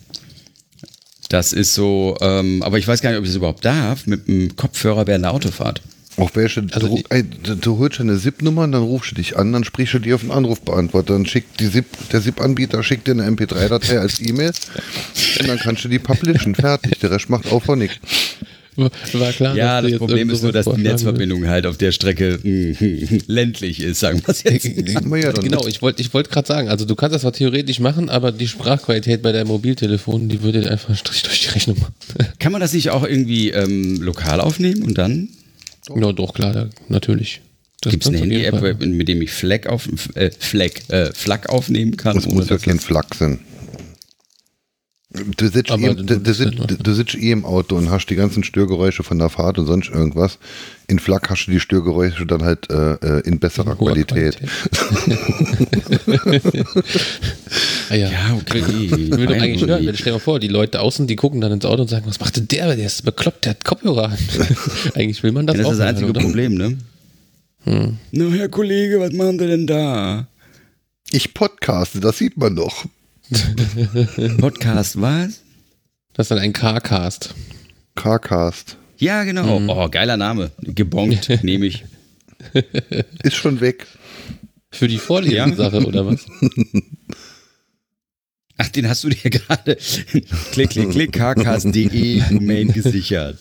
Das 1.29 1.53
ist 1.53 1.73
so, 1.73 2.17
ähm, 2.21 2.63
aber 2.63 2.77
ich 2.77 2.87
weiß 2.87 3.01
gar 3.01 3.09
nicht, 3.09 3.19
ob 3.19 3.25
ich 3.25 3.31
es 3.31 3.35
überhaupt 3.35 3.65
darf, 3.65 4.07
mit 4.07 4.27
einem 4.27 4.55
Kopfhörer 4.55 5.07
während 5.07 5.25
der 5.25 5.33
Autofahrt. 5.33 5.81
Auch 6.17 6.31
welche, 6.33 6.65
also 6.71 6.87
du, 6.87 7.03
ey, 7.09 7.23
du 7.23 7.77
holst 7.77 7.99
eine 7.99 8.17
SIP-Nummer 8.17 8.63
und 8.63 8.71
dann 8.71 8.81
rufst 8.81 9.11
du 9.11 9.15
dich 9.15 9.37
an, 9.37 9.53
dann 9.53 9.63
sprichst 9.63 9.93
du 9.93 9.99
dir 9.99 10.15
auf 10.15 10.21
den 10.21 10.31
Anrufbeantworter, 10.31 11.13
dann 11.13 11.27
schickt 11.27 11.59
die 11.59 11.67
SIP, 11.67 11.85
der 12.11 12.21
SIP-Anbieter 12.21 12.81
schickt 12.81 13.07
dir 13.07 13.11
eine 13.11 13.27
MP3-Datei 13.29 13.99
als 13.99 14.19
E-Mail 14.19 14.51
und 15.39 15.47
dann 15.47 15.59
kannst 15.59 15.83
du 15.83 15.89
die 15.89 15.99
publishen, 15.99 16.55
fertig, 16.55 16.97
der 16.99 17.11
Rest 17.11 17.29
macht 17.29 17.51
auch 17.51 17.63
von 17.63 17.77
nichts. 17.77 17.99
War 18.77 19.31
klar, 19.31 19.55
ja, 19.55 19.81
das 19.81 19.93
Problem 19.93 20.29
ist 20.29 20.43
nur, 20.43 20.51
dass 20.51 20.65
die 20.67 20.81
Netzverbindung 20.81 21.47
halt 21.47 21.65
auf 21.65 21.77
der 21.77 21.91
Strecke 21.91 22.39
ländlich 23.27 23.81
ist, 23.81 23.99
sagen 23.99 24.21
wir 24.23 24.29
es 24.29 24.43
jetzt. 24.43 24.65
Ja 24.65 25.31
genau, 25.31 25.65
ich 25.67 25.81
wollte 25.81 26.01
ich 26.01 26.13
wollt 26.13 26.29
gerade 26.29 26.47
sagen, 26.47 26.69
also 26.69 26.85
du 26.85 26.95
kannst 26.95 27.15
das 27.15 27.21
zwar 27.21 27.33
theoretisch 27.33 27.79
machen, 27.79 28.09
aber 28.09 28.31
die 28.31 28.47
Sprachqualität 28.47 29.23
bei 29.23 29.31
deinem 29.31 29.47
Mobiltelefon, 29.47 30.29
die 30.29 30.43
würde 30.43 30.69
einfach 30.69 30.89
einen 30.89 30.97
Strich 30.97 31.23
durch 31.23 31.41
die 31.41 31.49
Rechnung 31.49 31.79
machen. 31.79 31.93
Kann 32.39 32.51
man 32.51 32.61
das 32.61 32.73
nicht 32.73 32.91
auch 32.91 33.03
irgendwie 33.03 33.49
ähm, 33.49 33.99
lokal 34.01 34.41
aufnehmen 34.41 34.83
und 34.83 34.97
dann 34.97 35.29
ja, 35.95 36.11
doch, 36.11 36.33
klar, 36.33 36.69
natürlich. 36.87 37.41
Gibt 37.81 38.03
es 38.03 38.09
eine 38.09 38.19
Handy-App, 38.19 38.79
mit 38.79 39.07
dem 39.07 39.21
ich 39.21 39.31
Flag, 39.31 39.67
auf, 39.67 39.87
äh, 40.15 40.31
Flag, 40.31 40.71
äh, 40.89 41.11
Flag 41.13 41.47
aufnehmen 41.49 41.95
kann? 41.95 42.15
Das 42.15 42.27
muss 42.27 42.49
ja 42.49 42.57
kein 42.57 42.79
Flag 42.79 43.13
sein. 43.13 43.39
Du 45.09 45.47
sitzt, 45.47 45.71
im, 45.71 46.05
du, 46.05 46.19
du, 46.19 46.33
sitzt, 46.33 46.55
du 46.83 46.93
sitzt 46.93 47.15
eh 47.15 47.31
im 47.31 47.45
Auto 47.45 47.75
und 47.75 47.89
hast 47.89 48.07
die 48.07 48.15
ganzen 48.15 48.43
Störgeräusche 48.43 49.03
von 49.03 49.17
der 49.17 49.29
Fahrt 49.29 49.57
und 49.57 49.65
sonst 49.65 49.89
irgendwas. 49.89 50.37
In 50.89 50.99
Flak 50.99 51.29
hast 51.29 51.47
du 51.47 51.51
die 51.51 51.59
Störgeräusche 51.59 52.25
dann 52.25 52.43
halt 52.43 52.69
äh, 52.69 52.93
äh 52.93 53.19
in 53.27 53.39
besserer 53.39 53.71
in 53.71 53.77
Qualität. 53.77 54.37
Qualität. 54.71 56.65
ah, 57.89 57.95
ja. 57.95 58.09
ja, 58.09 58.33
okay. 58.39 58.63
Ich 58.85 58.91
will 58.91 59.25
doch 59.25 59.35
eigentlich 59.35 59.67
hören. 59.67 59.83
Stell 59.95 60.05
dir 60.05 60.11
mal 60.13 60.19
vor, 60.19 60.39
die 60.39 60.47
Leute 60.47 60.79
außen, 60.79 61.05
die 61.05 61.17
gucken 61.17 61.41
dann 61.41 61.51
ins 61.51 61.65
Auto 61.65 61.81
und 61.81 61.89
sagen, 61.89 62.05
was 62.07 62.21
macht 62.21 62.37
denn 62.37 62.47
der? 62.47 62.73
Der 62.73 62.85
ist 62.85 63.03
bekloppt, 63.03 63.43
der 63.43 63.49
hat 63.51 63.65
Kopfhörer 63.65 64.11
an. 64.11 64.17
eigentlich 64.95 65.21
will 65.23 65.33
man 65.33 65.45
das, 65.45 65.57
ja, 65.57 65.63
das 65.63 65.67
auch. 65.67 65.71
Das 65.71 65.79
ist 65.79 65.79
das 65.79 65.89
einzige 65.89 66.09
oder? 66.11 66.21
Problem, 66.21 66.53
ne? 66.53 66.77
Hm. 67.65 67.97
Na, 68.11 68.29
Herr 68.29 68.47
Kollege, 68.47 69.01
was 69.01 69.11
machen 69.11 69.39
Sie 69.39 69.47
denn 69.47 69.67
da? 69.67 70.27
Ich 71.11 71.33
podcaste, 71.33 71.99
das 71.99 72.17
sieht 72.17 72.37
man 72.37 72.55
doch. 72.55 72.85
Podcast 74.37 75.01
was? 75.01 75.41
Das 76.13 76.25
ist 76.25 76.31
dann 76.31 76.39
ein 76.39 76.53
Carcast. 76.53 77.35
Carcast. 77.95 78.77
Ja, 78.97 79.23
genau. 79.23 79.59
Mhm. 79.59 79.69
Oh, 79.69 79.87
geiler 79.89 80.17
Name. 80.17 80.51
Gebongt, 80.61 81.29
nehme 81.43 81.65
ich. 81.67 81.85
Ist 83.23 83.35
schon 83.35 83.61
weg. 83.61 83.85
Für 84.71 84.87
die 84.87 84.97
Vorlesungssache, 84.97 85.85
oder 85.85 86.05
was? 86.05 86.25
Ach, 88.59 88.69
den 88.69 88.89
hast 88.89 89.03
du 89.03 89.09
dir 89.09 89.29
gerade 89.29 89.75
klick, 90.51 90.71
klick, 90.71 90.89
klick, 90.89 91.13
carcast.de 91.13 92.21
Domain 92.31 92.73
gesichert. 92.73 93.37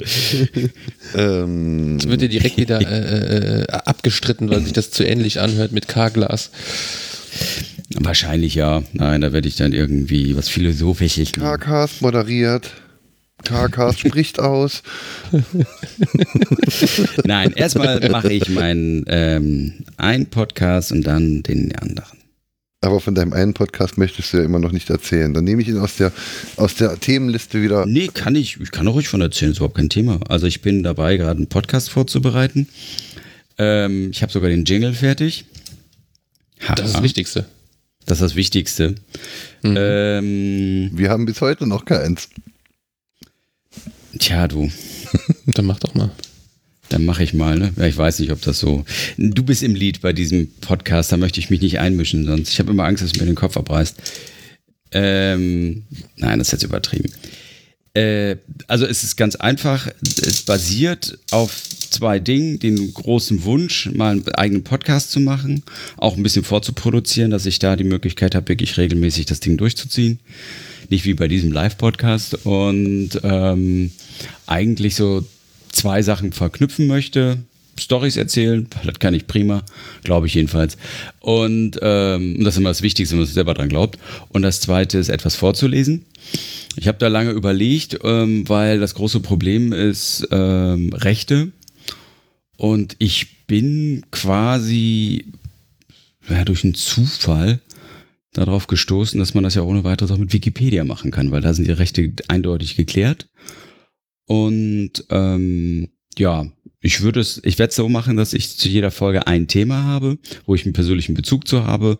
Ähm, 1.14 1.96
das 1.98 2.08
wird 2.08 2.20
dir 2.20 2.28
direkt 2.28 2.58
wieder 2.58 2.80
äh, 2.80 3.62
äh, 3.62 3.66
abgestritten, 3.68 4.50
weil 4.50 4.62
sich 4.62 4.74
das 4.74 4.90
zu 4.90 5.04
ähnlich 5.04 5.40
anhört 5.40 5.72
mit 5.72 5.88
Carglass. 5.88 6.50
Wahrscheinlich 7.94 8.54
ja. 8.54 8.82
Nein, 8.92 9.22
da 9.22 9.32
werde 9.32 9.48
ich 9.48 9.56
dann 9.56 9.72
irgendwie 9.72 10.36
was 10.36 10.50
Philosophisches. 10.50 11.32
Carcast 11.32 12.02
moderiert. 12.02 12.72
Carcast 13.44 14.00
spricht 14.00 14.40
aus. 14.40 14.82
Nein, 17.24 17.52
erstmal 17.52 18.08
mache 18.08 18.32
ich 18.32 18.48
meinen 18.48 19.04
ähm, 19.08 19.84
einen 19.96 20.26
Podcast 20.26 20.92
und 20.92 21.06
dann 21.06 21.42
den 21.42 21.74
anderen. 21.76 22.18
Aber 22.80 23.00
von 23.00 23.14
deinem 23.14 23.32
einen 23.32 23.54
Podcast 23.54 23.98
möchtest 23.98 24.32
du 24.32 24.38
ja 24.38 24.44
immer 24.44 24.58
noch 24.58 24.72
nicht 24.72 24.90
erzählen. 24.90 25.32
Dann 25.34 25.44
nehme 25.44 25.62
ich 25.62 25.68
ihn 25.68 25.78
aus 25.78 25.96
der, 25.96 26.12
aus 26.56 26.74
der 26.74 26.98
Themenliste 27.00 27.62
wieder. 27.62 27.86
Nee, 27.86 28.08
kann 28.12 28.36
ich. 28.36 28.60
Ich 28.60 28.70
kann 28.70 28.86
auch 28.86 28.94
ruhig 28.94 29.08
von 29.08 29.20
erzählen, 29.20 29.52
ist 29.52 29.58
überhaupt 29.58 29.76
kein 29.76 29.88
Thema. 29.88 30.20
Also 30.28 30.46
ich 30.46 30.62
bin 30.62 30.82
dabei, 30.82 31.16
gerade 31.16 31.38
einen 31.38 31.48
Podcast 31.48 31.90
vorzubereiten. 31.90 32.68
Ähm, 33.58 34.10
ich 34.10 34.22
habe 34.22 34.32
sogar 34.32 34.50
den 34.50 34.64
Jingle 34.64 34.92
fertig. 34.92 35.46
Ha 36.68 36.74
das 36.74 36.88
ist 36.88 36.94
das 36.96 37.02
Wichtigste. 37.02 37.46
Das 38.04 38.18
ist 38.18 38.22
das 38.22 38.36
Wichtigste. 38.36 38.94
Mhm. 39.62 39.74
Ähm, 39.76 40.90
Wir 40.92 41.10
haben 41.10 41.26
bis 41.26 41.40
heute 41.40 41.66
noch 41.66 41.84
keins. 41.86 42.28
Tja, 44.18 44.48
du. 44.48 44.70
Dann 45.46 45.66
mach 45.66 45.78
doch 45.78 45.94
mal. 45.94 46.10
Dann 46.88 47.04
mache 47.04 47.24
ich 47.24 47.34
mal, 47.34 47.58
ne? 47.58 47.72
Ja, 47.76 47.86
ich 47.86 47.96
weiß 47.96 48.20
nicht, 48.20 48.30
ob 48.30 48.40
das 48.42 48.60
so. 48.60 48.84
Du 49.18 49.42
bist 49.42 49.62
im 49.62 49.74
Lied 49.74 50.00
bei 50.00 50.12
diesem 50.12 50.48
Podcast, 50.60 51.10
da 51.10 51.16
möchte 51.16 51.40
ich 51.40 51.50
mich 51.50 51.60
nicht 51.60 51.80
einmischen, 51.80 52.24
sonst 52.26 52.50
ich 52.50 52.58
habe 52.60 52.70
immer 52.70 52.84
Angst, 52.84 53.02
dass 53.02 53.12
es 53.12 53.18
mir 53.18 53.26
den 53.26 53.34
Kopf 53.34 53.56
abreißt. 53.56 53.96
Ähm, 54.92 55.82
nein, 56.16 56.38
das 56.38 56.48
ist 56.48 56.52
jetzt 56.52 56.62
übertrieben. 56.62 57.10
Äh, 57.94 58.36
also 58.68 58.86
es 58.86 59.02
ist 59.02 59.16
ganz 59.16 59.36
einfach. 59.36 59.88
Es 60.02 60.42
basiert 60.42 61.18
auf 61.30 61.60
zwei 61.90 62.18
Dingen. 62.18 62.58
Den 62.58 62.92
großen 62.92 63.44
Wunsch, 63.44 63.90
mal 63.92 64.12
einen 64.12 64.28
eigenen 64.34 64.64
Podcast 64.64 65.10
zu 65.10 65.20
machen, 65.20 65.62
auch 65.96 66.16
ein 66.16 66.22
bisschen 66.22 66.44
vorzuproduzieren, 66.44 67.30
dass 67.30 67.46
ich 67.46 67.58
da 67.58 67.74
die 67.74 67.84
Möglichkeit 67.84 68.34
habe, 68.34 68.48
wirklich 68.48 68.76
regelmäßig 68.76 69.26
das 69.26 69.40
Ding 69.40 69.56
durchzuziehen. 69.56 70.20
Nicht 70.90 71.04
wie 71.04 71.14
bei 71.14 71.28
diesem 71.28 71.52
Live-Podcast 71.52 72.46
und 72.46 73.10
ähm, 73.22 73.90
eigentlich 74.46 74.94
so 74.94 75.24
zwei 75.70 76.02
Sachen 76.02 76.32
verknüpfen 76.32 76.86
möchte. 76.86 77.38
Stories 77.78 78.16
erzählen, 78.16 78.66
das 78.84 78.98
kann 78.98 79.12
ich 79.12 79.26
prima, 79.26 79.62
glaube 80.02 80.26
ich 80.26 80.34
jedenfalls. 80.34 80.78
Und 81.20 81.78
ähm, 81.82 82.42
das 82.42 82.54
ist 82.54 82.58
immer 82.58 82.70
das 82.70 82.82
Wichtigste, 82.82 83.14
wenn 83.14 83.20
man 83.20 83.28
selber 83.28 83.54
dran 83.54 83.68
glaubt. 83.68 83.98
Und 84.30 84.42
das 84.42 84.60
Zweite 84.60 84.98
ist, 84.98 85.10
etwas 85.10 85.36
vorzulesen. 85.36 86.06
Ich 86.76 86.88
habe 86.88 86.98
da 86.98 87.08
lange 87.08 87.30
überlegt, 87.30 87.98
ähm, 88.02 88.48
weil 88.48 88.80
das 88.80 88.94
große 88.94 89.20
Problem 89.20 89.72
ist 89.72 90.26
ähm, 90.30 90.92
Rechte. 90.94 91.52
Und 92.56 92.96
ich 92.98 93.44
bin 93.46 94.04
quasi 94.10 95.26
ja, 96.28 96.44
durch 96.44 96.64
einen 96.64 96.74
Zufall 96.74 97.60
darauf 98.36 98.66
gestoßen, 98.66 99.18
dass 99.18 99.34
man 99.34 99.44
das 99.44 99.54
ja 99.54 99.62
ohne 99.62 99.84
weiteres 99.84 100.10
auch 100.10 100.18
mit 100.18 100.32
Wikipedia 100.32 100.84
machen 100.84 101.10
kann, 101.10 101.30
weil 101.30 101.40
da 101.40 101.54
sind 101.54 101.66
die 101.66 101.72
Rechte 101.72 102.12
eindeutig 102.28 102.76
geklärt. 102.76 103.28
Und 104.26 105.04
ähm, 105.10 105.88
ja, 106.18 106.46
ich 106.80 107.00
würde 107.00 107.20
es, 107.20 107.40
ich 107.44 107.58
werde 107.58 107.70
es 107.70 107.76
so 107.76 107.88
machen, 107.88 108.16
dass 108.16 108.32
ich 108.32 108.56
zu 108.56 108.68
jeder 108.68 108.90
Folge 108.90 109.26
ein 109.26 109.48
Thema 109.48 109.84
habe, 109.84 110.18
wo 110.44 110.54
ich 110.54 110.64
einen 110.64 110.72
persönlichen 110.72 111.14
Bezug 111.14 111.48
zu 111.48 111.64
habe 111.64 111.98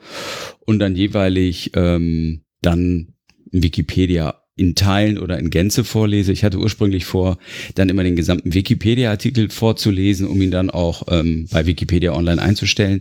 und 0.61 0.79
dann 0.79 0.97
jeweilig 0.97 1.73
ähm, 1.75 2.43
dann 2.63 3.15
Wikipedia 3.51 4.43
in 4.57 4.75
Teilen 4.75 5.19
oder 5.19 5.39
in 5.39 5.51
Gänze 5.51 5.85
vorlese. 5.85 6.33
Ich 6.33 6.43
hatte 6.43 6.59
ursprünglich 6.59 7.05
vor, 7.05 7.39
dann 7.75 7.89
immer 7.89 8.03
den 8.03 8.17
gesamten 8.17 8.55
Wikipedia-Artikel 8.55 9.51
vorzulesen, 9.51 10.27
um 10.27 10.41
ihn 10.41 10.51
dann 10.51 10.71
auch 10.71 11.05
ähm, 11.11 11.47
bei 11.51 11.67
Wikipedia 11.67 12.15
Online 12.15 12.41
einzustellen. 12.41 13.01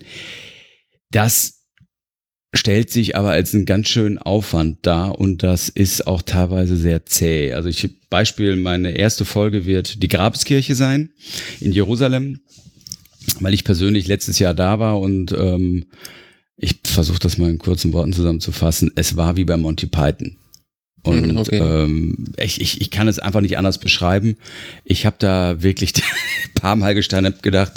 Das 1.11 1.64
stellt 2.55 2.89
sich 2.89 3.15
aber 3.15 3.31
als 3.31 3.53
einen 3.53 3.65
ganz 3.65 3.89
schönen 3.89 4.17
Aufwand 4.17 4.79
dar 4.83 5.19
und 5.19 5.43
das 5.43 5.69
ist 5.69 6.07
auch 6.07 6.21
teilweise 6.21 6.77
sehr 6.77 7.05
zäh. 7.05 7.53
Also 7.53 7.69
ich 7.69 7.89
Beispiel, 8.09 8.55
meine 8.55 8.91
erste 8.91 9.25
Folge 9.25 9.65
wird 9.65 10.01
die 10.01 10.07
Grabeskirche 10.07 10.75
sein 10.75 11.09
in 11.59 11.71
Jerusalem, 11.71 12.39
weil 13.39 13.53
ich 13.53 13.63
persönlich 13.63 14.07
letztes 14.07 14.39
Jahr 14.39 14.53
da 14.53 14.79
war 14.79 14.99
und 14.99 15.31
ähm, 15.33 15.85
ich 16.57 16.79
versuche 16.85 17.19
das 17.19 17.37
mal 17.37 17.49
in 17.49 17.57
kurzen 17.57 17.91
Worten 17.93 18.13
zusammenzufassen. 18.13 18.91
Es 18.95 19.17
war 19.17 19.35
wie 19.35 19.43
bei 19.43 19.57
Monty 19.57 19.87
Python. 19.87 20.37
Und 21.03 21.29
hm, 21.29 21.37
okay. 21.37 21.57
ähm, 21.57 22.33
ich, 22.37 22.61
ich, 22.61 22.81
ich 22.81 22.89
kann 22.89 23.07
es 23.07 23.19
einfach 23.19 23.41
nicht 23.41 23.57
anders 23.57 23.77
beschreiben. 23.77 24.37
Ich 24.83 25.05
habe 25.05 25.17
da 25.19 25.61
wirklich 25.61 25.93
ein 26.45 26.61
paar 26.61 26.75
Mal 26.75 26.95
gestanden 26.95 27.33
und 27.33 27.43
gedacht, 27.43 27.73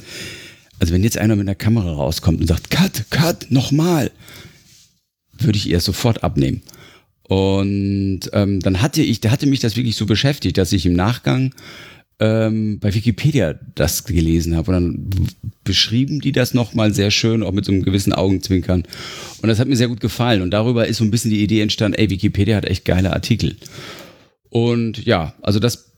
also 0.78 0.94
wenn 0.94 1.02
jetzt 1.02 1.18
einer 1.18 1.36
mit 1.36 1.46
einer 1.46 1.54
Kamera 1.54 1.92
rauskommt 1.92 2.40
und 2.40 2.46
sagt, 2.46 2.70
Cut, 2.70 3.04
Cut, 3.10 3.50
nochmal, 3.50 4.10
würde 5.38 5.58
ich 5.58 5.68
ihr 5.68 5.80
sofort 5.80 6.24
abnehmen. 6.24 6.62
Und 7.22 8.20
ähm, 8.32 8.60
dann 8.60 8.80
hatte 8.80 9.02
ich, 9.02 9.20
da 9.20 9.30
hatte 9.30 9.46
mich 9.46 9.60
das 9.60 9.76
wirklich 9.76 9.96
so 9.96 10.06
beschäftigt, 10.06 10.56
dass 10.56 10.72
ich 10.72 10.86
im 10.86 10.94
Nachgang 10.94 11.54
ähm, 12.20 12.78
bei 12.80 12.94
Wikipedia 12.94 13.54
das 13.74 14.04
gelesen 14.04 14.56
habe. 14.56 14.70
Und 14.70 14.74
dann 14.74 15.10
beschrieben 15.64 16.20
die 16.20 16.32
das 16.32 16.54
nochmal 16.54 16.94
sehr 16.94 17.10
schön, 17.10 17.42
auch 17.42 17.52
mit 17.52 17.64
so 17.64 17.72
einem 17.72 17.82
gewissen 17.82 18.12
Augenzwinkern. 18.12 18.84
Und 19.42 19.48
das 19.48 19.58
hat 19.58 19.68
mir 19.68 19.76
sehr 19.76 19.88
gut 19.88 20.00
gefallen. 20.00 20.42
Und 20.42 20.50
darüber 20.50 20.86
ist 20.86 20.96
so 20.96 21.04
ein 21.04 21.10
bisschen 21.10 21.30
die 21.30 21.42
Idee 21.42 21.60
entstanden, 21.60 21.98
ey, 21.98 22.10
Wikipedia 22.10 22.56
hat 22.56 22.64
echt 22.64 22.84
geile 22.84 23.12
Artikel. 23.12 23.56
Und 24.48 25.04
ja, 25.04 25.34
also 25.42 25.60
das, 25.60 25.92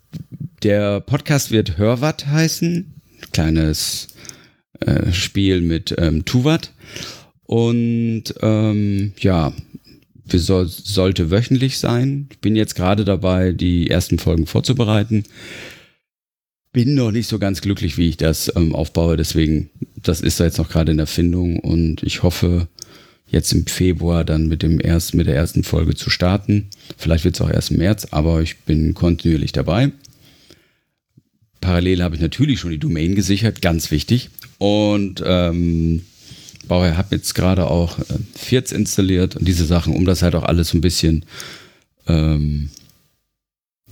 der 0.62 1.00
Podcast 1.00 1.50
wird 1.50 1.78
Hörwatt 1.78 2.26
heißen. 2.26 2.94
Kleines 3.32 4.08
äh, 4.80 5.12
Spiel 5.12 5.60
mit 5.60 5.94
ähm, 5.98 6.24
Tuvat. 6.24 6.72
Und 7.51 8.32
ähm, 8.43 9.12
ja, 9.18 9.52
soll, 10.32 10.68
sollte 10.68 11.32
wöchentlich 11.32 11.78
sein. 11.78 12.28
Ich 12.31 12.39
bin 12.39 12.55
jetzt 12.55 12.77
gerade 12.77 13.05
dabei, 13.05 13.51
die 13.51 13.90
ersten 13.90 14.20
Folgen 14.20 14.47
vorzubereiten. 14.47 15.24
Bin 16.72 16.94
noch 16.94 17.10
nicht 17.10 17.27
so 17.27 17.40
ganz 17.40 17.60
glücklich, 17.60 17.98
wie 17.98 18.09
ich 18.09 18.16
das 18.16 18.55
ähm, 18.55 18.72
aufbaue. 18.72 19.16
Deswegen, 19.16 19.68
das 19.97 20.20
ist 20.20 20.39
da 20.39 20.44
jetzt 20.44 20.59
noch 20.59 20.68
gerade 20.68 20.93
in 20.93 20.98
der 20.98 21.09
Findung 21.09 21.59
und 21.59 22.05
ich 22.05 22.22
hoffe, 22.22 22.68
jetzt 23.27 23.52
im 23.52 23.66
Februar 23.66 24.24
dann 24.24 24.47
mit 24.47 24.62
dem 24.62 24.78
ersten, 24.78 25.16
mit 25.16 25.27
der 25.27 25.35
ersten 25.35 25.64
Folge 25.64 25.97
zu 25.97 26.09
starten. 26.09 26.68
Vielleicht 26.97 27.24
wird 27.24 27.35
es 27.35 27.40
auch 27.40 27.51
erst 27.51 27.72
im 27.72 27.78
März, 27.78 28.06
aber 28.12 28.43
ich 28.43 28.59
bin 28.59 28.94
kontinuierlich 28.94 29.51
dabei. 29.51 29.90
Parallel 31.60 32.05
habe 32.05 32.14
ich 32.14 32.22
natürlich 32.22 32.60
schon 32.60 32.70
die 32.70 32.78
Domain 32.78 33.16
gesichert, 33.16 33.60
ganz 33.60 33.90
wichtig. 33.90 34.31
Und 34.59 35.20
ähm, 35.27 36.02
Bauherr 36.70 36.97
habe 36.97 37.16
jetzt 37.16 37.34
gerade 37.34 37.68
auch 37.68 37.98
äh, 37.98 38.05
Vierz 38.36 38.70
installiert 38.70 39.34
und 39.34 39.47
diese 39.47 39.64
Sachen, 39.64 39.92
um 39.92 40.05
das 40.05 40.22
halt 40.22 40.36
auch 40.36 40.44
alles 40.44 40.72
ein 40.72 40.80
bisschen 40.80 41.24
ähm, 42.06 42.70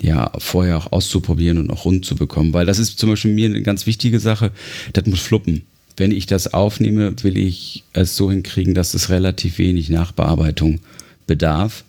ja, 0.00 0.30
vorher 0.38 0.78
auch 0.78 0.92
auszuprobieren 0.92 1.58
und 1.58 1.72
auch 1.72 1.84
rund 1.84 2.04
zu 2.04 2.14
bekommen. 2.14 2.52
Weil 2.52 2.66
das 2.66 2.78
ist 2.78 3.00
zum 3.00 3.10
Beispiel 3.10 3.34
mir 3.34 3.46
eine 3.46 3.62
ganz 3.62 3.86
wichtige 3.86 4.20
Sache, 4.20 4.52
das 4.92 5.06
muss 5.06 5.18
fluppen. 5.18 5.62
Wenn 5.96 6.12
ich 6.12 6.26
das 6.26 6.54
aufnehme, 6.54 7.16
will 7.24 7.36
ich 7.36 7.82
es 7.94 8.14
so 8.14 8.30
hinkriegen, 8.30 8.74
dass 8.74 8.94
es 8.94 9.10
relativ 9.10 9.58
wenig 9.58 9.90
Nachbearbeitung 9.90 10.78
bedarf, 11.26 11.82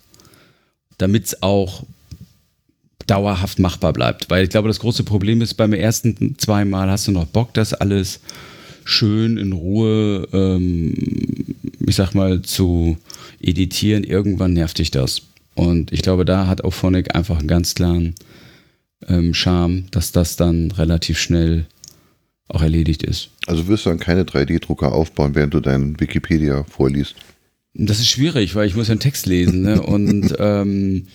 damit 0.98 1.26
es 1.26 1.42
auch 1.44 1.84
dauerhaft 3.06 3.60
machbar 3.60 3.92
bleibt. 3.92 4.28
Weil 4.28 4.42
ich 4.42 4.50
glaube, 4.50 4.66
das 4.66 4.80
große 4.80 5.04
Problem 5.04 5.40
ist, 5.40 5.54
beim 5.54 5.72
ersten 5.72 6.36
zweimal 6.36 6.90
hast 6.90 7.06
du 7.06 7.12
noch 7.12 7.26
Bock, 7.26 7.54
das 7.54 7.74
alles 7.74 8.18
schön 8.90 9.36
in 9.36 9.52
Ruhe, 9.52 10.28
ähm, 10.32 10.94
ich 11.86 11.96
sag 11.96 12.14
mal, 12.14 12.42
zu 12.42 12.96
editieren. 13.40 14.04
Irgendwann 14.04 14.52
nervt 14.52 14.78
dich 14.78 14.90
das. 14.90 15.22
Und 15.54 15.92
ich 15.92 16.02
glaube, 16.02 16.24
da 16.24 16.46
hat 16.46 16.64
auch 16.64 16.72
Phonic 16.72 17.14
einfach 17.14 17.38
einen 17.38 17.48
ganz 17.48 17.74
klaren 17.74 18.14
ähm, 19.08 19.34
Charme, 19.34 19.84
dass 19.90 20.12
das 20.12 20.36
dann 20.36 20.70
relativ 20.72 21.18
schnell 21.18 21.66
auch 22.48 22.62
erledigt 22.62 23.02
ist. 23.02 23.30
Also 23.46 23.68
wirst 23.68 23.86
du 23.86 23.90
dann 23.90 23.98
keine 23.98 24.24
3D-Drucker 24.24 24.92
aufbauen, 24.92 25.34
während 25.34 25.54
du 25.54 25.60
deinen 25.60 25.98
Wikipedia 26.00 26.64
vorliest? 26.64 27.14
Das 27.74 28.00
ist 28.00 28.08
schwierig, 28.08 28.54
weil 28.54 28.66
ich 28.66 28.74
muss 28.74 28.88
ja 28.88 28.92
einen 28.92 29.00
Text 29.00 29.26
lesen. 29.26 29.62
Ne? 29.62 29.80
Und 29.86 30.34
ähm, 30.38 31.06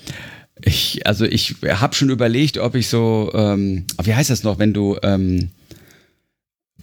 ich, 0.64 1.06
also 1.06 1.26
ich 1.26 1.56
habe 1.68 1.95
schon 1.95 2.10
überlegt, 2.10 2.57
ob 2.57 2.76
ich 2.76 2.88
so, 2.88 3.31
ähm, 3.34 3.85
wie 4.03 4.15
heißt 4.15 4.30
das 4.30 4.43
noch, 4.43 4.60
wenn 4.60 4.73
du 4.73 4.97
ähm, 5.03 5.49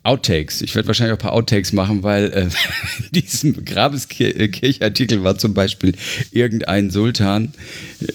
Outtakes. 0.05 0.63
Ich 0.63 0.75
werde 0.75 0.89
wahrscheinlich 0.89 1.13
auch 1.13 1.19
ein 1.19 1.23
paar 1.23 1.33
Outtakes 1.33 1.73
machen, 1.73 2.03
weil 2.03 2.33
äh, 2.33 2.49
in 3.13 3.23
diesem 3.23 3.65
Grabeskirchartikel 3.65 5.23
war 5.23 5.39
zum 5.39 5.55
Beispiel 5.55 5.95
irgendein 6.33 6.91
Sultan, 6.91 7.53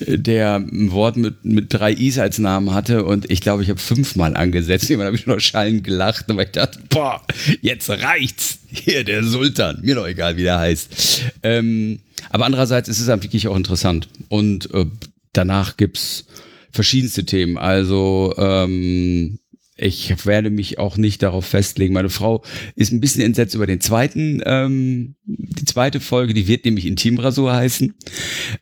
äh, 0.06 0.18
der 0.18 0.56
ein 0.56 0.92
Wort 0.92 1.16
mit, 1.16 1.46
mit 1.46 1.74
drei 1.74 1.94
Is 1.94 2.20
als 2.20 2.40
Namen 2.40 2.74
hatte 2.74 3.06
und 3.06 3.32
ich 3.32 3.40
glaube, 3.40 3.64
ich 3.64 3.70
habe 3.70 3.80
fünfmal 3.80 4.36
angesetzt. 4.36 4.90
Jemand 4.90 5.08
habe 5.08 5.18
ich 5.18 5.28
noch 5.28 5.40
schallend 5.40 5.84
gelacht, 5.84 6.26
weil 6.28 6.46
ich 6.46 6.52
dachte, 6.52 6.80
boah, 6.90 7.22
jetzt 7.62 7.90
reicht's. 7.90 8.60
Hier, 8.70 9.06
der 9.06 9.24
Sultan. 9.24 9.80
Mir 9.82 9.96
doch 9.96 10.08
egal, 10.08 10.36
wie 10.36 10.44
der 10.44 10.60
heißt. 10.60 11.24
Ähm, 11.44 12.00
aber 12.30 12.46
andererseits 12.46 12.90
ist 12.90 13.00
es 13.00 13.06
dann 13.08 13.24
wirklich 13.24 13.48
auch 13.48 13.56
interessant. 13.56 14.10
Und 14.28 14.74
äh, 14.74 14.86
danach 15.32 15.78
gibt's 15.78 16.26
verschiedenste 16.72 17.26
Themen. 17.26 17.58
Also 17.58 18.34
ähm, 18.38 19.40
ich 19.78 20.26
werde 20.26 20.49
mich 20.49 20.80
auch 20.80 20.98
nicht 20.98 21.22
darauf 21.24 21.45
festlegen. 21.45 21.94
Meine 21.94 22.10
Frau 22.10 22.44
ist 22.76 22.91
ein 22.91 22.99
bisschen 22.99 23.24
entsetzt 23.24 23.56
über 23.56 23.68
den 23.68 23.80
zweiten, 23.80 24.41
ähm, 24.45 25.16
die 25.24 25.66
zweite 25.66 25.99
Folge, 25.99 26.34
die 26.34 26.48
wird 26.48 26.66
nämlich 26.66 26.86
Intimrasur 26.86 27.54
heißen. 27.54 27.94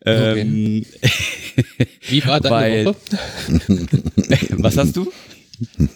Ähm, 0.05 0.85
wie 2.09 2.25
war 2.25 2.41
deine 2.41 2.55
weil, 2.55 2.85
Woche? 2.85 2.97
was 4.57 4.77
hast 4.77 4.97
du? 4.97 5.11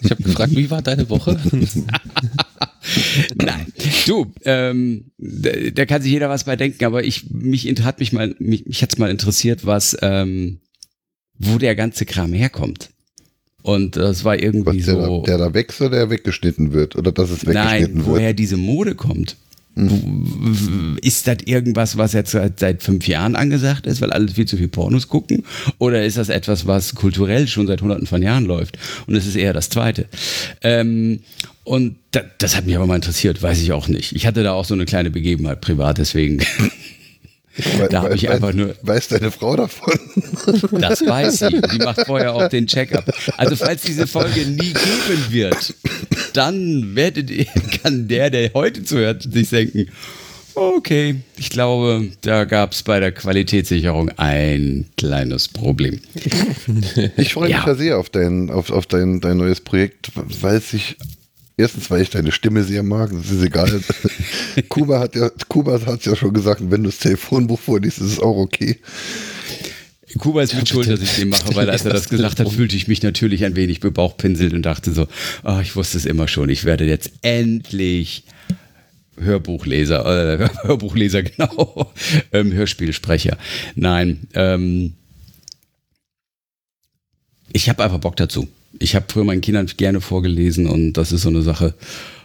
Ich 0.02 0.10
habe 0.10 0.24
gefragt, 0.24 0.56
wie 0.56 0.70
war 0.70 0.82
deine 0.82 1.10
Woche? 1.10 1.38
Nein, 3.36 3.74
du, 4.08 4.32
ähm, 4.46 5.12
da, 5.18 5.52
da, 5.74 5.86
kann 5.86 6.02
sich 6.02 6.14
jeder 6.14 6.30
was 6.30 6.46
bei 6.46 6.56
denken, 6.56 6.86
aber 6.86 7.04
ich 7.04 7.30
mich 7.30 7.66
hat 7.84 8.00
mich 8.00 8.14
mal 8.14 8.36
mich, 8.40 8.66
mich 8.66 8.82
hat's 8.82 8.98
mal 8.98 9.12
interessiert, 9.12 9.66
was 9.66 9.98
ähm, 10.02 10.62
wo 11.38 11.58
der 11.58 11.76
ganze 11.76 12.06
Kram 12.06 12.32
herkommt. 12.32 12.92
Und 13.62 13.98
das 13.98 14.24
war 14.24 14.40
irgendwie 14.40 14.80
Was, 14.80 14.86
der 14.86 14.96
so. 14.96 15.24
Da, 15.26 15.38
der 15.38 15.38
da 15.38 15.54
wächst 15.54 15.82
oder 15.82 15.92
der 15.92 16.10
weggeschnitten 16.10 16.72
wird? 16.72 16.96
Oder 16.96 17.12
dass 17.12 17.30
es 17.30 17.46
weggeschnitten 17.46 17.98
Nein, 17.98 18.06
woher 18.06 18.34
diese 18.34 18.58
Mode 18.58 18.96
kommt. 18.96 19.36
Mhm. 19.76 20.98
Ist 21.02 21.28
das 21.28 21.38
irgendwas, 21.46 21.98
was 21.98 22.14
jetzt 22.14 22.32
seit, 22.32 22.60
seit 22.60 22.84
fünf 22.84 23.08
Jahren 23.08 23.36
angesagt 23.36 23.86
ist, 23.86 24.02
weil 24.02 24.12
alle 24.12 24.28
viel 24.28 24.46
zu 24.46 24.58
viel 24.58 24.68
Pornos 24.68 25.08
gucken? 25.08 25.44
Oder 25.78 26.06
ist 26.06 26.18
das 26.18 26.30
etwas, 26.30 26.68
was 26.68 26.96
kulturell 26.96 27.48
schon 27.48 27.68
seit 27.68 27.82
hunderten 27.82 28.08
von 28.08 28.22
Jahren 28.22 28.46
läuft? 28.46 28.78
Und 29.08 29.16
es 29.16 29.26
ist 29.26 29.36
eher 29.36 29.54
das 29.54 29.70
Zweite. 29.70 30.06
Ähm, 30.62 31.20
und 31.64 31.98
das, 32.12 32.24
das 32.40 32.58
hat 32.58 32.66
mich 32.66 32.76
aber 32.76 32.88
mal 32.88 32.96
interessiert, 32.96 33.42
weiß 33.42 33.62
ich 33.62 33.72
auch 33.72 33.88
nicht. 33.88 34.16
Ich 34.16 34.26
hatte 34.26 34.44
da 34.44 34.54
auch 34.54 34.66
so 34.66 34.74
eine 34.74 34.86
kleine 34.86 35.12
Begebenheit 35.12 35.62
privat, 35.62 36.00
deswegen 36.00 36.40
da 37.90 38.04
habe 38.04 38.16
ich 38.16 38.30
einfach 38.30 38.54
nur. 38.54 38.76
Weiß 38.82 39.08
deine 39.10 39.32
Frau 39.32 39.56
davon? 39.56 39.94
Das 40.80 41.06
weiß 41.06 41.40
sie. 41.40 41.62
Die 41.74 41.78
macht 41.80 42.06
vorher 42.06 42.34
auch 42.34 42.48
den 42.48 42.68
Check-up. 42.68 43.12
Also, 43.38 43.56
falls 43.56 43.82
diese 43.84 44.08
Folge 44.08 44.46
nie 44.46 44.74
geben 44.74 45.26
wird, 45.30 45.74
dann 46.34 46.96
werdet 46.96 47.30
ihr, 47.30 47.46
kann 47.84 48.08
der, 48.08 48.30
der 48.30 48.52
heute 48.54 48.84
zuhört, 48.84 49.24
sich 49.32 49.50
denken, 49.50 49.88
Okay, 50.56 51.16
ich 51.38 51.52
glaube, 51.52 52.10
da 52.20 52.44
gab 52.44 52.74
es 52.74 52.84
bei 52.84 53.00
der 53.00 53.14
Qualitätssicherung 53.14 54.10
ein 54.18 54.88
kleines 54.98 55.48
Problem. 55.48 56.02
Ich 57.16 57.34
freue 57.34 57.48
mich 57.48 57.66
ja. 57.66 57.76
sehr 57.76 57.98
auf, 57.98 58.10
dein, 58.10 58.50
auf, 58.50 58.70
auf 58.70 58.86
dein, 58.86 59.22
dein 59.22 59.38
neues 59.38 59.62
Projekt, 59.62 60.12
weil 60.42 60.60
sich 60.60 60.98
Erstens, 61.60 61.92
weil 61.92 62.02
ich 62.02 62.10
deine 62.10 62.32
Stimme 62.32 62.64
sehr 62.64 62.84
mag, 62.84 63.12
das 63.12 63.32
ist 63.32 63.44
egal. 63.44 63.82
Kuba 64.70 65.02
hat 65.02 65.14
ja, 65.14 65.30
Kuba 65.50 65.86
hat 65.86 66.06
ja 66.06 66.16
schon 66.16 66.32
gesagt, 66.32 66.62
wenn 66.64 66.84
du 66.84 66.90
das 66.90 67.00
Telefonbuch 67.00 67.60
vorliest, 67.60 67.98
ist 67.98 68.14
es 68.14 68.20
auch 68.22 68.38
okay. 68.38 68.78
Kuba 70.18 70.42
ist 70.42 70.56
mit 70.56 70.70
schuld, 70.70 70.90
dass 70.90 71.02
ich 71.02 71.18
den 71.18 71.28
mache, 71.28 71.54
weil 71.56 71.70
als 71.70 71.84
er 71.84 71.92
das 71.92 72.08
gesagt 72.08 72.40
hat, 72.40 72.50
fühlte 72.54 72.78
ich 72.78 72.88
mich 72.88 73.04
natürlich 73.04 73.44
ein 73.44 73.58
wenig 73.58 73.82
bebauchpinselt 73.82 74.54
und 74.54 74.62
dachte 74.62 74.94
so, 74.94 75.10
oh, 75.44 75.60
ich 75.62 75.76
wusste 75.76 75.98
es 75.98 76.06
immer 76.06 76.30
schon, 76.30 76.48
ich 76.48 76.64
werde 76.64 76.86
jetzt 76.86 77.12
endlich 77.24 78.24
Hörbuchleser, 79.20 80.40
äh, 80.40 80.50
Hörbuchleser, 80.64 81.24
genau, 81.24 81.92
ähm, 82.32 82.54
Hörspielsprecher. 82.54 83.38
Nein, 83.76 84.30
ähm, 84.34 84.94
ich 87.52 87.68
habe 87.68 87.84
einfach 87.84 88.00
Bock 88.00 88.16
dazu. 88.16 88.48
Ich 88.78 88.96
habe 88.96 89.06
früher 89.10 89.24
meinen 89.24 89.42
Kindern 89.42 89.68
gerne 89.78 90.02
vorgelesen 90.02 90.68
und 90.68 90.94
das 90.94 91.12
ist 91.12 91.24
so 91.24 91.30
eine 91.30 91.42
Sache. 91.42 91.74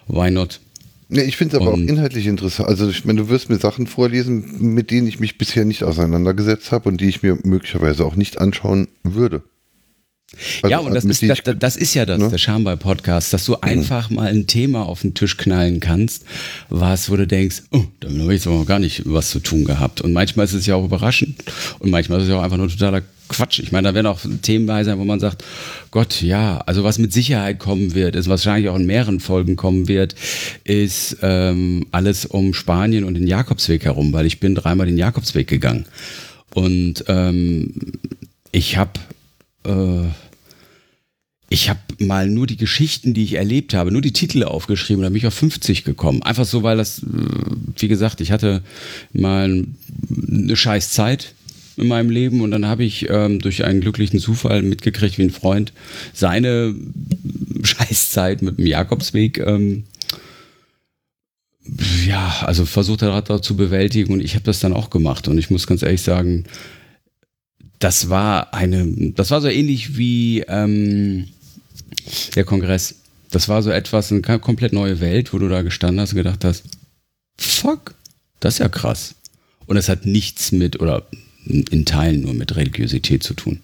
Why 0.08 0.30
not? 0.30 0.60
Nee, 1.08 1.22
ich 1.22 1.36
finde 1.36 1.56
es 1.56 1.62
aber 1.62 1.72
und, 1.72 1.84
auch 1.84 1.88
inhaltlich 1.88 2.26
interessant. 2.26 2.68
Also, 2.68 2.88
ich 2.88 3.04
meine, 3.04 3.20
du 3.22 3.28
wirst 3.28 3.48
mir 3.48 3.56
Sachen 3.56 3.86
vorlesen, 3.86 4.74
mit 4.74 4.90
denen 4.90 5.06
ich 5.06 5.20
mich 5.20 5.38
bisher 5.38 5.64
nicht 5.64 5.84
auseinandergesetzt 5.84 6.72
habe 6.72 6.88
und 6.88 7.00
die 7.00 7.08
ich 7.08 7.22
mir 7.22 7.38
möglicherweise 7.44 8.04
auch 8.04 8.16
nicht 8.16 8.38
anschauen 8.40 8.88
würde. 9.02 9.42
Also, 10.62 10.70
ja, 10.70 10.78
und 10.78 10.94
das 10.94 11.04
ist, 11.04 11.22
das, 11.22 11.38
das 11.58 11.76
ist 11.76 11.94
ja 11.94 12.06
das, 12.06 12.18
ne? 12.18 12.28
der 12.28 12.38
Charme 12.38 12.64
bei 12.64 12.76
Podcasts, 12.76 13.30
dass 13.30 13.44
du 13.44 13.52
mhm. 13.52 13.58
einfach 13.62 14.10
mal 14.10 14.28
ein 14.28 14.46
Thema 14.46 14.86
auf 14.86 15.02
den 15.02 15.14
Tisch 15.14 15.36
knallen 15.36 15.80
kannst, 15.80 16.24
was, 16.68 17.10
wo 17.10 17.16
du 17.16 17.26
denkst, 17.26 17.62
oh, 17.72 17.84
damit 18.00 18.20
habe 18.20 18.34
ich 18.34 18.40
jetzt 18.40 18.46
aber 18.46 18.64
gar 18.64 18.78
nicht 18.78 19.02
was 19.04 19.30
zu 19.30 19.40
tun 19.40 19.64
gehabt. 19.64 20.00
Und 20.00 20.12
manchmal 20.12 20.46
ist 20.46 20.52
es 20.52 20.66
ja 20.66 20.76
auch 20.76 20.84
überraschend 20.84 21.42
und 21.78 21.90
manchmal 21.90 22.18
ist 22.18 22.24
es 22.24 22.30
ja 22.30 22.38
auch 22.38 22.42
einfach 22.42 22.56
nur 22.56 22.68
totaler 22.68 23.02
Quatsch. 23.28 23.58
Ich 23.60 23.72
meine, 23.72 23.88
da 23.88 23.94
werden 23.94 24.06
auch 24.06 24.20
Themen 24.42 24.66
bei 24.66 24.84
sein, 24.84 24.98
wo 24.98 25.04
man 25.04 25.18
sagt, 25.20 25.44
Gott, 25.90 26.20
ja, 26.20 26.58
also 26.66 26.84
was 26.84 26.98
mit 26.98 27.12
Sicherheit 27.12 27.58
kommen 27.58 27.94
wird, 27.94 28.16
ist 28.16 28.28
wahrscheinlich 28.28 28.68
auch 28.68 28.76
in 28.76 28.86
mehreren 28.86 29.20
Folgen 29.20 29.56
kommen 29.56 29.88
wird, 29.88 30.14
ist 30.64 31.18
ähm, 31.22 31.86
alles 31.90 32.26
um 32.26 32.52
Spanien 32.52 33.04
und 33.04 33.14
den 33.14 33.26
Jakobsweg 33.26 33.84
herum, 33.84 34.12
weil 34.12 34.26
ich 34.26 34.40
bin 34.40 34.54
dreimal 34.54 34.86
den 34.86 34.98
Jakobsweg 34.98 35.48
gegangen. 35.48 35.86
Und 36.52 37.04
ähm, 37.08 37.74
ich 38.52 38.76
habe 38.76 38.92
äh, 39.64 40.08
ich 41.54 41.70
habe 41.70 41.78
mal 42.00 42.28
nur 42.28 42.48
die 42.48 42.56
Geschichten, 42.56 43.14
die 43.14 43.22
ich 43.22 43.34
erlebt 43.34 43.74
habe, 43.74 43.92
nur 43.92 44.02
die 44.02 44.12
Titel 44.12 44.42
aufgeschrieben 44.42 45.04
und 45.04 45.12
bin 45.12 45.18
ich 45.18 45.26
auf 45.26 45.34
50 45.34 45.84
gekommen. 45.84 46.20
Einfach 46.22 46.44
so, 46.44 46.64
weil 46.64 46.76
das, 46.76 46.98
äh, 46.98 47.04
wie 47.78 47.86
gesagt, 47.86 48.20
ich 48.20 48.32
hatte 48.32 48.62
mal 49.12 49.64
eine 50.28 50.56
scheiß 50.56 50.90
Zeit 50.90 51.34
in 51.76 51.86
meinem 51.86 52.10
Leben 52.10 52.40
und 52.40 52.50
dann 52.50 52.66
habe 52.66 52.82
ich 52.82 53.08
ähm, 53.08 53.38
durch 53.38 53.64
einen 53.64 53.80
glücklichen 53.80 54.18
Zufall 54.18 54.62
mitgekriegt, 54.62 55.16
wie 55.16 55.22
ein 55.22 55.30
Freund 55.30 55.72
seine 56.12 56.74
Scheißzeit 57.62 58.42
mit 58.42 58.58
dem 58.58 58.66
Jakobsweg 58.66 59.38
ähm, 59.38 59.84
ja, 62.04 62.42
also 62.42 62.66
versucht 62.66 63.02
er 63.02 63.22
da 63.22 63.40
zu 63.40 63.56
bewältigen 63.56 64.12
und 64.12 64.20
ich 64.20 64.34
habe 64.34 64.44
das 64.44 64.58
dann 64.58 64.74
auch 64.74 64.90
gemacht 64.90 65.28
und 65.28 65.38
ich 65.38 65.50
muss 65.50 65.66
ganz 65.66 65.82
ehrlich 65.82 66.02
sagen, 66.02 66.44
das 67.78 68.10
war 68.10 68.52
eine, 68.54 69.12
das 69.12 69.30
war 69.30 69.40
so 69.40 69.48
ähnlich 69.48 69.96
wie 69.96 70.40
ähm, 70.40 71.28
der 72.34 72.44
Kongress. 72.44 72.96
Das 73.30 73.48
war 73.48 73.62
so 73.62 73.70
etwas, 73.70 74.12
eine 74.12 74.20
komplett 74.38 74.72
neue 74.72 75.00
Welt, 75.00 75.32
wo 75.32 75.38
du 75.38 75.48
da 75.48 75.62
gestanden 75.62 76.00
hast 76.00 76.12
und 76.12 76.18
gedacht 76.18 76.44
hast, 76.44 76.64
fuck, 77.36 77.94
das 78.40 78.54
ist 78.54 78.58
ja 78.60 78.68
krass. 78.68 79.16
Und 79.66 79.76
es 79.76 79.88
hat 79.88 80.06
nichts 80.06 80.52
mit, 80.52 80.80
oder 80.80 81.06
in 81.46 81.84
Teilen 81.84 82.22
nur 82.22 82.34
mit 82.34 82.56
Religiosität 82.56 83.22
zu 83.22 83.34
tun. 83.34 83.60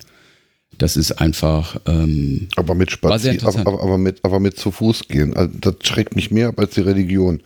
Das 0.78 0.96
ist 0.96 1.12
einfach. 1.12 1.80
Ähm, 1.86 2.48
aber 2.56 2.74
mit 2.74 2.90
Spazieren, 2.90 3.38
aber, 3.46 3.60
aber, 3.60 3.82
aber, 3.82 3.98
mit, 3.98 4.24
aber 4.24 4.40
mit 4.40 4.58
zu 4.58 4.70
Fuß 4.70 5.08
gehen. 5.08 5.36
Also 5.36 5.52
das 5.60 5.74
schreckt 5.82 6.16
mich 6.16 6.30
mehr 6.30 6.48
ab 6.48 6.58
als 6.58 6.74
die 6.74 6.80
Religion. 6.80 7.42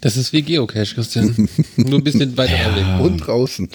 Das 0.00 0.16
ist 0.16 0.32
wie 0.32 0.42
Geocache, 0.42 0.94
Christian. 0.94 1.48
nur 1.76 2.00
ein 2.00 2.04
bisschen 2.04 2.36
weiter 2.36 2.76
ja. 2.76 2.98
Und 2.98 3.18
draußen. 3.18 3.68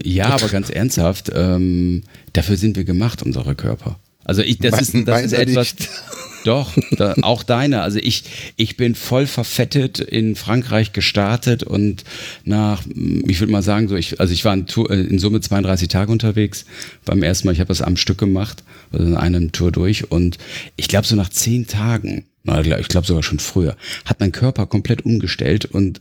Ja, 0.00 0.30
aber 0.30 0.48
ganz 0.48 0.70
ernsthaft, 0.70 1.30
ähm, 1.34 2.04
dafür 2.32 2.56
sind 2.56 2.76
wir 2.76 2.84
gemacht, 2.84 3.22
unsere 3.22 3.54
Körper. 3.54 3.98
Also 4.24 4.42
ich, 4.42 4.58
das 4.58 4.80
ist, 4.80 4.94
das 5.06 5.22
ist 5.22 5.32
etwas. 5.32 5.74
Nicht. 5.74 5.88
Doch, 6.44 6.76
da, 6.92 7.14
auch 7.22 7.42
deine. 7.42 7.82
Also 7.82 7.98
ich, 7.98 8.24
ich 8.56 8.76
bin 8.76 8.94
voll 8.94 9.26
verfettet 9.26 10.00
in 10.00 10.34
Frankreich 10.34 10.92
gestartet 10.92 11.62
und 11.62 12.04
nach, 12.44 12.82
ich 12.84 13.40
würde 13.40 13.52
mal 13.52 13.62
sagen, 13.62 13.88
so 13.88 13.96
ich, 13.96 14.20
also 14.20 14.32
ich 14.32 14.44
war 14.44 14.54
in, 14.54 14.66
Tour, 14.66 14.90
in 14.90 15.18
Summe 15.18 15.40
32 15.40 15.88
Tage 15.88 16.10
unterwegs. 16.10 16.64
Beim 17.04 17.22
ersten 17.22 17.46
Mal, 17.46 17.52
ich 17.52 17.60
habe 17.60 17.68
das 17.68 17.82
am 17.82 17.96
Stück 17.96 18.18
gemacht, 18.18 18.64
also 18.90 19.04
in 19.04 19.16
einem 19.16 19.52
Tour 19.52 19.70
durch 19.70 20.10
und 20.10 20.38
ich 20.76 20.88
glaube 20.88 21.06
so 21.06 21.14
nach 21.14 21.28
zehn 21.28 21.66
Tagen, 21.66 22.26
ich 22.44 22.88
glaube 22.88 23.06
sogar 23.06 23.22
schon 23.22 23.38
früher, 23.38 23.76
hat 24.04 24.18
mein 24.18 24.32
Körper 24.32 24.66
komplett 24.66 25.04
umgestellt 25.04 25.66
und 25.66 26.00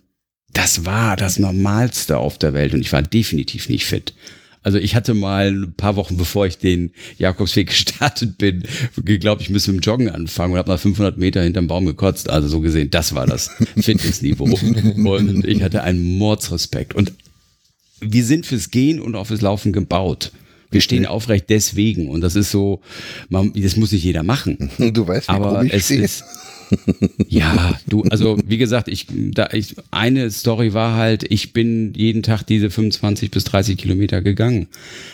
das 0.53 0.85
war 0.85 1.15
das 1.15 1.39
Normalste 1.39 2.18
auf 2.18 2.38
der 2.38 2.53
Welt 2.53 2.73
und 2.73 2.81
ich 2.81 2.91
war 2.91 3.02
definitiv 3.02 3.69
nicht 3.69 3.85
fit. 3.85 4.14
Also 4.63 4.77
ich 4.77 4.95
hatte 4.95 5.13
mal 5.13 5.47
ein 5.51 5.73
paar 5.73 5.95
Wochen 5.95 6.17
bevor 6.17 6.45
ich 6.45 6.57
den 6.57 6.91
Jakobsweg 7.17 7.67
gestartet 7.69 8.38
bin, 8.38 8.63
geglaubt, 9.03 9.41
ich 9.41 9.49
müsste 9.49 9.71
mit 9.71 9.83
dem 9.83 9.89
Joggen 9.89 10.09
anfangen 10.09 10.53
und 10.53 10.59
habe 10.59 10.69
nach 10.69 10.79
500 10.79 11.17
Meter 11.17 11.41
hinterm 11.41 11.67
Baum 11.67 11.85
gekotzt. 11.85 12.29
Also 12.29 12.47
so 12.47 12.59
gesehen, 12.59 12.91
das 12.91 13.15
war 13.15 13.25
das 13.25 13.49
Fitnessniveau. 13.77 14.45
und 14.45 15.45
ich 15.45 15.63
hatte 15.63 15.83
einen 15.83 16.17
Mordsrespekt. 16.17 16.93
Und 16.93 17.13
wir 17.99 18.25
sind 18.25 18.45
fürs 18.45 18.71
Gehen 18.71 18.99
und 18.99 19.15
auch 19.15 19.27
fürs 19.27 19.41
Laufen 19.41 19.73
gebaut. 19.73 20.31
Wir 20.72 20.81
stehen 20.81 21.06
aufrecht 21.06 21.45
deswegen 21.49 22.10
und 22.10 22.22
das 22.22 22.35
ist 22.35 22.52
so, 22.52 22.81
man, 23.30 23.52
das 23.56 23.76
muss 23.76 23.91
nicht 23.91 24.03
jeder 24.03 24.23
machen. 24.23 24.69
Du 24.91 25.07
weißt, 25.07 25.27
wie 25.27 25.31
aber 25.31 25.64
ich 25.64 25.73
es 25.73 25.85
stehe. 25.85 26.02
ist 26.02 26.23
ja, 27.27 27.77
du, 27.88 28.03
also 28.03 28.38
wie 28.45 28.57
gesagt, 28.57 28.88
ich, 28.88 29.07
da, 29.10 29.49
ich, 29.52 29.76
eine 29.91 30.30
Story 30.31 30.73
war 30.73 30.95
halt, 30.95 31.23
ich 31.30 31.53
bin 31.53 31.93
jeden 31.95 32.23
Tag 32.23 32.43
diese 32.43 32.69
25 32.69 33.31
bis 33.31 33.43
30 33.45 33.77
Kilometer 33.77 34.22
gegangen. 34.22 34.68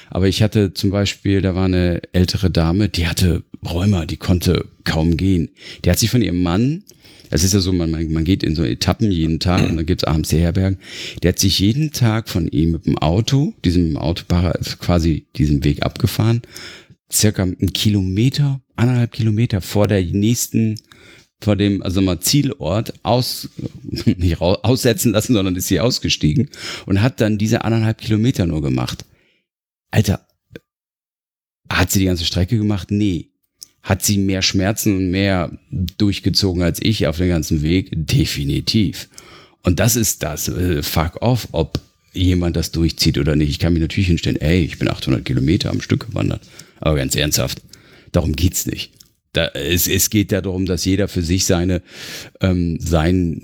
Aber 0.10 0.28
ich 0.28 0.42
hatte 0.42 0.74
zum 0.74 0.92
Beispiel, 0.92 1.42
da 1.42 1.56
war 1.56 1.66
eine 1.66 2.02
ältere 2.14 2.50
Dame, 2.50 2.90
die 2.90 3.08
hatte 3.08 3.44
Rheuma, 3.66 4.06
die 4.06 4.18
konnte 4.18 4.66
kaum 4.84 5.18
gehen. 5.18 5.50
Die 5.84 5.90
hat 5.90 6.00
sich 6.00 6.10
von 6.10 6.22
ihrem 6.22 6.42
Mann, 6.44 6.84
es 7.30 7.44
ist 7.44 7.54
ja 7.54 7.60
so, 7.60 7.74
man, 7.74 7.92
man 7.92 8.24
geht 8.24 8.44
in 8.44 8.56
so 8.56 8.64
Etappen 8.64 9.12
jeden 9.12 9.40
Tag 9.40 9.70
und 9.70 9.76
dann 9.76 9.86
gibt's 9.86 10.04
abends 10.04 10.30
die 10.30 10.38
Herbergen. 10.38 10.80
Der 11.22 11.30
hat 11.30 11.40
sich 11.40 11.60
jeden 11.60 11.92
Tag 11.92 12.30
von 12.30 12.48
ihm 12.48 12.72
mit 12.72 12.86
dem 12.86 12.98
Auto, 12.98 13.54
diesem 13.66 13.98
Autofahrer, 13.98 14.54
quasi 14.80 15.28
diesen 15.36 15.64
Weg 15.64 15.84
abgefahren, 15.84 16.42
circa 17.12 17.44
einen 17.44 17.74
Kilometer, 17.74 18.62
anderthalb 18.76 19.12
Kilometer 19.12 19.62
vor 19.62 19.88
der 19.88 20.04
nächsten 20.04 20.76
vor 21.40 21.56
dem, 21.56 21.84
also 21.84 22.02
mal 22.02 22.20
Zielort 22.20 22.94
aus, 23.04 23.50
nicht 23.84 24.42
raus, 24.42 24.58
aussetzen 24.64 25.12
lassen, 25.12 25.34
sondern 25.34 25.56
ist 25.56 25.68
hier 25.68 25.84
ausgestiegen 25.84 26.50
und 26.86 27.02
hat 27.02 27.22
dann 27.22 27.38
diese 27.38 27.64
anderthalb 27.64 28.00
Kilometer 28.00 28.46
nur 28.46 28.62
gemacht. 28.62 29.06
Alter, 29.92 30.28
hat 31.70 31.92
sie 31.92 32.00
die 32.00 32.06
ganze 32.06 32.26
Strecke 32.26 32.58
gemacht? 32.58 32.92
Nee. 32.92 33.32
Hat 33.88 34.04
sie 34.04 34.18
mehr 34.18 34.42
Schmerzen 34.42 34.98
und 34.98 35.12
mehr 35.12 35.50
durchgezogen 35.98 36.62
als 36.62 36.82
ich 36.84 37.08
auf 37.08 37.20
dem 37.20 37.30
ganzen 37.30 37.62
Weg? 37.62 37.88
Definitiv. 37.94 39.08
Und 39.64 39.80
das 39.80 39.96
ist 39.96 40.24
das, 40.24 40.50
äh, 40.50 40.84
fuck 40.84 41.22
off, 41.22 41.48
ob 41.54 41.80
jemand 42.12 42.58
das 42.58 42.74
durchzieht 42.74 43.18
oder 43.18 43.38
nicht. 43.38 43.50
Ich 43.50 43.60
kann 43.60 43.72
mich 43.72 43.82
natürlich 43.82 44.08
hinstellen, 44.08 44.42
ey, 44.42 44.62
ich 44.62 44.78
bin 44.78 44.90
800 44.90 45.24
Kilometer 45.24 45.70
am 45.70 45.80
Stück 45.80 46.08
gewandert. 46.08 46.42
Aber 46.82 46.98
ganz 46.98 47.16
ernsthaft, 47.16 47.62
darum 48.12 48.34
geht's 48.36 48.66
nicht. 48.66 48.92
Da, 49.32 49.48
es, 49.54 49.88
es 49.88 50.10
geht 50.10 50.34
ja 50.34 50.42
darum, 50.42 50.66
dass 50.66 50.84
jeder 50.84 51.08
für 51.08 51.22
sich 51.22 51.46
seine, 51.46 51.82
ähm, 52.42 52.78
sein, 52.82 53.40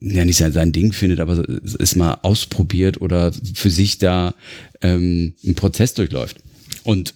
ja 0.00 0.24
nicht 0.24 0.38
sein, 0.38 0.52
sein 0.52 0.72
Ding 0.72 0.94
findet, 0.94 1.20
aber 1.20 1.44
es 1.78 1.96
mal 1.96 2.14
ausprobiert 2.22 3.02
oder 3.02 3.34
für 3.54 3.70
sich 3.70 3.98
da 3.98 4.34
ähm, 4.80 5.34
einen 5.44 5.54
Prozess 5.54 5.92
durchläuft. 5.92 6.38
Und 6.82 7.12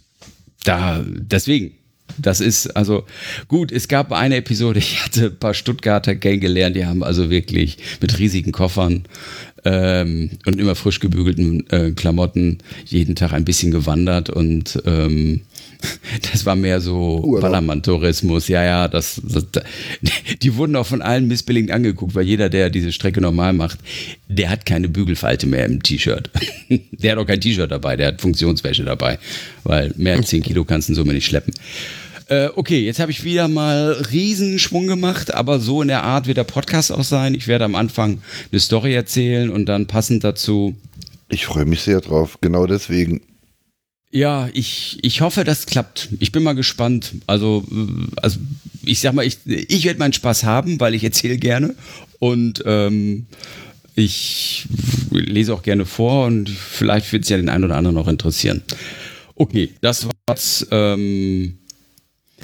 da, 0.65 1.03
deswegen, 1.07 1.73
das 2.19 2.41
ist 2.41 2.69
also 2.77 3.05
gut. 3.49 3.73
Es 3.73 3.89
gab 3.89 4.13
eine 4.13 4.37
Episode, 4.37 4.79
ich 4.79 5.05
hatte 5.05 5.27
ein 5.27 5.37
paar 5.37 5.55
Stuttgarter 5.55 6.15
kennengelernt, 6.17 6.77
die 6.77 6.87
haben 6.87 7.03
also 7.03 7.31
wirklich 7.31 7.79
mit 8.01 8.19
riesigen 8.19 8.53
Koffern 8.53 9.05
ähm, 9.65 10.31
und 10.47 10.59
immer 10.59 10.75
frisch 10.75 11.01
gebügelten 11.01 11.69
äh, 11.71 11.93
Klamotten 11.93 12.59
jeden 12.85 13.17
Tag 13.17 13.33
ein 13.33 13.45
bisschen 13.45 13.71
gewandert 13.71 14.31
und 14.31 14.83
ähm, 14.85 15.41
das 16.33 16.47
war 16.47 16.57
mehr 16.57 16.81
so 16.81 17.39
Ballermann-Tourismus. 17.41 18.49
Ja, 18.49 18.65
ja, 18.65 18.89
das, 18.89 19.21
das, 19.23 19.47
die 20.43 20.57
wurden 20.57 20.77
auch 20.77 20.87
von 20.87 21.03
allen 21.03 21.29
missbilligend 21.29 21.71
angeguckt, 21.71 22.15
weil 22.15 22.25
jeder, 22.25 22.49
der 22.49 22.71
diese 22.71 22.93
Strecke 22.93 23.21
normal 23.21 23.53
macht, 23.53 23.79
der 24.29 24.51
hat 24.51 24.67
keine 24.67 24.89
Bügelfalte 24.89 25.47
mehr 25.47 25.67
im 25.67 25.83
T-Shirt. 25.83 26.31
Der 27.05 27.13
hat 27.13 27.19
auch 27.19 27.27
kein 27.27 27.41
T-Shirt 27.41 27.71
dabei, 27.71 27.97
der 27.97 28.09
hat 28.09 28.21
Funktionswäsche 28.21 28.85
dabei, 28.85 29.19
weil 29.65 29.93
mehr 29.97 30.17
als 30.17 30.29
10 30.29 30.43
Kilo 30.43 30.65
kannst 30.65 30.89
du 30.89 30.93
in 30.93 30.95
Summe 30.97 31.13
nicht 31.13 31.27
schleppen. 31.27 31.53
Äh, 32.27 32.49
okay, 32.55 32.81
jetzt 32.85 33.01
habe 33.01 33.11
ich 33.11 33.25
wieder 33.25 33.49
mal 33.49 33.93
Riesenschwung 34.11 34.87
gemacht, 34.87 35.35
aber 35.35 35.61
so 35.61 35.83
in 35.83 35.89
der 35.89 36.05
Art 36.05 36.27
wird 36.27 36.39
der 36.39 36.45
Podcast 36.45 36.91
auch 36.91 37.05
sein. 37.05 37.35
Ich 37.35 37.49
werde 37.49 37.65
am 37.65 37.75
Anfang 37.75 38.23
eine 38.51 38.61
Story 38.61 38.95
erzählen 38.95 39.51
und 39.51 39.67
dann 39.67 39.87
passend 39.87 40.25
dazu. 40.25 40.75
Ich 41.29 41.47
freue 41.47 41.67
mich 41.67 41.83
sehr 41.83 42.01
drauf, 42.01 42.39
genau 42.41 42.67
deswegen. 42.67 43.21
Ja, 44.11 44.49
ich, 44.53 44.99
ich 45.03 45.21
hoffe, 45.21 45.45
das 45.45 45.67
klappt. 45.67 46.09
Ich 46.21 46.31
bin 46.31 46.45
mal 46.45 46.55
gespannt. 46.55 47.15
Also, 47.27 47.65
also 48.23 48.39
ich 48.85 49.01
sag 49.01 49.13
mal, 49.13 49.27
ich, 49.27 49.39
ich 49.45 49.85
werde 49.85 49.99
meinen 49.99 50.13
Spaß 50.13 50.45
haben, 50.45 50.79
weil 50.81 50.95
ich 50.95 51.03
erzähle 51.03 51.37
gerne 51.37 51.75
und 52.21 52.63
ähm, 52.65 53.27
ich 53.97 54.67
lese 55.11 55.53
auch 55.53 55.63
gerne 55.63 55.85
vor 55.85 56.27
und 56.27 56.49
vielleicht 56.49 57.13
wird 57.13 57.25
es 57.25 57.29
ja 57.29 57.37
den 57.37 57.49
einen 57.49 57.65
oder 57.65 57.77
anderen 57.77 57.97
noch 57.97 58.09
interessieren. 58.09 58.63
Okay, 59.35 59.71
das 59.81 60.07
war's. 60.27 60.67
Ähm, 60.71 61.59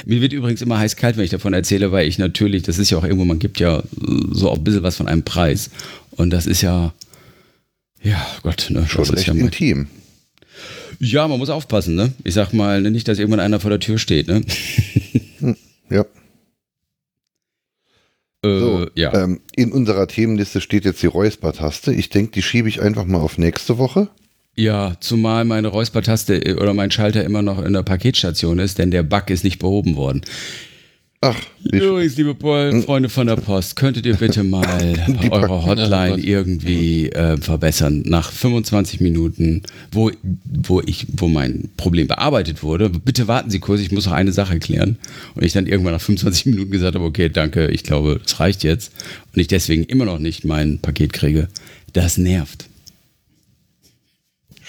mir 0.06 0.20
wird 0.20 0.32
übrigens 0.32 0.62
immer 0.62 0.78
heiß 0.78 0.96
kalt, 0.96 1.16
wenn 1.16 1.24
ich 1.24 1.30
davon 1.30 1.52
erzähle, 1.52 1.92
weil 1.92 2.08
ich 2.08 2.18
natürlich, 2.18 2.62
das 2.62 2.78
ist 2.78 2.90
ja 2.90 2.98
auch 2.98 3.04
irgendwo, 3.04 3.24
man 3.24 3.38
gibt 3.38 3.60
ja 3.60 3.82
so 4.30 4.50
auch 4.50 4.58
ein 4.58 4.64
bisschen 4.64 4.82
was 4.82 4.96
von 4.96 5.08
einem 5.08 5.22
Preis. 5.22 5.70
Und 6.10 6.30
das 6.30 6.46
ist 6.46 6.62
ja, 6.62 6.92
ja, 8.02 8.26
Gott, 8.42 8.68
ne? 8.70 8.86
Schon 8.88 9.04
recht 9.04 9.26
ja 9.26 9.34
intim. 9.34 9.88
Ja, 10.98 11.28
man 11.28 11.38
muss 11.38 11.50
aufpassen, 11.50 11.94
ne? 11.94 12.12
Ich 12.24 12.34
sag 12.34 12.52
mal, 12.52 12.82
nicht, 12.82 13.08
dass 13.08 13.18
irgendwann 13.18 13.40
einer 13.40 13.60
vor 13.60 13.70
der 13.70 13.80
Tür 13.80 13.98
steht, 13.98 14.28
ne? 14.28 14.42
Ja. 15.90 16.04
Äh, 18.42 18.58
So, 18.58 18.86
ja. 18.94 19.12
ähm, 19.14 19.40
in 19.56 19.72
unserer 19.72 20.08
Themenliste 20.08 20.60
steht 20.60 20.84
jetzt 20.84 21.02
die 21.02 21.06
Räuspertaste. 21.06 21.92
Ich 21.92 22.08
denke, 22.10 22.32
die 22.32 22.42
schiebe 22.42 22.68
ich 22.68 22.80
einfach 22.80 23.04
mal 23.04 23.18
auf 23.18 23.38
nächste 23.38 23.78
Woche. 23.78 24.08
Ja, 24.60 24.94
zumal 25.00 25.46
meine 25.46 25.68
Räuspertaste 25.68 26.34
äh, 26.44 26.54
oder 26.54 26.74
mein 26.74 26.90
Schalter 26.90 27.24
immer 27.24 27.40
noch 27.40 27.64
in 27.64 27.72
der 27.72 27.82
Paketstation 27.82 28.58
ist, 28.58 28.76
denn 28.78 28.90
der 28.90 29.02
Bug 29.02 29.30
ist 29.30 29.42
nicht 29.42 29.58
behoben 29.58 29.96
worden. 29.96 30.20
Ach, 31.22 31.36
Übrigens, 31.64 32.16
liebe 32.16 32.34
Pol- 32.34 32.82
Freunde 32.82 33.08
von 33.08 33.26
der 33.26 33.36
Post, 33.36 33.76
könntet 33.76 34.04
ihr 34.04 34.16
bitte 34.16 34.42
mal 34.42 34.94
eure 35.30 35.64
Hotline 35.66 36.18
irgendwie 36.18 37.10
äh, 37.10 37.38
verbessern? 37.38 38.02
Nach 38.06 38.30
25 38.32 39.00
Minuten, 39.00 39.62
wo, 39.92 40.10
wo, 40.44 40.80
ich, 40.80 41.06
wo 41.16 41.28
mein 41.28 41.70
Problem 41.78 42.06
bearbeitet 42.06 42.62
wurde, 42.62 42.88
bitte 42.90 43.28
warten 43.28 43.50
Sie 43.50 43.60
kurz, 43.60 43.80
ich 43.80 43.92
muss 43.92 44.04
noch 44.06 44.12
eine 44.12 44.32
Sache 44.32 44.58
klären. 44.58 44.96
Und 45.34 45.42
ich 45.44 45.52
dann 45.54 45.66
irgendwann 45.66 45.92
nach 45.94 46.00
25 46.02 46.46
Minuten 46.46 46.70
gesagt 46.70 46.94
habe, 46.94 47.04
okay, 47.04 47.30
danke, 47.30 47.68
ich 47.68 47.82
glaube, 47.82 48.20
das 48.22 48.40
reicht 48.40 48.62
jetzt. 48.62 48.92
Und 49.34 49.40
ich 49.40 49.46
deswegen 49.48 49.84
immer 49.84 50.04
noch 50.06 50.18
nicht 50.18 50.44
mein 50.46 50.78
Paket 50.80 51.12
kriege. 51.14 51.48
Das 51.92 52.16
nervt. 52.16 52.69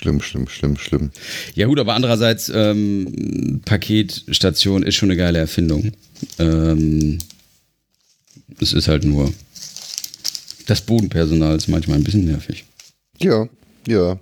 Schlimm, 0.02 0.20
schlimm, 0.22 0.48
schlimm, 0.48 0.78
schlimm. 0.78 1.12
Ja 1.54 1.68
gut, 1.68 1.80
aber 1.80 1.94
andererseits, 1.94 2.50
ähm, 2.54 3.62
Paketstation 3.66 4.84
ist 4.84 4.96
schon 4.96 5.10
eine 5.12 5.18
geile 5.18 5.38
Erfindung. 5.40 5.92
Ähm, 6.40 7.20
es 8.60 8.74
ist 8.74 8.88
halt 8.88 9.04
nur, 9.06 9.32
das 10.68 10.82
Bodenpersonal 10.82 11.56
ist 11.56 11.68
manchmal 11.68 11.98
ein 11.98 12.04
bisschen 12.04 12.26
nervig. 12.26 12.66
Ja, 13.20 13.48
ja. 13.88 14.20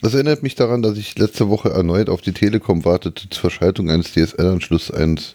Das 0.00 0.14
erinnert 0.14 0.42
mich 0.42 0.54
daran, 0.54 0.80
dass 0.82 0.96
ich 0.96 1.18
letzte 1.18 1.48
Woche 1.48 1.70
erneut 1.70 2.08
auf 2.08 2.20
die 2.20 2.32
Telekom 2.32 2.84
wartete 2.84 3.28
zur 3.28 3.50
Verschaltung 3.50 3.90
eines 3.90 4.12
DSL-Anschlusses 4.12 4.92
eines. 4.92 5.34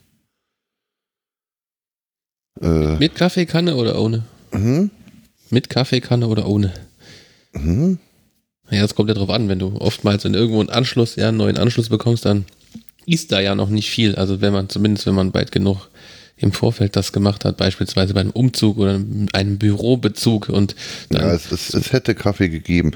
Äh, 2.62 2.98
Mit 2.98 3.16
Kaffeekanne 3.16 3.76
oder 3.76 4.00
ohne? 4.00 4.24
mhm, 4.52 4.90
Mit 5.50 5.70
Kaffeekanne 5.70 6.28
oder 6.28 6.48
ohne? 6.48 6.74
mhm. 7.54 8.00
Ja, 8.74 8.82
das 8.82 8.96
kommt 8.96 9.10
ja 9.10 9.16
drauf 9.16 9.30
an, 9.30 9.50
wenn 9.50 9.60
du 9.60 9.76
oftmals 9.80 10.26
in 10.26 10.34
irgendwo 10.34 10.60
einen 10.60 10.70
Anschluss, 10.70 11.16
ja, 11.16 11.30
einen 11.30 11.38
neuen 11.38 11.58
Anschluss 11.58 11.90
bekommst, 11.90 12.26
dann 12.26 12.46
ist 13.06 13.32
da 13.32 13.40
ja 13.40 13.56
noch 13.56 13.70
nicht 13.70 13.90
viel. 13.90 14.16
Also 14.16 14.42
wenn 14.42 14.54
man, 14.54 14.70
zumindest 14.70 15.06
wenn 15.06 15.16
man 15.16 15.34
weit 15.34 15.52
genug 15.52 15.90
im 16.38 16.52
Vorfeld 16.52 16.96
das 16.96 17.14
gemacht 17.14 17.46
hat, 17.46 17.58
beispielsweise 17.58 18.14
beim 18.14 18.30
Umzug 18.32 18.78
oder 18.78 19.00
einem 19.34 19.58
Bürobezug 19.58 20.50
und 20.50 20.76
dann, 21.10 21.22
Ja, 21.22 21.34
es, 21.34 21.52
es, 21.52 21.74
es 21.74 21.94
hätte 21.94 22.16
Kaffee 22.16 22.50
gegeben. 22.50 22.92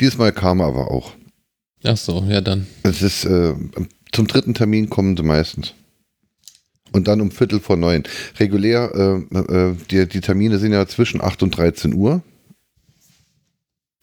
Diesmal 0.00 0.32
kam 0.32 0.60
er 0.60 0.66
aber 0.66 0.90
auch. 0.90 1.12
ach 1.84 1.96
so, 1.96 2.24
ja 2.28 2.40
dann. 2.40 2.66
Es 2.82 3.02
ist, 3.02 3.24
äh, 3.24 3.54
zum 4.12 4.26
dritten 4.26 4.54
Termin 4.54 4.88
kommen 4.88 5.16
sie 5.16 5.22
meistens. 5.22 5.74
Und 6.90 7.06
dann 7.06 7.20
um 7.20 7.30
Viertel 7.30 7.60
vor 7.60 7.76
neun. 7.76 8.04
Regulär, 8.38 8.90
äh, 9.30 9.38
äh, 9.38 9.76
die, 9.90 10.08
die 10.08 10.20
Termine 10.20 10.58
sind 10.58 10.72
ja 10.72 10.86
zwischen 10.86 11.20
8 11.20 11.42
und 11.42 11.50
13 11.56 11.92
Uhr. 11.92 12.22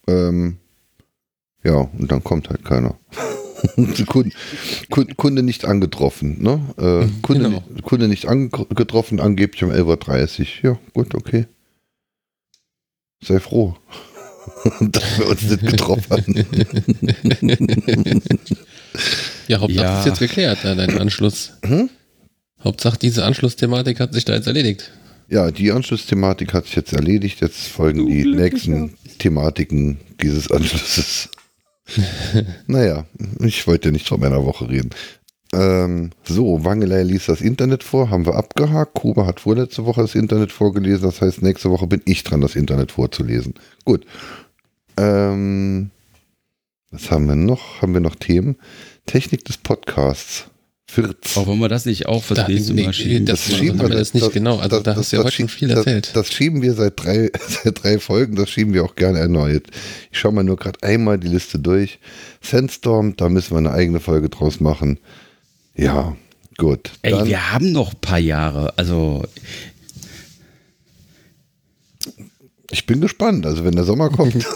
Ähm, 0.06 0.58
ja, 1.66 1.74
und 1.98 2.10
dann 2.12 2.22
kommt 2.24 2.48
halt 2.48 2.64
keiner. 2.64 2.96
Kunde, 4.06 4.30
Kunde, 5.16 5.42
nicht 5.42 5.64
angetroffen, 5.64 6.42
ne? 6.42 6.60
Äh, 6.76 7.08
Kunde, 7.22 7.44
Genau. 7.44 7.62
nicht, 7.70 7.82
Kunde 7.82 8.06
nicht 8.08 8.26
angetroffen, 8.26 9.18
angeblich 9.18 9.64
um 9.64 9.70
11.30 9.70 10.40
Uhr. 10.40 10.46
Ja, 10.72 10.78
gut, 10.92 11.14
okay. 11.14 11.46
Sei 13.24 13.40
froh, 13.40 13.74
dass 14.80 15.18
wir 15.18 15.28
uns 15.28 15.42
nicht 15.42 15.66
getroffen 15.66 16.10
haben. 16.10 16.34
ja, 19.48 19.58
Hauptsache 19.60 19.84
Ja. 19.84 19.98
ist 20.00 20.06
jetzt 20.06 20.18
geklärt, 20.18 20.58
ja, 20.64 20.74
dein 20.74 20.98
Anschluss. 20.98 21.52
Hm? 21.64 21.88
Hauptsache 22.62 22.98
diese 22.98 23.24
Anschlussthematik 23.24 24.00
hat 24.00 24.12
sich 24.14 24.24
da 24.24 24.34
jetzt 24.34 24.46
erledigt. 24.46 24.92
Ja, 25.28 25.50
die 25.50 25.72
Anschlussthematik 25.72 26.52
hat 26.54 26.66
sich 26.66 26.76
jetzt 26.76 26.92
erledigt. 26.92 27.40
Jetzt 27.40 27.66
folgen 27.68 28.06
die 28.06 28.24
nächsten 28.24 28.94
Thematiken 29.18 29.98
dieses 30.22 30.50
Anschlusses. 30.50 31.30
naja, 32.66 33.06
ich 33.40 33.66
wollte 33.66 33.92
nicht 33.92 34.08
von 34.08 34.20
meiner 34.20 34.44
Woche 34.44 34.68
reden. 34.68 34.90
Ähm, 35.52 36.10
so, 36.24 36.64
Wangelei 36.64 37.02
liest 37.02 37.28
das 37.28 37.40
Internet 37.40 37.82
vor, 37.84 38.10
haben 38.10 38.26
wir 38.26 38.34
abgehakt. 38.34 38.94
Kuba 38.94 39.26
hat 39.26 39.40
vorletzte 39.40 39.86
Woche 39.86 40.02
das 40.02 40.14
Internet 40.14 40.52
vorgelesen, 40.52 41.04
das 41.04 41.20
heißt, 41.20 41.42
nächste 41.42 41.70
Woche 41.70 41.86
bin 41.86 42.02
ich 42.04 42.24
dran, 42.24 42.40
das 42.40 42.56
Internet 42.56 42.92
vorzulesen. 42.92 43.54
Gut. 43.84 44.04
Ähm, 44.96 45.90
was 46.90 47.10
haben 47.10 47.26
wir 47.26 47.36
noch? 47.36 47.82
Haben 47.82 47.94
wir 47.94 48.00
noch 48.00 48.16
Themen? 48.16 48.56
Technik 49.06 49.44
des 49.44 49.58
Podcasts. 49.58 50.50
Fürz. 50.88 51.36
Auch 51.36 51.46
wollen 51.48 51.58
wir 51.58 51.68
das 51.68 51.84
nicht 51.84 52.06
auch 52.06 52.22
fürs 52.22 52.38
Da- 52.38 52.48
nächste 52.48 52.72
nee, 52.72 52.84
Mal 52.84 52.92
schieben? 52.92 53.26
das- 53.26 53.50
haben 53.50 53.78
wir 53.80 53.88
das 53.88 54.14
nicht 54.14 54.32
genau. 54.32 54.58
Also 54.58 54.80
da 54.80 54.94
hast 54.94 55.12
du 55.12 55.16
ja 55.16 55.24
heute 55.24 55.32
schon 55.34 55.48
viel 55.48 55.68
das, 55.68 55.78
erzählt. 55.78 56.10
Das 56.14 56.32
schieben 56.32 56.62
wir 56.62 56.74
seit 56.74 57.02
drei, 57.02 57.30
seit 57.64 57.82
drei 57.82 57.98
Folgen, 57.98 58.36
das 58.36 58.48
schieben 58.50 58.72
wir 58.72 58.84
auch 58.84 58.94
gerne 58.94 59.18
erneut. 59.18 59.64
Ich 60.12 60.18
schaue 60.20 60.32
mal 60.32 60.44
nur 60.44 60.56
gerade 60.56 60.80
einmal 60.84 61.18
die 61.18 61.26
Liste 61.28 61.58
durch. 61.58 61.98
Sandstorm, 62.40 63.16
da 63.16 63.28
müssen 63.28 63.50
wir 63.50 63.58
eine 63.58 63.72
eigene 63.72 63.98
Folge 63.98 64.28
draus 64.28 64.60
machen. 64.60 65.00
Ja, 65.74 66.16
gut. 66.56 66.92
Ey, 67.02 67.10
Dann, 67.10 67.26
wir 67.26 67.52
haben 67.52 67.72
noch 67.72 67.92
ein 67.92 68.00
paar 68.00 68.18
Jahre. 68.20 68.72
Also, 68.78 69.24
ich 72.70 72.86
bin 72.86 73.00
gespannt, 73.00 73.44
also 73.44 73.64
wenn 73.64 73.74
der 73.74 73.84
Sommer 73.84 74.08
kommt. 74.10 74.36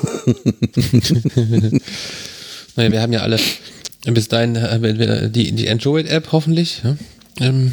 Naja, 2.77 2.93
wir 2.93 3.03
haben 3.03 3.13
ja 3.13 3.21
alle 3.23 3.39
bis 4.05 4.29
dahin 4.29 4.57
äh, 4.57 4.79
wenn 4.81 4.99
wir 4.99 5.29
die, 5.29 5.53
die 5.53 5.69
Android-App 5.69 6.33
hoffentlich. 6.33 6.83
Ja? 6.85 6.97
Ähm, 7.41 7.73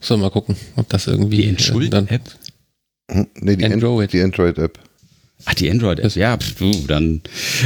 so, 0.00 0.16
mal 0.16 0.30
gucken, 0.30 0.56
ob 0.76 0.88
das 0.88 1.06
irgendwie 1.06 1.38
die 1.38 1.44
äh, 1.46 1.48
Entschuld-App? 1.50 2.22
Hm, 3.10 3.26
nee, 3.40 3.56
die 3.56 3.64
Android. 3.66 4.12
Die 4.12 4.20
Android-App. 4.22 4.78
Ach, 5.46 5.54
die 5.54 5.70
Android-App. 5.70 6.14
Ja, 6.16 6.36
pf, 6.38 6.54
du, 6.58 6.70
dann 6.86 7.20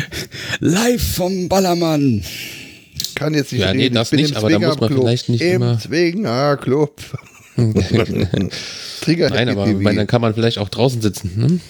live 0.60 1.02
vom 1.02 1.48
Ballermann. 1.48 2.22
Kann 3.14 3.34
jetzt 3.34 3.52
nicht 3.52 3.60
Ja, 3.62 3.72
nee, 3.74 3.84
reden. 3.84 3.94
das 3.96 4.08
ich 4.08 4.16
bin 4.16 4.20
nicht, 4.26 4.36
aber 4.36 4.48
da 4.50 4.58
muss 4.58 4.78
man 4.80 4.92
vielleicht 4.92 5.28
nicht 5.28 5.40
Im 5.40 5.54
immer- 5.62 5.78
Zwingerclub. 5.78 7.00
Trigger 9.00 9.30
Nein, 9.30 9.48
aber 9.48 9.64
TV. 9.64 9.82
dann 9.92 10.06
kann 10.06 10.20
man 10.20 10.34
vielleicht 10.34 10.58
auch 10.58 10.68
draußen 10.68 11.00
sitzen. 11.02 11.32
Ne? 11.36 11.60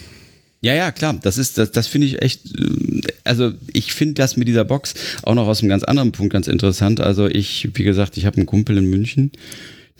Ja, 0.61 0.73
ja, 0.73 0.91
klar. 0.91 1.17
Das 1.21 1.37
ist, 1.37 1.57
das, 1.57 1.71
das 1.71 1.87
finde 1.87 2.07
ich 2.07 2.21
echt, 2.21 2.45
äh, 2.57 3.01
also 3.23 3.53
ich 3.71 3.93
finde 3.93 4.15
das 4.15 4.37
mit 4.37 4.47
dieser 4.47 4.65
Box 4.65 4.93
auch 5.23 5.35
noch 5.35 5.47
aus 5.47 5.61
einem 5.61 5.69
ganz 5.69 5.83
anderen 5.83 6.11
Punkt 6.11 6.33
ganz 6.33 6.47
interessant. 6.47 6.99
Also 6.99 7.27
ich, 7.27 7.69
wie 7.73 7.83
gesagt, 7.83 8.17
ich 8.17 8.25
habe 8.25 8.37
einen 8.37 8.45
Kumpel 8.45 8.77
in 8.77 8.85
München, 8.85 9.31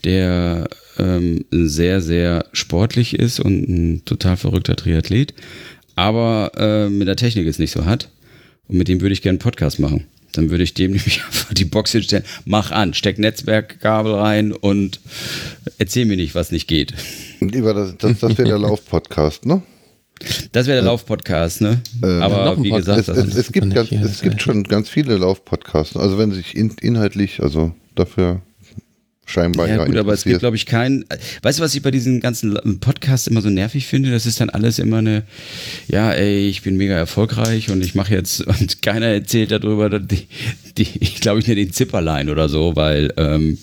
der 0.04 0.70
ähm, 0.98 1.46
sehr, 1.52 2.02
sehr 2.02 2.46
sportlich 2.52 3.18
ist 3.18 3.40
und 3.40 3.70
ein 3.70 4.06
total 4.06 4.38
verrückter 4.38 4.76
Triathlet, 4.76 5.34
aber 5.96 6.52
äh, 6.58 6.90
mit 6.90 7.08
der 7.08 7.16
Technik 7.16 7.48
es 7.48 7.60
nicht 7.60 7.72
so 7.72 7.86
hat. 7.86 8.10
Und 8.68 8.78
mit 8.78 8.88
dem 8.88 9.02
würde 9.02 9.14
ich 9.14 9.24
gerne 9.24 9.34
einen 9.34 9.40
Podcast 9.40 9.80
machen. 9.80 10.06
Dann 10.34 10.52
würde 10.52 10.64
ich 10.64 10.74
dem 10.74 10.92
nämlich 10.92 11.24
einfach 11.26 11.54
die 11.54 11.66
Box 11.66 11.92
hinstellen, 11.92 12.26
mach 12.46 12.72
an, 12.72 12.94
steck 12.94 13.18
Netzwerkkabel 13.18 14.14
rein 14.14 14.52
und 14.52 15.00
erzähl 15.78 16.06
mir 16.06 16.18
nicht, 16.18 16.36
was 16.36 16.52
nicht 16.52 16.68
geht. 16.68 16.94
Lieber, 17.40 17.74
das, 17.74 17.98
das, 17.98 18.20
das 18.20 18.38
wäre 18.38 18.50
der 18.50 18.60
Lauf-Podcast, 18.60 19.46
ne? 19.46 19.64
Das 20.52 20.68
wäre 20.68 20.78
der 20.78 20.86
Lauf-Podcast, 20.86 21.62
ne? 21.62 21.82
Äh, 22.04 22.08
Aber 22.08 22.62
wie 22.62 22.72
gesagt, 22.72 23.00
Es, 23.00 23.06
das 23.06 23.18
es, 23.18 23.36
es, 23.36 23.52
gibt, 23.52 23.74
ganz, 23.74 23.92
es 23.92 24.22
gibt 24.22 24.42
schon 24.42 24.64
ganz 24.64 24.90
viele 24.90 25.18
Lauf-Podcasts. 25.18 25.96
Also 25.96 26.18
wenn 26.18 26.32
sich 26.32 26.56
in, 26.56 26.72
inhaltlich, 26.82 27.42
also 27.42 27.74
dafür 27.96 28.42
scheinbar 29.30 29.68
Ja, 29.68 29.86
gut, 29.86 29.96
aber 29.96 30.14
es 30.14 30.24
gibt, 30.24 30.40
glaube 30.40 30.56
ich, 30.56 30.66
keinen. 30.66 31.06
Weißt 31.42 31.60
du, 31.60 31.64
was 31.64 31.76
ich 31.76 31.82
bei 31.82 31.92
diesen 31.92 32.20
ganzen 32.20 32.80
Podcasts 32.80 33.28
immer 33.28 33.42
so 33.42 33.50
nervig 33.50 33.88
finde? 33.88 34.12
Das 34.12 34.26
ist 34.26 34.42
dann 34.42 34.50
alles 34.50 34.80
immer 34.80 34.98
eine, 34.98 35.24
ja, 35.88 36.12
ey, 36.12 36.48
ich 36.48 36.64
bin 36.64 36.76
mega 36.76 36.96
erfolgreich 36.96 37.70
und 37.70 37.84
ich 37.84 37.96
mache 37.96 38.14
jetzt, 38.14 38.42
und 38.48 38.82
keiner 38.82 39.08
erzählt 39.08 39.52
darüber, 39.52 39.90
dass 39.90 40.08
die, 40.08 40.28
die 40.78 40.88
ich 41.00 41.22
glaube, 41.22 41.40
ich 41.40 41.48
nenne 41.48 41.64
den 41.64 41.74
Zipperlein 41.74 42.30
oder 42.30 42.50
so, 42.50 42.76
weil 42.76 43.14
ähm, 43.18 43.58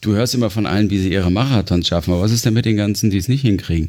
du 0.00 0.14
hörst 0.14 0.34
immer 0.34 0.50
von 0.50 0.66
allen, 0.66 0.90
wie 0.90 0.98
sie 0.98 1.12
ihre 1.12 1.30
Marathons 1.30 1.88
schaffen, 1.88 2.12
aber 2.12 2.22
was 2.22 2.32
ist 2.32 2.44
denn 2.44 2.54
mit 2.54 2.66
den 2.66 2.76
ganzen, 2.76 3.10
die 3.10 3.18
es 3.18 3.28
nicht 3.28 3.42
hinkriegen? 3.42 3.88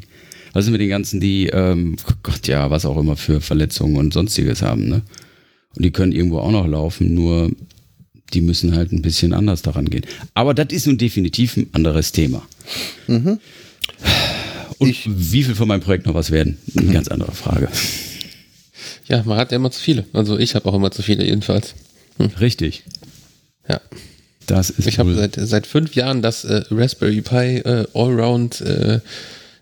Was 0.56 0.64
ist 0.64 0.70
mit 0.70 0.80
den 0.80 0.88
ganzen, 0.88 1.20
die, 1.20 1.48
ähm, 1.48 1.96
Gott 2.22 2.46
ja, 2.46 2.70
was 2.70 2.86
auch 2.86 2.96
immer 2.96 3.18
für 3.18 3.42
Verletzungen 3.42 3.96
und 3.96 4.14
sonstiges 4.14 4.62
haben, 4.62 4.88
ne? 4.88 5.02
Und 5.76 5.84
die 5.84 5.90
können 5.90 6.12
irgendwo 6.12 6.38
auch 6.38 6.50
noch 6.50 6.66
laufen, 6.66 7.12
nur 7.12 7.50
die 8.32 8.40
müssen 8.40 8.74
halt 8.74 8.90
ein 8.90 9.02
bisschen 9.02 9.34
anders 9.34 9.60
daran 9.60 9.90
gehen. 9.90 10.06
Aber 10.32 10.54
das 10.54 10.68
ist 10.70 10.86
nun 10.86 10.96
definitiv 10.96 11.58
ein 11.58 11.66
anderes 11.72 12.10
Thema. 12.12 12.42
Mhm. 13.06 13.38
Und 14.78 14.88
ich, 14.88 15.06
wie 15.06 15.42
viel 15.42 15.54
von 15.54 15.68
meinem 15.68 15.82
Projekt 15.82 16.06
noch 16.06 16.14
was 16.14 16.30
werden? 16.30 16.56
Eine 16.74 16.86
mhm. 16.86 16.92
ganz 16.94 17.08
andere 17.08 17.32
Frage. 17.32 17.68
Ja, 19.08 19.22
man 19.24 19.36
hat 19.36 19.50
ja 19.50 19.56
immer 19.56 19.70
zu 19.70 19.82
viele. 19.82 20.06
Also 20.14 20.38
ich 20.38 20.54
habe 20.54 20.66
auch 20.70 20.74
immer 20.74 20.90
zu 20.90 21.02
viele 21.02 21.26
jedenfalls. 21.26 21.74
Hm. 22.16 22.30
Richtig. 22.40 22.84
Ja. 23.68 23.82
Das 24.46 24.70
ist 24.70 24.86
ich 24.86 24.98
habe 24.98 25.14
seit, 25.14 25.34
seit 25.34 25.66
fünf 25.66 25.94
Jahren 25.96 26.22
das 26.22 26.44
äh, 26.44 26.62
Raspberry 26.70 27.20
Pi 27.20 27.58
äh, 27.58 27.86
Allround 27.92 28.62
äh, 28.62 29.00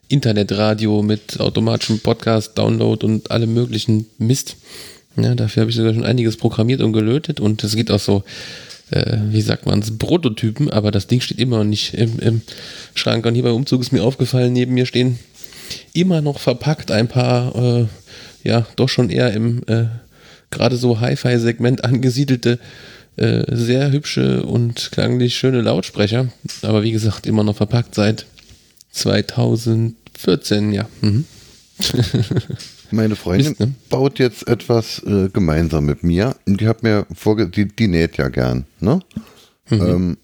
Internetradio 0.09 1.03
mit 1.03 1.41
automatischem 1.41 2.01
Podcast, 2.01 2.57
Download 2.59 3.05
und 3.05 3.31
allem 3.31 3.55
möglichen 3.55 4.07
Mist. 4.19 4.57
Ja, 5.17 5.35
dafür 5.35 5.63
habe 5.63 5.71
ich 5.71 5.77
sogar 5.77 5.95
schon 5.95 6.05
einiges 6.05 6.37
programmiert 6.37 6.81
und 6.81 6.93
gelötet 6.93 7.41
und 7.41 7.63
es 7.63 7.77
geht 7.77 7.91
auch 7.91 8.01
so, 8.01 8.25
äh, 8.91 9.19
wie 9.31 9.41
sagt 9.41 9.67
man 9.67 9.81
es, 9.81 9.97
Prototypen, 9.97 10.71
aber 10.71 10.91
das 10.91 11.07
Ding 11.07 11.21
steht 11.21 11.39
immer 11.39 11.59
noch 11.59 11.65
nicht 11.65 11.95
im, 11.95 12.19
im 12.19 12.43
Schrank. 12.95 13.25
Und 13.27 13.35
hier 13.35 13.45
beim 13.45 13.55
Umzug 13.55 13.81
ist 13.81 13.93
mir 13.93 14.03
aufgefallen, 14.03 14.53
neben 14.53 14.75
mir 14.75 14.87
stehen 14.87 15.19
immer 15.93 16.21
noch 16.21 16.39
verpackt 16.41 16.91
ein 16.91 17.09
paar, 17.09 17.55
äh, 17.55 17.87
ja, 18.43 18.67
doch 18.77 18.89
schon 18.89 19.11
eher 19.11 19.33
im 19.33 19.63
äh, 19.67 19.87
gerade 20.51 20.77
so 20.77 21.01
Hi-Fi-Segment 21.01 21.85
angesiedelte, 21.85 22.59
äh, 23.17 23.45
sehr 23.55 23.93
hübsche 23.93 24.45
und 24.45 24.91
klanglich 24.93 25.37
schöne 25.37 25.61
Lautsprecher. 25.61 26.29
Aber 26.63 26.83
wie 26.83 26.93
gesagt, 26.93 27.27
immer 27.27 27.45
noch 27.45 27.57
verpackt 27.57 27.95
seit 27.95 28.27
2014, 28.95 30.73
ja. 30.73 30.89
Mhm. 31.01 31.25
Meine 32.91 33.17
Freundin 33.17 33.49
Mist, 33.49 33.61
ne? 33.61 33.75
baut 33.91 34.19
jetzt 34.21 34.47
etwas 34.47 35.03
äh, 35.05 35.29
gemeinsam 35.29 35.85
mit 35.85 36.05
mir. 36.05 36.37
Die 36.47 36.69
hat 36.69 36.83
mir 36.83 37.07
vorge 37.13 37.49
die, 37.49 37.67
die 37.67 37.89
näht 37.89 38.17
ja 38.17 38.29
gern, 38.29 38.67
ne? 38.81 39.01
Mhm. 39.69 39.81
Ähm, 39.81 40.17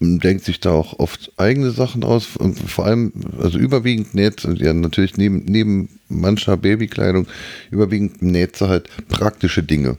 denkt 0.00 0.44
sich 0.44 0.58
da 0.60 0.70
auch 0.70 0.98
oft 0.98 1.30
eigene 1.36 1.70
Sachen 1.70 2.02
aus. 2.02 2.26
Vor 2.66 2.86
allem, 2.86 3.12
also 3.38 3.58
überwiegend 3.58 4.14
näht 4.14 4.42
ja 4.56 4.72
natürlich 4.72 5.16
neben, 5.16 5.44
neben 5.44 5.90
mancher 6.08 6.56
Babykleidung, 6.56 7.28
überwiegend 7.70 8.22
näht 8.22 8.56
sie 8.56 8.68
halt 8.68 8.88
praktische 9.08 9.62
Dinge. 9.62 9.98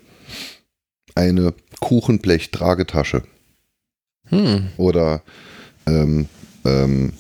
Eine 1.14 1.54
Kuchenblech-Tragetasche. 1.80 3.24
Hm. 4.28 4.70
Oder 4.78 5.22
ähm, 5.86 6.28
ähm, 6.66 7.14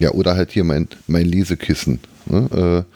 ja, 0.00 0.12
oder 0.12 0.36
halt 0.36 0.52
hier 0.52 0.64
mein, 0.64 0.88
mein 1.06 1.26
Lesekissen. 1.26 2.00
Ne? 2.26 2.86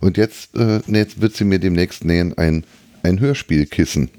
Äh, 0.00 0.04
und 0.04 0.16
jetzt, 0.16 0.56
äh, 0.56 0.80
jetzt 0.86 1.20
wird 1.20 1.36
sie 1.36 1.44
mir 1.44 1.58
demnächst 1.58 2.04
nähen 2.04 2.36
ein, 2.36 2.64
ein 3.02 3.20
Hörspielkissen. 3.20 4.10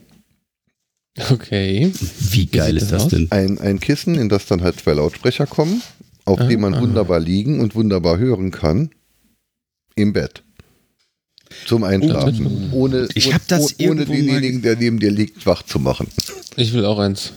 Okay. 1.29 1.91
Wie 2.31 2.45
geil 2.45 2.77
ist 2.77 2.91
das, 2.91 3.03
das 3.03 3.11
denn? 3.11 3.27
Ein, 3.31 3.57
ein 3.59 3.79
Kissen, 3.79 4.15
in 4.15 4.29
das 4.29 4.45
dann 4.45 4.61
halt 4.61 4.79
zwei 4.79 4.93
Lautsprecher 4.93 5.45
kommen, 5.45 5.81
auf 6.25 6.39
ah, 6.39 6.47
dem 6.47 6.61
man 6.61 6.73
ah. 6.73 6.81
wunderbar 6.81 7.19
liegen 7.19 7.59
und 7.59 7.75
wunderbar 7.75 8.17
hören 8.17 8.51
kann. 8.51 8.91
Im 9.95 10.13
Bett. 10.13 10.43
Zum 11.65 11.83
Einschlafen. 11.83 12.69
Oh, 12.71 12.83
ohne 12.83 13.09
ich 13.13 13.33
hab 13.33 13.45
das 13.49 13.77
ohne 13.79 14.05
denjenigen, 14.05 14.61
der 14.61 14.77
neben 14.77 14.99
dir 14.99 15.11
liegt, 15.11 15.45
wach 15.45 15.63
zu 15.63 15.79
machen. 15.79 16.07
Ich 16.55 16.71
will 16.71 16.85
auch 16.85 16.97
eins. 16.97 17.33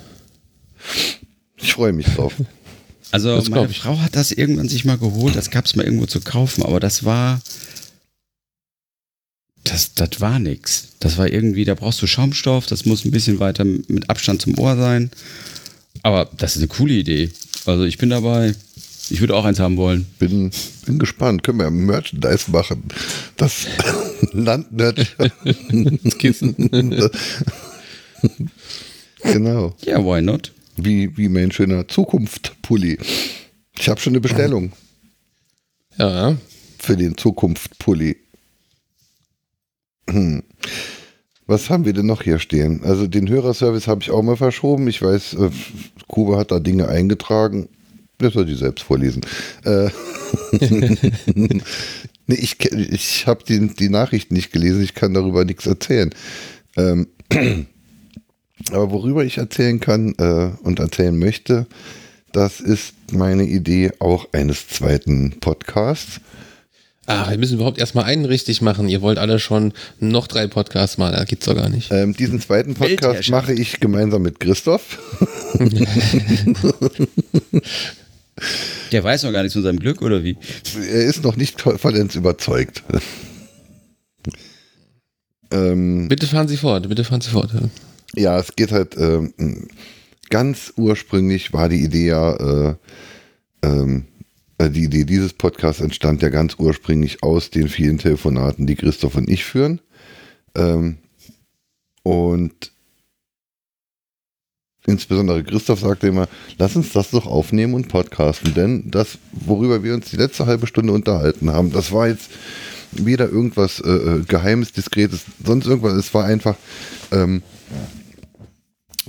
Ich 1.56 1.72
freue 1.72 1.92
mich 1.92 2.06
drauf. 2.06 2.34
Also 3.15 3.41
meine 3.49 3.69
Frau 3.69 4.01
hat 4.01 4.16
das 4.16 4.32
irgendwann 4.32 4.69
sich 4.69 4.85
mal 4.85 4.99
geholt, 4.99 5.36
das 5.36 5.53
gab 5.53 5.66
es 5.66 5.77
mal 5.77 5.85
irgendwo 5.85 6.07
zu 6.07 6.20
kaufen, 6.20 6.65
aber 6.65 6.81
das 6.81 7.05
war 7.05 7.41
das, 9.62 9.95
das 9.95 10.20
war 10.20 10.41
nix. 10.41 10.89
Das 10.99 11.16
war 11.16 11.28
irgendwie, 11.28 11.65
da 11.65 11.77
brauchst 11.77 12.03
du 12.03 12.09
Schaumstoff, 12.09 12.66
das 12.66 12.86
muss 12.86 13.05
ein 13.05 13.12
bisschen 13.12 13.39
weiter 13.39 13.65
mit 13.65 14.11
Abstand 14.11 14.43
zum 14.43 14.59
Ohr 14.59 14.74
sein. 14.74 15.12
Aber 16.03 16.28
das 16.36 16.57
ist 16.57 16.62
eine 16.62 16.66
coole 16.66 16.95
Idee. 16.95 17.31
Also 17.66 17.85
ich 17.85 17.99
bin 17.99 18.11
dabei. 18.11 18.57
Ich 19.11 19.20
würde 19.20 19.36
auch 19.36 19.45
eins 19.45 19.61
haben 19.61 19.77
wollen. 19.77 20.07
Bin, 20.19 20.51
bin 20.85 20.99
gespannt. 20.99 21.45
Können 21.45 21.61
wir 21.61 21.70
Merchandise 21.70 22.51
machen? 22.51 22.82
Das 23.36 23.69
Landnerd. 24.32 25.07
das 26.03 26.19
Kissen. 26.19 26.57
genau. 29.23 29.77
Ja, 29.85 30.05
why 30.05 30.20
not? 30.20 30.51
Wie, 30.76 31.16
wie 31.16 31.28
mein 31.28 31.52
schöner 31.52 31.86
Zukunft-Pulli. 31.86 32.98
Ich 33.78 33.88
habe 33.88 34.01
schon 34.01 34.12
eine 34.12 34.20
Bestellung. 34.20 34.72
Ja. 35.96 36.36
Für 36.78 36.96
den 36.96 37.16
Zukunft-Pulli. 37.16 38.16
Hm. 40.10 40.42
Was 41.46 41.68
haben 41.68 41.84
wir 41.84 41.92
denn 41.92 42.06
noch 42.06 42.22
hier 42.22 42.38
stehen? 42.38 42.82
Also 42.84 43.06
den 43.06 43.28
Hörerservice 43.28 43.86
habe 43.86 44.02
ich 44.02 44.10
auch 44.10 44.22
mal 44.22 44.36
verschoben. 44.36 44.88
Ich 44.88 45.02
weiß, 45.02 45.34
äh, 45.34 45.51
Kuba 46.09 46.38
hat 46.38 46.51
da 46.51 46.59
Dinge 46.59 46.88
eingetragen. 46.88 47.68
Das 48.18 48.32
soll 48.32 48.46
die 48.46 48.55
selbst 48.55 48.82
vorlesen. 48.82 49.22
Äh, 49.64 49.90
nee, 51.34 51.60
ich 52.28 52.59
ich 52.72 53.26
habe 53.26 53.44
die, 53.44 53.68
die 53.68 53.90
Nachrichten 53.90 54.34
nicht 54.34 54.52
gelesen. 54.52 54.82
Ich 54.82 54.94
kann 54.94 55.12
darüber 55.12 55.44
nichts 55.44 55.66
erzählen. 55.66 56.14
Ähm, 56.76 57.09
aber 58.70 58.91
worüber 58.91 59.24
ich 59.24 59.39
erzählen 59.39 59.81
kann 59.81 60.15
äh, 60.19 60.51
und 60.62 60.78
erzählen 60.78 61.19
möchte, 61.19 61.66
das 62.32 62.61
ist 62.61 62.95
meine 63.12 63.45
Idee 63.45 63.93
auch 64.01 64.28
eines 64.32 64.69
zweiten 64.69 65.39
Podcasts. 65.41 66.20
Ah, 67.07 67.31
wir 67.31 67.36
müssen 67.39 67.55
überhaupt 67.57 67.78
erstmal 67.78 68.05
einen 68.07 68.24
richtig 68.24 68.62
machen. 68.62 68.89
Ihr 68.89 69.03
wollt 69.03 69.19
alle 69.19 69.39
schon 69.39 69.74
noch 70.01 70.27
drei 70.27 70.47
Podcasts 70.47 70.97
machen. 70.97 71.15
Das 71.15 71.27
gibt's 71.27 71.45
doch 71.45 71.55
gar 71.55 71.69
nicht. 71.69 71.93
Ähm, 71.93 72.15
diesen 72.15 72.41
zweiten 72.41 72.74
Podcast 72.74 73.28
mache 73.31 73.53
ich 73.53 73.78
gemeinsam 73.78 74.23
mit 74.23 74.41
Christoph. 74.41 74.99
Der 78.91 79.05
weiß 79.05 79.24
noch 79.24 79.32
gar 79.32 79.43
nichts 79.43 79.53
von 79.53 79.62
seinem 79.62 79.78
Glück, 79.78 80.01
oder 80.03 80.24
wie? 80.24 80.36
Er 80.77 81.05
ist 81.05 81.23
noch 81.23 81.36
nicht 81.36 81.61
vollends 81.61 82.15
überzeugt. 82.15 82.82
ähm, 85.53 86.09
bitte 86.09 86.27
fahren 86.27 86.49
Sie 86.49 86.57
fort, 86.57 86.89
bitte 86.89 87.05
fahren 87.05 87.20
Sie 87.20 87.31
fort. 87.31 87.51
Ja, 88.16 88.39
es 88.39 88.55
geht 88.55 88.73
halt, 88.73 88.97
ähm, 88.97 89.69
ganz 90.31 90.73
ursprünglich 90.77 91.53
war 91.53 91.69
die 91.69 91.82
Idee 91.82 92.09
ja, 92.09 92.70
äh, 92.70 92.74
ähm, 93.62 94.07
äh, 94.59 94.70
die 94.70 94.85
Idee 94.85 95.05
dieses 95.05 95.32
Podcasts 95.32 95.81
entstand 95.81 96.23
ja 96.23 96.28
ganz 96.28 96.57
ursprünglich 96.59 97.23
aus 97.23 97.51
den 97.51 97.69
vielen 97.69 97.99
Telefonaten, 97.99 98.66
die 98.66 98.77
Christoph 98.77 99.16
und 99.16 99.28
ich 99.28 99.45
führen. 99.45 99.81
Ähm, 100.55 100.99
und 102.03 102.73
insbesondere 104.86 105.43
Christoph 105.43 105.81
sagte 105.81 106.09
immer, 106.09 106.28
lass 106.59 106.77
uns 106.77 106.93
das 106.93 107.11
doch 107.11 107.27
aufnehmen 107.27 107.74
und 107.74 107.89
podcasten, 107.89 108.55
denn 108.55 108.91
das, 108.91 109.19
worüber 109.32 109.82
wir 109.82 109.95
uns 109.95 110.11
die 110.11 110.16
letzte 110.16 110.47
halbe 110.47 110.66
Stunde 110.66 110.93
unterhalten 110.93 111.51
haben, 111.51 111.73
das 111.73 111.91
war 111.91 112.09
jetzt 112.09 112.31
weder 112.93 113.28
irgendwas 113.28 113.81
äh, 113.81 113.91
äh 113.91 114.24
Geheimes, 114.28 114.73
Diskretes, 114.73 115.23
sonst 115.45 115.66
irgendwas, 115.66 115.95
es 115.95 116.12
war 116.15 116.24
einfach 116.24 116.57
ähm, 117.11 117.43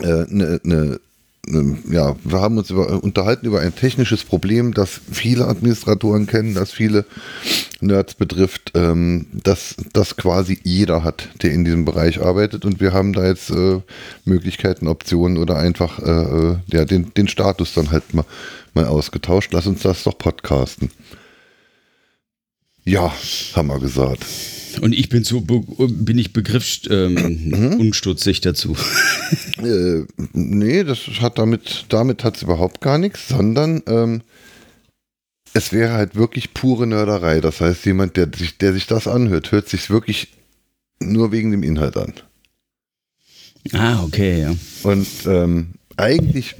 äh, 0.01 0.25
ne, 0.29 0.59
ne 0.63 0.99
ja, 1.91 2.15
wir 2.23 2.41
haben 2.41 2.57
uns 2.57 2.69
über, 2.69 3.03
unterhalten 3.03 3.45
über 3.45 3.61
ein 3.61 3.75
technisches 3.75 4.23
Problem, 4.23 4.73
das 4.73 4.99
viele 5.11 5.47
Administratoren 5.47 6.27
kennen, 6.27 6.55
das 6.55 6.71
viele 6.71 7.05
Nerds 7.81 8.15
betrifft, 8.15 8.71
ähm, 8.73 9.27
dass 9.31 9.75
das 9.93 10.17
quasi 10.17 10.59
jeder 10.63 11.03
hat, 11.03 11.29
der 11.43 11.51
in 11.51 11.63
diesem 11.63 11.85
Bereich 11.85 12.21
arbeitet. 12.21 12.65
Und 12.65 12.79
wir 12.79 12.93
haben 12.93 13.13
da 13.13 13.25
jetzt 13.25 13.51
äh, 13.51 13.81
Möglichkeiten, 14.23 14.87
Optionen 14.87 15.37
oder 15.37 15.57
einfach 15.57 15.99
äh, 15.99 16.11
äh 16.11 16.57
ja, 16.67 16.85
den, 16.85 17.13
den 17.13 17.27
Status 17.27 17.73
dann 17.73 17.91
halt 17.91 18.13
mal, 18.13 18.25
mal 18.73 18.85
ausgetauscht. 18.85 19.53
Lass 19.53 19.67
uns 19.67 19.83
das 19.83 20.03
doch 20.03 20.17
podcasten. 20.17 20.89
Ja, 22.83 23.13
haben 23.55 23.67
wir 23.67 23.79
gesagt. 23.79 24.25
Und 24.81 24.93
ich 24.93 25.09
bin 25.09 25.23
so 25.23 25.41
bin 25.41 26.17
ich 26.17 26.33
begriffsunstutzig 26.33 28.37
ähm, 28.37 28.39
mhm. 28.39 28.43
dazu. 28.43 28.75
Äh, 29.57 30.03
nee, 30.33 30.83
das 30.83 30.99
hat 31.21 31.39
damit, 31.39 31.85
damit 31.89 32.23
hat 32.23 32.37
es 32.37 32.43
überhaupt 32.43 32.81
gar 32.81 32.97
nichts, 32.97 33.29
sondern 33.29 33.81
ähm, 33.87 34.21
es 35.53 35.71
wäre 35.71 35.93
halt 35.93 36.15
wirklich 36.15 36.53
pure 36.53 36.85
Nörderei. 36.85 37.39
Das 37.39 37.61
heißt, 37.61 37.85
jemand, 37.85 38.17
der 38.17 38.29
sich, 38.35 38.57
der 38.57 38.73
sich 38.73 38.87
das 38.87 39.07
anhört, 39.07 39.51
hört 39.51 39.69
sich 39.69 39.89
wirklich 39.89 40.27
nur 40.99 41.31
wegen 41.31 41.51
dem 41.51 41.63
Inhalt 41.63 41.97
an. 41.97 42.13
Ah, 43.71 44.03
okay, 44.03 44.41
ja. 44.41 44.55
Und 44.83 45.07
ähm, 45.25 45.69
eigentlich 45.97 46.55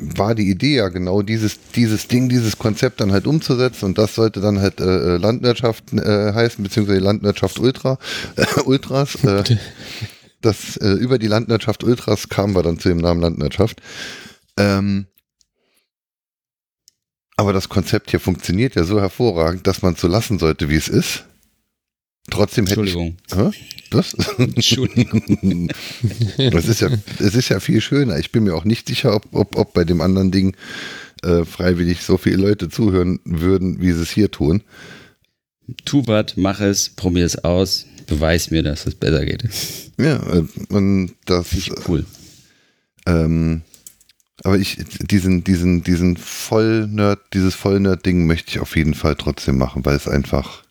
war 0.00 0.34
die 0.34 0.50
Idee 0.50 0.76
ja 0.76 0.88
genau 0.88 1.22
dieses, 1.22 1.58
dieses 1.74 2.08
Ding, 2.08 2.28
dieses 2.28 2.58
Konzept 2.58 3.00
dann 3.00 3.12
halt 3.12 3.26
umzusetzen 3.26 3.84
und 3.86 3.98
das 3.98 4.14
sollte 4.14 4.40
dann 4.40 4.60
halt 4.60 4.80
äh, 4.80 4.84
äh 5.14 5.16
Landwirtschaft 5.18 5.92
äh, 5.92 6.32
heißen, 6.32 6.62
beziehungsweise 6.64 7.00
Landwirtschaft 7.00 7.58
Ultra, 7.58 7.98
äh, 8.36 8.46
Ultras. 8.64 9.22
Äh, 9.24 9.44
das, 10.40 10.76
äh, 10.78 10.92
über 10.92 11.18
die 11.18 11.26
Landwirtschaft 11.26 11.84
Ultras 11.84 12.28
kamen 12.28 12.54
wir 12.54 12.62
dann 12.62 12.78
zu 12.78 12.88
dem 12.88 12.98
Namen 12.98 13.20
Landwirtschaft. 13.20 13.80
Ähm, 14.56 15.06
Aber 17.36 17.52
das 17.52 17.68
Konzept 17.68 18.10
hier 18.10 18.20
funktioniert 18.20 18.74
ja 18.74 18.84
so 18.84 19.00
hervorragend, 19.00 19.66
dass 19.66 19.82
man 19.82 19.94
es 19.94 20.00
so 20.00 20.08
lassen 20.08 20.38
sollte, 20.38 20.68
wie 20.68 20.76
es 20.76 20.88
ist. 20.88 21.24
Trotzdem 22.30 22.66
hätte 22.66 22.80
Entschuldigung. 22.80 23.16
ich. 23.28 23.36
Hä? 23.36 23.50
Was? 23.90 24.14
Entschuldigung. 24.38 25.68
Es 26.38 26.68
ist, 26.68 26.80
ja, 26.80 26.90
es 27.18 27.34
ist 27.34 27.48
ja 27.48 27.60
viel 27.60 27.80
schöner. 27.80 28.18
Ich 28.18 28.32
bin 28.32 28.44
mir 28.44 28.54
auch 28.54 28.64
nicht 28.64 28.88
sicher, 28.88 29.14
ob, 29.14 29.26
ob, 29.32 29.56
ob 29.56 29.74
bei 29.74 29.84
dem 29.84 30.00
anderen 30.00 30.30
Ding 30.30 30.56
äh, 31.22 31.44
freiwillig 31.44 32.02
so 32.02 32.16
viele 32.16 32.36
Leute 32.36 32.68
zuhören 32.68 33.20
würden, 33.24 33.80
wie 33.80 33.92
sie 33.92 34.02
es 34.02 34.10
hier 34.10 34.30
tun. 34.30 34.62
Tu 35.84 36.06
was, 36.06 36.36
mach 36.36 36.60
es, 36.60 36.88
probier 36.90 37.26
es 37.26 37.44
aus, 37.44 37.86
beweis 38.06 38.50
mir, 38.50 38.62
dass 38.62 38.86
es 38.86 38.94
besser 38.94 39.24
geht. 39.24 39.44
Ja, 39.98 40.16
äh, 40.32 40.44
und 40.70 41.14
das. 41.26 41.52
Ich 41.52 41.70
cool. 41.88 42.04
Ähm, 43.06 43.62
aber 44.42 44.58
ich, 44.58 44.78
diesen, 45.00 45.44
diesen, 45.44 45.82
diesen 45.82 46.16
Vollnerd, 46.16 47.20
dieses 47.34 47.54
Vollnerd-Ding 47.54 48.26
möchte 48.26 48.50
ich 48.50 48.60
auf 48.60 48.76
jeden 48.76 48.94
Fall 48.94 49.16
trotzdem 49.16 49.58
machen, 49.58 49.84
weil 49.84 49.96
es 49.96 50.08
einfach, 50.08 50.62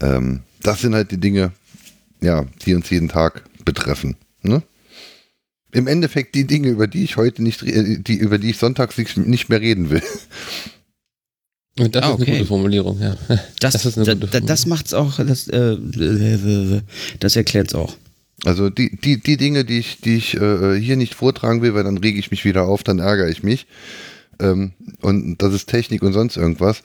ähm, 0.00 0.40
das 0.62 0.80
sind 0.80 0.94
halt 0.94 1.10
die 1.10 1.18
Dinge, 1.20 1.52
ja, 2.20 2.46
die 2.64 2.74
uns 2.74 2.90
jeden 2.90 3.08
Tag 3.08 3.44
betreffen. 3.64 4.16
Ne? 4.42 4.62
Im 5.72 5.86
Endeffekt 5.86 6.34
die 6.34 6.46
Dinge, 6.46 6.68
über 6.68 6.86
die 6.86 7.04
ich 7.04 7.16
heute 7.16 7.42
nicht, 7.42 7.62
re- 7.62 7.98
die, 7.98 8.16
über 8.16 8.38
die 8.38 8.50
ich 8.50 8.58
sonntags 8.58 8.96
nicht- 8.98 9.48
mehr 9.48 9.60
reden 9.60 9.90
will. 9.90 10.02
Und 11.78 11.94
das 11.96 12.04
Ah, 12.04 12.10
ist 12.10 12.14
eine 12.14 12.22
okay. 12.22 12.32
gute 12.38 12.46
Formulierung, 12.46 13.00
ja. 13.00 13.16
Das, 13.60 13.72
Das 13.72 13.84
ist 13.86 13.96
eine 13.96 14.06
da, 14.06 14.14
gute 14.14 14.26
da, 14.28 14.40
das 14.40 14.66
macht's 14.66 14.94
auch, 14.94 15.16
das, 15.16 15.48
äh, 15.48 15.76
das 17.18 17.34
erklärt's 17.36 17.74
auch. 17.74 17.96
Also 18.44 18.70
die, 18.70 18.96
die, 18.96 19.20
die 19.20 19.36
Dinge, 19.36 19.64
die 19.64 19.78
ich, 19.78 20.00
die 20.00 20.16
ich 20.16 20.34
äh, 20.34 20.78
hier 20.78 20.96
nicht 20.96 21.14
vortragen 21.14 21.62
will, 21.62 21.74
weil 21.74 21.84
dann 21.84 21.98
rege 21.98 22.18
ich 22.18 22.30
mich 22.30 22.44
wieder 22.44 22.64
auf, 22.64 22.82
dann 22.84 22.98
ärgere 23.00 23.28
ich 23.28 23.42
mich. 23.42 23.66
Ähm, 24.40 24.72
und 25.00 25.38
das 25.42 25.52
ist 25.54 25.68
Technik 25.68 26.02
und 26.02 26.12
sonst 26.12 26.36
irgendwas. 26.36 26.82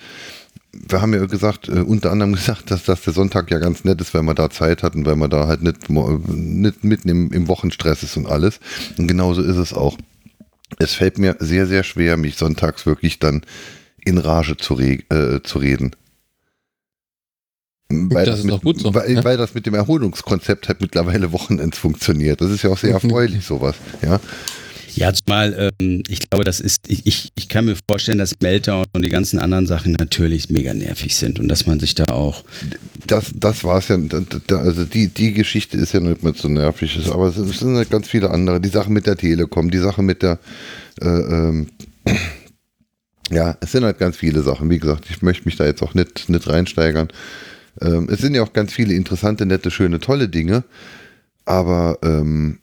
Wir 0.71 1.01
haben 1.01 1.13
ja 1.13 1.25
gesagt, 1.25 1.67
äh, 1.67 1.81
unter 1.81 2.11
anderem 2.11 2.33
gesagt, 2.35 2.71
dass, 2.71 2.83
dass 2.83 3.01
der 3.01 3.13
Sonntag 3.13 3.51
ja 3.51 3.59
ganz 3.59 3.83
nett 3.83 4.01
ist, 4.01 4.13
weil 4.13 4.23
man 4.23 4.35
da 4.35 4.49
Zeit 4.49 4.83
hat 4.83 4.95
und 4.95 5.05
weil 5.05 5.15
man 5.15 5.29
da 5.29 5.47
halt 5.47 5.61
nicht, 5.61 5.89
nicht 5.89 6.83
mitten 6.83 7.09
im, 7.09 7.31
im 7.31 7.47
Wochenstress 7.47 8.03
ist 8.03 8.17
und 8.17 8.27
alles. 8.27 8.59
Und 8.97 9.07
genauso 9.07 9.41
ist 9.41 9.57
es 9.57 9.73
auch. 9.73 9.97
Es 10.77 10.93
fällt 10.93 11.17
mir 11.17 11.35
sehr, 11.39 11.65
sehr 11.65 11.83
schwer, 11.83 12.15
mich 12.15 12.35
sonntags 12.35 12.85
wirklich 12.85 13.17
dann 13.17 13.41
in 14.05 14.17
Rage 14.17 14.57
zu, 14.57 14.75
re 14.75 14.99
äh, 15.09 15.41
zu 15.43 15.59
reden. 15.59 15.95
Weil 17.91 18.25
Das 18.25 18.39
ist 18.39 18.45
mit, 18.45 18.53
doch 18.53 18.61
gut 18.61 18.79
so, 18.79 18.93
Weil, 18.93 19.11
ja. 19.11 19.23
weil 19.23 19.37
das 19.37 19.55
mit 19.55 19.65
dem 19.65 19.73
Erholungskonzept 19.73 20.67
halt 20.67 20.79
mittlerweile 20.81 21.31
Wochenends 21.31 21.77
funktioniert. 21.77 22.41
Das 22.41 22.51
ist 22.51 22.61
ja 22.61 22.69
auch 22.69 22.77
sehr 22.77 22.93
erfreulich, 23.01 23.45
sowas. 23.45 23.75
Ja. 24.01 24.19
Ja, 24.99 25.13
zumal, 25.13 25.71
ähm, 25.79 26.03
ich 26.09 26.29
glaube, 26.29 26.43
das 26.43 26.59
ist, 26.59 26.89
ich, 26.89 27.07
ich, 27.07 27.31
ich 27.33 27.47
kann 27.47 27.63
mir 27.63 27.77
vorstellen, 27.87 28.17
dass 28.17 28.33
Meltdown 28.41 28.83
und 28.91 29.05
die 29.05 29.09
ganzen 29.09 29.39
anderen 29.39 29.65
Sachen 29.65 29.93
natürlich 29.93 30.49
mega 30.49 30.73
nervig 30.73 31.15
sind 31.15 31.39
und 31.39 31.47
dass 31.47 31.65
man 31.65 31.79
sich 31.79 31.95
da 31.95 32.03
auch, 32.07 32.43
Das, 33.07 33.31
das 33.33 33.63
war 33.63 33.77
es 33.77 33.87
ja. 33.87 33.97
Also 34.57 34.83
die, 34.83 35.07
die 35.07 35.31
Geschichte 35.31 35.77
ist 35.77 35.93
ja 35.93 36.01
nicht 36.01 36.21
mehr 36.21 36.33
so 36.35 36.49
nervig. 36.49 36.99
Aber 37.13 37.29
es 37.29 37.37
es 37.37 37.59
sind 37.59 37.77
halt 37.77 37.89
ganz 37.89 38.09
viele 38.09 38.29
andere. 38.29 38.59
Die 38.59 38.67
Sache 38.67 38.91
mit 38.91 39.07
der 39.07 39.15
Telekom, 39.15 39.71
die 39.71 39.77
Sache 39.77 40.01
mit 40.01 40.21
der. 40.21 40.37
Äh, 40.99 41.07
ähm, 41.07 41.67
ja, 43.31 43.57
es 43.61 43.71
sind 43.71 43.85
halt 43.85 43.99
ganz 43.99 44.17
viele 44.17 44.41
Sachen. 44.41 44.69
Wie 44.69 44.79
gesagt, 44.79 45.05
ich 45.09 45.21
möchte 45.21 45.45
mich 45.45 45.55
da 45.55 45.65
jetzt 45.65 45.81
auch 45.81 45.93
nicht, 45.93 46.27
nicht 46.27 46.45
reinsteigern. 46.45 47.07
Ähm, 47.79 48.09
es 48.11 48.19
sind 48.19 48.35
ja 48.35 48.43
auch 48.43 48.51
ganz 48.51 48.73
viele 48.73 48.93
interessante, 48.95 49.45
nette, 49.45 49.71
schöne, 49.71 50.01
tolle 50.01 50.27
Dinge. 50.27 50.65
Aber 51.45 51.99
ähm, 52.03 52.59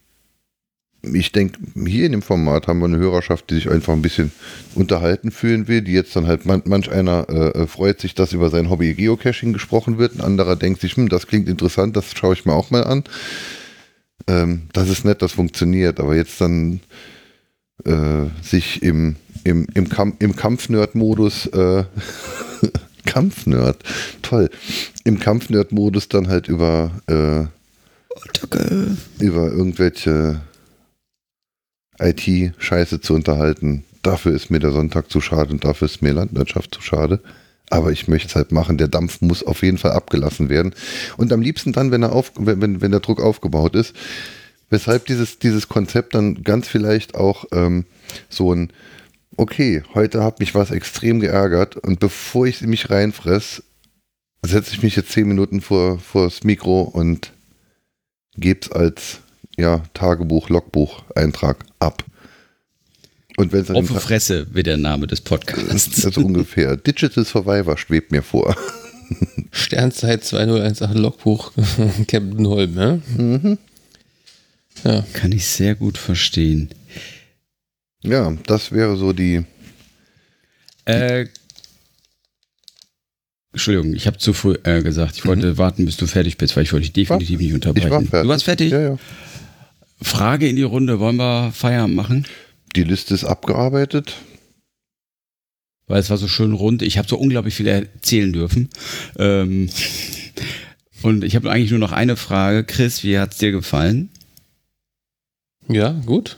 ich 1.13 1.33
denke, 1.33 1.59
hier 1.87 2.07
in 2.07 2.13
dem 2.13 2.23
Format 2.23 2.67
haben 2.67 2.81
wir 2.81 2.87
eine 2.87 2.99
Hörerschaft, 2.99 3.51
die 3.51 3.55
sich 3.55 3.71
einfach 3.71 3.93
ein 3.93 4.03
bisschen 4.03 4.33
unterhalten 4.75 5.31
fühlen 5.31 5.69
will, 5.69 5.83
die 5.83 5.93
jetzt 5.93 6.15
dann 6.17 6.27
halt 6.27 6.47
man, 6.47 6.63
manch 6.67 6.91
einer 6.91 7.29
äh, 7.29 7.63
äh, 7.63 7.67
freut 7.67 8.01
sich, 8.01 8.15
dass 8.15 8.33
über 8.33 8.51
sein 8.51 8.71
Hobby 8.71 8.95
Geocaching 8.95 9.53
gesprochen 9.53 9.99
wird, 9.99 10.15
ein 10.15 10.21
anderer 10.21 10.57
denkt 10.57 10.81
sich, 10.81 10.97
hm, 10.97 11.09
das 11.09 11.27
klingt 11.27 11.49
interessant, 11.49 11.97
das 11.97 12.13
schaue 12.17 12.35
ich 12.35 12.45
mir 12.45 12.55
auch 12.55 12.71
mal 12.71 12.85
an. 12.85 13.05
Ähm, 14.27 14.63
das 14.73 14.89
ist 14.89 15.05
nett, 15.05 15.23
das 15.23 15.33
funktioniert, 15.33 16.01
aber 16.01 16.17
jetzt 16.17 16.41
dann 16.41 16.81
äh, 17.85 18.27
sich 18.43 18.83
im, 18.83 19.17
im, 19.45 19.67
im, 19.75 19.89
Kamp 19.89 20.23
im 20.23 20.35
Kampfnerd-Modus 20.35 21.47
äh, 21.47 21.85
Kampfnerd, 23.07 23.83
toll, 24.23 24.51
im 25.05 25.21
Kampfnerd-Modus 25.21 26.09
dann 26.09 26.29
halt 26.29 26.49
über 26.49 26.91
äh, 27.07 27.47
über 29.21 29.51
irgendwelche 29.53 30.41
IT-Scheiße 31.99 33.01
zu 33.01 33.15
unterhalten. 33.15 33.85
Dafür 34.03 34.33
ist 34.33 34.51
mir 34.51 34.59
der 34.59 34.73
Sonntag 34.73 35.11
zu 35.11 35.21
schade 35.21 35.51
und 35.51 35.65
dafür 35.65 35.87
ist 35.87 36.03
mir 36.03 36.13
Landwirtschaft 36.13 36.75
zu 36.75 36.81
schade. 36.81 37.21
Aber 37.71 37.91
ich 37.91 38.07
möchte 38.07 38.29
es 38.29 38.37
halt 38.37 38.53
machen. 38.53 38.79
Der 38.79 38.89
Dampf 38.89 39.21
muss 39.21 39.43
auf 39.43 39.63
jeden 39.63 39.79
Fall 39.79 39.93
abgelassen 39.93 40.49
werden. 40.49 40.75
Und 41.17 41.33
am 41.33 41.43
liebsten 41.43 41.73
dann, 41.73 41.91
wenn, 41.91 42.03
er 42.03 42.13
auf, 42.13 42.33
wenn, 42.39 42.61
wenn, 42.61 42.81
wenn 42.81 42.93
der 42.93 43.01
Druck 43.01 43.21
aufgebaut 43.21 43.75
ist. 43.75 43.95
Weshalb 44.71 45.07
dieses, 45.07 45.39
dieses 45.39 45.69
Konzept 45.69 46.15
dann 46.15 46.43
ganz 46.43 46.69
vielleicht 46.69 47.15
auch 47.15 47.45
ähm, 47.53 47.85
so 48.29 48.53
ein, 48.53 48.73
okay, 49.37 49.83
heute 49.95 50.25
hat 50.25 50.41
mich 50.41 50.55
was 50.55 50.71
extrem 50.71 51.21
geärgert 51.21 51.77
und 51.77 52.01
bevor 52.01 52.47
ich 52.47 52.61
mich 52.63 52.91
reinfress, 52.91 53.63
setze 54.45 54.73
ich 54.73 54.83
mich 54.83 54.97
jetzt 54.97 55.13
zehn 55.13 55.29
Minuten 55.29 55.61
vor, 55.61 55.99
vor 55.99 56.25
das 56.25 56.43
Mikro 56.45 56.83
und 56.83 57.33
gebe 58.37 58.61
es 58.63 58.73
als 58.73 59.21
ja, 59.57 59.83
Tagebuch, 59.95 60.49
Logbuch, 60.49 61.03
Eintrag 61.15 61.65
ab. 61.79 62.05
Und 63.37 63.53
wenn 63.53 63.61
es 63.61 63.67
dann 63.67 63.77
auf 63.77 63.89
die 63.89 63.95
Fresse 63.95 64.47
wird 64.55 64.67
der 64.67 64.77
Name 64.77 65.07
des 65.07 65.21
Podcasts. 65.21 66.05
also 66.05 66.23
ungefähr 66.23 66.77
Digital 66.77 67.25
Survivor 67.25 67.77
schwebt 67.77 68.11
mir 68.11 68.23
vor. 68.23 68.57
Sternzeit 69.51 70.25
2018 70.25 70.95
Logbuch 70.95 71.53
Captain 72.09 72.47
Holm, 72.47 72.75
ne? 72.75 73.03
Mhm. 73.17 73.59
Ja. 74.85 75.05
Kann 75.13 75.33
ich 75.33 75.47
sehr 75.47 75.75
gut 75.75 75.97
verstehen. 75.97 76.71
Ja, 78.03 78.37
das 78.47 78.73
wäre 78.73 78.97
so 78.97 79.13
die. 79.13 79.45
Äh, 80.85 81.27
Entschuldigung, 83.53 83.95
ich 83.95 84.07
habe 84.07 84.19
zu 84.19 84.35
früh 84.35 84.55
äh, 84.65 84.83
gesagt, 84.83 85.17
ich 85.17 85.25
wollte 85.25 85.57
warten, 85.57 85.87
bis 85.87 85.97
du 85.97 86.07
fertig 86.07 86.37
bist, 86.37 86.57
weil 86.57 86.65
ich 86.65 86.73
wollte 86.73 86.85
dich 86.85 86.93
definitiv 86.93 87.41
nicht 87.41 87.55
unterbrechen. 87.55 87.87
Ich 87.87 87.91
war 87.91 88.01
fertig. 88.03 88.23
Du 88.23 88.29
warst 88.29 88.45
fertig? 88.45 88.71
Ja, 88.71 88.81
ja. 88.81 88.99
Frage 90.01 90.49
in 90.49 90.57
die 90.57 90.63
Runde, 90.63 91.01
wollen 91.01 91.17
wir 91.17 91.53
Feierabend 91.53 91.97
machen? 91.97 92.27
Die 92.75 92.85
Liste 92.85 93.15
ist 93.15 93.25
abgearbeitet. 93.25 94.17
Weil 95.87 96.01
es 96.01 96.11
war 96.11 96.17
so 96.17 96.29
schön 96.29 96.53
rund. 96.53 96.83
Ich 96.83 96.99
habe 96.99 97.09
so 97.09 97.17
unglaublich 97.17 97.55
viel 97.55 97.69
erzählen 97.69 98.33
dürfen. 98.33 98.69
Ähm, 99.19 99.71
und 101.03 101.25
ich 101.25 101.37
habe 101.37 101.51
eigentlich 101.51 101.71
nur 101.71 101.81
noch 101.81 101.93
eine 101.93 102.17
Frage. 102.17 102.65
Chris, 102.65 103.05
wie 103.05 103.19
hat 103.19 103.33
es 103.33 103.39
dir 103.39 103.53
gefallen? 103.53 104.11
Ja, 105.69 105.93
gut. 106.05 106.37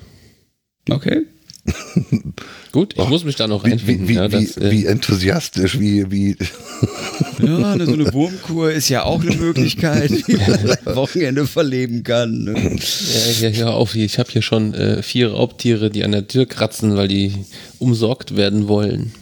Okay. 0.89 1.27
Gut, 2.73 2.95
ich 2.95 3.01
Och, 3.01 3.09
muss 3.09 3.25
mich 3.25 3.37
da 3.37 3.47
noch 3.47 3.65
einfinden. 3.65 4.09
wie, 4.09 4.13
wie, 4.13 4.15
ja, 4.15 4.29
das, 4.29 4.57
wie, 4.57 4.65
äh, 4.65 4.71
wie 4.71 4.87
enthusiastisch, 4.87 5.79
wie, 5.79 6.11
wie. 6.11 6.37
Ja, 7.41 7.75
so 7.85 7.93
eine 7.93 8.13
Wurmkur 8.13 8.73
ist 8.73 8.89
ja 8.89 9.05
auch 9.05 9.21
eine 9.21 9.35
Möglichkeit, 9.37 10.11
wie 10.11 10.37
man 10.37 10.67
sein 10.67 10.97
Wochenende 10.97 11.47
verleben 11.47 12.03
kann. 12.03 12.45
Ne? 12.45 12.77
ja, 13.41 13.49
ja, 13.49 13.57
hör 13.59 13.75
auf, 13.75 13.95
ich 13.95 14.19
habe 14.19 14.31
hier 14.31 14.43
schon 14.43 14.75
äh, 14.75 15.03
vier 15.03 15.33
Raubtiere, 15.33 15.91
die 15.91 16.05
an 16.05 16.13
der 16.13 16.27
Tür 16.27 16.47
kratzen, 16.47 16.97
weil 16.97 17.07
die 17.07 17.33
umsorgt 17.79 18.37
werden 18.37 18.67
wollen. 18.67 19.13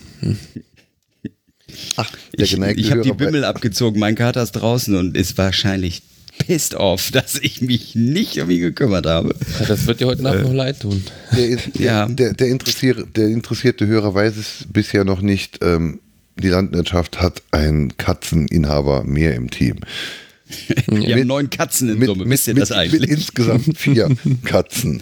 Ach, 1.97 2.11
der 2.39 2.47
Ich, 2.47 2.55
ich 2.79 2.91
habe 2.91 3.03
die 3.03 3.13
Bimmel 3.13 3.45
abgezogen, 3.45 4.01
mein 4.01 4.15
Kater 4.15 4.43
ist 4.43 4.53
draußen 4.53 4.95
und 4.97 5.17
ist 5.17 5.37
wahrscheinlich 5.37 6.03
pissed 6.39 6.75
off, 6.75 7.11
dass 7.13 7.37
ich 7.41 7.61
mich 7.63 7.95
nicht 7.95 8.39
um 8.41 8.51
ihn 8.51 8.61
gekümmert 8.61 9.07
habe. 9.07 9.35
Ja, 9.61 9.67
das 9.67 9.87
wird 9.87 10.01
dir 10.01 10.07
heute 10.07 10.23
Nacht 10.23 10.43
noch 10.43 10.53
leid 10.53 10.81
tun. 10.81 11.03
Der, 11.37 11.59
Ja. 11.79 12.07
der, 12.09 12.33
der, 12.35 12.49
interessier, 12.49 12.95
der 13.15 13.29
interessierte 13.29 13.87
Hörer 13.87 14.15
weiß 14.15 14.37
es 14.37 14.67
bisher 14.73 15.05
noch 15.05 15.21
nicht. 15.21 15.59
Ähm, 15.63 16.01
die 16.39 16.49
Landwirtschaft 16.49 17.21
hat 17.21 17.43
einen 17.51 17.97
Katzeninhaber 17.97 19.05
mehr 19.05 19.35
im 19.35 19.51
Team. 19.51 19.77
Wir 20.87 21.17
haben 21.17 21.27
neun 21.27 21.51
Katzen 21.51 21.89
in 21.89 22.05
Summe. 22.05 22.29
Wisst 22.29 22.47
ihr 22.47 22.55
das 22.55 22.69
mit 22.71 22.79
eigentlich? 22.79 23.11
insgesamt 23.11 23.77
vier 23.79 24.15
Katzen. 24.45 25.01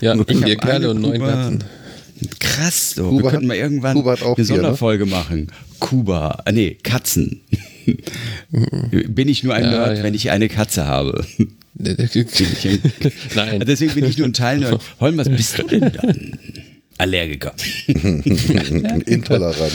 Ja, 0.00 0.14
Ich 0.26 0.38
vier 0.38 0.56
Kerle 0.56 0.90
und 0.90 1.00
neun 1.02 1.18
Kuba. 1.18 1.26
Katzen. 1.32 1.64
Krass, 2.38 2.90
so. 2.92 3.08
Kuba 3.10 3.22
wir 3.24 3.30
könnten 3.30 3.36
hat- 3.36 3.48
mal 3.48 3.56
irgendwann 3.56 3.94
Kuba 3.96 4.12
hat 4.12 4.22
auch 4.22 4.36
eine 4.36 4.46
vier, 4.46 4.54
ne? 4.56 4.62
Sonderfolge 4.62 5.06
machen. 5.06 5.48
Kuba, 5.80 6.42
äh, 6.46 6.52
nee, 6.52 6.78
Katzen. 6.82 7.40
bin 9.08 9.28
ich 9.28 9.42
nur 9.42 9.54
ein 9.54 9.64
Ja, 9.64 9.70
Nerd, 9.70 9.98
ja. 9.98 10.04
wenn 10.04 10.14
ich 10.14 10.30
eine 10.30 10.48
Katze 10.48 10.86
habe? 10.86 11.24
Nein. 11.74 12.00
Deswegen 13.66 13.94
bin 13.94 14.04
ich 14.04 14.18
nur 14.18 14.26
ein 14.26 14.34
Teilnerd. 14.34 14.80
Holm, 15.00 15.16
was 15.16 15.28
bist 15.28 15.58
du 15.58 15.62
denn 15.64 15.90
dann? 15.92 16.38
Allergiker. 16.98 17.54
Intolerant. 19.06 19.72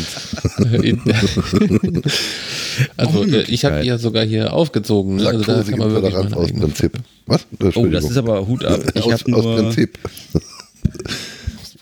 also 2.95 3.23
äh, 3.25 3.41
ich 3.47 3.65
habe 3.65 3.83
ja 3.83 3.97
sogar 3.97 4.23
hier 4.25 4.53
aufgezogen. 4.53 5.15
Ne? 5.17 5.27
Also 5.27 5.43
da 5.43 5.63
kann 5.63 5.79
man 5.79 5.91
wirklich 5.91 6.13
Laktoseintoleranz 6.13 6.31
mal 6.31 6.37
aus 6.37 6.53
Prinzip. 6.53 6.99
Was? 7.25 7.47
Oh, 7.75 7.87
das 7.87 8.05
ist 8.09 8.17
aber 8.17 8.47
Hut 8.47 8.63
ab. 8.63 8.79
Ich 8.93 9.01
aus, 9.03 9.11
habe 9.11 9.35
aus 9.35 9.43
nur, 9.43 9.55
Prinzip. 9.57 9.97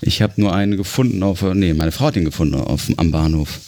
Ich 0.02 0.22
habe 0.22 0.34
nur 0.38 0.56
einen 0.56 0.78
gefunden 0.78 1.22
auf, 1.24 1.42
nee, 1.54 1.74
meine 1.74 1.92
Frau 1.92 2.06
hat 2.06 2.16
ihn 2.16 2.26
gefunden 2.26 2.56
auf, 2.56 2.88
am 2.98 3.12
Bahnhof. 3.12 3.60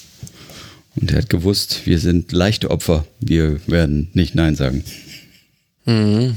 Und 0.99 1.11
er 1.11 1.19
hat 1.19 1.29
gewusst, 1.29 1.85
wir 1.85 1.99
sind 1.99 2.31
leichte 2.31 2.71
Opfer. 2.71 3.05
Wir 3.19 3.59
werden 3.67 4.09
nicht 4.13 4.35
Nein 4.35 4.55
sagen. 4.55 4.83
Mhm. 5.85 6.35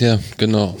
Ja, 0.00 0.18
genau. 0.38 0.76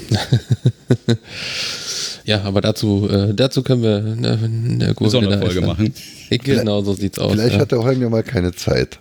ja, 2.24 2.42
aber 2.42 2.60
dazu, 2.60 3.08
äh, 3.08 3.32
dazu 3.34 3.62
können 3.62 3.82
wir 3.82 3.96
eine, 3.96 4.38
eine 4.42 4.94
Sonderfolge 5.08 5.60
machen. 5.60 5.94
Genau, 6.30 6.82
so 6.82 6.94
sieht's 6.94 7.18
aus. 7.18 7.32
Vielleicht 7.32 7.54
ja. 7.54 7.60
hat 7.60 7.70
der 7.72 7.82
Holm 7.82 8.02
ja 8.02 8.08
mal 8.08 8.24
keine 8.24 8.52
Zeit. 8.52 8.98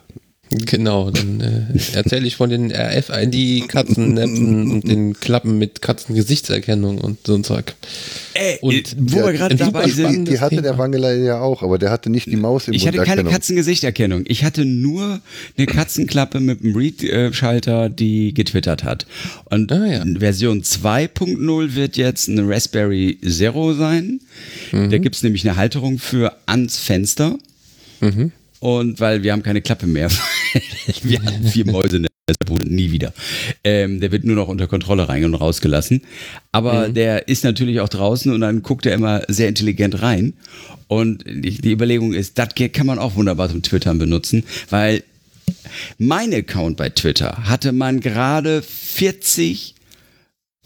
Genau, 0.50 1.12
dann 1.12 1.42
äh, 1.42 1.66
erzähle 1.94 2.26
ich 2.26 2.38
von 2.38 2.50
den 2.50 2.72
RFID-Katzennetzen 2.72 4.72
und 4.72 4.88
den 4.88 5.14
Klappen 5.14 5.58
mit 5.58 5.82
Katzengesichtserkennung 5.82 7.00
und 7.00 7.28
so 7.28 7.36
ein 7.36 7.44
Zeug. 7.44 7.76
Ey, 8.34 8.58
und 8.62 8.96
wo 8.98 9.26
wir 9.26 9.34
gerade 9.34 9.56
dabei 9.56 9.90
sind. 9.90 10.28
Die, 10.28 10.32
die 10.32 10.40
hatte 10.40 10.62
der 10.62 10.78
Wangelei 10.78 11.18
ja 11.18 11.42
auch, 11.42 11.64
aber 11.64 11.78
der 11.78 11.92
hatte 11.92 12.10
nicht 12.10 12.28
die 12.28 12.38
Maus 12.38 12.70
im 12.70 12.74
Ich 12.74 12.88
hatte 12.88 13.00
keine 13.00 13.26
Katzengesichterkennung. 13.26 14.24
Ich 14.28 14.46
hatte 14.46 14.64
nur 14.64 15.20
eine 15.58 15.68
Katzenklappe 15.68 16.40
mit 16.40 16.64
einem 16.64 16.76
Read-Schalter, 16.76 17.90
die 17.90 18.34
getwittert 18.34 18.86
hat. 18.86 19.06
Und 19.46 19.70
ah, 19.74 19.86
ja. 19.86 20.06
Version 20.18 20.62
2.0 20.62 21.76
wird 21.76 21.98
jetzt 21.98 22.30
eine 22.30 22.48
Raspberry 22.48 23.18
Zero 23.28 23.74
sein. 23.74 24.22
Mhm. 24.72 24.92
Da 24.92 24.98
gibt 24.98 25.16
es 25.16 25.24
nämlich 25.24 25.46
eine 25.48 25.58
Halterung 25.58 26.00
für 26.00 26.38
ans 26.46 26.78
Fenster. 26.78 27.38
Mhm. 28.00 28.32
Und 28.60 29.00
weil 29.00 29.24
wir 29.24 29.34
haben 29.34 29.44
keine 29.44 29.62
Klappe 29.62 29.88
mehr. 29.88 30.10
wir 31.04 31.22
hatten 31.22 31.48
vier 31.48 31.66
Mäuse 31.66 31.98
in 31.98 32.04
der 32.04 32.10
Bude, 32.46 32.66
nie 32.66 32.92
wieder. 32.92 33.14
Ähm, 33.64 34.00
der 34.00 34.12
wird 34.12 34.24
nur 34.24 34.36
noch 34.36 34.48
unter 34.48 34.68
Kontrolle 34.68 35.08
rein 35.08 35.24
und 35.26 35.36
rausgelassen. 35.36 36.02
Aber 36.52 36.90
mhm. 36.90 36.94
der 36.94 37.28
ist 37.28 37.44
natürlich 37.44 37.80
auch 37.80 37.90
draußen 37.90 38.34
und 38.34 38.42
dann 38.42 38.64
guckt 38.64 38.86
er 38.86 38.94
immer 38.94 39.22
sehr 39.28 39.48
intelligent 39.48 40.02
rein. 40.02 40.34
Und 40.88 41.24
die, 41.26 41.62
die 41.62 41.72
Überlegung 41.72 42.14
ist, 42.14 42.38
das 42.38 42.50
kann 42.74 42.88
man 42.88 43.00
auch 43.00 43.16
wunderbar 43.16 43.50
zum 43.50 43.62
Twittern 43.62 44.00
benutzen, 44.00 44.44
weil 44.70 45.04
mein 45.98 46.34
Account 46.34 46.78
bei 46.78 46.90
Twitter 46.90 47.48
hatte 47.48 47.72
man 47.72 48.00
gerade 48.00 48.62
40 48.62 49.76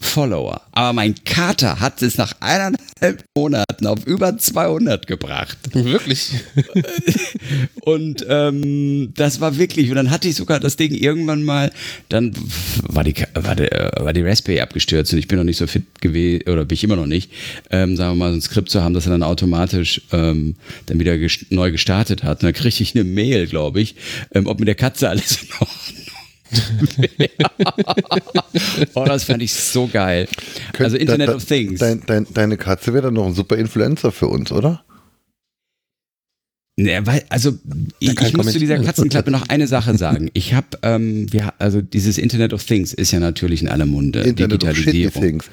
Follower. 0.02 0.60
Aber 0.72 0.92
mein 0.92 1.14
Kater 1.24 1.80
hat 1.80 2.02
es 2.02 2.18
nach 2.18 2.34
eineinhalb 2.40 3.24
Monaten 3.36 3.86
auf 3.86 4.04
über 4.04 4.36
200 4.36 5.06
gebracht. 5.06 5.56
Wirklich? 5.72 6.32
und 7.82 8.26
ähm, 8.28 9.12
das 9.14 9.40
war 9.40 9.56
wirklich, 9.56 9.88
und 9.90 9.96
dann 9.96 10.10
hatte 10.10 10.28
ich 10.28 10.34
sogar 10.34 10.60
das 10.60 10.76
Ding 10.76 10.92
irgendwann 10.92 11.44
mal, 11.44 11.70
dann 12.08 12.32
war 12.82 13.04
die, 13.04 13.14
war 13.34 13.54
die, 13.54 13.68
war 13.70 14.12
die 14.12 14.22
Raspberry 14.22 14.60
abgestürzt 14.60 15.12
und 15.12 15.18
ich 15.18 15.28
bin 15.28 15.38
noch 15.38 15.44
nicht 15.44 15.58
so 15.58 15.66
fit 15.66 16.00
gewesen, 16.00 16.48
oder 16.48 16.64
bin 16.64 16.74
ich 16.74 16.84
immer 16.84 16.96
noch 16.96 17.06
nicht, 17.06 17.30
ähm, 17.70 17.96
sagen 17.96 18.12
wir 18.12 18.16
mal, 18.16 18.30
so 18.30 18.38
ein 18.38 18.42
Skript 18.42 18.70
zu 18.70 18.82
haben, 18.82 18.94
das 18.94 19.06
er 19.06 19.12
dann 19.12 19.22
automatisch 19.22 20.02
ähm, 20.12 20.56
dann 20.86 20.98
wieder 20.98 21.16
gest 21.16 21.50
neu 21.50 21.70
gestartet 21.70 22.22
hat. 22.22 22.42
Und 22.42 22.44
dann 22.44 22.54
kriegte 22.54 22.82
ich 22.82 22.94
eine 22.94 23.04
Mail, 23.04 23.46
glaube 23.46 23.80
ich, 23.80 23.94
ähm, 24.34 24.46
ob 24.46 24.58
mit 24.58 24.68
der 24.68 24.74
Katze 24.74 25.08
alles 25.08 25.42
in 25.42 25.48
Ordnung 25.58 26.11
oh, 28.94 29.04
das 29.04 29.24
fand 29.24 29.42
ich 29.42 29.52
so 29.52 29.86
geil. 29.86 30.28
Könnt, 30.72 30.86
also 30.86 30.96
Internet 30.96 31.28
da, 31.28 31.32
da, 31.32 31.36
of 31.36 31.44
Things. 31.44 31.80
Dein, 31.80 32.02
dein, 32.06 32.26
deine 32.32 32.56
Katze 32.56 32.92
wäre 32.92 33.04
dann 33.04 33.14
noch 33.14 33.26
ein 33.26 33.34
super 33.34 33.56
Influencer 33.56 34.12
für 34.12 34.28
uns, 34.28 34.52
oder? 34.52 34.84
Ne, 36.76 37.06
weil, 37.06 37.22
also 37.28 37.52
ich, 37.98 38.18
ich 38.18 38.36
muss 38.36 38.50
zu 38.50 38.58
dieser 38.58 38.78
Katzenklappe 38.78 39.30
noch 39.30 39.48
eine 39.48 39.66
Sache 39.66 39.96
sagen. 39.98 40.30
Ich 40.32 40.54
habe, 40.54 40.66
ähm, 40.82 41.26
also 41.58 41.82
dieses 41.82 42.16
Internet 42.16 42.52
of 42.52 42.64
Things 42.64 42.94
ist 42.94 43.12
ja 43.12 43.20
natürlich 43.20 43.62
in 43.62 43.68
aller 43.68 43.86
Munde. 43.86 44.20
Internet 44.20 44.62
Digitalisierung. 44.62 45.14
Of 45.14 45.22
Things. 45.22 45.50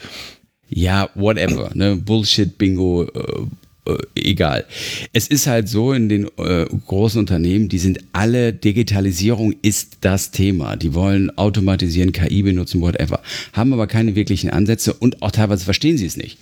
Ja, 0.69 1.09
whatever. 1.15 1.71
Ne? 1.73 1.97
Bullshit, 1.97 2.57
Bingo, 2.57 3.03
äh, 3.03 3.47
äh, 3.95 3.98
egal. 4.16 4.66
Es 5.14 5.28
ist 5.28 5.48
halt 5.48 5.70
so 5.70 5.94
in 5.94 6.10
den 6.10 6.26
äh, 6.38 6.66
großen 6.88 7.20
Unternehmen, 7.20 7.70
die 7.70 7.80
sind 7.80 7.99
alle, 8.11 8.53
Digitalisierung 8.53 9.56
ist 9.61 9.98
das 10.02 10.32
Thema. 10.32 10.76
Die 10.76 10.94
wollen 10.94 11.36
automatisieren, 11.38 12.11
KI 12.11 12.44
benutzen, 12.44 12.82
whatever. 12.82 13.22
Haben 13.53 13.74
aber 13.74 13.88
keine 13.88 14.16
wirklichen 14.16 14.49
Ansätze 14.49 14.94
und 14.94 15.22
auch 15.22 15.32
teilweise 15.32 15.66
verstehen 15.66 15.98
sie 15.98 16.06
es 16.06 16.18
nicht. 16.18 16.38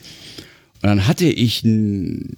Und 0.81 0.89
dann 0.89 1.07
hatte 1.07 1.25
ich 1.25 1.63
einen 1.63 2.37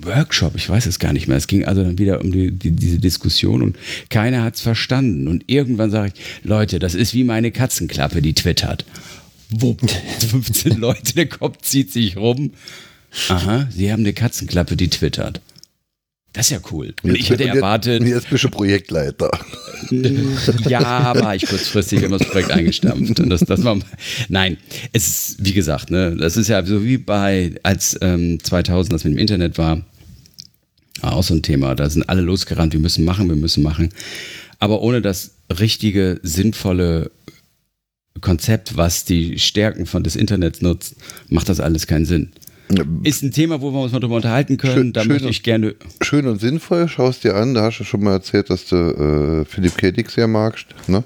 Workshop, 0.00 0.54
ich 0.54 0.68
weiß 0.68 0.86
es 0.86 0.98
gar 0.98 1.12
nicht 1.12 1.28
mehr. 1.28 1.36
Es 1.36 1.46
ging 1.46 1.64
also 1.64 1.82
dann 1.82 1.98
wieder 1.98 2.20
um 2.20 2.30
die, 2.30 2.50
die, 2.50 2.70
diese 2.70 2.98
Diskussion 2.98 3.62
und 3.62 3.76
keiner 4.10 4.44
hat 4.44 4.54
es 4.54 4.60
verstanden. 4.60 5.28
Und 5.28 5.44
irgendwann 5.46 5.90
sage 5.90 6.12
ich, 6.14 6.20
Leute, 6.44 6.78
das 6.78 6.94
ist 6.94 7.14
wie 7.14 7.24
meine 7.24 7.50
Katzenklappe, 7.50 8.22
die 8.22 8.34
twittert. 8.34 8.84
Wupp, 9.50 9.80
15 10.30 10.78
Leute, 10.78 11.14
der 11.14 11.26
Kopf 11.26 11.58
zieht 11.62 11.92
sich 11.92 12.16
rum. 12.16 12.52
Aha, 13.28 13.68
Sie 13.70 13.90
haben 13.92 14.00
eine 14.00 14.12
Katzenklappe, 14.12 14.76
die 14.76 14.88
twittert. 14.88 15.40
Das 16.32 16.46
ist 16.46 16.50
ja 16.50 16.60
cool. 16.70 16.94
Und 17.02 17.16
ich 17.16 17.30
hätte 17.30 17.46
erwartet. 17.46 18.02
Jetzt 18.04 18.30
bist 18.30 18.44
du 18.44 18.50
Projektleiter. 18.50 19.30
Ja, 20.68 21.14
war 21.18 21.36
ich 21.36 21.46
kurzfristig 21.46 22.02
immer 22.02 22.18
das 22.18 22.28
Projekt 22.28 22.50
eingestampft. 22.50 23.20
Und 23.20 23.30
das, 23.30 23.40
das 23.40 23.62
war, 23.64 23.78
nein, 24.28 24.58
es 24.92 25.08
ist, 25.08 25.44
wie 25.44 25.52
gesagt, 25.52 25.90
ne, 25.90 26.16
das 26.16 26.36
ist 26.36 26.48
ja 26.48 26.64
so 26.66 26.84
wie 26.84 26.98
bei, 26.98 27.54
als 27.62 27.96
ähm, 28.02 28.38
2000 28.42 28.92
das 28.92 29.04
mit 29.04 29.14
dem 29.14 29.18
Internet 29.18 29.56
war, 29.56 29.82
auch 31.00 31.22
so 31.22 31.32
ein 31.32 31.42
Thema. 31.42 31.74
Da 31.74 31.88
sind 31.88 32.08
alle 32.08 32.22
losgerannt, 32.22 32.72
wir 32.72 32.80
müssen 32.80 33.04
machen, 33.04 33.28
wir 33.28 33.36
müssen 33.36 33.62
machen. 33.62 33.90
Aber 34.58 34.82
ohne 34.82 35.00
das 35.00 35.36
richtige, 35.58 36.18
sinnvolle 36.22 37.10
Konzept, 38.20 38.76
was 38.76 39.04
die 39.04 39.38
Stärken 39.38 39.86
von 39.86 40.02
des 40.02 40.16
Internets 40.16 40.60
nutzt, 40.60 40.96
macht 41.28 41.48
das 41.48 41.60
alles 41.60 41.86
keinen 41.86 42.04
Sinn. 42.04 42.32
Ist 43.02 43.22
ein 43.22 43.32
Thema, 43.32 43.60
wo 43.60 43.72
wir 43.72 43.80
uns 43.80 43.92
mal 43.92 44.00
drüber 44.00 44.16
unterhalten 44.16 44.58
können. 44.58 44.74
Schön, 44.74 44.92
da 44.92 45.02
schön 45.02 45.12
möchte 45.12 45.28
ich 45.28 45.42
gerne. 45.42 45.74
Schön 46.02 46.26
und 46.26 46.40
sinnvoll, 46.40 46.88
schaust 46.88 47.24
dir 47.24 47.34
an. 47.34 47.54
Da 47.54 47.62
hast 47.62 47.78
du 47.78 47.84
schon 47.84 48.02
mal 48.02 48.12
erzählt, 48.12 48.50
dass 48.50 48.66
du 48.66 48.76
äh, 48.76 49.44
Philipp 49.46 49.76
K. 49.76 49.90
Dick 49.90 50.10
sehr 50.10 50.28
magst. 50.28 50.66
Ne? 50.86 51.02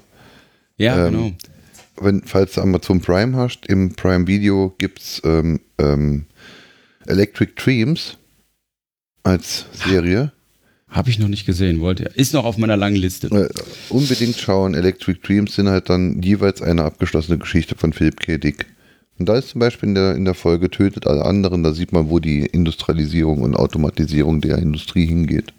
Ja, 0.77 1.07
ähm, 1.07 1.13
genau. 1.13 1.31
Wenn, 2.01 2.21
falls 2.23 2.53
du 2.53 2.61
Amazon 2.61 2.99
Prime 2.99 3.37
hast, 3.37 3.65
im 3.67 3.93
Prime 3.93 4.27
Video 4.27 4.73
gibt 4.77 4.99
es 4.99 5.21
ähm, 5.23 5.61
ähm, 5.77 6.25
Electric 7.05 7.53
Dreams 7.55 8.17
als 9.23 9.65
Serie. 9.71 10.33
Habe 10.89 11.09
ich 11.09 11.17
noch 11.17 11.27
nicht 11.27 11.45
gesehen, 11.45 11.79
wollte. 11.79 12.03
Ist 12.15 12.33
noch 12.33 12.45
auf 12.45 12.57
meiner 12.57 12.77
langen 12.77 12.97
Liste. 12.97 13.27
Äh, 13.27 13.49
unbedingt 13.89 14.37
schauen. 14.37 14.75
Electric 14.75 15.19
Dreams 15.25 15.55
sind 15.55 15.69
halt 15.69 15.89
dann 15.89 16.21
jeweils 16.21 16.61
eine 16.61 16.83
abgeschlossene 16.83 17.37
Geschichte 17.37 17.75
von 17.75 17.93
Philipp 17.93 18.19
K. 18.19 18.37
Dick. 18.37 18.67
Und 19.19 19.29
da 19.29 19.37
ist 19.37 19.49
zum 19.49 19.59
Beispiel 19.59 19.89
in 19.89 19.95
der, 19.95 20.15
in 20.15 20.25
der 20.25 20.33
Folge 20.33 20.69
Tötet 20.69 21.07
alle 21.07 21.23
anderen, 21.23 21.63
da 21.63 21.73
sieht 21.73 21.91
man, 21.91 22.09
wo 22.09 22.19
die 22.19 22.45
Industrialisierung 22.45 23.41
und 23.41 23.55
Automatisierung 23.55 24.41
der 24.41 24.57
Industrie 24.57 25.05
hingeht. 25.05 25.53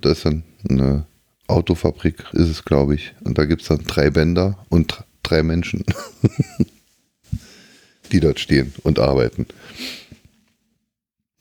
Da 0.00 0.12
ist 0.12 0.24
dann 0.24 0.42
eine 0.68 1.06
Autofabrik, 1.46 2.24
ist 2.32 2.48
es, 2.48 2.64
glaube 2.64 2.94
ich. 2.94 3.14
Und 3.24 3.38
da 3.38 3.44
gibt 3.44 3.62
es 3.62 3.68
dann 3.68 3.84
drei 3.84 4.10
Bänder 4.10 4.58
und 4.70 5.04
drei 5.22 5.42
Menschen, 5.42 5.84
die 8.12 8.20
dort 8.20 8.40
stehen 8.40 8.72
und 8.82 8.98
arbeiten. 8.98 9.46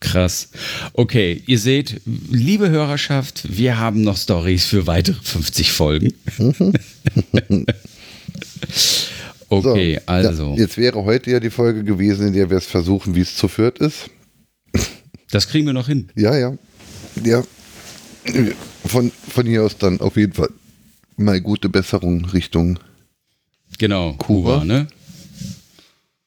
Krass. 0.01 0.49
Okay, 0.93 1.41
ihr 1.45 1.59
seht, 1.59 2.01
liebe 2.05 2.69
Hörerschaft, 2.69 3.55
wir 3.55 3.77
haben 3.79 4.01
noch 4.01 4.17
Stories 4.17 4.65
für 4.65 4.87
weitere 4.87 5.21
50 5.21 5.71
Folgen. 5.71 6.13
Okay, 9.51 9.95
so, 9.95 10.01
also. 10.05 10.53
Ja, 10.53 10.61
jetzt 10.61 10.77
wäre 10.77 11.03
heute 11.03 11.29
ja 11.29 11.41
die 11.41 11.49
Folge 11.49 11.83
gewesen, 11.83 12.27
in 12.27 12.33
der 12.33 12.49
wir 12.49 12.55
es 12.55 12.65
versuchen, 12.65 13.15
wie 13.15 13.19
es 13.21 13.35
zu 13.35 13.49
viert 13.49 13.79
ist. 13.79 14.09
Das 15.29 15.49
kriegen 15.49 15.65
wir 15.65 15.73
noch 15.73 15.87
hin. 15.87 16.09
Ja, 16.15 16.37
ja. 16.37 16.57
Ja. 17.21 17.43
Von, 18.85 19.11
von 19.11 19.45
hier 19.45 19.63
aus 19.63 19.77
dann 19.77 19.99
auf 19.99 20.15
jeden 20.15 20.31
Fall 20.31 20.49
mal 21.17 21.41
gute 21.41 21.67
Besserung 21.67 22.23
Richtung 22.25 22.79
genau, 23.77 24.13
Kuba. 24.13 24.59
Kuba 24.59 24.65
ne? 24.65 24.87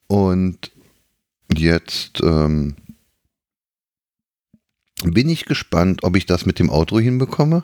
Und 0.07 0.71
jetzt 1.57 2.21
ähm, 2.23 2.75
bin 5.03 5.31
ich 5.31 5.47
gespannt, 5.47 6.05
ob 6.05 6.15
ich 6.15 6.27
das 6.27 6.45
mit 6.45 6.59
dem 6.59 6.69
Outro 6.69 7.01
hinbekomme. 7.01 7.63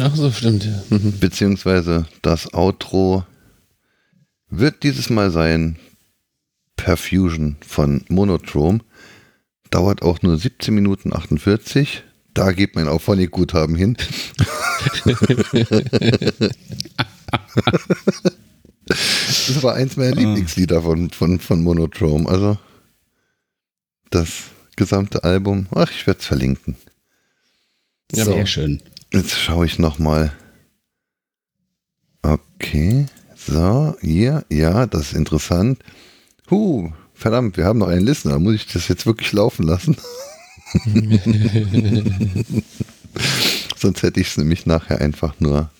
Ach 0.00 0.16
so, 0.16 0.30
stimmt. 0.32 0.64
Ja. 0.64 0.98
Beziehungsweise 1.20 2.06
das 2.22 2.54
Outro 2.54 3.24
wird 4.58 4.82
dieses 4.82 5.10
Mal 5.10 5.30
sein 5.30 5.78
Perfusion 6.76 7.56
von 7.66 8.04
Monotrom. 8.08 8.82
Dauert 9.70 10.02
auch 10.02 10.22
nur 10.22 10.36
17 10.38 10.74
Minuten 10.74 11.14
48. 11.14 12.02
Da 12.32 12.52
geht 12.52 12.74
mein 12.74 12.88
Auphonic-Guthaben 12.88 13.76
hin. 13.76 13.96
das 18.86 19.62
war 19.62 19.74
eins 19.74 19.96
meiner 19.96 20.16
ah. 20.16 20.20
Lieblingslieder 20.20 20.82
von, 20.82 21.10
von, 21.10 21.38
von 21.38 21.62
Monotrom. 21.62 22.26
Also 22.26 22.58
das 24.10 24.28
gesamte 24.76 25.24
Album. 25.24 25.66
Ach, 25.74 25.90
ich 25.90 26.06
werde 26.06 26.20
es 26.20 26.26
verlinken. 26.26 26.76
Ja, 28.12 28.24
so, 28.24 28.32
sehr 28.32 28.46
schön. 28.46 28.82
Jetzt 29.12 29.38
schaue 29.38 29.66
ich 29.66 29.78
nochmal. 29.78 30.32
Okay. 32.22 33.06
So, 33.46 33.96
hier, 34.00 34.44
ja, 34.48 34.86
das 34.86 35.08
ist 35.08 35.14
interessant. 35.14 35.78
Huh, 36.50 36.90
verdammt, 37.12 37.56
wir 37.56 37.66
haben 37.66 37.78
noch 37.78 37.88
einen 37.88 38.06
Listener, 38.06 38.38
muss 38.38 38.54
ich 38.54 38.66
das 38.66 38.88
jetzt 38.88 39.04
wirklich 39.06 39.32
laufen 39.32 39.66
lassen? 39.66 39.96
Sonst 43.76 44.02
hätte 44.02 44.20
ich 44.20 44.28
es 44.28 44.36
nämlich 44.38 44.64
nachher 44.66 45.00
einfach 45.00 45.34
nur 45.40 45.70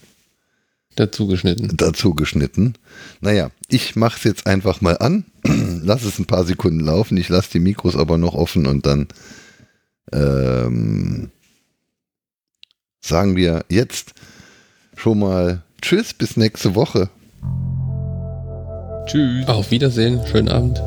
dazu 0.94 1.26
geschnitten. 1.26 1.76
Dazu 1.76 2.14
geschnitten. 2.14 2.74
Naja, 3.20 3.50
ich 3.68 3.96
mache 3.96 4.18
es 4.18 4.24
jetzt 4.24 4.46
einfach 4.46 4.82
mal 4.82 4.98
an, 4.98 5.24
lass 5.82 6.04
es 6.04 6.18
ein 6.18 6.26
paar 6.26 6.44
Sekunden 6.44 6.80
laufen, 6.80 7.16
ich 7.16 7.30
lasse 7.30 7.52
die 7.52 7.60
Mikros 7.60 7.96
aber 7.96 8.18
noch 8.18 8.34
offen 8.34 8.66
und 8.66 8.84
dann 8.84 9.08
ähm, 10.12 11.30
sagen 13.00 13.36
wir 13.36 13.64
jetzt 13.70 14.12
schon 14.96 15.18
mal 15.18 15.62
Tschüss, 15.80 16.12
bis 16.14 16.36
nächste 16.36 16.74
Woche. 16.74 17.08
Tschüss. 19.06 19.46
Auf 19.48 19.70
Wiedersehen, 19.70 20.20
schönen 20.26 20.48
Abend. 20.48 20.82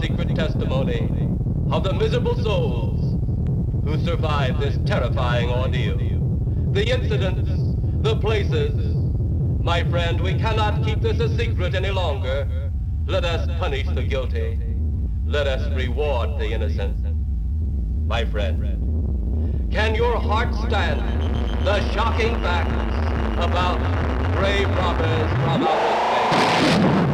Secret 0.00 0.34
testimony 0.34 1.08
of 1.70 1.82
the 1.84 1.92
miserable 1.92 2.36
souls 2.42 3.20
who 3.84 3.98
survived 4.04 4.60
this 4.60 4.78
terrifying 4.86 5.50
ordeal. 5.50 5.96
The 6.72 6.88
incidents, 6.90 7.50
the 8.02 8.16
places. 8.16 8.74
My 9.62 9.82
friend, 9.84 10.20
we 10.20 10.34
cannot 10.34 10.84
keep 10.84 11.00
this 11.00 11.20
a 11.20 11.34
secret 11.36 11.74
any 11.74 11.90
longer. 11.90 12.48
Let 13.06 13.24
us 13.24 13.46
punish 13.58 13.86
the 13.88 14.02
guilty. 14.02 14.58
Let 15.26 15.46
us 15.46 15.74
reward 15.74 16.38
the 16.38 16.52
innocent. 16.52 16.96
My 18.06 18.24
friend, 18.24 19.70
can 19.70 19.94
your 19.94 20.18
heart 20.18 20.54
stand 20.54 21.00
the 21.64 21.80
shocking 21.92 22.34
facts 22.40 23.44
about 23.44 23.78
grave 24.36 24.68
robbers 24.68 25.30
from 25.32 25.66
outer 25.66 26.98
space? 27.00 27.07